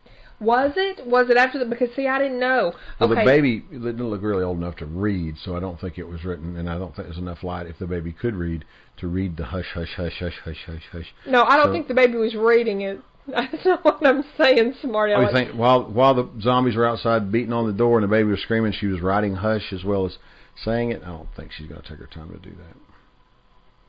was 0.41 0.73
it? 0.77 1.07
Was 1.07 1.29
it 1.29 1.37
after 1.37 1.59
the? 1.59 1.67
Because 1.67 1.95
see, 1.95 2.09
I 2.09 2.19
didn't 2.19 2.41
know. 2.41 2.73
well, 2.99 3.13
okay. 3.13 3.21
the 3.21 3.27
baby 3.27 3.65
didn't 3.71 4.09
look 4.09 4.23
really 4.23 4.43
old 4.43 4.57
enough 4.57 4.77
to 4.77 4.87
read, 4.87 5.37
so 5.45 5.55
I 5.55 5.61
don't 5.61 5.79
think 5.79 5.99
it 5.99 6.09
was 6.09 6.25
written, 6.25 6.57
and 6.57 6.71
I 6.71 6.79
don't 6.79 6.97
think 6.97 7.09
there's 7.09 7.19
enough 7.19 7.45
light 7.45 7.67
if 7.67 7.79
the 7.79 7.87
baby 7.87 8.13
could 8.13 8.35
read 8.35 8.65
to 9.01 9.09
read 9.09 9.37
the 9.37 9.45
hush, 9.45 9.67
hush, 9.75 9.95
hush, 9.97 10.19
hush, 10.19 10.39
hush, 10.45 10.65
hush, 10.67 10.83
hush. 10.93 11.15
No, 11.27 11.45
I 11.45 11.57
don't 11.57 11.67
So- 11.67 11.73
think 11.73 11.89
the 11.89 11.95
baby 11.95 12.17
was 12.17 12.35
reading 12.35 12.83
it. 12.83 13.01
That's 13.27 13.65
not 13.65 13.85
what 13.85 14.05
I'm 14.05 14.25
saying, 14.39 14.75
Smarty. 14.81 15.13
I 15.13 15.17
Alex. 15.17 15.33
think 15.33 15.53
while 15.53 15.85
while 15.85 16.15
the 16.15 16.29
zombies 16.41 16.75
were 16.75 16.87
outside 16.87 17.31
beating 17.31 17.53
on 17.53 17.67
the 17.67 17.73
door 17.73 17.99
and 17.99 18.05
the 18.05 18.09
baby 18.09 18.31
was 18.31 18.41
screaming, 18.41 18.73
she 18.73 18.87
was 18.87 19.01
writing 19.01 19.37
hush 19.37 19.73
as 19.73 19.85
well 19.85 20.07
as 20.07 20.17
saying 20.65 20.91
it. 20.91 21.03
I 21.05 21.09
don't 21.09 21.29
think 21.37 21.53
she's 21.53 21.67
going 21.67 21.81
to 21.81 21.89
take 21.89 21.99
her 21.99 22.09
time 22.13 22.31
to 22.31 22.39
do 22.39 22.51
that. 22.57 22.77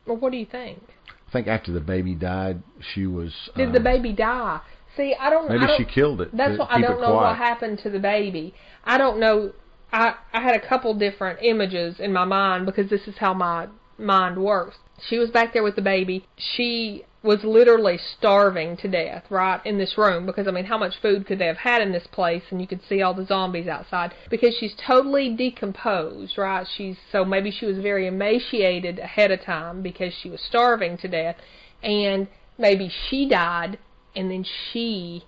Well, 0.05 0.17
what 0.17 0.31
do 0.31 0.37
you 0.37 0.45
think? 0.45 0.79
I 1.27 1.31
think 1.31 1.47
after 1.47 1.71
the 1.71 1.79
baby 1.79 2.13
died, 2.13 2.61
she 2.93 3.07
was. 3.07 3.33
Did 3.55 3.67
um, 3.67 3.73
the 3.73 3.79
baby 3.79 4.11
die? 4.11 4.59
See, 4.97 5.15
I 5.19 5.29
don't. 5.29 5.47
Know. 5.47 5.53
Maybe 5.53 5.63
I 5.63 5.67
don't, 5.67 5.77
she 5.77 5.85
killed 5.85 6.21
it. 6.21 6.35
That's 6.35 6.59
what 6.59 6.69
I 6.69 6.81
don't 6.81 7.01
know 7.01 7.13
what 7.15 7.37
happened 7.37 7.79
to 7.83 7.89
the 7.89 7.99
baby. 7.99 8.53
I 8.83 8.97
don't 8.97 9.19
know. 9.19 9.53
I 9.93 10.15
I 10.33 10.41
had 10.41 10.55
a 10.55 10.67
couple 10.67 10.93
different 10.93 11.39
images 11.41 11.99
in 11.99 12.11
my 12.11 12.25
mind 12.25 12.65
because 12.65 12.89
this 12.89 13.07
is 13.07 13.15
how 13.17 13.33
my 13.33 13.67
mind 14.01 14.37
works. 14.37 14.77
She 15.07 15.17
was 15.17 15.29
back 15.29 15.53
there 15.53 15.63
with 15.63 15.75
the 15.75 15.81
baby. 15.81 16.25
She 16.37 17.05
was 17.23 17.43
literally 17.43 17.97
starving 18.17 18.75
to 18.77 18.87
death, 18.87 19.23
right, 19.29 19.63
in 19.65 19.77
this 19.77 19.97
room 19.97 20.25
because 20.25 20.47
I 20.47 20.51
mean, 20.51 20.65
how 20.65 20.77
much 20.77 20.99
food 21.01 21.27
could 21.27 21.39
they 21.39 21.45
have 21.45 21.57
had 21.57 21.81
in 21.81 21.91
this 21.91 22.07
place? 22.11 22.43
And 22.49 22.59
you 22.59 22.67
could 22.67 22.81
see 22.87 23.01
all 23.01 23.13
the 23.13 23.25
zombies 23.25 23.67
outside 23.67 24.13
because 24.29 24.55
she's 24.59 24.73
totally 24.75 25.29
decomposed, 25.35 26.37
right? 26.37 26.67
She's 26.75 26.97
so 27.11 27.23
maybe 27.23 27.51
she 27.51 27.65
was 27.65 27.77
very 27.77 28.07
emaciated 28.07 28.99
ahead 28.99 29.31
of 29.31 29.41
time 29.41 29.81
because 29.81 30.13
she 30.13 30.29
was 30.29 30.41
starving 30.41 30.97
to 30.97 31.07
death, 31.07 31.35
and 31.83 32.27
maybe 32.57 32.91
she 33.09 33.27
died, 33.27 33.77
and 34.15 34.31
then 34.31 34.43
she 34.43 35.23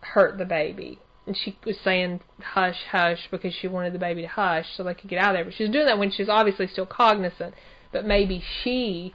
hurt 0.00 0.38
the 0.38 0.44
baby. 0.44 1.00
And 1.26 1.36
she 1.36 1.56
was 1.64 1.76
saying 1.82 2.20
hush, 2.40 2.78
hush 2.90 3.28
because 3.30 3.54
she 3.54 3.66
wanted 3.66 3.94
the 3.94 3.98
baby 3.98 4.22
to 4.22 4.28
hush 4.28 4.66
so 4.76 4.82
they 4.82 4.94
could 4.94 5.08
get 5.08 5.18
out 5.18 5.30
of 5.30 5.36
there. 5.36 5.44
But 5.44 5.54
she 5.54 5.64
was 5.64 5.72
doing 5.72 5.86
that 5.86 5.98
when 5.98 6.10
she 6.10 6.22
was 6.22 6.28
obviously 6.28 6.66
still 6.66 6.86
cognizant. 6.86 7.54
But 7.92 8.04
maybe 8.04 8.42
she 8.62 9.14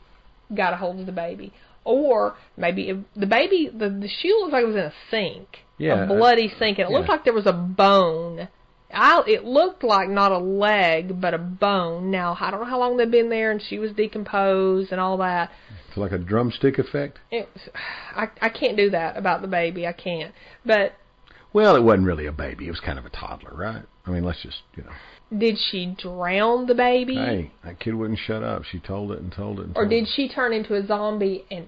got 0.55 0.73
a 0.73 0.77
hold 0.77 0.99
of 0.99 1.05
the 1.05 1.11
baby. 1.11 1.53
Or 1.83 2.35
maybe 2.57 2.89
it, 2.89 2.97
the 3.19 3.27
baby, 3.27 3.69
the, 3.71 3.89
the 3.89 4.07
shoe 4.07 4.37
looked 4.41 4.53
like 4.53 4.63
it 4.63 4.67
was 4.67 4.75
in 4.75 4.81
a 4.81 4.93
sink. 5.11 5.59
Yeah, 5.77 6.03
A 6.03 6.07
bloody 6.07 6.51
uh, 6.53 6.59
sink. 6.59 6.79
And 6.79 6.89
it 6.89 6.91
looked 6.91 7.09
like 7.09 7.23
there 7.23 7.33
was 7.33 7.47
a 7.47 7.53
bone. 7.53 8.47
I, 8.91 9.21
it 9.27 9.45
looked 9.45 9.83
like 9.83 10.09
not 10.09 10.31
a 10.31 10.39
leg, 10.39 11.21
but 11.21 11.33
a 11.33 11.37
bone. 11.37 12.09
Now, 12.09 12.35
I 12.39 12.49
don't 12.49 12.61
know 12.61 12.65
how 12.65 12.79
long 12.79 12.97
they'd 12.97 13.11
been 13.11 13.29
there 13.29 13.51
and 13.51 13.61
she 13.61 13.77
was 13.77 13.91
decomposed 13.91 14.91
and 14.91 14.99
all 14.99 15.17
that. 15.17 15.51
It's 15.87 15.97
like 15.97 16.11
a 16.11 16.17
drumstick 16.17 16.79
effect. 16.79 17.19
It, 17.31 17.47
I, 18.15 18.29
I 18.41 18.49
can't 18.49 18.77
do 18.77 18.89
that 18.89 19.17
about 19.17 19.41
the 19.41 19.47
baby. 19.47 19.85
I 19.85 19.93
can't. 19.93 20.33
But 20.65 20.93
Well, 21.53 21.75
it 21.75 21.83
wasn't 21.83 22.05
really 22.07 22.25
a 22.27 22.31
baby. 22.31 22.67
It 22.67 22.71
was 22.71 22.79
kind 22.79 22.99
of 22.99 23.05
a 23.05 23.09
toddler, 23.09 23.53
right? 23.55 23.83
I 24.05 24.11
mean, 24.11 24.23
let's 24.23 24.41
just 24.41 24.61
you 24.75 24.83
know. 24.83 24.91
Did 25.35 25.57
she 25.71 25.95
drown 25.97 26.65
the 26.65 26.73
baby? 26.75 27.15
Hey, 27.15 27.51
that 27.63 27.79
kid 27.79 27.93
wouldn't 27.93 28.19
shut 28.19 28.43
up. 28.43 28.63
She 28.63 28.79
told 28.79 29.11
it 29.11 29.19
and 29.19 29.31
told 29.31 29.59
it. 29.59 29.67
And 29.67 29.77
Or 29.77 29.85
did 29.87 30.03
it. 30.03 30.09
she 30.15 30.27
turn 30.27 30.53
into 30.53 30.73
a 30.75 30.85
zombie 30.85 31.45
and 31.51 31.67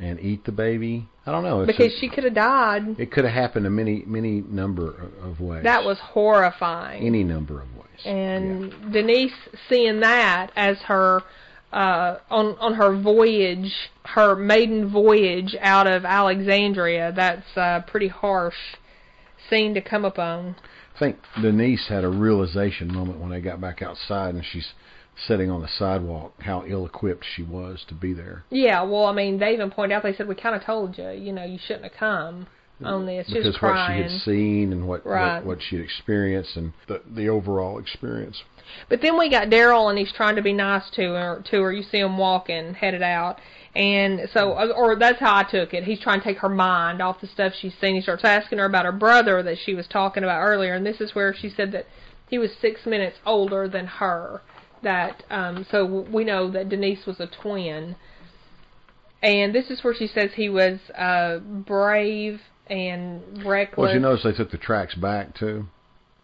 and 0.00 0.18
eat 0.20 0.44
the 0.44 0.52
baby? 0.52 1.08
I 1.26 1.32
don't 1.32 1.44
know. 1.44 1.62
It's 1.62 1.72
because 1.72 1.92
a- 1.94 1.98
she 2.00 2.08
could 2.08 2.24
have 2.24 2.34
died? 2.34 2.98
it 2.98 3.10
could 3.12 3.24
have 3.24 3.34
happened 3.34 3.66
in 3.66 3.74
many 3.74 4.02
many 4.06 4.42
number 4.42 5.10
of, 5.22 5.40
ways. 5.40 5.62
That 5.64 5.84
was 5.84 5.98
horrifying. 5.98 7.06
any 7.06 7.24
number 7.24 7.60
of 7.60 7.68
ways. 7.76 7.82
and 8.06 8.92
Denise 8.92 9.32
seeing 9.68 10.00
that 10.00 10.50
as 10.56 10.78
her 10.86 11.22
uh 11.72 12.16
on 12.30 12.56
on 12.58 12.74
her 12.74 12.94
voyage, 12.96 13.72
her 14.04 14.34
maiden 14.36 14.88
voyage 14.90 15.54
out 15.60 15.86
of 15.86 16.04
Alexandria, 16.04 17.12
that's 17.14 17.56
a 17.56 17.84
pretty 17.86 18.08
harsh 18.08 18.56
scene 19.48 19.74
to 19.74 19.80
come 19.80 20.04
upon. 20.04 20.56
I 20.94 20.98
think 20.98 21.16
Denise 21.40 21.88
had 21.88 22.04
a 22.04 22.08
realization 22.08 22.92
moment 22.92 23.18
when 23.18 23.30
they 23.30 23.40
got 23.40 23.60
back 23.60 23.82
outside 23.82 24.34
and 24.34 24.44
she's 24.44 24.72
sitting 25.26 25.50
on 25.50 25.60
the 25.60 25.68
sidewalk 25.68 26.32
how 26.40 26.64
ill 26.66 26.86
equipped 26.86 27.24
she 27.36 27.42
was 27.42 27.84
to 27.88 27.94
be 27.94 28.12
there. 28.12 28.44
Yeah, 28.50 28.82
well, 28.82 29.06
I 29.06 29.12
mean, 29.12 29.38
they 29.38 29.52
even 29.52 29.70
pointed 29.70 29.94
out. 29.94 30.02
They 30.02 30.14
said 30.14 30.26
we 30.28 30.34
kind 30.34 30.54
of 30.56 30.64
told 30.64 30.96
you, 30.98 31.10
you 31.10 31.32
know, 31.32 31.44
you 31.44 31.58
shouldn't 31.58 31.84
have 31.84 31.92
come 31.98 32.46
on 32.84 33.06
this. 33.06 33.26
because 33.28 33.44
Just 33.44 33.62
what 33.62 33.86
she 33.88 34.02
had 34.02 34.10
seen 34.22 34.72
and 34.72 34.88
what, 34.88 35.04
Right. 35.06 35.36
what 35.36 35.46
what 35.46 35.58
she 35.62 35.76
had 35.76 35.84
experienced 35.84 36.56
and 36.56 36.72
the 36.88 37.02
the 37.14 37.28
overall 37.28 37.78
experience. 37.78 38.42
But 38.88 39.02
then 39.02 39.18
we 39.18 39.28
got 39.30 39.48
Daryl, 39.48 39.90
and 39.90 39.98
he's 39.98 40.12
trying 40.12 40.36
to 40.36 40.42
be 40.42 40.52
nice 40.52 40.88
to 40.90 41.02
her. 41.02 41.42
To 41.50 41.62
her, 41.62 41.72
you 41.72 41.82
see 41.82 41.98
him 41.98 42.16
walking, 42.16 42.74
headed 42.74 43.02
out, 43.02 43.38
and 43.74 44.28
so, 44.34 44.52
or 44.72 44.96
that's 44.96 45.18
how 45.18 45.34
I 45.34 45.44
took 45.44 45.72
it. 45.72 45.84
He's 45.84 46.00
trying 46.00 46.20
to 46.20 46.24
take 46.24 46.38
her 46.38 46.48
mind 46.48 47.00
off 47.00 47.20
the 47.20 47.26
stuff 47.26 47.54
she's 47.58 47.74
seen. 47.80 47.94
He 47.94 48.02
starts 48.02 48.24
asking 48.24 48.58
her 48.58 48.66
about 48.66 48.84
her 48.84 48.92
brother 48.92 49.42
that 49.42 49.56
she 49.64 49.74
was 49.74 49.86
talking 49.86 50.22
about 50.22 50.42
earlier, 50.42 50.74
and 50.74 50.84
this 50.84 51.00
is 51.00 51.14
where 51.14 51.34
she 51.34 51.48
said 51.48 51.72
that 51.72 51.86
he 52.28 52.38
was 52.38 52.50
six 52.60 52.84
minutes 52.84 53.16
older 53.24 53.68
than 53.68 53.86
her. 53.86 54.42
That 54.82 55.22
um, 55.30 55.64
so 55.70 56.06
we 56.10 56.24
know 56.24 56.50
that 56.50 56.68
Denise 56.68 57.06
was 57.06 57.20
a 57.20 57.28
twin, 57.28 57.96
and 59.22 59.54
this 59.54 59.70
is 59.70 59.82
where 59.82 59.94
she 59.94 60.06
says 60.06 60.30
he 60.34 60.50
was 60.50 60.78
uh, 60.98 61.38
brave 61.38 62.40
and 62.66 63.44
reckless. 63.46 63.78
Well, 63.78 63.94
you 63.94 64.00
notice 64.00 64.24
they 64.24 64.32
took 64.32 64.50
the 64.50 64.58
tracks 64.58 64.94
back 64.94 65.34
too. 65.34 65.66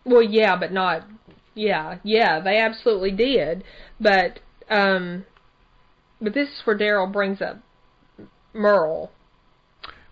Well, 0.05 0.23
yeah, 0.23 0.57
but 0.57 0.73
not. 0.73 1.07
Yeah, 1.55 1.99
yeah, 2.03 2.41
they 2.41 2.59
absolutely 2.59 3.13
did. 3.13 3.65
But 4.01 4.41
um, 4.69 5.25
but 6.21 6.35
this 6.35 6.49
is 6.49 6.61
where 6.65 6.77
Daryl 6.77 7.11
brings 7.13 7.41
up 7.41 7.59
Merle 8.53 9.11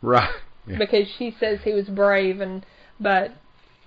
Right. 0.03 0.31
Yeah. 0.69 0.79
because 0.79 1.07
she 1.17 1.33
says 1.39 1.61
he 1.63 1.73
was 1.73 1.87
brave 1.87 2.41
and 2.41 2.67
but 2.99 3.31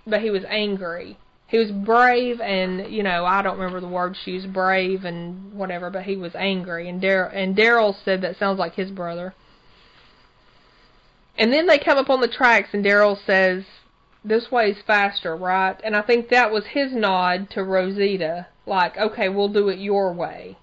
but 0.07 0.21
he 0.21 0.29
was 0.29 0.45
angry. 0.47 1.17
He 1.47 1.57
was 1.57 1.71
brave 1.71 2.39
and 2.39 2.89
you 2.89 3.03
know 3.03 3.25
I 3.25 3.41
don't 3.41 3.57
remember 3.57 3.81
the 3.81 3.93
word 3.93 4.15
she 4.15 4.31
used 4.31 4.53
brave 4.53 5.03
and 5.03 5.51
whatever, 5.51 5.89
but 5.89 6.03
he 6.03 6.15
was 6.15 6.33
angry 6.35 6.87
and 6.87 7.01
Daryl 7.01 7.35
and 7.35 7.53
Daryl 7.53 7.93
said 8.05 8.21
that 8.21 8.37
sounds 8.37 8.59
like 8.59 8.75
his 8.75 8.91
brother. 8.91 9.33
And 11.37 11.51
then 11.51 11.67
they 11.67 11.79
come 11.79 11.97
up 11.97 12.09
on 12.09 12.21
the 12.21 12.29
tracks 12.29 12.69
and 12.71 12.85
Daryl 12.85 13.17
says 13.25 13.65
this 14.23 14.49
way's 14.49 14.77
faster, 14.87 15.35
right? 15.35 15.75
And 15.83 15.97
I 15.97 16.01
think 16.01 16.29
that 16.29 16.49
was 16.49 16.63
his 16.67 16.93
nod 16.93 17.49
to 17.51 17.63
Rosita, 17.65 18.47
like 18.65 18.97
okay, 18.97 19.27
we'll 19.27 19.49
do 19.51 19.67
it 19.67 19.79
your 19.79 20.13
way. 20.13 20.57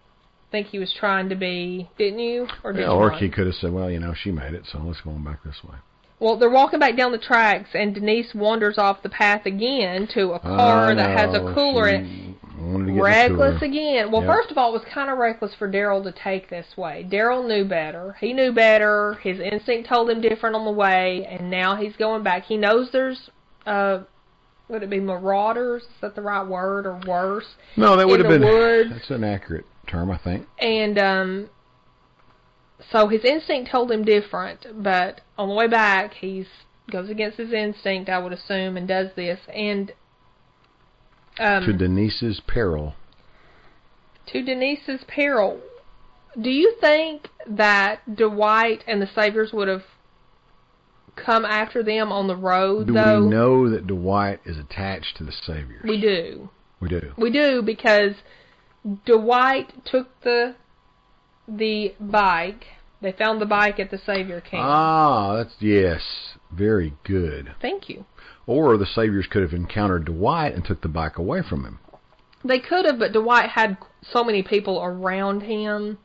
Think 0.52 0.68
he 0.68 0.78
was 0.78 0.92
trying 0.92 1.28
to 1.30 1.34
be, 1.34 1.88
didn't 1.98 2.20
you? 2.20 2.46
Or 2.62 2.72
did 2.72 2.82
Yeah, 2.82 2.90
or 2.90 3.10
he 3.10 3.28
could 3.28 3.46
have 3.46 3.56
said, 3.56 3.72
"Well, 3.72 3.90
you 3.90 3.98
know, 3.98 4.14
she 4.14 4.30
made 4.30 4.54
it, 4.54 4.64
so 4.70 4.78
let's 4.78 5.00
go 5.00 5.10
on 5.10 5.24
back 5.24 5.42
this 5.42 5.62
way." 5.64 5.74
Well, 6.18 6.36
they're 6.36 6.48
walking 6.48 6.78
back 6.78 6.96
down 6.96 7.12
the 7.12 7.18
tracks, 7.18 7.70
and 7.74 7.94
Denise 7.94 8.34
wanders 8.34 8.78
off 8.78 9.02
the 9.02 9.08
path 9.10 9.44
again 9.44 10.06
to 10.14 10.32
a 10.32 10.38
car 10.38 10.94
that 10.94 11.10
has 11.18 11.34
a 11.34 11.52
cooler 11.52 11.88
she 11.88 11.94
in 11.96 12.36
it. 12.56 12.62
wanted 12.62 12.86
to 12.86 12.92
get 12.94 13.02
reckless 13.02 13.60
in 13.62 13.70
again. 13.70 14.10
Well, 14.10 14.22
Yep. 14.22 14.34
first 14.34 14.50
of 14.50 14.56
all, 14.56 14.70
it 14.70 14.72
was 14.72 14.84
kind 14.90 15.10
of 15.10 15.18
reckless 15.18 15.54
for 15.56 15.70
Daryl 15.70 16.02
to 16.04 16.12
take 16.12 16.48
this 16.48 16.66
way. 16.76 17.06
Daryl 17.10 17.46
knew 17.46 17.64
better. 17.66 18.16
He 18.18 18.32
knew 18.32 18.52
better. 18.52 19.14
His 19.22 19.40
instinct 19.40 19.88
told 19.90 20.08
him 20.08 20.22
different 20.22 20.56
on 20.56 20.64
the 20.64 20.70
way, 20.70 21.26
and 21.28 21.50
now 21.50 21.76
he's 21.76 21.94
going 21.96 22.22
back. 22.22 22.44
He 22.44 22.56
knows 22.56 22.90
there's, 22.92 23.28
uh, 23.66 23.98
would 24.68 24.82
it 24.82 24.88
be 24.88 25.00
marauders? 25.00 25.82
Is 25.82 25.88
that 26.00 26.14
the 26.14 26.22
right 26.22 26.46
word 26.46 26.86
or 26.86 26.98
worse? 27.06 27.56
No, 27.76 27.94
that 27.96 28.08
would 28.08 28.20
have 28.20 28.28
been. 28.30 28.42
woods. 28.42 28.90
That's 28.92 29.10
an 29.10 29.22
accurate 29.22 29.66
term, 29.86 30.10
I 30.10 30.18
think. 30.18 30.46
And 30.58 30.98
um, 30.98 31.50
so 32.90 33.08
his 33.08 33.24
instinct 33.24 33.70
told 33.70 33.90
him 33.90 34.04
different, 34.04 34.66
but 34.82 35.20
on 35.38 35.48
the 35.48 35.54
way 35.54 35.68
back, 35.68 36.14
he's 36.14 36.46
goes 36.90 37.10
against 37.10 37.36
his 37.38 37.52
instinct, 37.52 38.08
I 38.08 38.18
would 38.18 38.32
assume, 38.32 38.76
and 38.76 38.86
does 38.86 39.08
this. 39.16 39.40
And 39.52 39.92
um, 41.38 41.64
to 41.64 41.72
Denise's 41.72 42.40
peril. 42.46 42.94
to 44.26 44.42
Denise's 44.42 45.04
peril, 45.08 45.60
do 46.40 46.50
you 46.50 46.76
think 46.80 47.28
that 47.46 48.16
Dwight 48.16 48.84
and 48.86 49.02
the 49.02 49.08
Saviors 49.14 49.52
would 49.52 49.68
have 49.68 49.82
come 51.16 51.44
after 51.44 51.82
them 51.82 52.12
on 52.12 52.28
the 52.28 52.36
road, 52.36 52.86
Do 52.88 52.92
though? 52.92 53.22
we 53.22 53.28
know 53.28 53.70
that 53.70 53.86
Dwight 53.86 54.40
is 54.44 54.58
attached 54.58 55.16
to 55.16 55.24
the 55.24 55.32
Saviors? 55.32 55.82
We 55.82 56.00
do. 56.00 56.50
We 56.78 56.88
do. 56.88 57.12
We 57.16 57.30
do 57.30 57.62
because 57.62 58.12
Dwight 59.04 59.72
took 59.84 60.08
the 60.22 60.54
the 61.48 61.94
bike. 62.00 62.64
They 63.00 63.12
found 63.12 63.40
the 63.40 63.46
bike 63.46 63.78
at 63.78 63.90
the 63.90 63.98
Savior 63.98 64.40
camp. 64.40 64.64
Ah, 64.64 65.36
that's 65.36 65.56
yes, 65.60 66.02
very 66.52 66.94
good. 67.04 67.54
Thank 67.60 67.88
you. 67.88 68.06
Or 68.46 68.76
the 68.76 68.86
Saviors 68.86 69.26
could 69.28 69.42
have 69.42 69.52
encountered 69.52 70.06
Dwight 70.06 70.54
and 70.54 70.64
took 70.64 70.82
the 70.82 70.88
bike 70.88 71.18
away 71.18 71.42
from 71.42 71.64
him. 71.64 71.78
They 72.44 72.60
could 72.60 72.84
have, 72.84 72.98
but 72.98 73.12
Dwight 73.12 73.50
had 73.50 73.76
so 74.02 74.22
many 74.22 74.42
people 74.42 74.80
around 74.82 75.42
him 75.42 75.98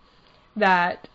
that 0.55 1.07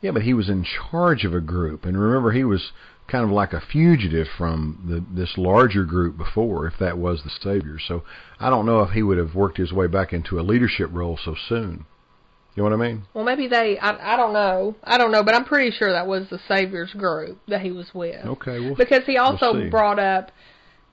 Yeah, 0.00 0.12
but 0.12 0.22
he 0.22 0.34
was 0.34 0.48
in 0.48 0.64
charge 0.64 1.24
of 1.24 1.34
a 1.34 1.40
group, 1.40 1.84
and 1.84 1.98
remember, 1.98 2.32
he 2.32 2.44
was 2.44 2.72
kind 3.08 3.24
of 3.24 3.30
like 3.30 3.52
a 3.52 3.60
fugitive 3.60 4.26
from 4.38 4.78
the, 4.88 5.04
this 5.22 5.36
larger 5.36 5.84
group 5.84 6.16
before, 6.16 6.66
if 6.66 6.74
that 6.78 6.96
was 6.98 7.22
the 7.22 7.30
Savior. 7.42 7.78
So 7.78 8.02
I 8.40 8.48
don't 8.50 8.66
know 8.66 8.80
if 8.80 8.90
he 8.90 9.02
would 9.02 9.18
have 9.18 9.34
worked 9.34 9.58
his 9.58 9.72
way 9.72 9.86
back 9.86 10.12
into 10.12 10.40
a 10.40 10.42
leadership 10.42 10.88
role 10.92 11.18
so 11.22 11.34
soon. 11.48 11.84
You 12.56 12.62
know 12.62 12.70
what 12.70 12.84
I 12.84 12.88
mean? 12.88 13.02
well 13.14 13.24
maybe 13.24 13.48
they 13.48 13.78
I 13.78 14.14
I 14.14 14.16
don't 14.16 14.32
know. 14.32 14.76
I 14.84 14.96
don't 14.96 15.10
know, 15.10 15.24
but 15.24 15.34
I'm 15.34 15.44
pretty 15.44 15.70
sure 15.76 15.90
that 15.92 16.06
was 16.06 16.28
the 16.30 16.38
Savior's 16.48 16.92
group 16.92 17.38
that 17.48 17.62
he 17.62 17.72
was 17.72 17.92
with. 17.92 18.24
Okay, 18.24 18.60
well, 18.60 18.76
Because 18.76 19.02
he 19.06 19.16
also 19.16 19.52
see. 19.54 19.68
brought 19.68 19.98
up 19.98 20.30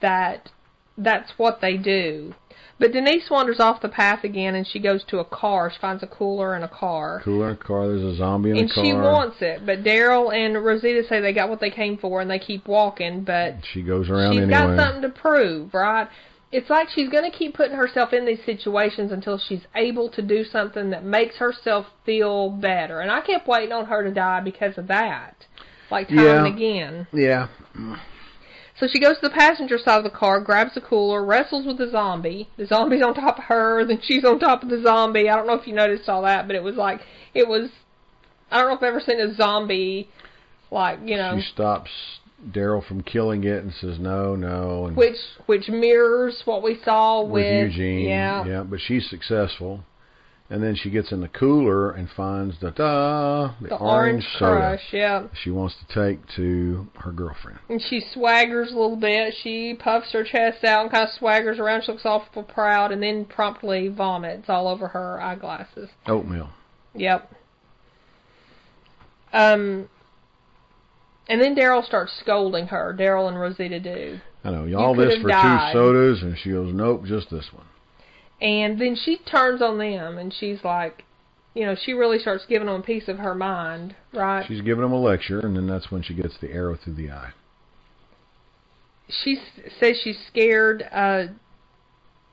that 0.01 0.49
that's 0.97 1.31
what 1.37 1.61
they 1.61 1.77
do. 1.77 2.33
But 2.81 2.93
Denise 2.93 3.29
wanders 3.29 3.59
off 3.59 3.79
the 3.79 3.89
path 3.89 4.23
again 4.23 4.55
and 4.55 4.65
she 4.65 4.79
goes 4.79 5.03
to 5.09 5.19
a 5.19 5.23
car. 5.23 5.69
She 5.71 5.77
finds 5.79 6.01
a 6.01 6.07
cooler 6.07 6.55
and 6.55 6.63
a 6.63 6.67
car. 6.67 7.21
cooler 7.23 7.49
in 7.49 7.53
a 7.53 7.57
car. 7.57 7.87
There's 7.87 8.01
a 8.01 8.15
zombie 8.15 8.49
in 8.49 8.57
and 8.57 8.69
the 8.69 8.73
car. 8.73 8.83
And 8.83 8.89
she 8.89 8.93
wants 8.95 9.35
it, 9.41 9.65
but 9.67 9.83
Daryl 9.83 10.33
and 10.33 10.55
Rosita 10.65 11.03
say 11.07 11.21
they 11.21 11.31
got 11.31 11.47
what 11.47 11.59
they 11.59 11.69
came 11.69 11.99
for 11.99 12.21
and 12.21 12.29
they 12.31 12.39
keep 12.39 12.67
walking, 12.67 13.23
but 13.23 13.57
She 13.71 13.83
goes 13.83 14.09
around 14.09 14.33
she's 14.33 14.41
anyway. 14.41 14.59
got 14.59 14.77
something 14.83 15.03
to 15.03 15.09
prove, 15.09 15.75
right? 15.75 16.07
It's 16.51 16.71
like 16.71 16.89
she's 16.89 17.07
going 17.07 17.31
to 17.31 17.37
keep 17.37 17.53
putting 17.53 17.77
herself 17.77 18.13
in 18.13 18.25
these 18.25 18.43
situations 18.47 19.11
until 19.11 19.37
she's 19.37 19.61
able 19.75 20.09
to 20.09 20.23
do 20.23 20.43
something 20.43 20.89
that 20.89 21.05
makes 21.05 21.35
herself 21.37 21.85
feel 22.03 22.49
better. 22.49 22.99
And 22.99 23.11
I 23.11 23.21
kept 23.21 23.47
waiting 23.47 23.71
on 23.73 23.85
her 23.85 24.03
to 24.03 24.11
die 24.11 24.41
because 24.41 24.77
of 24.79 24.87
that. 24.87 25.35
Like 25.91 26.07
time 26.07 26.17
Yeah. 26.17 26.45
and 26.45 26.55
again. 26.55 27.07
Yeah, 27.13 27.47
So 28.81 28.87
she 28.87 28.99
goes 28.99 29.17
to 29.17 29.29
the 29.29 29.35
passenger 29.35 29.77
side 29.77 29.99
of 29.99 30.03
the 30.03 30.09
car, 30.09 30.41
grabs 30.41 30.73
the 30.73 30.81
cooler, 30.81 31.23
wrestles 31.23 31.67
with 31.67 31.77
the 31.77 31.91
zombie. 31.91 32.49
The 32.57 32.65
zombie's 32.65 33.03
on 33.03 33.13
top 33.13 33.37
of 33.37 33.43
her, 33.43 33.85
then 33.85 33.99
she's 34.01 34.25
on 34.25 34.39
top 34.39 34.63
of 34.63 34.69
the 34.69 34.81
zombie. 34.81 35.29
I 35.29 35.35
don't 35.35 35.45
know 35.45 35.53
if 35.53 35.67
you 35.67 35.75
noticed 35.75 36.09
all 36.09 36.23
that, 36.23 36.47
but 36.47 36.55
it 36.55 36.63
was 36.63 36.75
like 36.77 37.01
it 37.35 37.47
was. 37.47 37.69
I 38.49 38.59
don't 38.59 38.69
know 38.69 38.75
if 38.77 38.81
I've 38.81 38.87
ever 38.87 38.99
seen 38.99 39.19
a 39.19 39.35
zombie 39.35 40.09
like 40.71 40.97
you 41.05 41.15
know, 41.15 41.37
she 41.39 41.47
stops 41.53 41.91
Daryl 42.49 42.83
from 42.83 43.03
killing 43.03 43.43
it 43.43 43.63
and 43.63 43.71
says 43.71 43.99
no, 43.99 44.35
no, 44.35 44.87
and 44.87 44.97
which 44.97 45.17
which 45.45 45.69
mirrors 45.69 46.41
what 46.45 46.63
we 46.63 46.79
saw 46.83 47.21
with, 47.21 47.33
with, 47.33 47.71
Eugene. 47.73 48.09
Yeah, 48.09 48.63
but 48.67 48.79
she's 48.79 49.07
successful. 49.07 49.83
And 50.51 50.61
then 50.61 50.75
she 50.75 50.89
gets 50.89 51.13
in 51.13 51.21
the 51.21 51.29
cooler 51.29 51.91
and 51.91 52.09
finds 52.09 52.59
the 52.59 52.71
da 52.71 53.55
the, 53.61 53.69
the 53.69 53.77
orange, 53.77 54.25
soda 54.37 54.57
crush. 54.57 54.81
Yeah, 54.91 55.27
she 55.41 55.49
wants 55.49 55.75
to 55.75 55.85
take 55.93 56.19
to 56.35 56.89
her 56.95 57.13
girlfriend. 57.13 57.59
and 57.69 57.81
she 57.81 58.03
swaggers 58.13 58.67
a 58.67 58.77
little 58.77 58.97
bit. 58.97 59.33
She 59.41 59.75
puffs 59.79 60.11
her 60.11 60.25
chest 60.25 60.65
out 60.65 60.81
and 60.81 60.91
kind 60.91 61.07
of 61.07 61.21
swaggers 61.21 61.57
around. 61.57 61.83
She 61.85 61.93
looks 61.93 62.05
awful 62.05 62.43
proud, 62.43 62.91
and 62.91 63.01
then 63.01 63.23
promptly 63.23 63.87
vomits 63.87 64.49
all 64.49 64.67
over 64.67 64.89
her 64.89 65.21
eyeglasses. 65.21 65.89
Oatmeal. 66.05 66.49
Yep. 66.95 67.31
Um, 69.31 69.87
and 71.29 71.41
then 71.41 71.55
Daryl 71.55 71.85
starts 71.85 72.11
scolding 72.19 72.67
her. 72.67 72.93
Daryl 72.99 73.29
and 73.29 73.39
Rosita 73.39 73.79
do. 73.79 74.19
I 74.43 74.51
know. 74.51 74.65
You 74.65 74.77
all 74.77 74.95
this 74.95 75.21
for 75.21 75.29
died. 75.29 75.71
two 75.71 75.79
sodas, 75.79 76.21
and 76.23 76.37
she 76.37 76.49
goes, 76.51 76.73
nope, 76.73 77.05
just 77.05 77.29
this 77.29 77.47
one. 77.53 77.65
And 78.41 78.81
then 78.81 78.95
she 78.95 79.17
turns 79.17 79.61
on 79.61 79.77
them 79.77 80.17
and 80.17 80.33
she's 80.33 80.63
like, 80.63 81.03
you 81.53 81.65
know, 81.65 81.75
she 81.75 81.93
really 81.93 82.17
starts 82.17 82.45
giving 82.47 82.65
them 82.67 82.79
a 82.79 82.83
piece 82.83 83.07
of 83.07 83.19
her 83.19 83.35
mind, 83.35 83.95
right? 84.13 84.45
She's 84.47 84.61
giving 84.61 84.81
them 84.81 84.93
a 84.93 84.99
lecture, 84.99 85.39
and 85.39 85.55
then 85.55 85.67
that's 85.67 85.91
when 85.91 86.01
she 86.01 86.13
gets 86.13 86.37
the 86.39 86.49
arrow 86.49 86.77
through 86.81 86.93
the 86.95 87.11
eye. 87.11 87.33
she 89.09 89.37
s- 89.37 89.71
says 89.79 89.97
she's 90.01 90.17
scared 90.27 90.83
uh 90.91 91.25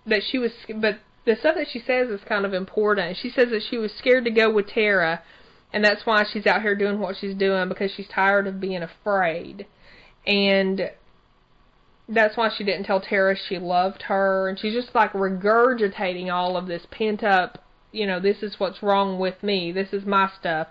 that 0.07 0.23
she 0.31 0.39
was 0.39 0.53
but 0.81 1.01
the 1.27 1.35
stuff 1.37 1.57
that 1.57 1.67
she 1.71 1.81
says 1.81 2.09
is 2.09 2.21
kind 2.29 2.47
of 2.47 2.55
important 2.55 3.17
she 3.21 3.29
says 3.29 3.51
that 3.51 3.63
she 3.69 3.77
was 3.77 3.91
scared 3.99 4.25
to 4.25 4.31
go 4.31 4.49
with 4.51 4.69
tara 4.69 5.21
and 5.73 5.85
that's 5.85 6.07
why 6.07 6.25
she's 6.33 6.47
out 6.47 6.63
here 6.63 6.77
doing 6.77 7.01
what 7.01 7.17
she's 7.21 7.35
doing 7.35 7.69
because 7.69 7.91
she's 7.97 8.07
tired 8.09 8.47
of 8.47 8.61
being 8.61 8.83
afraid 8.83 9.67
and 10.27 10.91
that's 12.09 12.37
why 12.37 12.49
she 12.57 12.65
didn't 12.65 12.85
tell 12.85 13.01
tara 13.01 13.37
she 13.37 13.59
loved 13.59 14.03
her 14.03 14.49
and 14.49 14.59
she's 14.59 14.73
just 14.73 14.95
like 14.95 15.13
regurgitating 15.13 16.33
all 16.33 16.57
of 16.57 16.67
this 16.67 16.87
pent 16.91 17.23
up 17.23 17.65
you 17.93 18.07
know 18.07 18.19
this 18.19 18.43
is 18.43 18.59
what's 18.59 18.83
wrong 18.83 19.19
with 19.19 19.43
me 19.43 19.73
this 19.73 19.93
is 19.93 20.05
my 20.07 20.31
stuff 20.39 20.69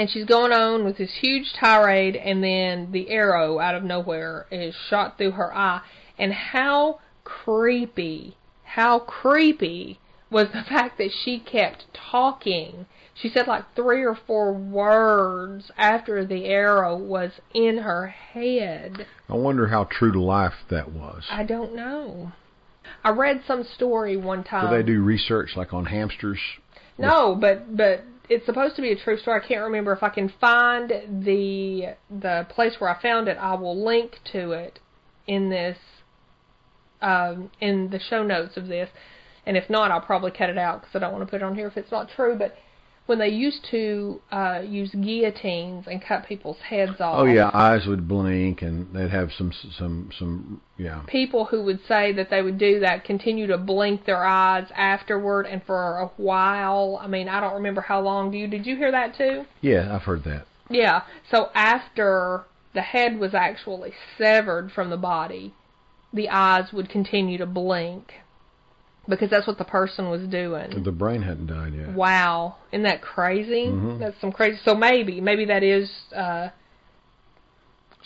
and 0.00 0.08
she's 0.08 0.24
going 0.24 0.50
on 0.50 0.84
with 0.84 0.96
this 0.96 1.12
huge 1.20 1.52
tirade, 1.52 2.16
and 2.16 2.42
then 2.42 2.90
the 2.90 3.10
arrow 3.10 3.58
out 3.58 3.74
of 3.74 3.84
nowhere 3.84 4.46
is 4.50 4.74
shot 4.88 5.18
through 5.18 5.32
her 5.32 5.54
eye. 5.54 5.82
And 6.18 6.32
how 6.32 7.00
creepy, 7.24 8.38
how 8.62 9.00
creepy 9.00 10.00
was 10.30 10.48
the 10.52 10.62
fact 10.68 10.96
that 10.96 11.10
she 11.12 11.38
kept 11.38 11.92
talking. 11.92 12.86
She 13.20 13.28
said 13.28 13.46
like 13.46 13.64
three 13.74 14.04
or 14.04 14.18
four 14.26 14.52
words 14.52 15.70
after 15.76 16.24
the 16.24 16.46
arrow 16.46 16.96
was 16.96 17.32
in 17.52 17.78
her 17.78 18.06
head. 18.06 19.06
I 19.28 19.34
wonder 19.34 19.68
how 19.68 19.84
true 19.84 20.12
to 20.12 20.20
life 20.20 20.54
that 20.70 20.90
was. 20.90 21.24
I 21.30 21.44
don't 21.44 21.74
know. 21.74 22.32
I 23.04 23.10
read 23.10 23.42
some 23.46 23.64
story 23.64 24.16
one 24.16 24.42
time. 24.42 24.70
Do 24.70 24.76
they 24.76 24.82
do 24.82 25.02
research 25.02 25.50
like 25.56 25.72
on 25.72 25.86
hamsters? 25.86 26.38
No, 26.98 27.34
but 27.34 27.76
but 27.76 28.04
it's 28.28 28.46
supposed 28.46 28.76
to 28.76 28.82
be 28.82 28.92
a 28.92 28.96
true 28.96 29.18
story. 29.18 29.40
I 29.42 29.46
can't 29.46 29.62
remember 29.62 29.92
if 29.92 30.02
I 30.02 30.08
can 30.08 30.32
find 30.40 30.90
the 31.24 31.94
the 32.10 32.46
place 32.50 32.76
where 32.78 32.90
I 32.90 33.00
found 33.00 33.28
it. 33.28 33.36
I 33.38 33.54
will 33.54 33.82
link 33.82 34.18
to 34.32 34.52
it 34.52 34.78
in 35.26 35.50
this 35.50 35.78
um, 37.02 37.50
in 37.60 37.90
the 37.90 37.98
show 37.98 38.22
notes 38.22 38.56
of 38.56 38.66
this, 38.66 38.90
and 39.46 39.56
if 39.56 39.68
not, 39.68 39.90
I'll 39.90 40.00
probably 40.00 40.30
cut 40.30 40.50
it 40.50 40.58
out 40.58 40.80
because 40.80 40.94
I 40.96 40.98
don't 41.00 41.12
want 41.12 41.26
to 41.26 41.30
put 41.30 41.42
it 41.42 41.44
on 41.44 41.54
here 41.54 41.68
if 41.68 41.76
it's 41.76 41.90
not 41.90 42.10
true. 42.14 42.36
But 42.38 42.56
when 43.10 43.18
they 43.18 43.28
used 43.28 43.66
to 43.72 44.20
uh, 44.30 44.60
use 44.64 44.94
guillotines 44.94 45.84
and 45.88 46.00
cut 46.00 46.24
people's 46.28 46.58
heads 46.58 47.00
off, 47.00 47.18
Oh 47.18 47.24
yeah, 47.24 47.50
eyes 47.52 47.84
would 47.88 48.06
blink, 48.06 48.62
and 48.62 48.94
they'd 48.94 49.10
have 49.10 49.32
some 49.36 49.52
some 49.76 50.10
some 50.16 50.60
yeah. 50.78 51.02
people 51.08 51.46
who 51.46 51.64
would 51.64 51.80
say 51.88 52.12
that 52.12 52.30
they 52.30 52.40
would 52.40 52.56
do 52.56 52.78
that 52.78 53.02
continue 53.02 53.48
to 53.48 53.58
blink 53.58 54.04
their 54.04 54.24
eyes 54.24 54.68
afterward 54.76 55.46
and 55.46 55.60
for 55.64 55.98
a 55.98 56.06
while. 56.18 57.00
I 57.02 57.08
mean, 57.08 57.28
I 57.28 57.40
don't 57.40 57.54
remember 57.54 57.80
how 57.80 58.00
long. 58.00 58.30
Do 58.30 58.38
you 58.38 58.46
did 58.46 58.64
you 58.64 58.76
hear 58.76 58.92
that 58.92 59.16
too? 59.18 59.44
Yeah, 59.60 59.92
I've 59.92 60.02
heard 60.02 60.22
that. 60.22 60.46
Yeah. 60.70 61.02
So 61.32 61.50
after 61.52 62.44
the 62.74 62.82
head 62.82 63.18
was 63.18 63.34
actually 63.34 63.92
severed 64.18 64.70
from 64.70 64.88
the 64.88 64.96
body, 64.96 65.52
the 66.12 66.28
eyes 66.28 66.72
would 66.72 66.88
continue 66.88 67.38
to 67.38 67.46
blink 67.46 68.12
because 69.08 69.30
that's 69.30 69.46
what 69.46 69.58
the 69.58 69.64
person 69.64 70.10
was 70.10 70.22
doing. 70.28 70.82
The 70.84 70.92
brain 70.92 71.22
hadn't 71.22 71.46
died 71.46 71.74
yet. 71.74 71.94
Wow, 71.94 72.56
isn't 72.72 72.82
that 72.84 73.02
crazy? 73.02 73.66
Mhm. 73.66 73.98
That's 73.98 74.20
some 74.20 74.30
crazy. 74.32 74.58
So 74.64 74.74
maybe, 74.74 75.20
maybe 75.20 75.46
that 75.46 75.62
is 75.62 75.90
uh, 76.14 76.48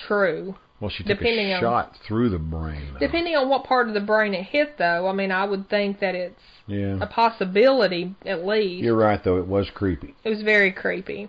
true. 0.06 0.54
Well, 0.80 0.90
she 0.90 1.02
took 1.04 1.18
Depending 1.18 1.50
a 1.52 1.54
on- 1.56 1.60
shot 1.60 1.96
through 2.06 2.30
the 2.30 2.38
brain. 2.38 2.82
Though. 2.94 2.98
Depending 2.98 3.36
on 3.36 3.48
what 3.48 3.64
part 3.64 3.88
of 3.88 3.94
the 3.94 4.00
brain 4.00 4.34
it 4.34 4.44
hit, 4.44 4.76
though, 4.76 5.08
I 5.08 5.12
mean, 5.12 5.30
I 5.30 5.44
would 5.44 5.68
think 5.68 6.00
that 6.00 6.14
it's 6.14 6.40
Yeah. 6.66 6.98
a 7.00 7.06
possibility 7.06 8.14
at 8.26 8.44
least. 8.44 8.82
You're 8.84 8.96
right, 8.96 9.22
though. 9.22 9.38
It 9.38 9.46
was 9.46 9.70
creepy. 9.70 10.14
It 10.24 10.28
was 10.28 10.42
very 10.42 10.72
creepy. 10.72 11.28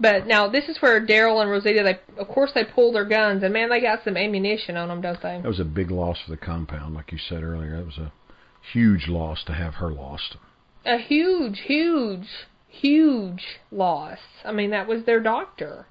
But 0.00 0.26
now 0.26 0.48
this 0.48 0.68
is 0.68 0.82
where 0.82 1.00
Daryl 1.06 1.40
and 1.42 1.50
Rosita, 1.50 1.82
they 1.84 2.20
of 2.20 2.26
course 2.26 2.50
they 2.54 2.64
pull 2.64 2.92
their 2.92 3.04
guns, 3.04 3.44
and 3.44 3.52
man, 3.52 3.68
they 3.68 3.80
got 3.80 4.02
some 4.02 4.16
ammunition 4.16 4.76
on 4.76 4.88
them, 4.88 5.00
don't 5.00 5.20
they? 5.22 5.38
That 5.40 5.46
was 5.46 5.60
a 5.60 5.64
big 5.64 5.92
loss 5.92 6.18
for 6.24 6.30
the 6.32 6.36
compound, 6.36 6.94
like 6.94 7.12
you 7.12 7.18
said 7.18 7.44
earlier. 7.44 7.76
That 7.76 7.86
was 7.86 7.98
a 7.98 8.10
huge 8.72 9.08
loss 9.08 9.44
to 9.44 9.52
have 9.52 9.74
her 9.74 9.90
lost. 9.90 10.36
A 10.84 10.98
huge, 10.98 11.60
huge, 11.66 12.26
huge 12.68 13.44
loss. 13.70 14.18
I 14.44 14.52
mean, 14.52 14.70
that 14.70 14.88
was 14.88 15.04
their 15.04 15.20
doctor. 15.20 15.86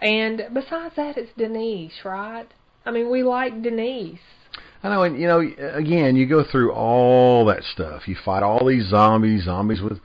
And 0.00 0.42
besides 0.52 0.94
that, 0.96 1.16
it's 1.16 1.32
Denise, 1.36 2.04
right? 2.04 2.46
I 2.84 2.90
mean, 2.90 3.10
we 3.10 3.22
like 3.22 3.62
Denise. 3.62 4.18
I 4.82 4.90
know, 4.90 5.02
and 5.02 5.18
you 5.18 5.26
know, 5.26 5.40
again, 5.40 6.16
you 6.16 6.26
go 6.26 6.44
through 6.44 6.72
all 6.72 7.44
that 7.46 7.64
stuff. 7.64 8.06
You 8.06 8.16
fight 8.24 8.42
all 8.42 8.66
these 8.66 8.88
zombies, 8.88 9.44
zombies 9.44 9.80
with 9.80 9.98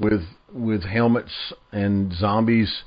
with 0.00 0.24
with 0.52 0.82
helmets, 0.82 1.52
and 1.72 2.12
zombies 2.12 2.82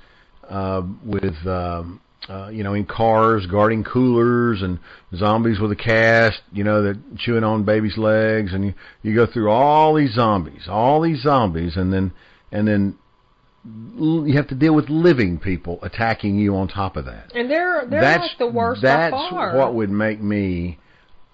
uh, 0.49 0.81
with 1.05 1.35
um, 1.45 2.01
uh, 2.30 2.49
you 2.49 2.63
know 2.63 2.73
in 2.73 2.86
cars 2.86 3.45
guarding 3.45 3.84
coolers, 3.84 4.61
and 4.61 4.80
zombies 5.15 5.59
with 5.59 5.71
a 5.71 5.75
cast, 5.75 6.41
you 6.51 6.63
know, 6.63 6.84
that 6.84 7.17
chewing 7.17 7.43
on 7.43 7.63
babies' 7.63 7.97
legs, 7.97 8.53
and 8.53 8.65
you 8.65 8.73
you 9.01 9.15
go 9.15 9.25
through 9.25 9.49
all 9.49 9.95
these 9.95 10.13
zombies, 10.13 10.67
all 10.67 11.01
these 11.01 11.21
zombies, 11.21 11.78
and 11.78 11.91
then 11.93 12.11
and 12.51 12.67
then 12.67 12.97
you 13.97 14.34
have 14.36 14.47
to 14.47 14.55
deal 14.55 14.73
with 14.73 14.89
living 14.89 15.39
people 15.39 15.80
attacking 15.82 16.38
you 16.38 16.55
on 16.55 16.67
top 16.67 16.95
of 16.95 17.05
that. 17.05 17.32
And 17.34 17.49
they're 17.49 17.86
they're 17.89 18.01
that's 18.01 18.21
like 18.21 18.38
the 18.38 18.47
worst 18.47 18.82
that's 18.82 19.11
by 19.11 19.30
far. 19.30 19.57
what 19.57 19.73
would 19.73 19.89
make 19.89 20.21
me 20.21 20.80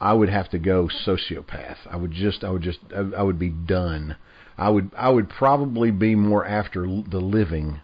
I 0.03 0.13
would 0.13 0.29
have 0.29 0.49
to 0.49 0.59
go 0.59 0.89
sociopath. 1.05 1.77
I 1.89 1.95
would 1.95 2.11
just 2.11 2.43
I 2.43 2.49
would 2.49 2.61
just 2.61 2.79
I, 2.93 3.19
I 3.19 3.23
would 3.23 3.39
be 3.39 3.49
done. 3.49 4.17
I 4.57 4.69
would 4.69 4.91
I 4.97 5.09
would 5.09 5.29
probably 5.29 5.91
be 5.91 6.15
more 6.15 6.45
after 6.45 6.81
the 6.81 7.21
living 7.21 7.81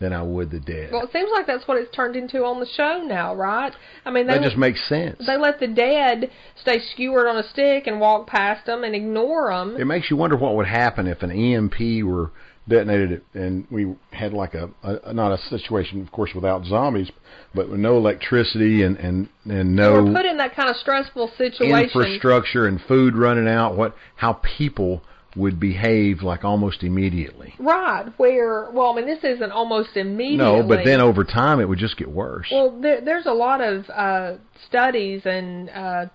than 0.00 0.12
I 0.12 0.22
would 0.22 0.50
the 0.50 0.60
dead. 0.60 0.92
well, 0.92 1.02
it 1.02 1.12
seems 1.12 1.30
like 1.32 1.46
that's 1.46 1.66
what 1.66 1.78
it's 1.78 1.94
turned 1.94 2.14
into 2.16 2.44
on 2.44 2.60
the 2.60 2.66
show 2.66 3.02
now, 3.04 3.34
right? 3.34 3.72
I 4.04 4.10
mean, 4.10 4.26
they 4.26 4.34
that 4.34 4.42
just 4.42 4.56
makes 4.56 4.86
sense. 4.88 5.24
they 5.26 5.36
let 5.36 5.58
the 5.60 5.66
dead 5.66 6.30
stay 6.60 6.80
skewered 6.92 7.26
on 7.26 7.36
a 7.36 7.48
stick 7.48 7.86
and 7.86 8.00
walk 8.00 8.26
past 8.26 8.66
them 8.66 8.84
and 8.84 8.94
ignore 8.94 9.50
them. 9.52 9.76
It 9.76 9.86
makes 9.86 10.10
you 10.10 10.16
wonder 10.16 10.36
what 10.36 10.54
would 10.54 10.66
happen 10.66 11.06
if 11.06 11.22
an 11.22 11.30
EMP 11.30 12.04
were 12.04 12.30
detonated 12.68 13.22
and 13.32 13.66
we 13.70 13.94
had 14.12 14.32
like 14.32 14.54
a, 14.54 14.70
a 14.82 15.12
not 15.12 15.32
a 15.32 15.38
situation, 15.48 16.00
of 16.02 16.12
course, 16.12 16.30
without 16.34 16.64
zombies, 16.66 17.10
but 17.54 17.68
with 17.68 17.80
no 17.80 17.96
electricity 17.96 18.82
and 18.82 18.96
and 18.98 19.28
and 19.46 19.74
no 19.74 20.02
We're 20.04 20.12
put 20.14 20.26
in 20.26 20.36
that 20.36 20.54
kind 20.54 20.68
of 20.68 20.76
stressful 20.76 21.32
situation. 21.36 21.80
infrastructure 21.80 22.66
and 22.66 22.80
food 22.82 23.16
running 23.16 23.48
out. 23.48 23.76
What 23.76 23.96
how 24.16 24.34
people 24.58 25.02
would 25.36 25.60
behave 25.60 26.22
like 26.22 26.44
almost 26.44 26.82
immediately. 26.82 27.54
Right, 27.58 28.06
where, 28.16 28.70
well, 28.70 28.92
I 28.92 28.96
mean, 28.96 29.06
this 29.06 29.22
isn't 29.22 29.52
almost 29.52 29.90
immediately. 29.96 30.36
No, 30.38 30.62
but 30.66 30.84
then 30.84 31.00
over 31.00 31.24
time 31.24 31.60
it 31.60 31.68
would 31.68 31.78
just 31.78 31.96
get 31.96 32.10
worse. 32.10 32.48
Well, 32.50 32.78
there, 32.80 33.00
there's 33.00 33.26
a 33.26 33.32
lot 33.32 33.60
of 33.60 33.88
uh, 33.90 34.36
studies 34.66 35.22
and 35.24 35.70
uh, 35.70 36.06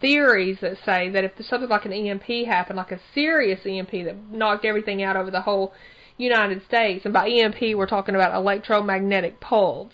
theories 0.00 0.58
that 0.60 0.76
say 0.84 1.08
that 1.10 1.24
if 1.24 1.32
something 1.46 1.68
like 1.68 1.84
an 1.84 1.92
EMP 1.92 2.46
happened, 2.46 2.76
like 2.76 2.92
a 2.92 3.00
serious 3.14 3.60
EMP 3.64 3.90
that 3.90 4.16
knocked 4.30 4.64
everything 4.64 5.02
out 5.02 5.16
over 5.16 5.30
the 5.30 5.42
whole 5.42 5.72
United 6.16 6.64
States, 6.66 7.04
and 7.04 7.14
by 7.14 7.28
EMP 7.28 7.76
we're 7.76 7.86
talking 7.86 8.14
about 8.14 8.34
electromagnetic 8.34 9.40
pulse. 9.40 9.92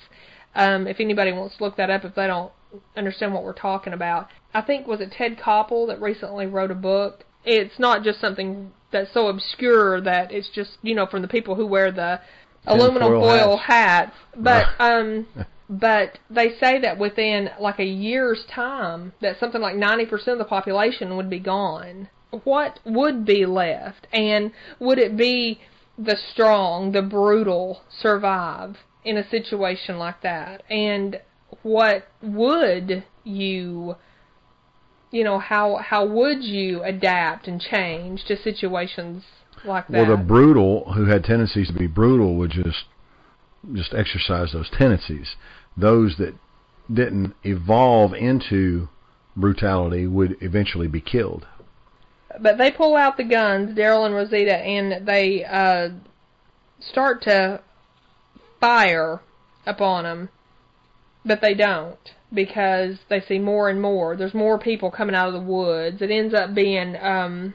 Um, 0.55 0.87
if 0.87 0.99
anybody 0.99 1.31
wants 1.33 1.57
to 1.57 1.65
look 1.65 1.77
that 1.77 1.91
up, 1.91 2.05
if 2.05 2.15
they 2.15 2.27
don't 2.27 2.53
understand 2.97 3.35
what 3.35 3.45
we're 3.45 3.53
talking 3.53 3.93
about, 3.93 4.29
I 4.55 4.63
think 4.63 4.87
was 4.87 5.01
it 5.01 5.13
Ted 5.13 5.39
Koppel 5.39 5.87
that 5.89 6.01
recently 6.01 6.47
wrote 6.47 6.71
a 6.71 6.75
book. 6.75 7.25
It's 7.49 7.79
not 7.79 8.05
just 8.05 8.21
something 8.21 8.73
that's 8.91 9.13
so 9.13 9.29
obscure 9.29 10.01
that 10.01 10.33
it's 10.33 10.49
just 10.49 10.79
you 10.83 10.95
know 10.95 11.07
from 11.07 11.23
the 11.23 11.29
people 11.29 11.55
who 11.55 11.67
wear 11.67 11.91
the 11.91 12.21
aluminum 12.67 13.13
foil 13.13 13.57
hats. 13.57 14.13
hats, 14.13 14.17
but 14.37 14.67
um 14.79 15.27
but 15.69 16.19
they 16.31 16.51
say 16.59 16.81
that 16.81 16.99
within 16.99 17.51
like 17.61 17.79
a 17.79 17.85
year's 17.85 18.45
time 18.55 19.13
that 19.21 19.39
something 19.39 19.61
like 19.61 19.77
90% 19.77 20.29
of 20.29 20.39
the 20.39 20.45
population 20.45 21.17
would 21.17 21.29
be 21.29 21.39
gone. 21.39 22.09
What 22.45 22.81
would 22.85 23.25
be 23.27 23.45
left? 23.45 24.07
And 24.13 24.53
would 24.79 24.99
it 24.99 25.17
be 25.17 25.61
the 25.99 26.17
strong 26.33 26.93
the 26.93 27.03
brutal 27.03 27.83
survive 27.91 28.79
in 29.05 29.19
a 29.19 29.29
situation 29.29 29.99
like 29.99 30.23
that? 30.23 30.63
And 30.71 31.21
what 31.63 32.09
would 32.23 33.05
you 33.25 33.97
you 35.11 35.25
know 35.25 35.39
how 35.39 35.77
how 35.77 36.07
would 36.07 36.43
you 36.43 36.83
adapt 36.83 37.49
and 37.49 37.61
change 37.61 38.25
to 38.25 38.37
situations 38.37 39.25
like 39.65 39.89
that 39.89 40.07
well, 40.07 40.17
the 40.17 40.23
brutal 40.23 40.93
who 40.93 41.07
had 41.07 41.25
tendencies 41.25 41.69
to 41.69 41.75
be 41.75 41.87
brutal 41.87 42.37
would 42.37 42.51
just 42.51 42.85
just 43.73 43.95
exercise 43.95 44.53
those 44.53 44.71
tendencies. 44.71 45.37
Those 45.77 46.17
that 46.19 46.35
didn't 46.93 47.35
evolve 47.45 48.15
into 48.15 48.89
brutality 49.37 50.07
would 50.07 50.37
eventually 50.41 50.89
be 50.89 51.01
killed. 51.01 51.47
but 52.41 52.59
they 52.59 52.71
pull 52.71 52.97
out 52.97 53.17
the 53.17 53.25
guns, 53.25 53.77
Daryl 53.77 54.07
and 54.07 54.15
Rosita, 54.15 54.57
and 54.57 55.07
they 55.07 55.45
uh, 55.45 55.91
start 56.81 57.23
to 57.23 57.61
fire 58.61 59.21
upon 59.67 60.05
them, 60.05 60.29
but 61.25 61.41
they 61.41 61.55
don't 61.55 61.99
because 62.33 62.97
they 63.09 63.21
see 63.21 63.39
more 63.39 63.69
and 63.69 63.81
more. 63.81 64.17
There's 64.17 64.35
more 64.35 64.59
people 64.59 64.91
coming 64.91 65.15
out 65.15 65.29
of 65.29 65.35
the 65.35 65.41
woods. 65.41 66.03
It 66.03 66.11
ends 66.11 66.35
up 66.35 66.55
being, 66.55 66.97
um, 67.01 67.55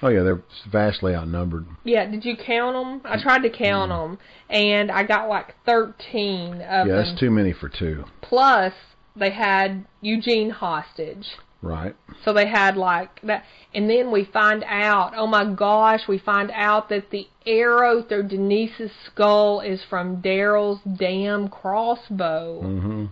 Oh 0.00 0.08
yeah, 0.08 0.22
they're 0.22 0.42
vastly 0.70 1.12
outnumbered. 1.14 1.66
yeah. 1.82 2.06
Did 2.08 2.24
you 2.24 2.36
count 2.36 2.74
them? 2.76 3.00
I 3.04 3.20
tried 3.20 3.42
to 3.42 3.50
count 3.50 3.90
them, 3.90 4.18
and 4.48 4.92
I 4.92 5.02
got 5.02 5.28
like 5.28 5.56
13 5.66 6.52
of 6.54 6.60
yeah, 6.62 6.84
them. 6.84 6.88
that's 6.88 7.18
too 7.18 7.30
many 7.32 7.52
for 7.52 7.68
two. 7.68 8.04
Plus, 8.22 8.72
they 9.16 9.30
had 9.30 9.86
Eugene 10.00 10.50
hostage. 10.50 11.26
Right. 11.60 11.96
So 12.24 12.32
they 12.32 12.46
had 12.46 12.76
like 12.76 13.20
that, 13.22 13.42
and 13.74 13.90
then 13.90 14.12
we 14.12 14.24
find 14.24 14.62
out. 14.68 15.14
Oh 15.16 15.26
my 15.26 15.44
gosh, 15.52 16.02
we 16.06 16.18
find 16.18 16.52
out 16.52 16.88
that 16.90 17.10
the 17.10 17.26
arrow 17.44 18.00
through 18.00 18.28
Denise's 18.28 18.92
skull 19.06 19.60
is 19.60 19.80
from 19.90 20.22
Daryl's 20.22 20.80
damn 20.96 21.48
crossbow. 21.48 22.60
hmm 22.62 23.06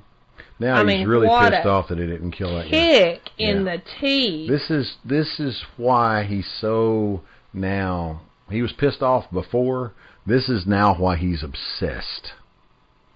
Now 0.59 0.77
I 0.77 0.79
he's 0.79 0.87
mean, 0.87 1.09
really 1.09 1.29
pissed 1.29 1.67
off 1.67 1.89
that 1.89 1.99
he 1.99 2.07
didn't 2.07 2.33
kill 2.33 2.55
that 2.57 2.65
guy. 2.65 2.71
Kick 2.71 3.31
in 3.39 3.67
Yeah. 3.67 3.77
the 3.77 3.83
teeth. 4.01 4.49
This 4.51 4.71
is 4.71 4.97
this 5.05 5.39
is 5.39 5.63
why 5.77 6.25
he's 6.25 6.49
so 6.61 7.23
now. 7.53 8.23
He 8.51 8.63
was 8.63 8.73
pissed 8.73 9.03
off 9.03 9.31
before. 9.31 9.93
This 10.25 10.49
is 10.49 10.67
now 10.67 10.95
why 10.95 11.17
he's 11.17 11.43
obsessed. 11.43 12.33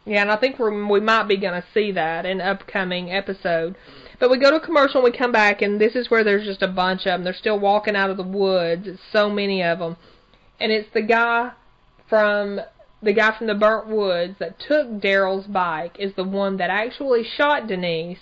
Yeah, 0.05 0.23
and 0.23 0.31
I 0.31 0.37
think 0.37 0.59
we're, 0.59 0.87
we 0.89 1.01
might 1.01 1.25
be 1.29 1.37
going 1.37 1.61
to 1.61 1.67
see 1.75 1.93
that 1.93 2.25
in 2.27 2.41
upcoming 2.41 3.11
episode. 3.13 3.77
But 4.19 4.31
we 4.31 4.39
go 4.39 4.51
to 4.51 4.57
a 4.57 4.61
commercial 4.61 5.05
and 5.05 5.13
we 5.13 5.17
come 5.17 5.31
back, 5.33 5.63
and 5.63 5.81
this 5.81 5.95
is 5.95 6.11
where 6.11 6.25
there's 6.25 6.45
just 6.47 6.63
a 6.63 6.69
bunch 6.69 7.01
of 7.01 7.05
them. 7.13 7.25
They're 7.25 7.35
still 7.35 7.59
walking 7.59 7.97
out 7.97 8.11
of 8.11 8.17
the 8.17 8.23
woods. 8.23 8.87
It's 8.87 9.01
so 9.13 9.31
many 9.31 9.63
of 9.63 9.79
them, 9.79 9.97
and 10.59 10.73
it's 10.73 10.89
the 10.95 11.03
guy 11.03 11.53
from 12.09 12.61
the 13.03 13.13
guy 13.13 13.37
from 13.37 13.47
the 13.47 13.55
burnt 13.55 13.89
woods 13.89 14.35
that 14.39 14.59
took 14.59 14.89
Daryl's 15.01 15.47
bike 15.47 15.97
is 15.99 16.13
the 16.17 16.25
one 16.25 16.57
that 16.59 16.71
actually 16.71 17.25
shot 17.37 17.67
Denise. 17.67 18.19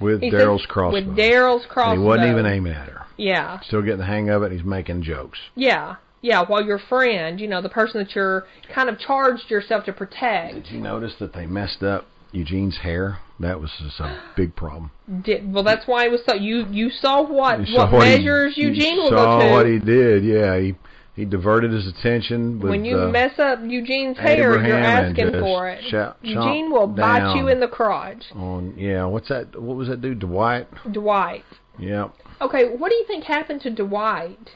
With 0.00 0.20
Daryl's 0.20 0.66
crossbow. 0.66 0.94
With 0.94 1.16
Daryl's 1.16 1.64
crossbow. 1.66 1.92
and 1.92 2.00
he 2.02 2.06
wasn't 2.06 2.28
even 2.30 2.46
aiming 2.46 2.72
at 2.72 2.88
her. 2.88 3.06
Yeah, 3.16 3.60
Still 3.60 3.82
getting 3.82 3.98
the 3.98 4.06
hang 4.06 4.30
of 4.30 4.42
it. 4.42 4.46
And 4.46 4.54
he's 4.56 4.64
making 4.66 5.02
jokes. 5.02 5.38
yeah, 5.54 5.96
yeah. 6.22 6.42
While 6.44 6.64
your 6.64 6.78
friend, 6.78 7.38
you 7.40 7.46
know, 7.46 7.62
the 7.62 7.68
person 7.68 8.00
that 8.02 8.14
you're 8.16 8.44
kind 8.74 8.88
of 8.88 8.98
charged 8.98 9.48
yourself 9.50 9.84
to 9.84 9.92
protect, 9.92 10.54
Did 10.54 10.66
you 10.70 10.80
notice 10.80 11.12
that 11.20 11.32
they 11.34 11.46
messed 11.46 11.82
up 11.84 12.06
Eugene's 12.32 12.78
hair? 12.78 13.18
That 13.38 13.60
was 13.60 13.70
just 13.80 14.00
a 14.00 14.18
big 14.36 14.56
problem. 14.56 14.90
did 15.24 15.52
well. 15.52 15.62
That's 15.62 15.86
why 15.86 16.06
it 16.06 16.10
was 16.10 16.20
so. 16.26 16.34
You 16.34 16.66
you 16.70 16.90
saw 16.90 17.22
what 17.22 17.60
You 17.68 17.76
saw 17.76 17.92
what 17.92 18.06
he- 18.08 18.16
measures 18.16 18.54
Eugene 18.56 18.96
will 18.96 19.10
saw 19.10 19.38
go 19.40 19.46
to. 19.48 19.52
what 19.52 19.66
he 19.66 19.78
did. 19.78 20.24
Yeah, 20.24 20.58
he 20.58 20.74
he 21.14 21.24
diverted 21.26 21.72
his 21.72 21.86
attention 21.86 22.58
with 22.58 22.70
when 22.70 22.84
you 22.84 22.98
uh, 22.98 23.08
mess 23.08 23.38
up 23.38 23.58
Eugene's 23.62 24.16
hair, 24.16 24.64
you're 24.64 24.76
asking 24.78 25.32
for 25.32 25.68
it. 25.68 25.84
chop- 25.90 26.18
Eugene 26.22 26.70
will 26.70 26.86
bite 26.86 27.36
you 27.36 27.48
in 27.48 27.60
the 27.60 27.68
crotch. 27.68 28.24
on 28.34 28.74
yeah. 28.78 29.04
What's 29.04 29.28
that? 29.28 29.60
What 29.60 29.76
was 29.76 29.88
that 29.88 30.00
dude? 30.00 30.20
Dwight. 30.20 30.68
Dwight. 30.90 31.44
Yeah. 31.78 32.08
Okay, 32.40 32.64
what 32.76 32.88
do 32.88 32.94
you 32.96 33.04
think 33.06 33.24
happened 33.24 33.60
to 33.62 33.70
Dwight? 33.70 34.50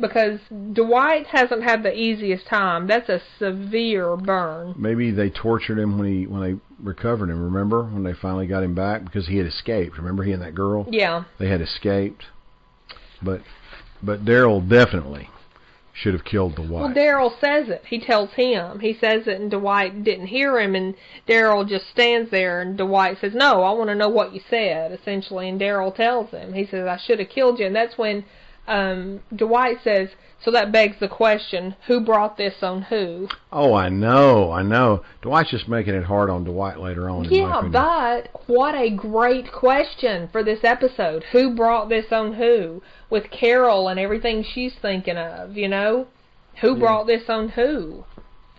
Because 0.00 0.40
Dwight 0.72 1.26
hasn't 1.28 1.62
had 1.62 1.82
the 1.82 1.92
easiest 1.92 2.46
time. 2.48 2.86
That's 2.88 3.08
a 3.08 3.20
severe 3.38 4.16
burn. 4.16 4.74
Maybe 4.76 5.10
they 5.12 5.30
tortured 5.30 5.78
him 5.78 5.98
when 5.98 6.08
he 6.08 6.26
when 6.26 6.40
they 6.40 6.60
recovered 6.82 7.30
him. 7.30 7.42
Remember 7.42 7.82
when 7.84 8.02
they 8.04 8.12
finally 8.14 8.46
got 8.46 8.62
him 8.62 8.74
back 8.74 9.04
because 9.04 9.26
he 9.28 9.38
had 9.38 9.46
escaped. 9.46 9.96
Remember 9.98 10.22
he 10.22 10.32
and 10.32 10.42
that 10.42 10.54
girl 10.54 10.86
Yeah. 10.90 11.24
they 11.38 11.48
had 11.48 11.60
escaped. 11.60 12.24
But 13.22 13.42
but 14.02 14.24
Daryl 14.24 14.68
definitely 14.68 15.28
should 15.94 16.12
have 16.12 16.24
killed 16.24 16.56
the 16.56 16.62
Well. 16.62 16.88
Daryl 16.88 17.30
says 17.40 17.68
it. 17.68 17.84
He 17.86 18.00
tells 18.00 18.30
him. 18.32 18.80
He 18.80 18.94
says 18.94 19.28
it, 19.28 19.40
and 19.40 19.50
Dwight 19.50 20.02
didn't 20.02 20.26
hear 20.26 20.58
him, 20.58 20.74
and 20.74 20.94
Daryl 21.28 21.66
just 21.66 21.88
stands 21.88 22.30
there, 22.30 22.60
and 22.60 22.76
Dwight 22.76 23.18
says, 23.20 23.32
"No, 23.32 23.62
I 23.62 23.72
want 23.72 23.90
to 23.90 23.94
know 23.94 24.08
what 24.08 24.34
you 24.34 24.40
said." 24.50 24.90
Essentially, 24.90 25.48
and 25.48 25.60
Daryl 25.60 25.94
tells 25.94 26.30
him. 26.30 26.52
He 26.52 26.66
says, 26.66 26.86
"I 26.86 26.96
should 26.96 27.20
have 27.20 27.28
killed 27.28 27.60
you," 27.60 27.66
and 27.66 27.76
that's 27.76 27.96
when 27.96 28.24
um, 28.66 29.20
Dwight 29.34 29.78
says, 29.84 30.08
"So 30.40 30.50
that 30.50 30.72
begs 30.72 30.98
the 30.98 31.08
question: 31.08 31.76
Who 31.86 32.00
brought 32.00 32.36
this 32.38 32.60
on 32.60 32.82
who?" 32.82 33.28
Oh, 33.52 33.72
I 33.74 33.88
know, 33.88 34.50
I 34.50 34.62
know. 34.62 35.04
Dwight's 35.22 35.50
just 35.50 35.68
making 35.68 35.94
it 35.94 36.04
hard 36.04 36.28
on 36.28 36.42
Dwight 36.42 36.80
later 36.80 37.08
on. 37.08 37.24
Yeah, 37.24 37.62
but 37.70 38.30
what 38.48 38.74
a 38.74 38.90
great 38.90 39.52
question 39.52 40.28
for 40.32 40.42
this 40.42 40.64
episode. 40.64 41.22
Who 41.30 41.54
brought 41.54 41.88
this 41.88 42.10
on 42.10 42.34
who? 42.34 42.82
With 43.14 43.30
Carol 43.30 43.86
and 43.86 44.00
everything 44.00 44.42
she's 44.42 44.74
thinking 44.82 45.16
of, 45.16 45.56
you 45.56 45.68
know? 45.68 46.08
Who 46.62 46.72
Yeah. 46.72 46.80
brought 46.80 47.06
this 47.06 47.22
on 47.28 47.50
who? 47.50 48.02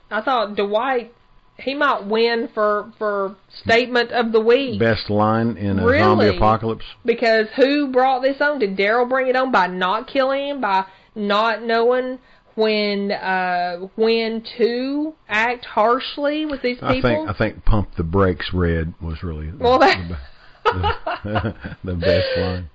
I 0.10 0.22
thought 0.22 0.56
Dwight 0.56 1.12
he 1.58 1.74
might 1.74 2.06
win 2.06 2.48
for 2.54 2.92
for 2.98 3.36
statement 3.64 4.12
of 4.12 4.32
the 4.32 4.40
week 4.40 4.80
best 4.80 5.10
line 5.10 5.58
in 5.58 5.80
a 5.80 5.86
Really? 5.86 6.00
zombie 6.00 6.28
apocalypse. 6.38 6.86
because 7.04 7.48
who 7.58 7.88
brought 7.88 8.22
this 8.22 8.40
on? 8.40 8.60
Did 8.60 8.78
Daryl 8.78 9.08
bring 9.10 9.28
it 9.28 9.36
on 9.36 9.52
by 9.52 9.68
not 9.68 10.08
killing 10.08 10.48
him, 10.48 10.62
by 10.62 10.86
not 11.16 11.62
knowing 11.62 12.20
when 12.56 13.12
uh 13.12 13.78
when 13.96 14.42
to 14.58 15.14
act 15.28 15.66
harshly 15.66 16.46
with 16.46 16.62
these 16.62 16.78
people? 16.78 16.90
I 16.90 17.02
think 17.02 17.30
I 17.30 17.34
think 17.34 17.66
pump 17.66 17.90
the 17.98 18.04
brakes 18.04 18.54
red 18.54 18.94
was 19.02 19.22
really 19.22 19.50
the, 19.52 19.58
Well, 19.64 19.80
that- 19.80 19.98
the, 20.66 21.56
the 21.84 21.94
best 21.96 22.38
line. 22.38 22.70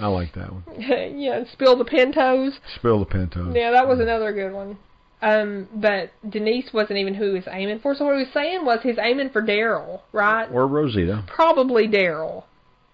I 0.00 0.06
like 0.06 0.34
that 0.34 0.52
one. 0.52 0.64
yeah, 1.18 1.44
spill 1.52 1.76
the 1.76 1.84
pintos. 1.84 2.58
Spill 2.76 3.00
the 3.00 3.06
Pinto. 3.06 3.52
Yeah, 3.54 3.70
that 3.70 3.86
was 3.86 4.00
another 4.00 4.32
good 4.32 4.52
one. 4.52 4.78
Um, 5.22 5.68
but 5.74 6.12
Denise 6.28 6.70
wasn't 6.72 6.98
even 6.98 7.14
who 7.14 7.26
he 7.28 7.34
was 7.34 7.48
aiming 7.50 7.80
for. 7.80 7.94
So 7.94 8.06
what 8.06 8.16
he 8.16 8.24
was 8.24 8.32
saying 8.32 8.64
was 8.64 8.80
he's 8.82 8.98
aiming 8.98 9.30
for 9.30 9.42
Daryl, 9.42 10.00
right? 10.12 10.46
Or 10.50 10.66
Rosita. 10.66 11.24
Probably 11.26 11.86
Daryl, 11.86 12.44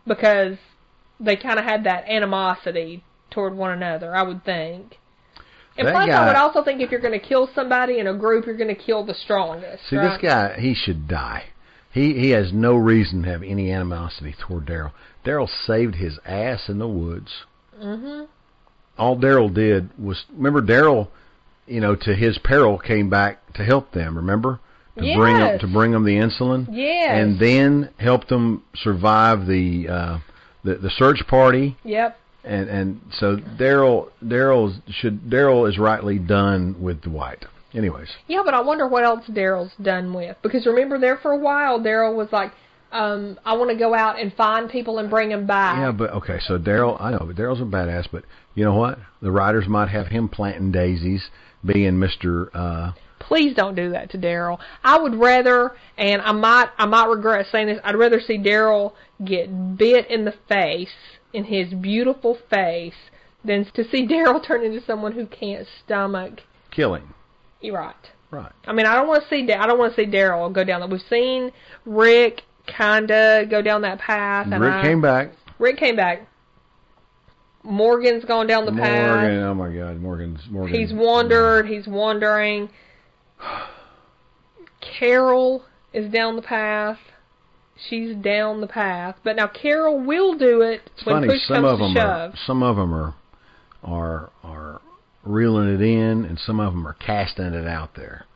because 0.07 0.57
they 1.21 1.37
kind 1.37 1.59
of 1.59 1.65
had 1.65 1.85
that 1.85 2.09
animosity 2.09 3.05
toward 3.31 3.55
one 3.55 3.71
another. 3.71 4.15
I 4.15 4.23
would 4.23 4.45
think. 4.45 4.99
And 5.79 5.87
That 5.87 5.93
plus, 5.93 6.11
I 6.11 6.27
would 6.27 6.37
also 6.37 6.65
think 6.65 6.81
if 6.81 6.91
you're 6.91 7.01
going 7.01 7.19
to 7.19 7.25
kill 7.25 7.51
somebody 7.55 7.99
in 7.99 8.07
a 8.07 8.15
group, 8.15 8.47
you're 8.47 8.57
going 8.57 8.75
to 8.75 8.83
kill 8.83 9.05
the 9.05 9.15
strongest. 9.15 9.89
See, 9.89 9.97
right? 9.97 10.11
this 10.11 10.21
guy, 10.23 10.59
he 10.59 10.75
should 10.75 11.07
die. 11.07 11.45
He 11.97 12.13
he 12.13 12.31
has 12.31 12.53
no 12.53 12.75
reason 12.77 13.23
to 13.23 13.31
have 13.31 13.43
any 13.43 13.73
animosity 13.73 14.35
toward 14.39 14.67
Daryl. 14.67 14.93
Daryl 15.25 15.49
saved 15.67 15.95
his 15.95 16.19
ass 16.27 16.69
in 16.69 16.79
the 16.79 16.87
woods. 16.87 17.31
hmm 17.81 18.25
All 18.99 19.17
Daryl 19.17 19.53
did 19.53 19.89
was 19.99 20.27
remember 20.31 20.61
Daryl, 20.61 21.09
you 21.67 21.81
know, 21.81 21.97
to 21.97 22.15
his 22.15 22.37
peril 22.37 22.77
came 22.79 23.09
back 23.09 23.55
to 23.55 23.65
help 23.65 23.93
them. 23.93 24.15
Remember 24.15 24.61
to 24.99 25.01
bring 25.17 25.37
them 25.39 25.47
Yes. 25.53 25.61
to 25.63 25.67
bring 25.69 25.93
them 25.93 26.05
the 26.05 26.17
insulin, 26.17 26.67
Yes. 26.71 27.09
and 27.13 27.39
then 27.39 27.89
helped 27.99 28.29
them 28.29 28.63
survive 28.75 29.47
the 29.47 29.89
uh, 29.89 30.19
the 30.65 30.75
the 30.75 30.91
search 30.91 31.27
party. 31.27 31.79
Yep. 31.83 32.19
And 32.45 32.69
and 32.69 33.01
so 33.19 33.37
Daryl 33.37 34.11
Daryl 34.23 34.75
should 34.91 35.31
Daryl 35.31 35.67
is 35.67 35.79
rightly 35.79 36.19
done 36.19 36.77
with 36.79 37.01
Dwight. 37.01 37.47
Anyways, 37.77 38.09
Yeah, 38.27 38.41
but 38.45 38.55
I 38.55 38.63
wonder 38.63 38.89
what 38.89 39.05
else 39.05 39.25
Daryl's 39.29 39.73
done 39.83 40.15
with. 40.15 40.37
Because 40.43 40.65
remember, 40.67 40.99
there 40.99 41.19
for 41.19 41.33
a 41.33 41.37
while, 41.39 41.79
Daryl 41.79 42.15
was 42.17 42.29
like, 42.33 42.53
um, 42.91 43.39
"I 43.45 43.55
want 43.57 43.71
to 43.71 43.77
go 43.77 43.93
out 43.95 44.19
and 44.19 44.33
find 44.33 44.71
people 44.71 44.99
and 44.99 45.11
bring 45.11 45.29
them 45.29 45.47
back." 45.47 45.77
Yeah, 45.77 45.93
but 45.93 46.11
okay, 46.15 46.39
so 46.41 46.59
Daryl, 46.59 46.97
I 47.01 47.11
know, 47.11 47.25
but 47.27 47.37
Daryl's 47.37 47.61
a 47.61 47.65
badass. 47.65 48.07
But 48.11 48.25
you 48.55 48.65
know 48.65 48.75
what? 48.75 48.99
The 49.21 49.31
writers 49.31 49.69
might 49.69 49.89
have 49.91 50.07
him 50.07 50.29
planting 50.29 50.73
daisies, 50.73 51.29
being 51.65 51.99
Mister. 51.99 52.51
Uh, 52.57 52.93
Please 53.19 53.55
don't 53.55 53.75
do 53.75 53.91
that 53.91 54.11
to 54.11 54.19
Daryl. 54.19 54.59
I 54.85 54.99
would 54.99 55.15
rather, 55.17 55.73
and 55.99 56.23
I 56.23 56.31
might, 56.33 56.69
I 56.79 56.87
might 56.87 57.07
regret 57.09 57.47
saying 57.51 57.67
this. 57.67 57.81
I'd 57.83 57.97
rather 57.97 58.21
see 58.21 58.39
Daryl 58.39 58.93
get 59.25 59.77
bit 59.77 60.09
in 60.09 60.25
the 60.25 60.35
face, 60.49 60.95
in 61.33 61.45
his 61.45 61.75
beautiful 61.75 62.39
face, 62.49 62.95
than 63.45 63.65
to 63.75 63.85
see 63.91 64.07
Daryl 64.09 64.47
turn 64.47 64.65
into 64.65 64.85
someone 64.87 65.13
who 65.13 65.27
can't 65.27 65.67
stomach. 65.85 66.41
killing. 66.71 67.13
You're 67.61 67.75
right. 67.75 67.95
Right. 68.31 68.53
I 68.67 68.73
mean, 68.73 68.87
I 68.87 68.95
don't 68.97 69.09
want 69.09 69.23
to 69.23 69.29
see. 69.29 69.51
I 69.53 69.67
don't 69.67 69.79
want 69.79 69.95
to 69.95 70.03
see 70.03 70.11
Daryl 70.11 70.53
go 70.53 70.65
down 70.65 70.81
that. 70.81 70.91
We've 70.91 71.01
seen 71.09 71.53
Rick 71.85 72.43
kinda 72.67 73.47
go 73.49 73.63
down 73.63 73.83
that 73.83 73.99
path, 73.99 74.49
and 74.51 74.61
Rick 74.61 74.73
I, 74.73 74.83
came 74.83 75.01
back. 75.01 75.31
Rick 75.59 75.77
came 75.79 75.97
back. 75.97 76.27
Morgan's 77.63 78.25
gone 78.25 78.47
down 78.47 78.65
the 78.67 78.73
path. 78.73 79.21
Morgan, 79.23 79.43
oh 79.43 79.55
my 79.55 79.71
God, 79.75 80.01
Morgan's 80.01 80.41
Morgan. 80.51 80.75
He's 80.75 80.93
wandered. 80.93 81.67
He's 81.67 81.87
wandering. 81.87 82.69
Carol 84.99 85.65
is 85.93 86.11
down 86.13 86.37
the 86.37 86.43
path. 86.43 86.99
She's 87.89 88.17
down 88.17 88.61
the 88.63 88.67
path, 88.67 89.17
but 89.23 89.37
now 89.37 89.49
Carol 89.49 90.01
will 90.01 90.37
do 90.39 90.63
it 90.63 90.81
It's 90.97 91.05
when 91.05 91.17
funny. 91.17 91.29
push 91.29 91.43
Some 91.47 91.63
comes 91.63 91.73
of 91.73 91.79
to 91.79 91.95
shove. 91.95 92.31
are. 92.33 92.37
Some 92.47 92.63
of 92.63 92.77
them 92.77 92.95
are, 92.95 93.15
are 93.83 94.31
are 94.43 94.81
reeling 95.27 95.69
it 95.75 95.81
in, 95.83 96.25
and 96.25 96.39
some 96.39 96.61
of 96.61 96.73
them 96.73 96.87
are 96.87 96.95
casting 96.95 97.47
it 97.55 97.67
out 97.67 97.95
there. 97.97 98.27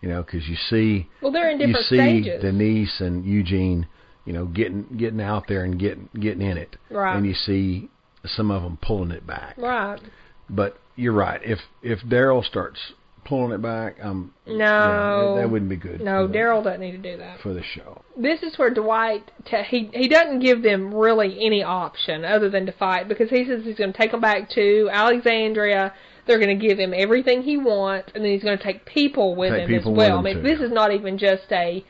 You 0.00 0.08
know, 0.08 0.22
because 0.22 0.48
you 0.48 0.56
see 0.56 1.08
well, 1.20 1.30
they're 1.30 1.50
in 1.50 1.58
different 1.58 1.76
you 1.90 1.96
see 1.98 2.22
stages, 2.22 2.42
Denise 2.42 3.00
and 3.00 3.24
Eugene, 3.24 3.86
you 4.24 4.32
know, 4.32 4.46
getting 4.46 4.84
getting 4.96 5.20
out 5.20 5.46
there 5.46 5.62
and 5.64 5.78
getting 5.78 6.08
getting 6.18 6.42
in 6.42 6.56
it, 6.56 6.76
right? 6.90 7.16
and 7.16 7.26
you 7.26 7.34
see 7.34 7.90
some 8.24 8.50
of 8.50 8.62
them 8.62 8.78
pulling 8.82 9.10
it 9.10 9.26
back. 9.26 9.56
right? 9.58 10.00
But 10.48 10.78
you're 10.96 11.12
right. 11.12 11.40
If 11.44 11.58
if 11.82 12.00
Daryl 12.00 12.42
starts 12.44 12.78
pulling 13.26 13.52
it 13.52 13.60
back, 13.60 13.96
um, 14.02 14.32
No, 14.46 14.54
yeah, 14.56 15.34
that, 15.34 15.40
that 15.42 15.50
wouldn't 15.50 15.68
be 15.70 15.76
good. 15.76 16.00
no, 16.00 16.26
Daryl 16.26 16.64
doesn't 16.64 16.80
need 16.80 16.92
to 16.92 16.98
do 16.98 17.18
that. 17.18 17.38
for 17.40 17.52
the 17.52 17.62
show. 17.62 18.00
this 18.16 18.42
is 18.42 18.58
where 18.58 18.70
Dwight 18.72 19.30
he 19.68 19.90
he 19.92 20.08
doesn't 20.08 20.40
give 20.40 20.62
them 20.62 20.94
really 20.94 21.44
any 21.44 21.62
option 21.62 22.24
other 22.24 22.48
than 22.48 22.64
to 22.64 22.72
fight 22.72 23.06
because 23.06 23.28
he 23.28 23.44
says 23.44 23.64
he's 23.64 23.76
going 23.76 23.92
to 23.92 23.98
take 23.98 24.12
them 24.12 24.22
back 24.22 24.48
to 24.50 24.88
Alexandria. 24.90 25.92
They're 26.26 26.38
going 26.38 26.58
to 26.58 26.66
give 26.66 26.78
him 26.78 26.92
everything 26.94 27.42
he 27.42 27.56
wants, 27.56 28.12
and 28.14 28.24
then 28.24 28.32
he's 28.32 28.42
going 28.42 28.56
to 28.56 28.62
take 28.62 28.84
people 28.84 29.34
with 29.34 29.52
Take 29.52 29.62
him 29.62 29.68
people 29.68 29.92
as 29.92 29.98
well. 29.98 30.18
I 30.18 30.22
mean, 30.22 30.36
too. 30.36 30.42
this 30.42 30.60
is 30.60 30.70
not 30.70 30.92
even 30.92 31.18
just 31.18 31.50
a 31.50 31.84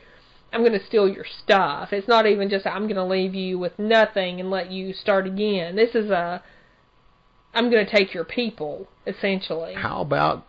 I'm 0.52 0.62
going 0.62 0.78
to 0.78 0.84
steal 0.84 1.08
your 1.08 1.24
stuff. 1.24 1.92
It's 1.92 2.08
not 2.08 2.26
even 2.26 2.48
just 2.48 2.66
I'm 2.66 2.84
going 2.84 2.96
to 2.96 3.04
leave 3.04 3.34
you 3.34 3.58
with 3.58 3.78
nothing 3.78 4.40
and 4.40 4.50
let 4.50 4.70
you 4.70 4.92
start 4.92 5.26
again. 5.26 5.76
This 5.76 5.94
is 5.94 6.10
a 6.10 6.42
I'm 7.54 7.70
going 7.70 7.84
to 7.84 7.90
take 7.90 8.14
your 8.14 8.24
people 8.24 8.88
essentially. 9.06 9.74
How 9.74 10.00
about 10.00 10.46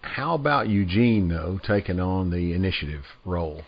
how 0.00 0.34
about 0.34 0.68
Eugene 0.68 1.28
though 1.28 1.60
taking 1.62 2.00
on 2.00 2.30
the 2.30 2.52
initiative 2.52 3.04
role 3.24 3.62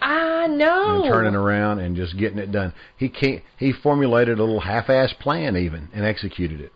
I 0.00 0.46
know. 0.46 1.02
and 1.02 1.04
turning 1.04 1.34
around 1.34 1.78
and 1.78 1.96
just 1.96 2.16
getting 2.18 2.38
it 2.38 2.52
done? 2.52 2.74
He 2.96 3.08
can't. 3.08 3.42
He 3.58 3.72
formulated 3.72 4.38
a 4.38 4.44
little 4.44 4.60
half-ass 4.60 5.14
plan 5.20 5.56
even 5.56 5.88
and 5.94 6.04
executed 6.04 6.60
it. 6.60 6.72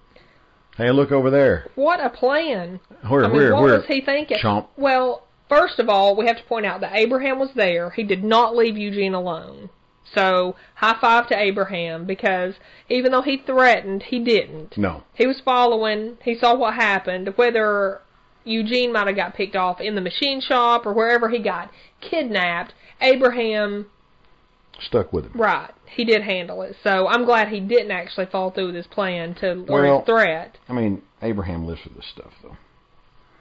Hey, 0.78 0.92
look 0.92 1.10
over 1.10 1.28
there. 1.28 1.66
What 1.74 1.98
a 1.98 2.08
plan. 2.08 2.78
Where, 3.06 3.24
I 3.24 3.28
mean, 3.28 3.36
where, 3.36 3.54
what 3.54 3.62
where? 3.64 3.78
was 3.78 3.86
he 3.88 4.00
thinking? 4.00 4.38
Chomp. 4.40 4.68
Well, 4.76 5.24
first 5.48 5.80
of 5.80 5.88
all, 5.88 6.16
we 6.16 6.26
have 6.26 6.36
to 6.36 6.44
point 6.44 6.66
out 6.66 6.80
that 6.82 6.94
Abraham 6.94 7.40
was 7.40 7.50
there. 7.56 7.90
He 7.90 8.04
did 8.04 8.22
not 8.22 8.56
leave 8.56 8.78
Eugene 8.78 9.12
alone. 9.12 9.70
So, 10.14 10.54
high 10.76 10.96
five 11.00 11.28
to 11.28 11.38
Abraham 11.38 12.06
because 12.06 12.54
even 12.88 13.10
though 13.10 13.22
he 13.22 13.42
threatened, 13.44 14.04
he 14.04 14.20
didn't. 14.20 14.78
No. 14.78 15.02
He 15.14 15.26
was 15.26 15.40
following. 15.44 16.16
He 16.22 16.38
saw 16.38 16.54
what 16.54 16.74
happened. 16.74 17.32
Whether 17.36 18.00
Eugene 18.44 18.92
might 18.92 19.08
have 19.08 19.16
got 19.16 19.34
picked 19.34 19.56
off 19.56 19.80
in 19.80 19.96
the 19.96 20.00
machine 20.00 20.40
shop 20.40 20.86
or 20.86 20.94
wherever 20.94 21.28
he 21.28 21.40
got 21.40 21.70
kidnapped, 22.00 22.72
Abraham, 23.00 23.86
Stuck 24.80 25.12
with 25.12 25.24
him. 25.26 25.32
right, 25.34 25.70
he 25.90 26.04
did 26.04 26.22
handle 26.22 26.62
it. 26.62 26.76
So 26.82 27.06
I'm 27.08 27.24
glad 27.24 27.48
he 27.48 27.60
didn't 27.60 27.90
actually 27.90 28.26
fall 28.26 28.50
through 28.50 28.66
with 28.66 28.74
his 28.76 28.86
plan 28.86 29.34
to 29.36 29.64
or 29.68 29.82
Well- 29.82 29.98
his 29.98 30.06
threat. 30.06 30.56
I 30.68 30.72
mean, 30.72 31.02
Abraham 31.22 31.66
lives 31.66 31.80
for 31.82 31.88
this 31.90 32.06
stuff 32.06 32.32
though. 32.42 32.56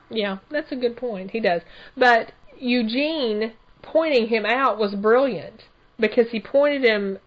Yeah, 0.10 0.38
that's 0.50 0.72
a 0.72 0.76
good 0.76 0.96
point. 0.98 1.32
He 1.32 1.40
does. 1.40 1.62
But 1.96 2.32
Eugene 2.60 3.54
pointing 3.82 4.28
him 4.28 4.46
out 4.46 4.78
was 4.78 4.96
brilliant 4.96 5.64
because 6.00 6.30
he 6.32 6.40
pointed 6.40 6.84
him 6.84 7.20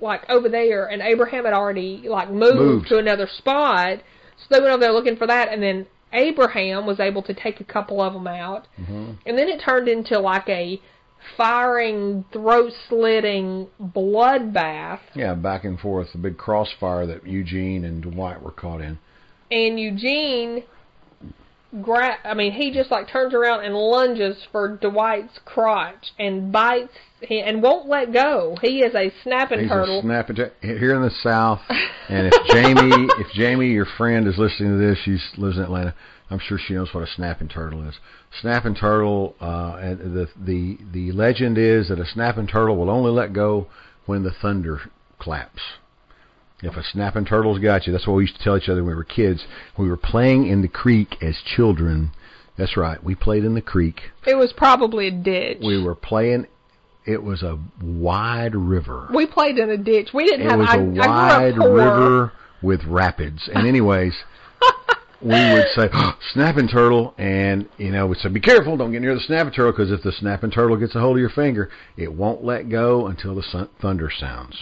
like 0.00 0.28
over 0.28 0.48
there 0.48 0.86
and 0.86 1.02
Abraham 1.02 1.44
had 1.44 1.54
already 1.54 2.02
like 2.08 2.30
moved, 2.30 2.56
Moved. 2.56 2.88
to 2.88 2.98
another 2.98 3.26
spot. 3.26 3.98
So 4.36 4.46
they 4.50 4.60
went 4.60 4.72
over 4.72 4.80
there 4.80 4.92
looking 4.92 5.16
for 5.16 5.26
that 5.26 5.48
and 5.52 5.62
then 5.62 5.86
Abraham 6.12 6.86
was 6.86 7.00
able 7.00 7.22
to 7.22 7.34
take 7.34 7.60
a 7.60 7.64
couple 7.64 8.00
of 8.00 8.12
them 8.12 8.26
out. 8.26 8.66
hmm 8.76 9.12
And 9.26 9.36
then 9.38 9.48
it 9.48 9.60
turned 9.60 9.88
into 9.88 10.18
like 10.18 10.48
a 10.48 10.80
firing, 11.36 12.24
throat 12.32 12.72
slitting 12.88 13.68
bloodbath. 13.80 15.00
Yeah, 15.14 15.34
back 15.34 15.64
and 15.64 15.78
forth, 15.78 16.08
the 16.12 16.18
big 16.18 16.36
crossfire 16.38 17.06
that 17.06 17.26
Eugene 17.26 17.84
and 17.84 18.02
Dwight 18.02 18.42
were 18.42 18.50
caught 18.52 18.80
in. 18.80 18.98
and 19.50 19.78
Eugene 19.78 20.64
gra- 21.82 22.18
I 22.24 22.34
mean 22.34 22.52
he 22.52 22.70
just 22.72 22.90
like 22.90 23.08
turns 23.08 23.34
around 23.34 23.64
and 23.64 23.74
lunges 23.74 24.36
for 24.52 24.76
Dwight's 24.76 25.38
crotch 25.44 26.12
and 26.18 26.52
bites 26.52 26.92
he, 27.20 27.40
and 27.40 27.62
won't 27.62 27.88
let 27.88 28.12
go. 28.12 28.56
He 28.60 28.80
is 28.82 28.94
a 28.94 29.12
snapping 29.22 29.60
He's 29.60 29.68
turtle. 29.68 29.98
a 30.00 30.02
snapping 30.02 30.36
here 30.60 30.94
in 30.94 31.02
the 31.02 31.10
South. 31.22 31.60
And 32.06 32.26
if 32.30 32.34
Jamie, 32.48 33.08
if 33.18 33.32
Jamie, 33.32 33.68
your 33.70 33.86
friend, 33.96 34.28
is 34.28 34.36
listening 34.36 34.72
to 34.72 34.76
this, 34.76 34.98
she 35.06 35.16
lives 35.40 35.56
in 35.56 35.62
Atlanta. 35.62 35.94
I'm 36.30 36.38
sure 36.38 36.58
she 36.58 36.74
knows 36.74 36.92
what 36.94 37.02
a 37.02 37.12
snapping 37.12 37.48
turtle 37.48 37.86
is. 37.88 37.94
Snapping 38.40 38.74
turtle, 38.74 39.34
uh, 39.40 39.76
and 39.80 39.98
the 40.16 40.28
the 40.36 40.78
the 40.92 41.12
legend 41.12 41.58
is 41.58 41.88
that 41.88 42.00
a 42.00 42.06
snapping 42.06 42.46
turtle 42.46 42.76
will 42.76 42.90
only 42.90 43.10
let 43.10 43.32
go 43.32 43.66
when 44.06 44.22
the 44.22 44.30
thunder 44.32 44.80
claps. 45.18 45.60
If 46.62 46.76
a 46.76 46.82
snapping 46.82 47.26
turtle's 47.26 47.58
got 47.58 47.86
you, 47.86 47.92
that's 47.92 48.06
what 48.06 48.14
we 48.14 48.22
used 48.22 48.36
to 48.38 48.42
tell 48.44 48.56
each 48.56 48.68
other 48.70 48.82
when 48.82 48.92
we 48.92 48.96
were 48.96 49.04
kids. 49.04 49.44
We 49.78 49.88
were 49.88 49.98
playing 49.98 50.46
in 50.46 50.62
the 50.62 50.68
creek 50.68 51.16
as 51.22 51.36
children. 51.56 52.12
That's 52.56 52.76
right. 52.76 53.02
We 53.02 53.14
played 53.14 53.44
in 53.44 53.54
the 53.54 53.60
creek. 53.60 54.00
It 54.26 54.36
was 54.36 54.52
probably 54.56 55.08
a 55.08 55.10
ditch. 55.10 55.58
We 55.62 55.82
were 55.82 55.94
playing. 55.94 56.46
It 57.04 57.22
was 57.22 57.42
a 57.42 57.58
wide 57.82 58.54
river. 58.54 59.08
We 59.14 59.26
played 59.26 59.58
in 59.58 59.68
a 59.68 59.76
ditch. 59.76 60.10
We 60.14 60.24
didn't 60.24 60.46
It 60.46 60.50
have. 60.50 60.58
was 60.58 60.68
I, 60.70 60.76
a 60.76 60.84
wide 60.84 61.58
river 61.58 62.32
with 62.62 62.82
rapids. 62.84 63.50
And 63.52 63.66
anyways, 63.66 64.14
we 65.24 65.30
would 65.30 65.66
say 65.74 65.88
snapping 66.32 66.68
turtle, 66.68 67.14
and 67.16 67.68
you 67.78 67.90
know 67.90 68.06
we'd 68.06 68.18
say 68.18 68.28
be 68.28 68.40
careful, 68.40 68.76
don't 68.76 68.92
get 68.92 69.00
near 69.00 69.14
the 69.14 69.20
snapping 69.20 69.52
turtle 69.52 69.72
because 69.72 69.90
if 69.90 70.02
the 70.02 70.12
snapping 70.12 70.50
turtle 70.50 70.76
gets 70.76 70.94
a 70.94 71.00
hold 71.00 71.16
of 71.16 71.20
your 71.20 71.30
finger, 71.30 71.70
it 71.96 72.12
won't 72.12 72.44
let 72.44 72.68
go 72.68 73.06
until 73.06 73.34
the 73.34 73.42
sun- 73.42 73.70
thunder 73.80 74.10
sounds. 74.10 74.56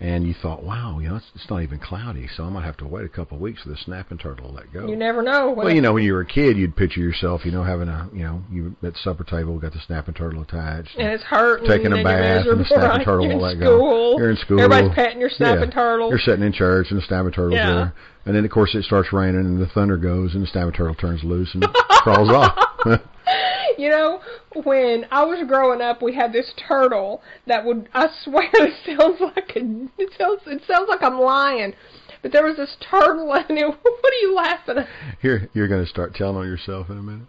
And 0.00 0.26
you 0.26 0.34
thought, 0.34 0.64
wow, 0.64 0.98
you 0.98 1.08
know 1.08 1.16
it's, 1.16 1.30
it's 1.36 1.48
not 1.48 1.62
even 1.62 1.78
cloudy, 1.78 2.28
so 2.36 2.42
I 2.42 2.48
might 2.50 2.64
have 2.64 2.76
to 2.78 2.86
wait 2.86 3.04
a 3.04 3.08
couple 3.08 3.36
of 3.36 3.40
weeks 3.40 3.62
for 3.62 3.68
the 3.68 3.76
snapping 3.76 4.18
turtle 4.18 4.48
to 4.48 4.52
let 4.52 4.72
go. 4.72 4.88
You 4.88 4.96
never 4.96 5.22
know. 5.22 5.52
Well, 5.52 5.70
you 5.70 5.80
know, 5.80 5.92
when 5.94 6.02
you 6.02 6.14
were 6.14 6.22
a 6.22 6.26
kid, 6.26 6.56
you'd 6.56 6.74
picture 6.74 6.98
yourself, 7.00 7.44
you 7.44 7.52
know, 7.52 7.62
having 7.62 7.88
a, 7.88 8.10
you 8.12 8.24
know, 8.24 8.42
you 8.50 8.74
at 8.82 8.94
the 8.94 8.98
supper 8.98 9.22
table 9.22 9.56
got 9.60 9.72
the 9.72 9.78
snapping 9.86 10.14
turtle 10.14 10.42
attached. 10.42 10.96
and 10.98 11.08
it's 11.12 11.22
hurting. 11.22 11.68
taking 11.68 11.92
a 11.92 11.94
and 11.94 12.04
bath 12.04 12.44
and 12.44 12.58
the 12.60 12.64
snapping 12.64 12.88
right? 12.88 13.04
turtle 13.04 13.30
in 13.30 13.38
let 13.38 13.60
go. 13.60 13.78
school. 13.78 14.18
You're 14.18 14.30
in 14.30 14.36
school. 14.38 14.60
Everybody's 14.60 14.94
patting 14.96 15.20
your 15.20 15.30
snapping 15.30 15.68
Yeah. 15.68 15.74
turtle. 15.74 16.08
You're 16.10 16.18
sitting 16.18 16.44
in 16.44 16.52
church 16.52 16.88
and 16.90 17.00
the 17.00 17.04
snapping 17.06 17.30
turtle's 17.32 17.54
Yeah. 17.60 17.74
there. 17.74 17.94
And 18.26 18.34
then, 18.34 18.44
of 18.44 18.50
course, 18.50 18.74
it 18.74 18.82
starts 18.84 19.12
raining 19.12 19.46
and 19.46 19.60
the 19.60 19.68
thunder 19.68 19.96
goes 19.96 20.34
and 20.34 20.42
the 20.42 20.48
snapping 20.48 20.72
turtle 20.72 20.96
turns 20.96 21.22
loose 21.22 21.54
and 21.54 21.62
crawls 22.02 22.30
off. 22.30 22.58
You 23.76 23.88
know, 23.88 24.20
when 24.62 25.06
I 25.10 25.24
was 25.24 25.44
growing 25.48 25.80
up, 25.80 26.00
we 26.00 26.14
had 26.14 26.32
this 26.32 26.52
turtle 26.68 27.22
that 27.46 27.64
would. 27.64 27.88
I 27.92 28.08
swear, 28.22 28.48
it 28.52 28.74
sounds 28.86 29.20
like 29.20 29.56
a. 29.56 29.88
It 29.98 30.10
sounds. 30.16 30.42
It 30.46 30.62
sounds 30.68 30.88
like 30.88 31.02
I'm 31.02 31.18
lying. 31.18 31.74
But 32.22 32.32
there 32.32 32.44
was 32.44 32.56
this 32.56 32.76
turtle, 32.90 33.32
and 33.48 33.58
it, 33.58 33.66
what 33.66 34.12
are 34.12 34.20
you 34.22 34.34
laughing 34.34 34.78
at? 34.78 34.88
Here, 35.20 35.50
you're 35.52 35.68
going 35.68 35.84
to 35.84 35.90
start 35.90 36.14
telling 36.14 36.36
on 36.36 36.46
yourself 36.46 36.88
in 36.88 36.98
a 36.98 37.02
minute. 37.02 37.26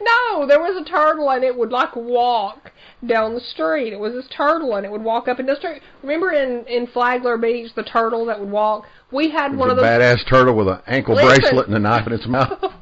No, 0.00 0.46
there 0.46 0.60
was 0.60 0.80
a 0.80 0.84
turtle, 0.84 1.30
and 1.30 1.44
it 1.44 1.56
would 1.56 1.70
like 1.70 1.94
walk 1.94 2.72
down 3.06 3.34
the 3.34 3.40
street. 3.40 3.92
It 3.92 4.00
was 4.00 4.12
this 4.12 4.28
turtle, 4.36 4.76
and 4.76 4.84
it 4.84 4.90
would 4.90 5.02
walk 5.02 5.28
up 5.28 5.38
and 5.38 5.46
down 5.46 5.54
the 5.54 5.60
street. 5.60 5.82
Remember 6.02 6.32
in 6.32 6.66
in 6.66 6.86
Flagler 6.88 7.38
Beach, 7.38 7.72
the 7.74 7.84
turtle 7.84 8.26
that 8.26 8.40
would 8.40 8.50
walk. 8.50 8.86
We 9.12 9.30
had 9.30 9.56
one 9.56 9.70
of 9.70 9.76
those. 9.76 9.86
badass 9.86 10.28
turtle 10.28 10.54
with 10.54 10.68
an 10.68 10.80
ankle 10.86 11.14
Listen. 11.14 11.28
bracelet 11.28 11.66
and 11.68 11.76
a 11.76 11.78
knife 11.78 12.06
in 12.06 12.12
its 12.12 12.26
mouth. 12.26 12.72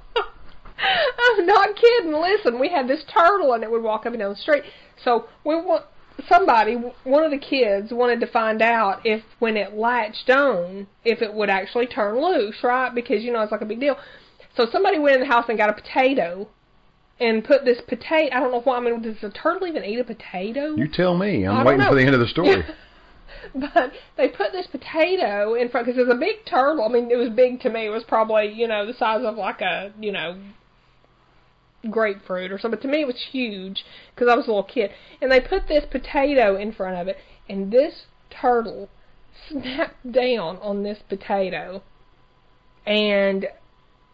I'm 0.79 1.15
oh, 1.19 1.45
not 1.45 1.77
kidding. 1.77 2.13
Listen, 2.13 2.59
we 2.59 2.69
had 2.69 2.89
this 2.89 3.05
turtle, 3.13 3.53
and 3.53 3.63
it 3.63 3.71
would 3.71 3.83
walk 3.83 4.07
up 4.07 4.13
and 4.13 4.19
down 4.19 4.31
the 4.31 4.37
street. 4.37 4.65
So 5.05 5.29
we 5.45 5.57
want 5.57 5.85
somebody, 6.29 6.75
one 7.05 7.25
of 7.25 7.31
the 7.31 7.39
kids, 7.39 7.93
wanted 7.93 8.21
to 8.21 8.27
find 8.27 8.63
out 8.63 9.01
if 9.05 9.23
when 9.39 9.57
it 9.57 9.75
latched 9.75 10.31
on, 10.31 10.87
if 11.05 11.23
it 11.23 11.33
would 11.33 11.51
actually 11.51 11.87
turn 11.87 12.21
loose, 12.21 12.57
right? 12.63 12.95
Because 12.95 13.23
you 13.23 13.33
know 13.33 13.43
it's 13.43 13.53
like 13.53 13.61
a 13.61 13.67
big 13.67 13.81
deal. 13.81 13.97
So 14.57 14.67
somebody 14.71 14.99
went 14.99 15.17
in 15.17 15.21
the 15.21 15.27
house 15.27 15.47
and 15.49 15.59
got 15.59 15.71
a 15.71 15.75
potato. 15.75 16.49
And 17.21 17.45
put 17.45 17.65
this 17.65 17.79
potato. 17.89 18.33
I 18.33 18.39
don't 18.39 18.53
know 18.53 18.61
why. 18.61 18.77
I 18.77 18.81
mean, 18.81 19.03
does 19.03 19.17
a 19.25 19.31
turtle 19.31 19.67
even 19.67 19.85
eat 19.85 19.99
a 19.99 20.05
potato? 20.05 20.77
You 20.77 20.87
tell 20.87 21.19
me. 21.19 21.49
I'm 21.49 21.67
waiting 21.67 21.81
know. 21.81 21.89
for 21.89 21.97
the 21.97 22.03
end 22.03 22.15
of 22.15 22.21
the 22.21 22.29
story. 22.29 22.63
but 23.55 23.93
they 24.17 24.29
put 24.29 24.53
this 24.53 24.69
potato 24.69 25.55
in 25.55 25.69
front 25.69 25.87
because 25.87 25.99
it 25.99 26.07
was 26.07 26.15
a 26.15 26.19
big 26.19 26.47
turtle. 26.47 26.85
I 26.85 26.89
mean, 26.89 27.11
it 27.11 27.17
was 27.17 27.31
big 27.31 27.61
to 27.63 27.71
me. 27.71 27.87
It 27.87 27.91
was 27.91 28.05
probably 28.05 28.53
you 28.53 28.69
know 28.69 28.87
the 28.87 28.95
size 28.95 29.25
of 29.25 29.37
like 29.37 29.61
a 29.61 29.93
you 29.99 30.13
know 30.13 30.39
grapefruit 31.91 32.51
or 32.51 32.59
something. 32.59 32.81
To 32.81 32.89
me, 32.89 33.03
it 33.03 33.07
was 33.07 33.29
huge 33.31 33.85
because 34.15 34.29
I 34.29 34.37
was 34.37 34.47
a 34.47 34.51
little 34.51 34.63
kid. 34.63 34.91
And 35.21 35.31
they 35.31 35.41
put 35.41 35.69
this 35.69 35.85
potato 35.91 36.57
in 36.57 36.73
front 36.73 36.97
of 36.97 37.09
it, 37.09 37.17
and 37.49 37.73
this 37.73 38.07
turtle 38.31 38.89
snapped 39.49 40.11
down 40.11 40.59
on 40.59 40.83
this 40.83 40.99
potato, 41.09 41.83
and 42.87 43.47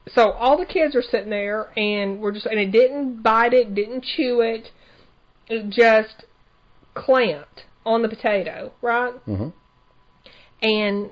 so 0.08 0.32
all 0.32 0.58
the 0.58 0.66
kids 0.66 0.94
are 0.94 1.02
sitting 1.02 1.30
there, 1.30 1.70
and 1.78 2.20
we're 2.20 2.32
just 2.32 2.46
and 2.46 2.58
it 2.58 2.70
didn't 2.70 3.22
bite 3.22 3.54
it, 3.54 3.74
didn't 3.74 4.04
chew 4.04 4.40
it, 4.40 4.70
it 5.48 5.70
just 5.70 6.24
clamped 6.94 7.62
on 7.86 8.02
the 8.02 8.08
potato, 8.08 8.72
right? 8.82 9.14
hmm 9.24 9.48
and 10.64 11.10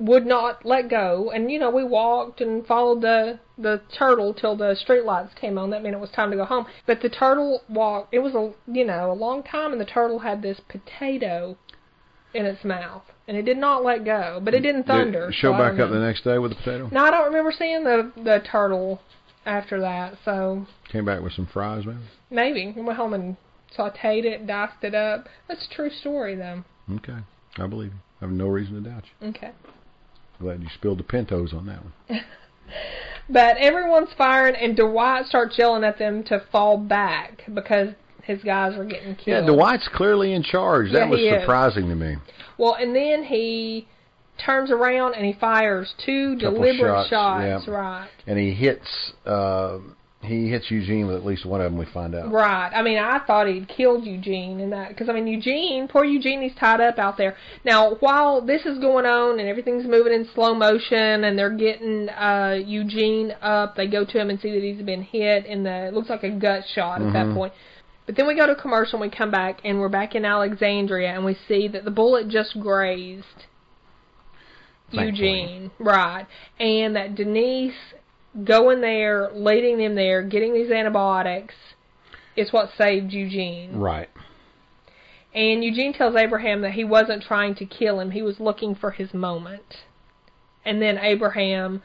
would 0.00 0.24
not 0.26 0.64
let 0.64 0.88
go. 0.88 1.30
And 1.32 1.50
you 1.52 1.58
know, 1.58 1.70
we 1.70 1.84
walked 1.84 2.40
and 2.40 2.66
followed 2.66 3.02
the 3.02 3.38
the 3.58 3.82
turtle 3.96 4.32
till 4.32 4.56
the 4.56 4.74
street 4.74 5.04
lights 5.04 5.34
came 5.38 5.58
on. 5.58 5.70
That 5.70 5.82
meant 5.82 5.94
it 5.94 6.00
was 6.00 6.10
time 6.10 6.30
to 6.30 6.36
go 6.36 6.46
home. 6.46 6.66
But 6.86 7.02
the 7.02 7.10
turtle 7.10 7.62
walked. 7.68 8.12
It 8.12 8.20
was 8.20 8.34
a 8.34 8.52
you 8.72 8.84
know 8.84 9.12
a 9.12 9.14
long 9.14 9.42
time, 9.42 9.72
and 9.72 9.80
the 9.80 9.84
turtle 9.84 10.20
had 10.20 10.42
this 10.42 10.60
potato 10.68 11.56
in 12.32 12.46
its 12.46 12.64
mouth, 12.64 13.02
and 13.28 13.36
it 13.36 13.42
did 13.42 13.58
not 13.58 13.84
let 13.84 14.04
go. 14.04 14.40
But 14.42 14.54
it 14.54 14.60
didn't 14.60 14.84
thunder. 14.84 15.26
Did 15.26 15.34
show 15.34 15.52
so 15.52 15.58
back 15.58 15.78
up 15.78 15.90
the 15.90 15.98
next 15.98 16.24
day 16.24 16.38
with 16.38 16.52
the 16.52 16.56
potato? 16.56 16.88
No, 16.90 17.04
I 17.04 17.10
don't 17.10 17.26
remember 17.26 17.52
seeing 17.56 17.84
the 17.84 18.10
the 18.16 18.42
turtle 18.50 19.00
after 19.44 19.80
that. 19.80 20.14
So 20.24 20.66
Came 20.90 21.04
back 21.04 21.20
with 21.22 21.34
some 21.34 21.46
fries, 21.46 21.84
maybe? 21.86 21.98
maybe 22.30 22.72
we 22.74 22.82
went 22.82 22.98
home 22.98 23.14
and 23.14 23.36
sautéed 23.76 24.24
it, 24.24 24.46
diced 24.46 24.82
it 24.82 24.94
up. 24.94 25.28
That's 25.46 25.66
a 25.70 25.74
true 25.74 25.90
story, 25.90 26.34
though. 26.34 26.64
Okay. 26.96 27.18
I 27.58 27.66
believe 27.66 27.92
you. 27.92 27.98
I 28.20 28.24
have 28.24 28.32
no 28.32 28.48
reason 28.48 28.74
to 28.82 28.90
doubt 28.90 29.04
you. 29.20 29.28
Okay. 29.28 29.52
Glad 30.40 30.62
you 30.62 30.68
spilled 30.74 30.98
the 30.98 31.04
Pintos 31.04 31.52
on 31.52 31.66
that 31.66 31.80
one. 31.84 32.20
But 33.32 33.58
everyone's 33.58 34.08
firing, 34.18 34.56
and 34.56 34.76
Dwight 34.76 35.24
starts 35.26 35.56
yelling 35.56 35.84
at 35.84 35.98
them 35.98 36.24
to 36.24 36.42
fall 36.50 36.76
back 36.76 37.42
because 37.54 37.90
his 38.24 38.42
guys 38.42 38.74
are 38.76 38.84
getting 38.84 39.14
killed. 39.14 39.44
Yeah. 39.46 39.52
Dwight's 39.52 39.88
clearly 39.94 40.32
in 40.32 40.42
charge. 40.42 40.88
Yeah, 40.88 41.00
That 41.00 41.10
was 41.10 41.20
he 41.20 41.28
is. 41.28 41.40
surprising 41.42 41.88
to 41.90 41.94
me. 41.94 42.16
Well, 42.58 42.74
and 42.74 42.94
then 42.94 43.22
he 43.22 43.86
turns 44.44 44.72
around 44.72 45.14
and 45.14 45.24
he 45.24 45.32
fires 45.32 45.94
two 46.04 46.36
Couple 46.40 46.54
deliberate 46.54 47.08
shots, 47.08 47.08
shots. 47.10 47.64
yeah. 47.68 47.72
Right. 47.72 48.08
And 48.26 48.36
he 48.36 48.52
hits 48.52 49.12
uh, 49.24 49.78
he 50.22 50.50
hits 50.50 50.70
Eugene 50.70 51.06
with 51.06 51.16
at 51.16 51.24
least 51.24 51.46
one 51.46 51.62
of 51.62 51.72
them. 51.72 51.78
We 51.78 51.86
find 51.86 52.14
out. 52.14 52.30
Right. 52.30 52.70
I 52.74 52.82
mean, 52.82 52.98
I 52.98 53.20
thought 53.26 53.46
he'd 53.48 53.68
killed 53.68 54.04
Eugene 54.04 54.60
in 54.60 54.68
that 54.70 54.90
because 54.90 55.08
I 55.08 55.12
mean, 55.12 55.26
Eugene, 55.26 55.88
poor 55.88 56.04
Eugene, 56.04 56.42
he's 56.42 56.54
tied 56.54 56.80
up 56.80 56.98
out 56.98 57.16
there. 57.16 57.36
Now, 57.64 57.94
while 58.00 58.42
this 58.42 58.66
is 58.66 58.78
going 58.78 59.06
on 59.06 59.40
and 59.40 59.48
everything's 59.48 59.86
moving 59.86 60.12
in 60.12 60.28
slow 60.34 60.54
motion, 60.54 61.24
and 61.24 61.38
they're 61.38 61.56
getting 61.56 62.10
uh 62.10 62.58
Eugene 62.64 63.34
up, 63.40 63.76
they 63.76 63.86
go 63.86 64.04
to 64.04 64.18
him 64.20 64.28
and 64.28 64.38
see 64.40 64.50
that 64.52 64.62
he's 64.62 64.82
been 64.82 65.02
hit 65.02 65.46
and 65.46 65.64
the 65.64 65.86
it 65.86 65.94
looks 65.94 66.10
like 66.10 66.22
a 66.22 66.30
gut 66.30 66.64
shot 66.74 67.00
at 67.00 67.12
that 67.14 67.26
Mhm. 67.26 67.34
point. 67.34 67.52
But 68.04 68.16
then 68.16 68.26
we 68.26 68.34
go 68.34 68.46
to 68.46 68.54
commercial 68.54 69.00
and 69.00 69.10
we 69.10 69.16
come 69.16 69.30
back 69.30 69.60
and 69.64 69.80
we're 69.80 69.88
back 69.88 70.14
in 70.14 70.24
Alexandria 70.26 71.08
and 71.14 71.24
we 71.24 71.36
see 71.48 71.66
that 71.68 71.84
the 71.84 71.90
bullet 71.90 72.28
just 72.28 72.60
grazed 72.60 73.24
Thankfully. 74.92 75.06
Eugene, 75.06 75.70
right? 75.78 76.26
And 76.58 76.96
that 76.96 77.14
Denise 77.14 77.72
going 78.44 78.80
there, 78.80 79.30
leading 79.32 79.78
them 79.78 79.94
there, 79.94 80.22
getting 80.22 80.54
these 80.54 80.70
antibiotics 80.70 81.54
is 82.36 82.52
what 82.52 82.70
saved 82.76 83.12
Eugene. 83.12 83.76
Right. 83.76 84.08
And 85.34 85.62
Eugene 85.62 85.92
tells 85.92 86.16
Abraham 86.16 86.62
that 86.62 86.72
he 86.72 86.84
wasn't 86.84 87.22
trying 87.22 87.54
to 87.56 87.66
kill 87.66 88.00
him, 88.00 88.10
he 88.12 88.22
was 88.22 88.40
looking 88.40 88.74
for 88.74 88.92
his 88.92 89.14
moment. 89.14 89.84
And 90.64 90.80
then 90.82 90.98
Abraham 90.98 91.82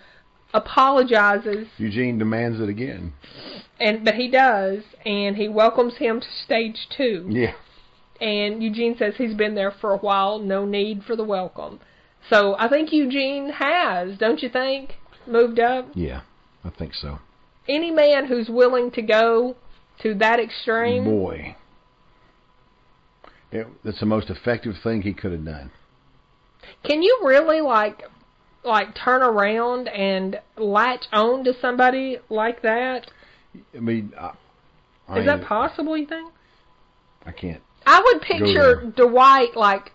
apologizes 0.53 1.67
Eugene 1.77 2.17
demands 2.17 2.61
it 2.61 2.69
again. 2.69 3.13
and 3.79 4.05
but 4.05 4.15
he 4.15 4.29
does 4.29 4.83
and 5.05 5.35
he 5.35 5.49
welcomes 5.49 5.97
him 5.97 6.21
to 6.21 6.27
stage 6.45 6.87
2. 6.95 7.27
Yeah. 7.29 7.53
And 8.21 8.63
Eugene 8.63 8.95
says 8.97 9.15
he's 9.17 9.33
been 9.33 9.55
there 9.55 9.71
for 9.71 9.91
a 9.91 9.97
while, 9.97 10.39
no 10.39 10.65
need 10.65 11.03
for 11.03 11.15
the 11.15 11.23
welcome. 11.23 11.79
So 12.29 12.55
I 12.57 12.69
think 12.69 12.91
Eugene 12.91 13.49
has, 13.49 14.17
don't 14.17 14.41
you 14.41 14.49
think, 14.49 14.95
moved 15.27 15.59
up? 15.59 15.89
Yeah. 15.93 16.21
I 16.65 16.69
think 16.71 16.93
so. 16.93 17.19
Any 17.67 17.91
man 17.91 18.25
who's 18.25 18.49
willing 18.49 18.91
to 18.91 19.01
go 19.01 19.55
to 20.01 20.13
that 20.15 20.39
extreme, 20.39 21.05
Boy. 21.05 21.55
It, 23.51 23.67
it's 23.83 23.99
the 23.99 24.05
most 24.05 24.29
effective 24.29 24.75
thing 24.83 25.03
he 25.03 25.13
could 25.13 25.31
have 25.31 25.45
done. 25.45 25.71
can 26.83 27.01
you 27.01 27.21
really 27.23 27.61
like 27.61 28.03
like 28.63 28.95
turn 28.95 29.21
around 29.21 29.87
and 29.87 30.39
latch 30.57 31.05
on 31.13 31.43
to 31.43 31.53
somebody 31.61 32.17
like 32.29 32.61
that? 32.63 33.11
I 33.75 33.79
mean, 33.79 34.11
I, 34.19 34.31
I 35.07 35.19
Is 35.19 35.25
that 35.27 35.43
possible, 35.43 35.95
you 35.95 36.07
think? 36.07 36.33
I 37.25 37.31
can't. 37.31 37.61
I 37.85 38.01
would 38.03 38.21
picture. 38.21 38.91
Dwight 38.95 39.55
like 39.55 39.91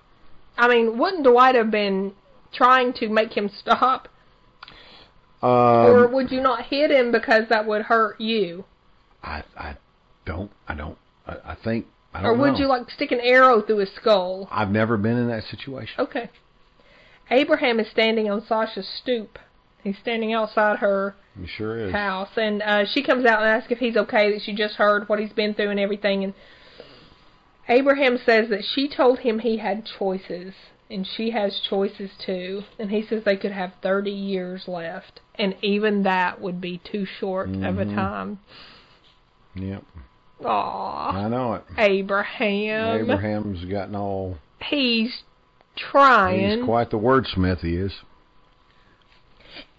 I 0.56 0.68
mean, 0.68 0.98
wouldn't 0.98 1.24
Dwight 1.24 1.54
have 1.54 1.70
been 1.70 2.12
trying 2.52 2.92
to 2.94 3.08
make 3.08 3.36
him 3.36 3.50
stop? 3.60 4.08
Or 5.42 6.06
Um, 6.06 6.12
would 6.12 6.30
you 6.30 6.40
not 6.40 6.66
hit 6.66 6.90
him 6.90 7.10
because 7.12 7.48
that 7.48 7.66
would 7.66 7.82
hurt 7.82 8.20
you? 8.20 8.64
I 9.22 9.42
I 9.56 9.76
don't 10.26 10.50
I 10.68 10.74
don't 10.74 10.98
I, 11.26 11.36
I 11.52 11.54
think 11.62 11.86
I 12.14 12.20
Or 12.20 12.22
don't 12.22 12.30
Or 12.30 12.38
would 12.42 12.52
know. 12.54 12.58
you 12.60 12.66
like 12.66 12.90
stick 12.90 13.10
an 13.12 13.20
arrow 13.20 13.60
through 13.62 13.78
his 13.78 13.92
skull? 13.94 14.48
I've 14.50 14.70
never 14.70 14.96
been 14.96 15.16
in 15.16 15.28
that 15.28 15.44
situation. 15.44 15.94
Okay. 15.98 16.30
Abraham 17.30 17.78
is 17.80 17.88
standing 17.90 18.28
on 18.30 18.44
Sasha's 18.44 18.88
stoop. 18.88 19.38
He's 19.84 19.96
standing 19.98 20.32
outside 20.32 20.78
her 20.80 21.14
He 21.40 21.46
sure 21.46 21.78
is. 21.78 21.92
house, 21.92 22.30
and 22.36 22.60
uh, 22.60 22.84
she 22.92 23.02
comes 23.02 23.24
out 23.24 23.38
and 23.40 23.48
asks 23.48 23.70
if 23.72 23.78
he's 23.78 23.96
okay. 23.96 24.30
That 24.32 24.42
she 24.42 24.52
just 24.54 24.74
heard 24.74 25.08
what 25.08 25.18
he's 25.20 25.32
been 25.32 25.54
through 25.54 25.70
and 25.70 25.80
everything. 25.80 26.24
And 26.24 26.34
Abraham 27.68 28.18
says 28.18 28.48
that 28.50 28.64
she 28.64 28.88
told 28.88 29.20
him 29.20 29.38
he 29.38 29.58
had 29.58 29.86
choices. 29.86 30.54
And 30.90 31.06
she 31.06 31.30
has 31.30 31.60
choices 31.68 32.10
too. 32.24 32.62
And 32.78 32.90
he 32.90 33.04
says 33.06 33.24
they 33.24 33.36
could 33.36 33.52
have 33.52 33.72
30 33.82 34.10
years 34.10 34.66
left, 34.66 35.20
and 35.36 35.54
even 35.62 36.02
that 36.02 36.40
would 36.40 36.60
be 36.60 36.78
too 36.78 37.04
short 37.04 37.48
of 37.48 37.78
a 37.78 37.84
Mhm. 37.84 37.94
time. 37.94 38.38
Yep. 39.54 39.84
Aw, 40.44 41.12
I 41.12 41.28
know 41.28 41.54
it. 41.54 41.64
Abraham. 41.76 43.02
Abraham's 43.02 43.64
gotten 43.66 43.94
all. 43.94 44.38
He's 44.62 45.22
trying. 45.76 46.58
He's 46.58 46.64
quite 46.64 46.90
the 46.90 46.98
wordsmith. 46.98 47.60
He 47.60 47.76
is. 47.76 47.92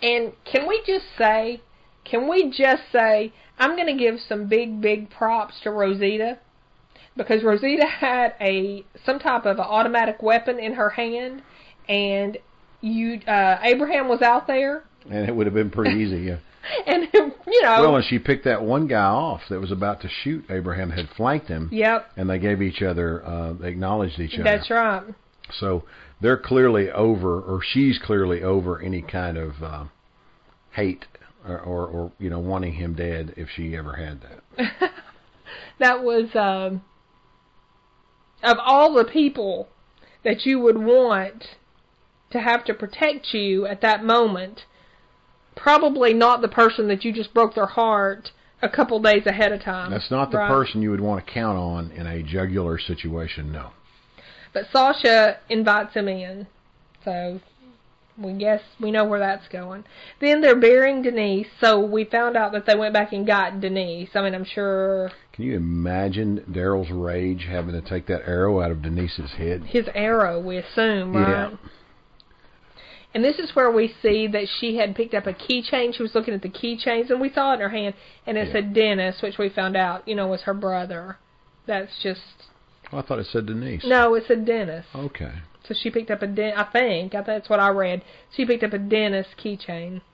And 0.02 0.34
can 0.46 0.68
we 0.68 0.82
just 0.86 1.06
say, 1.18 1.62
can 2.04 2.28
we 2.28 2.50
just 2.50 2.84
say, 2.92 3.32
I'm 3.60 3.76
going 3.76 3.88
to 3.88 3.94
give 3.94 4.20
some 4.20 4.48
big, 4.48 4.82
big 4.82 5.10
props 5.10 5.60
to 5.62 5.72
Rosita 5.72 6.40
because 7.16 7.44
Rosita 7.44 7.86
had 7.86 8.36
a 8.40 8.84
some 9.06 9.20
type 9.20 9.46
of 9.46 9.58
an 9.58 9.66
automatic 9.66 10.22
weapon 10.22 10.60
in 10.60 10.74
her 10.74 10.90
hand, 10.90 11.42
and 11.88 12.38
you 12.82 13.20
uh, 13.28 13.58
Abraham 13.64 14.08
was 14.08 14.22
out 14.22 14.48
there, 14.48 14.84
And 15.10 15.28
it 15.28 15.36
would 15.36 15.48
have 15.48 15.54
been 15.54 15.72
pretty 15.72 16.00
easy. 16.00 16.22
Yeah. 16.22 16.38
and 16.86 17.08
you 17.14 17.62
know, 17.64 17.82
Well, 17.82 17.96
and 17.96 18.06
she 18.06 18.20
picked 18.20 18.46
that 18.46 18.62
one 18.62 18.88
guy 18.88 19.04
off 19.04 19.42
that 19.50 19.60
was 19.60 19.72
about 19.72 20.02
to 20.02 20.10
shoot 20.24 20.46
Abraham, 20.50 20.92
had 20.92 21.10
flanked 21.18 21.48
him, 21.48 21.70
yep, 21.72 22.12
and 22.16 22.30
they 22.30 22.38
gave 22.38 22.62
each 22.62 22.82
other, 22.82 23.26
uh, 23.26 23.54
they 23.54 23.70
acknowledged 23.70 24.20
each 24.20 24.36
other. 24.36 24.44
that's 24.44 24.70
right. 24.70 25.04
So 25.60 25.84
they're 26.22 26.38
clearly 26.38 26.92
over, 26.92 27.42
or 27.42 27.62
she's 27.64 27.98
clearly 27.98 28.44
over 28.44 28.80
any 28.80 29.02
kind 29.02 29.38
of 29.38 29.64
uh, 29.64 29.86
hate 30.72 31.06
or, 31.48 31.60
or, 31.60 31.88
or 31.88 32.12
you 32.20 32.30
know 32.30 32.40
wanting 32.40 32.74
him 32.74 32.94
dead 32.94 33.34
if 33.38 33.50
she 33.56 33.76
ever 33.76 33.94
had 33.94 34.22
that. 34.22 34.92
that 35.80 36.04
was 36.04 36.30
um, 36.36 36.84
of 38.44 38.58
all 38.60 38.94
the 38.94 39.06
people 39.06 39.68
that 40.24 40.46
you 40.46 40.60
would 40.60 40.78
want 40.78 41.58
to 42.32 42.40
have 42.40 42.64
to 42.66 42.74
protect 42.74 43.34
you 43.34 43.66
at 43.66 43.82
that 43.82 44.04
moment, 44.04 44.66
probably 45.56 46.14
not 46.14 46.42
the 46.42 46.48
person 46.48 46.88
that 46.88 47.04
you 47.04 47.12
just 47.12 47.34
broke 47.34 47.56
their 47.56 47.66
heart 47.66 48.32
a 48.62 48.70
couple 48.70 49.00
days 49.02 49.26
ahead 49.26 49.52
of 49.52 49.62
time. 49.62 49.92
That's 49.92 50.12
not 50.12 50.32
the 50.32 50.38
right? 50.38 50.48
person 50.48 50.82
you 50.82 50.92
would 50.92 51.02
want 51.02 51.26
to 51.26 51.32
count 51.32 51.58
on 51.58 51.92
in 51.92 52.08
a 52.08 52.22
jugular 52.22 52.80
situation. 52.80 53.52
No. 53.52 53.72
But 54.54 54.66
Sasha 54.72 55.38
invites 55.50 55.94
him 55.94 56.08
in, 56.08 56.48
so 57.04 57.40
we 58.18 58.34
guess 58.34 58.62
we 58.80 58.92
know 58.92 59.06
where 59.06 59.20
that's 59.20 59.48
going. 59.48 59.84
Then 60.20 60.42
they're 60.42 60.60
burying 60.60 61.02
Denise, 61.02 61.48
so 61.60 61.80
we 61.80 62.04
found 62.06 62.36
out 62.38 62.52
that 62.54 62.66
they 62.66 62.76
went 62.76 62.94
back 62.94 63.14
and 63.14 63.26
got 63.26 63.60
Denise. 63.62 64.10
I 64.16 64.22
mean, 64.22 64.36
I'm 64.36 64.46
sure 64.46 65.12
Can 65.34 65.46
you 65.46 65.56
imagine 65.56 66.44
Daryl's 66.50 66.92
rage 66.92 67.46
having 67.50 67.74
to 67.74 67.82
take 67.82 68.08
that 68.08 68.22
arrow 68.28 68.62
out 68.62 68.72
of 68.72 68.82
Denise's 68.82 69.32
head? 69.38 69.64
his 69.64 69.88
arrow, 69.96 70.40
we 70.40 70.58
assume, 70.58 71.14
right? 71.16 71.52
Yeah. 71.52 71.58
And 73.14 73.24
this 73.26 73.40
is 73.40 73.54
where 73.56 73.70
we 73.70 73.94
see 74.02 74.28
that 74.28 74.48
she 74.60 74.78
had 74.78 74.96
picked 74.96 75.14
up 75.14 75.28
a 75.28 75.34
keychain. 75.34 75.94
She 75.94 76.02
was 76.02 76.16
looking 76.16 76.34
at 76.34 76.42
the 76.42 76.50
keychains, 76.50 77.10
and 77.10 77.20
we 77.20 77.30
saw 77.30 77.52
it 77.52 77.56
in 77.56 77.60
her 77.60 77.70
hand, 77.70 77.94
and 78.26 78.38
it 78.38 78.48
Yeah. 78.48 78.54
said 78.54 78.74
Dennis, 78.74 79.22
which 79.22 79.38
we 79.38 79.50
found 79.50 79.76
out, 79.76 80.08
you 80.08 80.16
know, 80.16 80.28
was 80.28 80.44
her 80.44 80.54
brother. 80.54 81.18
That's 81.66 82.02
just 82.02 82.22
Oh, 82.94 82.98
I 83.00 83.02
thought 83.04 83.20
it 83.20 83.26
said 83.28 83.46
Denise. 83.46 83.84
no, 83.86 84.16
it 84.16 84.26
said 84.28 84.46
Dennis. 84.46 84.86
Okay. 84.96 85.32
So 85.68 85.76
she 85.80 85.90
picked 85.92 86.10
up 86.12 86.22
a 86.22 86.28
Den. 86.28 86.54
I 86.56 86.64
think 86.64 87.14
I 87.14 87.22
that's 87.22 87.50
what 87.50 87.60
I 87.60 87.70
read. 87.70 88.04
She 88.36 88.46
picked 88.46 88.64
up 88.64 88.74
a 88.74 88.80
Dennis 88.80 89.28
keychain. 89.44 90.02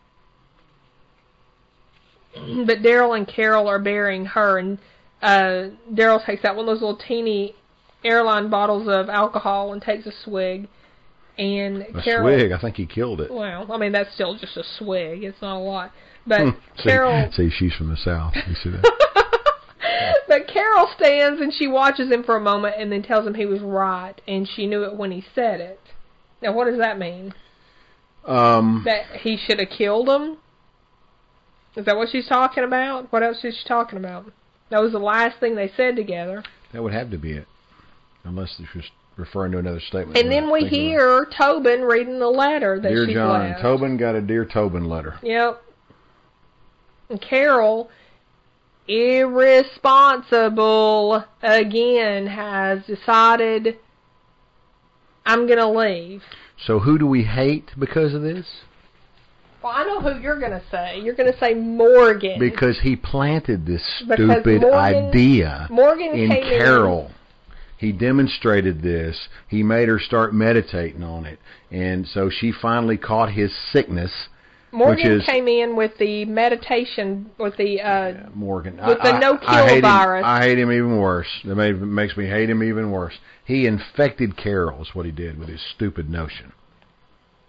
But 2.66 2.80
Daryl 2.84 3.18
and 3.18 3.28
Carol 3.28 3.68
are 3.68 3.80
burying 3.80 4.26
her, 4.26 4.60
and 4.60 4.78
uh, 5.24 5.70
Daryl 5.92 6.24
takes 6.24 6.46
out 6.46 6.56
one 6.56 6.68
of 6.70 6.76
those 6.76 6.82
little 6.82 6.98
teeny 6.98 7.56
airline 8.04 8.50
bottles 8.50 8.88
of 8.88 9.10
alcohol 9.10 9.74
and 9.74 9.82
takes 9.82 10.06
a 10.06 10.12
swig. 10.24 10.68
And 11.38 11.84
A 11.84 12.02
Carol, 12.04 12.28
swig. 12.40 12.52
I 12.52 12.60
think 12.60 12.76
he 12.76 12.86
killed 12.86 13.22
it. 13.22 13.32
well, 13.32 13.72
I 13.72 13.78
mean 13.78 13.92
that's 13.92 14.14
still 14.14 14.38
just 14.38 14.58
a 14.58 14.64
swig. 14.78 15.24
It's 15.24 15.42
not 15.42 15.58
a 15.58 15.60
lot. 15.60 15.92
But 16.26 16.42
see, 16.78 16.84
Carol, 16.84 17.32
see, 17.32 17.50
she's 17.50 17.74
from 17.74 17.90
the 17.90 17.98
south. 17.98 18.36
You 18.36 18.56
see 18.56 18.70
that? 18.70 19.04
but 20.28 20.48
Carol 20.48 20.88
stands 20.96 21.42
and 21.42 21.54
she 21.54 21.68
watches 21.68 22.12
him 22.12 22.24
for 22.24 22.36
a 22.36 22.42
moment 22.42 22.76
and 22.78 22.92
then 22.92 23.04
tells 23.04 23.26
him 23.28 23.34
he 23.34 23.46
was 23.46 23.62
right, 23.62 24.16
and 24.28 24.48
she 24.48 24.68
knew 24.68 24.84
it 24.84 24.96
when 24.96 25.12
he 25.12 25.24
said 25.36 25.60
it. 25.62 25.80
Now, 26.42 26.54
what 26.54 26.66
does 26.66 26.78
that 26.80 27.00
mean? 27.00 27.34
um, 28.26 28.84
That 28.86 29.06
he 29.22 29.38
should 29.38 29.60
have 29.60 29.70
killed 29.70 30.08
him? 30.10 30.38
Is 31.76 31.86
that 31.86 31.96
what 31.98 32.10
she's 32.10 32.28
talking 32.28 32.64
about? 32.64 33.12
What 33.12 33.24
else 33.24 33.44
is 33.44 33.56
she 33.62 33.68
talking 33.68 33.98
about? 34.00 34.32
That 34.70 34.82
was 34.82 34.92
the 34.92 35.00
last 35.00 35.40
thing 35.40 35.56
they 35.56 35.72
said 35.78 35.96
together. 35.96 36.44
that 36.74 36.82
would 36.84 36.94
have 36.94 37.12
to 37.12 37.18
be 37.18 37.32
it, 37.34 37.48
unless 38.24 38.58
she's 38.74 38.84
referring 39.16 39.52
to 39.54 39.58
another 39.60 39.80
statement. 39.80 40.18
And 40.18 40.32
then 40.32 40.52
we 40.52 40.62
Think 40.62 40.72
of 40.74 40.78
it. 40.78 40.82
hear 40.82 41.28
Tobin 41.40 41.82
reading 41.82 42.20
the 42.20 42.28
letter 42.30 42.80
that 42.80 42.90
Dear 42.90 43.06
she 43.08 43.14
John, 43.14 43.50
left. 43.50 43.62
Tobin 43.62 43.98
got 43.98 44.16
a 44.16 44.22
Dear 44.22 44.46
Tobin 44.46 44.86
letter. 44.90 45.18
Yep. 45.24 45.64
And 47.10 47.22
Carol, 47.22 47.90
irresponsible 48.88 51.26
again, 51.42 52.28
has 52.28 52.86
decided 52.86 53.80
I'm 55.26 55.48
gonna 55.48 55.72
leave. 55.72 56.22
So 56.66 56.80
who 56.80 56.98
do 56.98 57.06
we 57.06 57.24
hate 57.24 57.72
because 57.78 58.14
of 58.14 58.22
this? 58.22 58.46
Well, 59.62 59.74
I 59.76 59.84
know 59.84 60.00
who 60.00 60.22
you're 60.22 60.40
gonna 60.40 60.64
say. 60.72 61.02
You're 61.02 61.16
gonna 61.16 61.38
say 61.38 61.54
Morgan. 61.54 62.40
Because 62.40 62.80
he 62.80 62.96
planted 62.96 63.66
this 63.66 63.84
stupid 63.98 64.62
Morgan- 64.62 65.08
idea 65.08 65.68
Morgan 65.70 66.14
in 66.14 66.30
Carol. 66.30 67.12
He 67.78 67.92
demonstrated 67.92 68.82
this. 68.82 69.28
He 69.48 69.64
made 69.64 69.88
her 69.88 70.00
start 70.00 70.34
meditating 70.34 71.04
on 71.04 71.26
it. 71.26 71.40
And 71.70 72.08
so 72.08 72.30
she 72.30 72.52
finally 72.52 72.98
caught 72.98 73.32
his 73.32 73.54
sickness. 73.72 74.12
Morgan 74.72 75.12
is- 75.14 75.26
came 75.26 75.48
in 75.48 75.76
with 75.76 75.98
the 75.98 76.26
meditation 76.26 77.32
with 77.38 77.56
the 77.58 77.82
uh 77.82 78.30
Morgan. 78.34 78.80
With 78.86 79.02
the 79.02 79.18
no-kill 79.18 79.82
virus. 79.82 80.24
Him, 80.24 80.26
I 80.26 80.42
hate 80.42 80.60
him 80.60 80.72
even 80.72 80.98
worse. 80.98 81.28
It 81.44 81.56
made, 81.56 81.82
makes 81.82 82.18
me 82.18 82.28
hate 82.28 82.50
him 82.50 82.64
even 82.64 82.92
worse. 82.92 83.18
He 83.46 83.66
infected 83.66 84.36
Carol 84.36 84.82
is 84.82 84.94
what 84.94 85.06
he 85.06 85.12
did 85.12 85.40
with 85.40 85.50
his 85.50 85.62
stupid 85.76 86.10
notion. 86.10 86.52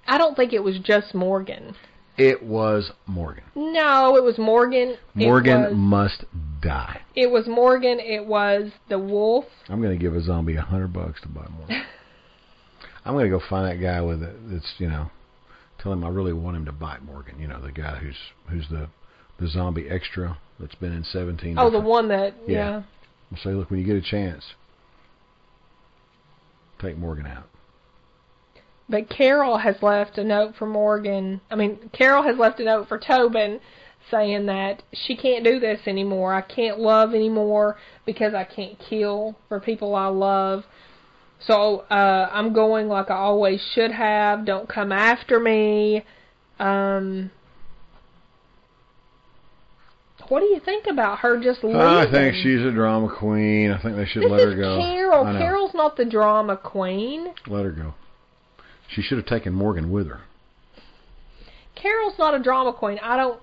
I 0.06 0.16
don't 0.16 0.36
think 0.36 0.52
it 0.52 0.62
was 0.62 0.78
just 0.78 1.14
Morgan. 1.14 1.74
It 2.16 2.42
was 2.42 2.90
Morgan. 3.06 3.44
No, 3.54 4.16
it 4.16 4.24
was 4.24 4.38
Morgan. 4.38 4.96
Morgan 5.14 5.62
was, 5.62 5.72
must 5.74 6.24
die. 6.60 7.00
it 7.14 7.30
was 7.30 7.46
Morgan. 7.46 8.00
It 8.00 8.26
was 8.26 8.72
the 8.88 8.98
wolf. 8.98 9.44
I'm 9.68 9.80
going 9.80 9.96
to 9.96 10.02
give 10.02 10.16
a 10.16 10.22
zombie 10.22 10.56
a 10.56 10.62
hundred 10.62 10.92
bucks 10.92 11.20
to 11.22 11.28
buy 11.28 11.46
Morgan. 11.56 11.84
I'm 13.04 13.14
going 13.14 13.30
to 13.30 13.38
go 13.38 13.42
find 13.48 13.66
that 13.70 13.80
guy 13.80 14.00
with 14.00 14.22
it. 14.22 14.34
That's 14.50 14.74
you 14.78 14.88
know, 14.88 15.10
tell 15.78 15.92
him 15.92 16.04
I 16.04 16.08
really 16.08 16.32
want 16.32 16.56
him 16.56 16.64
to 16.66 16.72
bite 16.72 17.02
Morgan. 17.02 17.38
You 17.38 17.48
know, 17.48 17.60
the 17.60 17.72
guy 17.72 17.96
who's 17.96 18.16
who's 18.48 18.68
the 18.68 18.88
the 19.38 19.48
zombie 19.48 19.88
extra 19.88 20.38
that's 20.58 20.74
been 20.74 20.92
in 20.92 21.04
17. 21.04 21.56
Oh, 21.58 21.70
the 21.70 21.78
one 21.80 22.08
that 22.08 22.34
Yeah. 22.46 22.56
yeah. 22.56 22.82
I'll 23.30 23.38
say, 23.38 23.50
look, 23.50 23.70
when 23.70 23.78
you 23.78 23.86
get 23.86 23.96
a 23.96 24.00
chance, 24.00 24.54
take 26.80 26.96
Morgan 26.96 27.26
out. 27.26 27.48
But 28.88 29.10
Carol 29.10 29.58
has 29.58 29.76
left 29.82 30.16
a 30.16 30.24
note 30.24 30.54
for 30.58 30.66
Morgan. 30.66 31.42
I 31.50 31.56
mean, 31.56 31.90
Carol 31.92 32.22
has 32.22 32.38
left 32.38 32.58
a 32.58 32.64
note 32.64 32.88
for 32.88 32.98
Tobin 32.98 33.60
saying 34.10 34.46
that 34.46 34.82
she 34.94 35.14
can't 35.14 35.44
do 35.44 35.60
this 35.60 35.80
anymore. 35.86 36.32
I 36.32 36.40
can't 36.40 36.78
love 36.78 37.14
anymore 37.14 37.76
because 38.06 38.32
I 38.32 38.44
can't 38.44 38.78
kill 38.78 39.36
for 39.48 39.60
people 39.60 39.94
I 39.94 40.06
love. 40.06 40.64
So 41.40 41.80
uh 41.90 42.28
I'm 42.32 42.52
going 42.52 42.88
like 42.88 43.10
I 43.10 43.16
always 43.16 43.60
should 43.74 43.92
have. 43.92 44.44
Don't 44.44 44.68
come 44.68 44.92
after 44.92 45.38
me. 45.38 46.04
Um 46.58 47.30
What 50.28 50.40
do 50.40 50.46
you 50.46 50.60
think 50.60 50.86
about 50.86 51.20
her 51.20 51.40
just 51.42 51.64
leaving? 51.64 51.80
I 51.80 52.10
think 52.10 52.34
she's 52.34 52.60
a 52.60 52.70
drama 52.70 53.14
queen. 53.18 53.70
I 53.70 53.80
think 53.80 53.96
they 53.96 54.04
should 54.04 54.24
This 54.24 54.30
let 54.30 54.40
her 54.40 54.52
is 54.52 54.58
go. 54.58 54.78
Carol. 54.78 55.24
Carol's 55.24 55.74
not 55.74 55.96
the 55.96 56.04
drama 56.04 56.56
queen. 56.56 57.32
Let 57.46 57.64
her 57.64 57.70
go. 57.70 57.94
She 58.88 59.00
should 59.00 59.18
have 59.18 59.26
taken 59.26 59.54
Morgan 59.54 59.90
with 59.90 60.08
her. 60.08 60.20
Carol's 61.74 62.18
not 62.18 62.34
a 62.34 62.42
drama 62.42 62.72
queen. 62.72 62.98
I 63.02 63.16
don't 63.16 63.40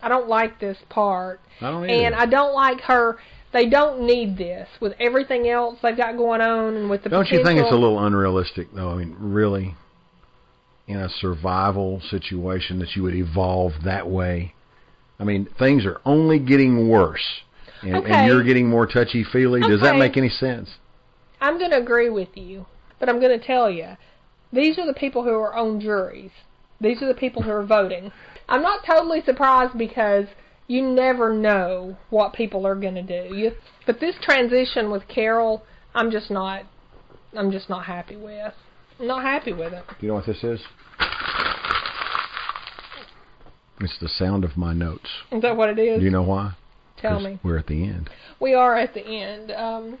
I 0.00 0.08
don't 0.08 0.28
like 0.28 0.60
this 0.60 0.78
part. 0.88 1.40
I 1.60 1.70
don't 1.70 1.84
either. 1.90 2.06
And 2.06 2.14
I 2.14 2.26
don't 2.26 2.54
like 2.54 2.80
her 2.82 3.18
they 3.52 3.68
don't 3.68 4.02
need 4.02 4.36
this 4.36 4.68
with 4.80 4.92
everything 5.00 5.48
else 5.48 5.78
they've 5.82 5.96
got 5.96 6.16
going 6.16 6.40
on 6.40 6.76
and 6.76 6.90
with 6.90 7.02
the 7.02 7.08
Don't 7.08 7.30
you 7.30 7.42
think 7.42 7.58
it's 7.58 7.72
a 7.72 7.76
little 7.76 8.04
unrealistic, 8.04 8.68
though? 8.74 8.90
I 8.90 8.96
mean, 8.96 9.16
really, 9.18 9.74
in 10.86 10.98
a 10.98 11.08
survival 11.08 12.00
situation, 12.10 12.78
that 12.80 12.94
you 12.94 13.02
would 13.02 13.14
evolve 13.14 13.72
that 13.84 14.08
way? 14.08 14.54
I 15.18 15.24
mean, 15.24 15.48
things 15.58 15.86
are 15.86 16.00
only 16.04 16.38
getting 16.38 16.88
worse, 16.88 17.24
and, 17.82 17.96
Okay. 17.96 18.12
and 18.12 18.26
you're 18.26 18.44
getting 18.44 18.68
more 18.68 18.86
touchy 18.86 19.24
feely. 19.24 19.60
Does 19.60 19.80
that 19.80 19.96
make 19.96 20.16
any 20.16 20.28
sense? 20.28 20.76
I'm 21.40 21.58
going 21.58 21.70
to 21.70 21.78
agree 21.78 22.10
with 22.10 22.36
you, 22.36 22.66
but 22.98 23.08
I'm 23.08 23.20
going 23.20 23.38
to 23.38 23.44
tell 23.44 23.70
you. 23.70 23.96
These 24.52 24.78
are 24.78 24.86
the 24.86 24.94
people 24.94 25.24
who 25.24 25.30
are 25.30 25.54
on 25.54 25.80
juries. 25.80 26.30
These 26.80 27.02
are 27.02 27.08
the 27.08 27.14
people 27.14 27.42
who 27.42 27.50
are 27.50 27.64
voting. 27.64 28.12
I'm 28.48 28.62
not 28.62 28.84
totally 28.84 29.20
surprised 29.22 29.76
because 29.76 30.26
you 30.68 30.82
never 30.82 31.34
know 31.34 31.96
what 32.10 32.34
people 32.34 32.66
are 32.66 32.76
going 32.76 32.94
to 32.94 33.02
do. 33.02 33.34
You, 33.34 33.52
but 33.86 33.98
this 33.98 34.14
transition 34.22 34.90
with 34.90 35.08
Carol, 35.08 35.64
I'm 35.94 36.10
just 36.10 36.30
not 36.30 36.64
I'm 37.36 37.50
just 37.50 37.68
not 37.68 37.84
happy 37.84 38.16
with. 38.16 38.54
I'm 39.00 39.06
not 39.06 39.22
happy 39.22 39.52
with 39.52 39.72
it. 39.72 39.84
Do 39.88 39.94
you 40.00 40.08
know 40.08 40.14
what 40.14 40.26
this 40.26 40.42
is? 40.44 40.60
It's 43.80 43.98
the 44.00 44.08
sound 44.08 44.44
of 44.44 44.56
my 44.56 44.72
notes. 44.72 45.08
Is 45.30 45.42
that 45.42 45.56
what 45.56 45.70
it 45.70 45.78
is? 45.78 45.98
Do 45.98 46.04
you 46.04 46.10
know 46.10 46.22
why? 46.22 46.54
Tell 46.96 47.20
me. 47.20 47.38
We're 47.44 47.58
at 47.58 47.68
the 47.68 47.84
end. 47.84 48.10
We 48.40 48.54
are 48.54 48.76
at 48.76 48.92
the 48.92 49.04
end. 49.04 49.52
Um, 49.52 49.98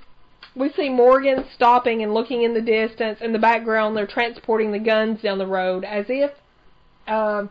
we 0.56 0.70
see 0.70 0.88
Morgan 0.88 1.44
stopping 1.54 2.02
and 2.02 2.12
looking 2.12 2.42
in 2.42 2.54
the 2.54 2.60
distance. 2.60 3.20
In 3.20 3.32
the 3.32 3.38
background, 3.38 3.96
they're 3.96 4.06
transporting 4.06 4.72
the 4.72 4.80
guns 4.80 5.22
down 5.22 5.38
the 5.38 5.46
road 5.46 5.84
as 5.84 6.06
if. 6.08 6.32
Um, 7.06 7.50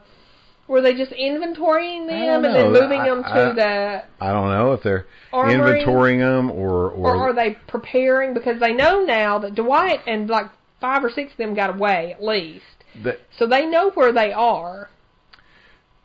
were 0.68 0.82
they 0.82 0.94
just 0.94 1.12
inventorying 1.12 2.08
them 2.08 2.44
and 2.44 2.56
then 2.56 2.72
moving 2.74 3.02
I- 3.02 3.10
them 3.10 3.24
to 3.24 3.30
I- 3.30 3.54
the 3.54 4.04
I 4.20 4.32
don't 4.32 4.50
know 4.50 4.74
if 4.74 4.84
they're 4.84 5.06
armory? 5.32 5.84
inventorying 5.84 6.20
them 6.20 6.52
or 6.52 6.90
or 6.92 7.16
or, 7.16 7.30
are 7.30 7.34
they 7.34 7.58
preparing 7.68 8.34
because 8.34 8.60
they 8.60 8.74
know 8.74 9.04
now 9.04 9.40
that 9.40 9.56
Dwight 9.56 10.02
and 10.06 10.30
like 10.30 10.48
five 10.82 11.04
or 11.04 11.10
six 11.10 11.32
of 11.32 11.38
them 11.38 11.54
got 11.56 11.70
away 11.76 12.14
at 12.14 12.24
least, 12.24 12.84
that 13.04 13.20
so 13.38 13.48
they 13.48 13.66
know 13.66 13.92
where 13.92 14.12
they 14.12 14.32
are. 14.34 14.90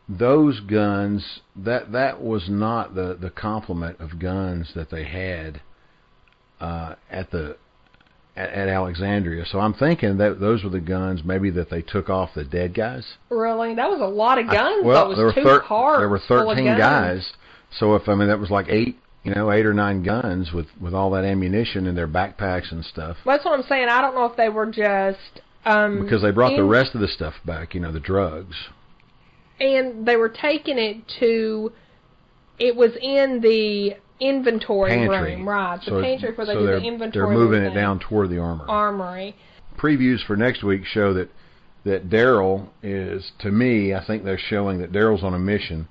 those 0.09 0.61
guns 0.61 1.41
that 1.57 1.93
that 1.93 2.21
was 2.23 2.49
not 2.49 2.95
the 2.95 3.17
the 3.21 3.31
complement 3.31 3.99
of 4.01 4.19
guns 4.19 4.73
that 4.75 4.91
they 4.91 5.05
had 5.05 5.61
uh, 6.61 6.95
at 7.11 7.31
the 7.31 7.57
at, 8.37 8.51
at 8.51 8.69
Alexandria. 8.69 9.45
So 9.47 9.61
I'm 9.61 9.75
thinking 9.75 10.19
that 10.19 10.41
those 10.41 10.65
were 10.65 10.71
the 10.71 10.81
guns 10.81 11.23
maybe 11.25 11.51
that 11.51 11.71
they 11.71 11.83
took 11.83 12.09
off 12.09 12.31
the 12.35 12.45
dead 12.45 12.75
guys. 12.75 13.05
Really, 13.31 13.75
that 13.75 13.89
was 13.91 14.01
a 14.01 14.07
lot 14.07 14.39
of 14.39 14.49
I- 14.49 14.55
guns. 14.55 14.85
well, 14.85 15.03
that 15.05 15.09
was 15.09 15.17
there 15.19 15.27
were 15.27 15.33
two 15.33 15.43
thir- 15.43 15.99
there 15.99 16.09
were 16.09 16.19
13 16.19 16.65
guys. 16.79 17.33
So 17.79 17.95
if 17.95 18.09
I 18.09 18.15
mean 18.15 18.29
that 18.29 18.39
was 18.39 18.51
like 18.51 18.67
eight, 18.69 18.99
you 19.23 19.35
know, 19.35 19.51
eight 19.51 19.65
or 19.67 19.73
nine 19.75 20.03
guns 20.03 20.53
with 20.53 20.67
with 20.81 20.95
all 20.95 21.11
that 21.13 21.25
ammunition 21.25 21.87
in 21.87 21.95
their 21.95 22.09
backpacks 22.09 22.71
and 22.73 22.85
stuff. 22.85 23.17
That's 23.25 23.45
what 23.45 23.59
I'm 23.59 23.65
saying. 23.69 23.89
I 23.89 24.01
don't 24.01 24.15
know 24.15 24.27
if 24.27 24.37
they 24.37 24.49
were 24.49 24.67
just 24.67 25.41
um 25.65 26.03
Because 26.03 26.23
they 26.23 26.31
brought 26.33 26.57
the 26.57 26.65
rest 26.65 26.95
of 26.95 27.01
the 27.01 27.09
stuff 27.09 27.35
back, 27.45 27.75
you 27.75 27.81
know, 27.81 27.93
the 27.93 28.01
drugs. 28.01 28.57
and 29.61 30.07
they 30.07 30.17
were 30.17 30.29
taking 30.29 30.79
it 30.79 30.97
to. 31.21 31.73
It 32.59 32.77
was 32.77 32.91
in 33.01 33.41
the 33.41 33.95
inventory 34.29 34.91
Pantry. 34.91 35.35
room, 35.37 35.49
right? 35.49 35.79
The 35.85 35.91
so, 35.91 36.03
pantry 36.03 36.33
where 36.35 36.47
they 36.47 36.55
so 36.55 36.61
do 36.61 36.67
the 36.67 36.83
inventory. 36.83 37.27
They're 37.27 37.37
moving 37.37 37.63
it 37.63 37.75
down 37.75 37.99
toward 37.99 38.31
the 38.31 38.39
armor. 38.39 38.65
Armory. 38.69 39.35
Previews 39.79 40.25
for 40.27 40.37
next 40.37 40.63
week 40.63 40.85
show 40.85 41.13
that 41.15 41.29
that 41.85 42.09
Daryl 42.09 42.69
is, 42.83 43.33
to 43.41 43.51
me, 43.51 43.93
I 43.93 44.05
think 44.07 44.23
they're 44.25 44.39
showing 44.39 44.79
that 44.79 44.93
Daryl's 44.93 45.25
on 45.25 45.35
a 45.35 45.39
mission 45.39 45.89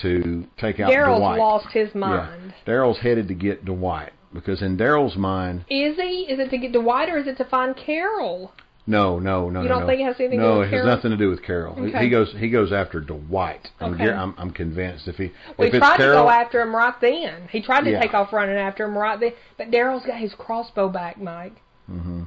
to 0.00 0.46
take 0.58 0.80
out 0.80 0.90
Daryl's 0.90 1.18
Dwight. 1.18 1.38
lost 1.38 1.66
his 1.72 1.94
mind. 1.94 2.54
Yeah, 2.66 2.72
Daryl's 2.72 2.98
headed 3.00 3.28
to 3.28 3.34
get 3.34 3.64
Dwight 3.64 4.12
because 4.32 4.62
in 4.62 4.76
Daryl's 4.78 5.16
mind, 5.16 5.64
Is 5.68 5.96
he? 5.96 6.26
Is 6.28 6.38
it 6.38 6.50
to 6.50 6.58
get 6.58 6.72
Dwight 6.72 7.08
or 7.10 7.18
is 7.18 7.26
it 7.26 7.36
to 7.36 7.44
find 7.44 7.76
Carol? 7.76 8.52
No, 8.86 9.18
no, 9.18 9.48
no, 9.48 9.62
You 9.62 9.68
no, 9.68 9.74
don't 9.76 9.80
no. 9.82 9.86
think 9.86 10.00
it 10.00 10.04
has 10.04 10.16
anything 10.20 10.40
to 10.40 10.44
do 10.44 10.58
with 10.58 10.66
it 10.68 10.70
Carol? 10.70 10.86
has 10.88 10.96
nothing 10.96 11.10
to 11.12 11.16
do 11.16 11.30
with 11.30 11.42
Carol. 11.42 11.74
He- 11.74 11.82
Okay. 11.88 12.04
He 12.04 12.10
goes, 12.10 12.34
he 12.38 12.50
goes 12.50 12.70
after 12.72 13.00
Dwight. 13.00 13.70
I'm, 13.80 13.94
Okay. 13.94 14.10
I'm, 14.10 14.34
I'm 14.36 14.50
convinced 14.50 15.08
if 15.08 15.16
he, 15.16 15.32
We 15.58 15.68
if 15.68 15.74
it's 15.74 15.78
tried 15.78 15.96
Carol, 15.96 16.18
to 16.18 16.22
go 16.24 16.28
after 16.30 16.60
him 16.60 16.74
right 16.76 16.94
then. 17.00 17.48
He 17.50 17.62
tried 17.62 17.84
to 17.84 17.90
Yeah. 17.92 18.00
take 18.00 18.12
off 18.12 18.32
running 18.32 18.56
after 18.56 18.84
him 18.84 18.96
right 18.96 19.18
then, 19.18 19.32
but 19.56 19.70
Daryl's 19.70 20.04
got 20.04 20.18
his 20.18 20.34
crossbow 20.34 20.88
back, 20.90 21.18
Mike. 21.18 21.54
Mm-hmm. 21.90 22.24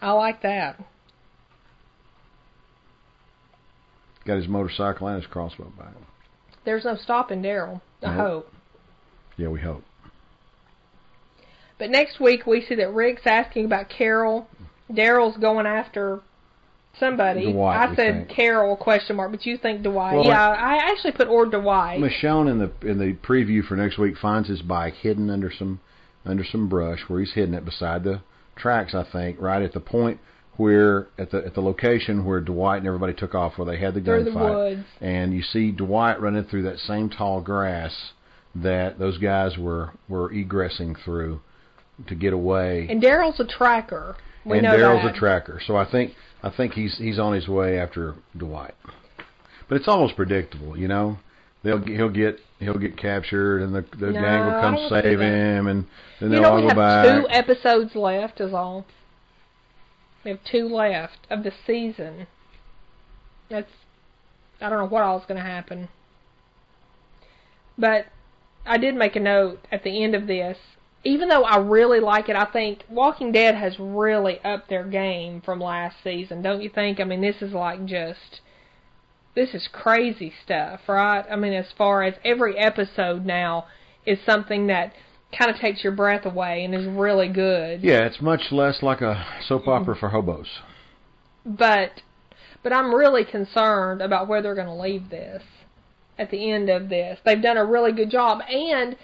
I 0.00 0.12
like 0.12 0.42
that. 0.42 0.80
got 4.26 4.36
his 4.36 4.48
motorcycle 4.48 5.08
and 5.08 5.20
his 5.20 5.30
crossbow 5.30 5.72
back. 5.78 5.94
There's 6.64 6.84
no 6.84 6.94
stopping 6.96 7.42
Daryl. 7.42 7.80
I 8.02 8.14
Nope. 8.14 8.16
hope. 8.16 8.52
Yeah, 9.36 9.48
we 9.48 9.60
hope. 9.60 9.82
But 11.78 11.90
next 11.90 12.20
week 12.20 12.46
we 12.46 12.60
see 12.60 12.74
that 12.76 12.92
Rick's 12.92 13.22
asking 13.26 13.64
about 13.64 13.88
Carol. 13.88 14.46
Daryl's 14.94 15.36
going 15.36 15.66
after 15.66 16.20
somebody. 16.98 17.52
Dwight, 17.52 17.76
I 17.76 17.94
said 17.94 18.26
think. 18.26 18.28
Carol 18.30 18.76
question 18.76 19.16
mark, 19.16 19.30
but 19.30 19.46
you 19.46 19.56
think 19.56 19.82
Dwight? 19.82 20.16
Well, 20.16 20.26
yeah, 20.26 20.48
I 20.48 20.76
actually 20.90 21.12
put 21.12 21.28
or 21.28 21.46
Dwight. 21.46 22.00
Michonne 22.00 22.50
in 22.50 22.58
the 22.58 22.70
in 22.88 22.98
the 22.98 23.14
preview 23.26 23.64
for 23.64 23.76
next 23.76 23.98
week 23.98 24.16
finds 24.18 24.48
his 24.48 24.62
bike 24.62 24.94
hidden 24.94 25.30
under 25.30 25.52
some 25.56 25.80
under 26.24 26.44
some 26.44 26.68
brush 26.68 27.00
where 27.08 27.20
he's 27.20 27.32
hidden 27.32 27.54
it 27.54 27.64
beside 27.64 28.04
the 28.04 28.22
tracks. 28.56 28.94
I 28.94 29.04
think 29.10 29.40
right 29.40 29.62
at 29.62 29.72
the 29.72 29.80
point 29.80 30.20
where 30.56 31.08
at 31.18 31.30
the 31.30 31.38
at 31.46 31.54
the 31.54 31.62
location 31.62 32.24
where 32.24 32.40
Dwight 32.40 32.78
and 32.78 32.86
everybody 32.86 33.14
took 33.14 33.34
off 33.34 33.56
where 33.56 33.66
they 33.66 33.78
had 33.80 33.94
the 33.94 34.00
Through 34.00 34.24
the 34.24 34.30
gunfight, 34.30 34.54
woods. 34.54 34.84
and 35.00 35.32
you 35.32 35.42
see 35.42 35.70
Dwight 35.70 36.20
running 36.20 36.44
through 36.44 36.62
that 36.64 36.78
same 36.78 37.08
tall 37.08 37.40
grass 37.40 38.12
that 38.54 38.98
those 38.98 39.16
guys 39.18 39.56
were 39.56 39.92
were 40.08 40.28
egressing 40.30 40.96
through 41.04 41.40
to 42.08 42.14
get 42.14 42.32
away. 42.32 42.86
And 42.90 43.02
Daryl's 43.02 43.40
a 43.40 43.46
tracker. 43.46 44.16
We 44.44 44.58
and 44.58 44.66
Daryl's 44.66 45.04
a 45.04 45.18
tracker, 45.18 45.60
so 45.66 45.76
I 45.76 45.90
think 45.90 46.14
I 46.42 46.50
think 46.50 46.72
he's 46.72 46.96
he's 46.96 47.18
on 47.18 47.34
his 47.34 47.48
way 47.48 47.78
after 47.78 48.14
Dwight. 48.36 48.74
But 49.68 49.76
it's 49.76 49.88
almost 49.88 50.16
predictable, 50.16 50.76
you 50.76 50.88
know. 50.88 51.18
They'll 51.62 51.82
he'll 51.82 52.08
get 52.08 52.40
he'll 52.58 52.78
get 52.78 52.96
captured, 52.96 53.62
and 53.62 53.74
the 53.74 53.84
the 53.98 54.12
No, 54.12 54.20
gang 54.20 54.46
will 54.46 54.60
come 54.60 54.88
save 54.88 55.20
him, 55.20 55.66
and 55.66 55.86
then 56.20 56.30
you 56.30 56.36
they'll 56.36 56.42
know 56.42 56.52
all 56.52 56.62
we 56.62 56.68
have 56.68 57.22
two 57.22 57.28
episodes 57.28 57.94
left, 57.94 58.40
is 58.40 58.54
all. 58.54 58.86
We 60.24 60.30
have 60.30 60.40
two 60.50 60.68
left 60.68 61.26
of 61.30 61.44
the 61.44 61.52
season. 61.66 62.26
That's 63.50 63.70
I 64.60 64.68
don't 64.68 64.78
know 64.78 64.86
what 64.86 65.02
all's 65.02 65.24
going 65.26 65.40
to 65.40 65.46
happen. 65.46 65.88
But 67.78 68.06
I 68.66 68.76
did 68.76 68.94
make 68.94 69.16
a 69.16 69.20
note 69.20 69.66
at 69.72 69.84
the 69.84 70.02
end 70.02 70.14
of 70.14 70.26
this. 70.26 70.58
Even 71.02 71.28
though 71.28 71.44
I 71.44 71.56
really 71.58 72.00
like 72.00 72.28
it, 72.28 72.36
I 72.36 72.44
think 72.44 72.84
Walking 72.88 73.32
Dead 73.32 73.54
has 73.54 73.78
really 73.78 74.38
upped 74.44 74.68
their 74.68 74.84
game 74.84 75.40
from 75.40 75.58
last 75.60 75.96
season. 76.04 76.42
Don't 76.42 76.60
you 76.62 76.68
think? 76.68 77.00
I 77.00 77.04
mean, 77.04 77.22
this 77.22 77.40
is 77.40 77.52
like 77.52 77.84
just 77.86 78.40
this 79.34 79.54
is 79.54 79.68
crazy 79.72 80.32
stuff, 80.44 80.80
right? 80.88 81.24
I 81.30 81.36
mean, 81.36 81.52
as 81.52 81.66
far 81.78 82.02
as 82.02 82.14
every 82.24 82.58
episode 82.58 83.24
now 83.24 83.66
is 84.04 84.18
something 84.26 84.66
that 84.66 84.92
kind 85.36 85.50
of 85.50 85.56
takes 85.58 85.84
your 85.84 85.92
breath 85.92 86.26
away 86.26 86.64
and 86.64 86.74
is 86.74 86.86
really 86.86 87.28
good. 87.28 87.82
yeah, 87.82 88.04
it's 88.04 88.20
much 88.20 88.50
less 88.50 88.82
like 88.82 89.00
a 89.00 89.24
soap 89.46 89.62
Mm-hmm. 89.62 89.70
opera 89.82 89.96
for 89.96 90.08
hobos. 90.10 90.48
But 91.46 92.02
but 92.62 92.72
I'm 92.74 92.94
really 92.94 93.24
concerned 93.24 94.02
about 94.02 94.28
where 94.28 94.42
they're 94.42 94.54
going 94.54 94.66
to 94.66 94.74
leave 94.74 95.08
this 95.08 95.42
at 96.18 96.30
the 96.30 96.50
end 96.52 96.68
of 96.68 96.90
this. 96.90 97.18
They've 97.24 97.40
done 97.40 97.56
a 97.56 97.64
really 97.64 97.92
good 97.92 98.10
job 98.10 98.40
and 98.50 98.96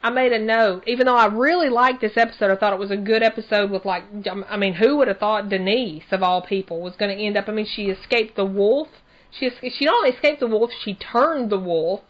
I 0.00 0.10
made 0.10 0.32
a 0.32 0.38
note, 0.38 0.84
even 0.86 1.06
though 1.06 1.16
I 1.16 1.26
really 1.26 1.68
liked 1.68 2.00
this 2.00 2.16
episode, 2.16 2.52
I 2.52 2.56
thought 2.56 2.72
it 2.72 2.78
was 2.78 2.92
a 2.92 2.96
good 2.96 3.22
episode 3.22 3.70
with 3.70 3.84
like, 3.84 4.04
I 4.48 4.56
mean, 4.56 4.74
who 4.74 4.96
would 4.96 5.08
have 5.08 5.18
thought 5.18 5.48
Denise 5.48 6.04
of 6.12 6.22
all 6.22 6.40
people 6.40 6.80
was 6.80 6.94
going 6.94 7.16
to 7.16 7.22
end 7.22 7.36
up? 7.36 7.48
I 7.48 7.52
mean, 7.52 7.66
she 7.66 7.86
escaped 7.86 8.36
the 8.36 8.44
wolf. 8.44 8.88
She 9.30 9.50
she 9.70 9.84
not 9.84 9.96
only 9.96 10.10
escaped 10.10 10.40
the 10.40 10.46
wolf, 10.46 10.70
she 10.84 10.94
turned 10.94 11.50
the 11.50 11.58
wolf. 11.58 12.00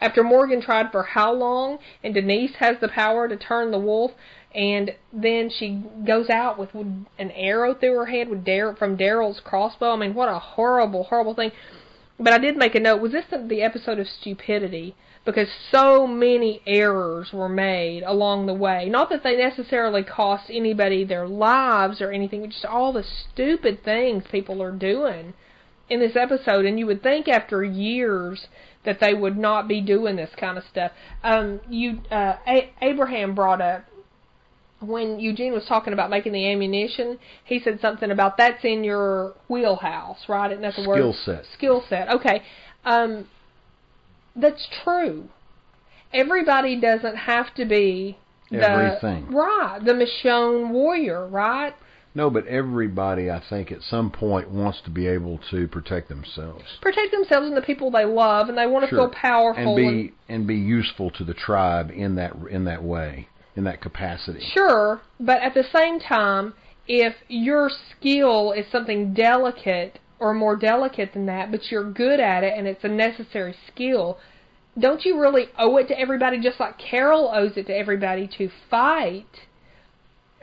After 0.00 0.22
Morgan 0.22 0.60
tried 0.60 0.92
for 0.92 1.02
how 1.02 1.32
long, 1.32 1.78
and 2.04 2.14
Denise 2.14 2.54
has 2.56 2.76
the 2.80 2.88
power 2.88 3.26
to 3.26 3.36
turn 3.36 3.72
the 3.72 3.78
wolf, 3.78 4.12
and 4.54 4.94
then 5.12 5.50
she 5.50 5.82
goes 6.06 6.30
out 6.30 6.58
with 6.58 6.72
an 6.74 7.30
arrow 7.32 7.74
through 7.74 7.94
her 7.94 8.06
head 8.06 8.28
with 8.28 8.44
Dar- 8.44 8.76
from 8.76 8.96
Daryl's 8.96 9.40
crossbow. 9.40 9.92
I 9.92 9.96
mean, 9.96 10.14
what 10.14 10.28
a 10.28 10.38
horrible, 10.38 11.04
horrible 11.04 11.34
thing. 11.34 11.50
But 12.20 12.32
I 12.32 12.38
did 12.38 12.56
make 12.56 12.74
a 12.74 12.80
note. 12.80 13.00
Was 13.00 13.12
this 13.12 13.24
the, 13.30 13.38
the 13.38 13.62
episode 13.62 13.98
of 13.98 14.06
stupidity? 14.06 14.94
Because 15.28 15.48
so 15.70 16.06
many 16.06 16.62
errors 16.66 17.34
were 17.34 17.50
made 17.50 18.02
along 18.02 18.46
the 18.46 18.54
way. 18.54 18.88
Not 18.88 19.10
that 19.10 19.22
they 19.22 19.36
necessarily 19.36 20.02
cost 20.02 20.44
anybody 20.48 21.04
their 21.04 21.28
lives 21.28 22.00
or 22.00 22.10
anything, 22.10 22.40
but 22.40 22.48
just 22.48 22.64
all 22.64 22.94
the 22.94 23.04
stupid 23.04 23.84
things 23.84 24.24
people 24.32 24.62
are 24.62 24.72
doing 24.72 25.34
in 25.90 26.00
this 26.00 26.16
episode. 26.16 26.64
And 26.64 26.78
you 26.78 26.86
would 26.86 27.02
think 27.02 27.28
after 27.28 27.62
years 27.62 28.46
that 28.86 29.00
they 29.00 29.12
would 29.12 29.36
not 29.36 29.68
be 29.68 29.82
doing 29.82 30.16
this 30.16 30.30
kind 30.34 30.56
of 30.56 30.64
stuff. 30.64 30.92
Um, 31.22 31.60
you, 31.68 32.00
uh, 32.10 32.36
A- 32.46 32.72
Abraham 32.80 33.34
brought 33.34 33.60
up 33.60 33.84
when 34.80 35.20
Eugene 35.20 35.52
was 35.52 35.66
talking 35.66 35.92
about 35.92 36.08
making 36.08 36.32
the 36.32 36.50
ammunition, 36.50 37.18
he 37.44 37.60
said 37.60 37.80
something 37.82 38.10
about 38.10 38.38
that's 38.38 38.64
in 38.64 38.82
your 38.82 39.34
wheelhouse, 39.46 40.26
right? 40.26 40.52
Isn't 40.52 40.62
that 40.62 40.74
the 40.74 40.88
word? 40.88 40.96
Skill 40.96 41.12
set. 41.12 41.44
Skill 41.52 41.84
set. 41.86 42.08
Okay. 42.08 42.42
Um, 42.86 43.26
that's 44.40 44.66
true. 44.84 45.28
Everybody 46.12 46.80
doesn't 46.80 47.16
have 47.16 47.54
to 47.54 47.64
be 47.64 48.18
the 48.50 48.66
Everything. 48.66 49.30
right, 49.30 49.78
the 49.84 49.92
Michonne 49.92 50.70
warrior, 50.70 51.26
right? 51.26 51.74
No, 52.14 52.30
but 52.30 52.46
everybody, 52.46 53.30
I 53.30 53.40
think, 53.48 53.70
at 53.70 53.82
some 53.82 54.10
point 54.10 54.50
wants 54.50 54.80
to 54.86 54.90
be 54.90 55.06
able 55.06 55.38
to 55.50 55.68
protect 55.68 56.08
themselves. 56.08 56.64
Protect 56.80 57.12
themselves 57.12 57.46
and 57.48 57.56
the 57.56 57.60
people 57.62 57.90
they 57.90 58.06
love, 58.06 58.48
and 58.48 58.56
they 58.56 58.66
want 58.66 58.84
to 58.84 58.88
Sure. 58.88 58.98
feel 59.00 59.10
powerful. 59.10 59.62
and 59.62 59.76
be 59.76 60.12
and 60.28 60.46
be 60.46 60.56
useful 60.56 61.10
to 61.10 61.24
the 61.24 61.34
tribe 61.34 61.90
in 61.94 62.14
that 62.14 62.32
in 62.50 62.64
that 62.64 62.82
way, 62.82 63.28
in 63.54 63.64
that 63.64 63.80
capacity. 63.82 64.40
Sure, 64.40 65.02
but 65.20 65.42
at 65.42 65.52
the 65.52 65.62
same 65.64 66.00
time, 66.00 66.54
if 66.88 67.14
your 67.28 67.68
skill 67.90 68.52
is 68.52 68.66
something 68.72 69.12
delicate 69.12 69.98
or 70.18 70.32
more 70.32 70.56
delicate 70.56 71.12
than 71.12 71.26
that, 71.26 71.50
but 71.52 71.70
you're 71.70 71.84
good 71.88 72.18
at 72.18 72.42
it 72.42 72.54
and 72.56 72.66
it's 72.66 72.82
a 72.82 72.88
necessary 72.88 73.54
skill, 73.68 74.18
don't 74.78 75.04
you 75.04 75.20
really 75.20 75.46
owe 75.58 75.76
it 75.78 75.88
to 75.88 75.98
everybody 75.98 76.40
just 76.40 76.60
like 76.60 76.78
Carol 76.78 77.30
owes 77.34 77.56
it 77.56 77.66
to 77.66 77.76
everybody 77.76 78.28
to 78.38 78.50
fight? 78.70 79.26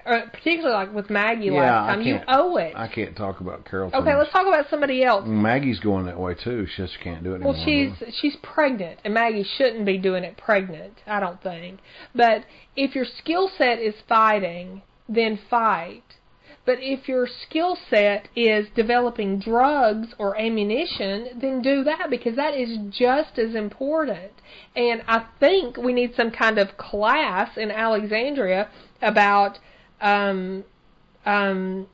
uh, 0.05 0.21
particularly 0.31 0.73
like 0.73 0.93
with 0.93 1.09
Maggie 1.09 1.45
Yeah, 1.45 1.53
last 1.53 1.95
time, 1.95 2.01
you 2.01 2.19
owe 2.27 2.57
it. 2.57 2.73
I 2.75 2.87
can't 2.87 3.15
talk 3.15 3.39
about 3.39 3.65
Carol. 3.65 3.87
okay, 3.87 3.97
Thomas. 3.97 4.15
let's 4.19 4.31
talk 4.31 4.47
about 4.47 4.69
somebody 4.69 5.03
else. 5.03 5.23
Maggie's 5.25 5.79
going 5.79 6.05
that 6.05 6.19
way 6.19 6.35
too. 6.35 6.67
She 6.67 6.83
just 6.83 6.99
can't 7.03 7.23
do 7.23 7.31
it 7.31 7.35
anymore. 7.35 7.53
Well, 7.53 7.65
she's 7.65 8.15
she's 8.21 8.35
pregnant, 8.43 8.99
and 9.03 9.13
Maggie 9.13 9.45
shouldn't 9.57 9.85
be 9.85 9.97
doing 9.97 10.23
it 10.23 10.37
pregnant. 10.37 11.01
I 11.07 11.19
don't 11.19 11.41
think. 11.41 11.79
But 12.13 12.45
if 12.75 12.95
your 12.95 13.05
skill 13.05 13.49
set 13.57 13.79
is 13.79 13.95
fighting, 14.07 14.83
then 15.09 15.39
fight. 15.49 16.03
But 16.65 16.79
if 16.81 17.07
your 17.07 17.27
skill 17.27 17.77
set 17.89 18.27
is 18.35 18.67
developing 18.75 19.39
drugs 19.39 20.07
or 20.17 20.37
ammunition, 20.39 21.39
then 21.39 21.61
do 21.61 21.83
that 21.83 22.09
because 22.09 22.35
that 22.35 22.55
is 22.55 22.79
just 22.89 23.37
as 23.37 23.53
important. 23.53 24.31
And 24.75 25.03
I 25.07 25.27
think 25.39 25.77
we 25.77 25.93
need 25.93 26.15
some 26.15 26.31
kind 26.31 26.57
of 26.57 26.75
class 26.77 27.55
in 27.55 27.69
Alexandria 27.69 28.69
about 29.01 29.59
um, 30.01 30.63
um, 31.25 31.87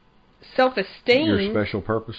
self-esteem. 0.55 1.27
your 1.27 1.51
special 1.51 1.81
purpose. 1.81 2.17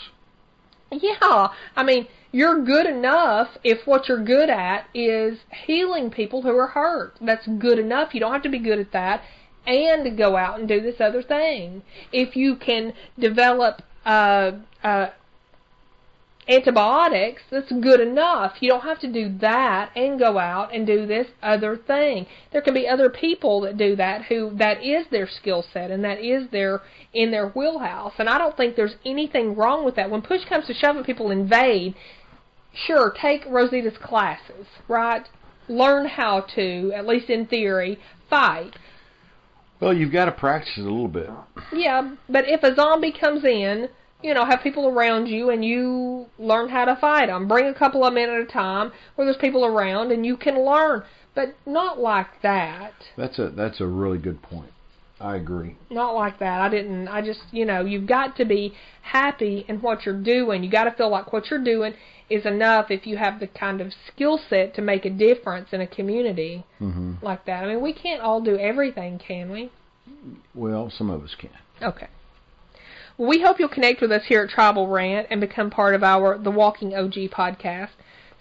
Yeah, 0.91 1.49
I 1.75 1.83
mean, 1.83 2.07
you're 2.33 2.63
good 2.63 2.87
enough 2.87 3.49
if 3.65 3.87
what 3.87 4.09
you're 4.09 4.23
good 4.23 4.51
at 4.51 4.87
is 4.95 5.39
healing 5.67 6.11
people 6.11 6.43
who 6.43 6.55
are 6.59 6.67
hurt. 6.67 7.15
That's 7.21 7.47
good 7.47 7.79
enough. 7.79 8.13
You 8.13 8.21
don't 8.21 8.33
have 8.33 8.43
to 8.43 8.51
be 8.51 8.59
good 8.59 8.79
at 8.79 8.93
that 8.93 9.23
and 9.67 10.17
go 10.17 10.37
out 10.37 10.59
and 10.59 10.69
do 10.69 10.81
this 10.81 11.01
other 11.01 11.23
thing. 11.23 11.83
If 12.13 12.37
you 12.37 12.57
can 12.57 12.95
develop 13.19 13.83
uh, 14.05 14.53
uh, 14.83 15.11
antibiotics, 16.49 17.43
that's 17.51 17.71
good 17.71 18.01
enough. 18.01 18.57
You 18.61 18.71
don't 18.71 18.83
have 18.83 18.99
to 19.01 19.13
do 19.13 19.37
that 19.39 19.91
and 19.97 20.19
go 20.19 20.39
out 20.39 20.75
and 20.75 20.87
do 20.87 21.07
this 21.07 21.29
other 21.43 21.77
thing. 21.77 22.27
There 22.53 22.63
can 22.63 22.75
be 22.75 22.89
other 22.89 23.09
people 23.09 23.61
that 23.63 23.77
do 23.77 23.95
that 23.97 24.25
who 24.25 24.51
that 24.57 24.83
is 24.83 25.07
their 25.11 25.29
skill 25.29 25.65
set 25.73 25.91
and 25.91 26.05
that 26.05 26.21
is 26.21 26.51
their 26.51 26.83
in 27.13 27.31
their 27.31 27.51
wheelhouse. 27.51 28.15
And 28.19 28.29
I 28.29 28.39
don't 28.39 28.57
think 28.57 28.75
there's 28.75 28.97
anything 29.05 29.55
wrong 29.55 29.85
with 29.85 29.97
that. 29.97 30.11
When 30.11 30.23
push 30.23 30.45
comes 30.49 30.67
to 30.67 30.75
shove 30.75 30.97
and 30.97 31.07
people 31.07 31.31
invade, 31.31 31.95
sure, 32.75 33.15
take 33.21 33.45
Rosita's 33.47 33.99
classes, 33.99 34.67
right? 34.89 35.29
Learn 35.69 36.07
how 36.07 36.41
to, 36.57 36.93
at 36.95 37.07
least 37.07 37.31
in 37.31 37.47
theory, 37.47 38.01
fight. 38.29 38.77
Well, 39.83 39.93
you've 39.93 40.13
got 40.13 40.27
to 40.27 40.33
practice 40.33 40.75
it 40.77 40.83
a 40.83 40.85
little 40.85 41.09
bit. 41.09 41.29
Yeah, 41.73 42.15
but 42.29 42.45
if 42.47 42.63
a 42.63 42.73
zombie 42.77 43.11
comes 43.11 43.45
in, 43.45 43.89
you 44.23 44.33
know, 44.33 44.45
have 44.45 44.61
people 44.63 44.87
around 44.87 45.27
you 45.27 45.51
and 45.51 45.65
you 45.65 46.27
learn 46.39 46.69
how 46.69 46.85
to 46.85 46.95
fight 47.01 47.27
them. 47.27 47.49
Bring 47.49 47.67
a 47.67 47.75
couple 47.75 48.05
of 48.05 48.15
men 48.15 48.31
at 48.31 48.41
a 48.41 48.45
time 48.45 48.93
where 49.17 49.25
there's 49.25 49.39
people 49.39 49.65
around 49.65 50.13
and 50.13 50.25
you 50.25 50.37
can 50.37 50.65
learn, 50.65 51.03
but 51.35 51.57
not 51.67 51.99
like 51.99 52.29
that. 52.43 52.93
That's 53.17 53.41
a 53.41 53.51
that's 53.51 53.81
a 53.81 53.87
really 53.87 54.19
good 54.19 54.41
point. 54.41 54.71
I 55.23 55.37
agree. 55.37 55.77
Not 55.89 56.15
like 56.17 56.41
that. 56.41 56.61
I 56.61 56.69
didn't. 56.69 57.07
I 57.07 57.23
just, 57.23 57.43
you 57.53 57.65
know, 57.65 57.85
you've 57.85 58.09
got 58.09 58.37
to 58.39 58.45
be 58.45 58.75
happy 59.03 59.65
in 59.69 59.81
what 59.81 60.05
you're 60.05 60.21
doing. 60.21 60.65
You 60.65 60.71
got 60.71 60.85
to 60.85 60.91
feel 60.91 61.11
like 61.11 61.33
what 61.33 61.49
you're 61.49 61.63
doing 61.63 61.95
is 62.29 62.45
enough 62.45 62.91
if 62.91 63.07
you 63.07 63.17
have 63.19 63.39
the 63.39 63.47
kind 63.47 63.81
of 63.81 63.93
skill 64.09 64.41
set 64.51 64.75
to 64.75 64.83
make 64.83 65.05
a 65.05 65.11
difference 65.11 65.69
in 65.73 65.81
a 65.81 65.87
community 65.87 66.65
hmm 66.79 67.15
like 67.23 67.45
that. 67.45 67.63
I 67.63 67.69
mean, 67.69 67.81
we 67.81 67.93
can't 67.93 68.21
all 68.21 68.41
do 68.41 68.59
everything, 68.59 69.19
can 69.19 69.53
we? 69.53 69.71
Well, 70.55 70.91
some 70.91 71.09
of 71.09 71.23
us 71.23 71.37
can. 71.39 71.51
Okay. 71.81 72.09
Well, 73.17 73.29
we 73.29 73.43
hope 73.43 73.61
you'll 73.61 73.69
connect 73.69 74.01
with 74.01 74.11
us 74.11 74.23
here 74.27 74.43
at 74.43 74.51
Tribal 74.51 74.89
Rant 74.89 75.29
and 75.31 75.41
become 75.41 75.71
part 75.71 75.95
of 75.95 76.03
our 76.03 76.37
The 76.37 76.51
Walking 76.51 76.95
OG 76.95 77.15
podcast. 77.31 77.91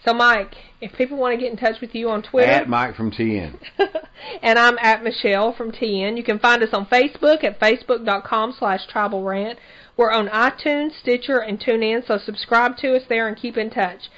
So, 0.04 0.14
Mike, 0.14 0.56
if 0.80 0.94
people 0.94 1.18
want 1.18 1.34
to 1.34 1.42
get 1.42 1.52
in 1.52 1.58
touch 1.58 1.80
with 1.80 1.94
you 1.94 2.10
on 2.10 2.24
Twitter, 2.24 2.52
At 2.52 2.68
Mike 2.68 2.96
from 2.96 3.12
TN. 3.12 3.60
and 4.42 4.58
I'm 4.58 4.80
at 4.80 5.04
Michelle 5.04 5.54
from 5.54 5.72
TN. 5.72 6.18
You 6.18 6.24
can 6.24 6.40
find 6.40 6.64
us 6.64 6.74
on 6.74 6.88
Facebook 6.88 7.44
at 7.44 7.60
facebook.com 7.60 8.56
slash 8.58 8.88
tribal 8.88 9.24
rant. 9.24 9.60
We're 9.96 10.12
on 10.12 10.28
iTunes, 10.30 11.00
Stitcher, 11.00 11.40
and 11.40 11.60
TuneIn, 11.60 12.08
so 12.08 12.18
subscribe 12.18 12.78
to 12.78 12.96
us 12.96 13.04
there 13.10 13.28
and 13.28 13.38
keep 13.38 13.58
in 13.58 13.70
touch. 13.70 14.10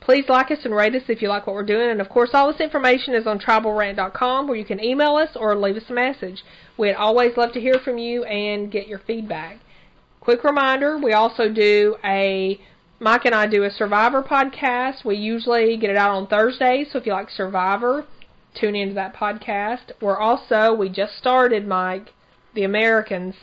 Please 0.00 0.24
like 0.30 0.50
us 0.50 0.60
and 0.64 0.74
rate 0.74 0.94
us 0.94 1.02
if 1.08 1.20
you 1.20 1.28
like 1.28 1.46
what 1.46 1.54
we're 1.54 1.62
doing. 1.62 1.90
And 1.90 2.00
of 2.00 2.08
course, 2.08 2.30
all 2.32 2.50
this 2.50 2.62
information 2.62 3.12
is 3.14 3.26
on 3.26 3.38
tribalrant.com 3.38 4.48
where 4.48 4.56
you 4.56 4.64
can 4.64 4.82
email 4.82 5.16
us 5.16 5.36
or 5.36 5.54
leave 5.54 5.76
us 5.76 5.90
a 5.90 5.92
message. 5.92 6.42
We'd 6.78 6.94
always 6.94 7.36
love 7.36 7.52
to 7.52 7.60
hear 7.60 7.78
from 7.84 7.98
you 7.98 8.24
and 8.24 8.72
get 8.72 8.88
your 8.88 9.00
feedback. 9.00 9.58
Quick 10.20 10.44
reminder, 10.44 10.96
we 10.96 11.12
also 11.12 11.52
do 11.52 11.96
a 12.02 12.58
Mike 13.00 13.24
and 13.26 13.34
I 13.34 13.46
do 13.46 13.62
a 13.62 13.70
Survivor 13.70 14.22
podcast. 14.22 15.04
We 15.04 15.16
usually 15.16 15.76
get 15.76 15.90
it 15.90 15.96
out 15.96 16.10
on 16.10 16.26
Thursdays, 16.26 16.88
so 16.90 16.98
if 16.98 17.06
you 17.06 17.12
like 17.12 17.30
Survivor, 17.30 18.04
tune 18.54 18.74
into 18.74 18.94
that 18.94 19.14
podcast. 19.14 19.92
We're 20.00 20.18
also, 20.18 20.74
we 20.74 20.88
just 20.88 21.16
started, 21.16 21.66
Mike, 21.66 22.08
The 22.54 22.64
Americans. 22.64 23.36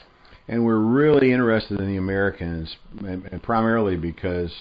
And 0.47 0.65
we're 0.65 0.79
really 0.79 1.31
interested 1.31 1.79
in 1.79 1.87
the 1.87 1.95
Americans, 1.95 2.75
and 2.99 3.41
primarily 3.41 3.95
because 3.95 4.51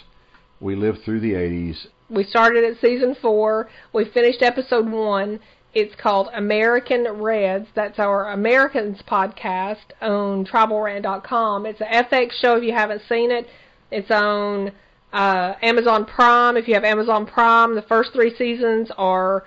we 0.61 0.77
lived 0.77 1.01
through 1.05 1.21
the 1.21 1.33
80s. 1.33 1.87
We 2.09 2.23
started 2.23 2.65
at 2.65 2.81
season 2.81 3.16
four. 3.21 3.69
We 3.93 4.05
finished 4.05 4.43
episode 4.43 4.89
one. 4.89 5.41
It's 5.75 5.95
called 5.97 6.29
American 6.33 7.05
Reds. 7.21 7.66
That's 7.75 7.99
our 7.99 8.31
Americans 8.31 9.01
podcast 9.09 9.91
on 10.01 10.47
tribalrant.com. 10.47 11.66
It's 11.66 11.81
an 11.81 11.89
FX 11.89 12.33
show 12.41 12.57
if 12.57 12.62
you 12.62 12.73
haven't 12.73 13.03
seen 13.09 13.33
it. 13.33 13.49
It's 13.91 14.11
on 14.11 14.71
uh, 15.15 15.55
Amazon 15.62 16.05
Prime. 16.05 16.57
If 16.57 16.66
you 16.66 16.74
have 16.74 16.85
Amazon 16.85 17.24
Prime, 17.24 17.77
the 17.77 17.82
first 17.82 18.12
three 18.12 18.35
seasons 18.36 18.91
are 18.99 19.45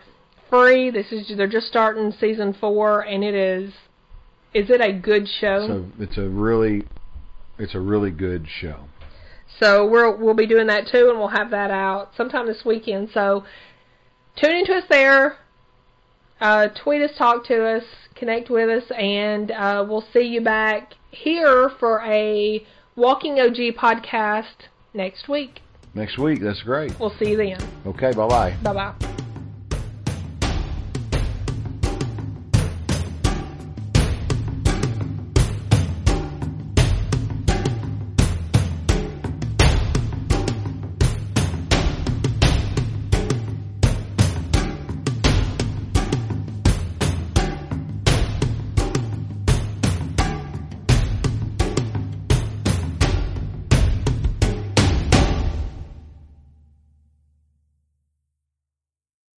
free. 0.49 0.89
This 0.89 1.11
is 1.11 1.31
they're 1.35 1.45
just 1.45 1.67
starting 1.67 2.13
season 2.19 2.55
four, 2.59 3.01
and 3.01 3.23
it 3.23 3.35
is. 3.35 3.73
Is 4.53 4.69
it 4.69 4.79
a 4.79 4.93
good 4.93 5.27
show? 5.27 5.67
So 5.67 5.85
it's 5.99 6.17
a 6.17 6.27
really, 6.27 6.87
it's 7.59 7.75
a 7.75 7.81
really 7.81 8.11
good 8.11 8.47
show. 8.47 8.85
So 9.59 9.85
we'll 9.85 10.17
we'll 10.17 10.33
be 10.33 10.47
doing 10.47 10.67
that 10.67 10.87
too, 10.87 11.09
and 11.09 11.19
we'll 11.19 11.27
have 11.27 11.51
that 11.51 11.69
out 11.69 12.11
sometime 12.15 12.47
this 12.47 12.63
weekend. 12.65 13.09
So 13.13 13.43
tune 14.41 14.55
into 14.55 14.73
us 14.73 14.85
there. 14.89 15.37
Uh, 16.39 16.67
tweet 16.81 17.01
us, 17.01 17.11
talk 17.17 17.45
to 17.47 17.65
us, 17.65 17.83
connect 18.15 18.49
with 18.49 18.69
us, 18.69 18.89
and 18.97 19.51
uh, 19.51 19.85
we'll 19.87 20.05
see 20.13 20.21
you 20.21 20.39
back 20.39 20.93
here 21.11 21.69
for 21.77 22.01
a 22.05 22.65
Walking 22.95 23.39
OG 23.39 23.75
podcast 23.75 24.69
next 24.93 25.27
week. 25.27 25.61
Next 25.93 26.17
week, 26.17 26.41
that's 26.43 26.61
great. 26.63 26.99
We'll 26.99 27.13
see 27.17 27.29
you 27.29 27.37
then. 27.37 27.63
Okay, 27.85 28.13
bye 28.13 28.27
bye. 28.27 28.55
Bye 28.61 28.73
bye. 28.73 29.16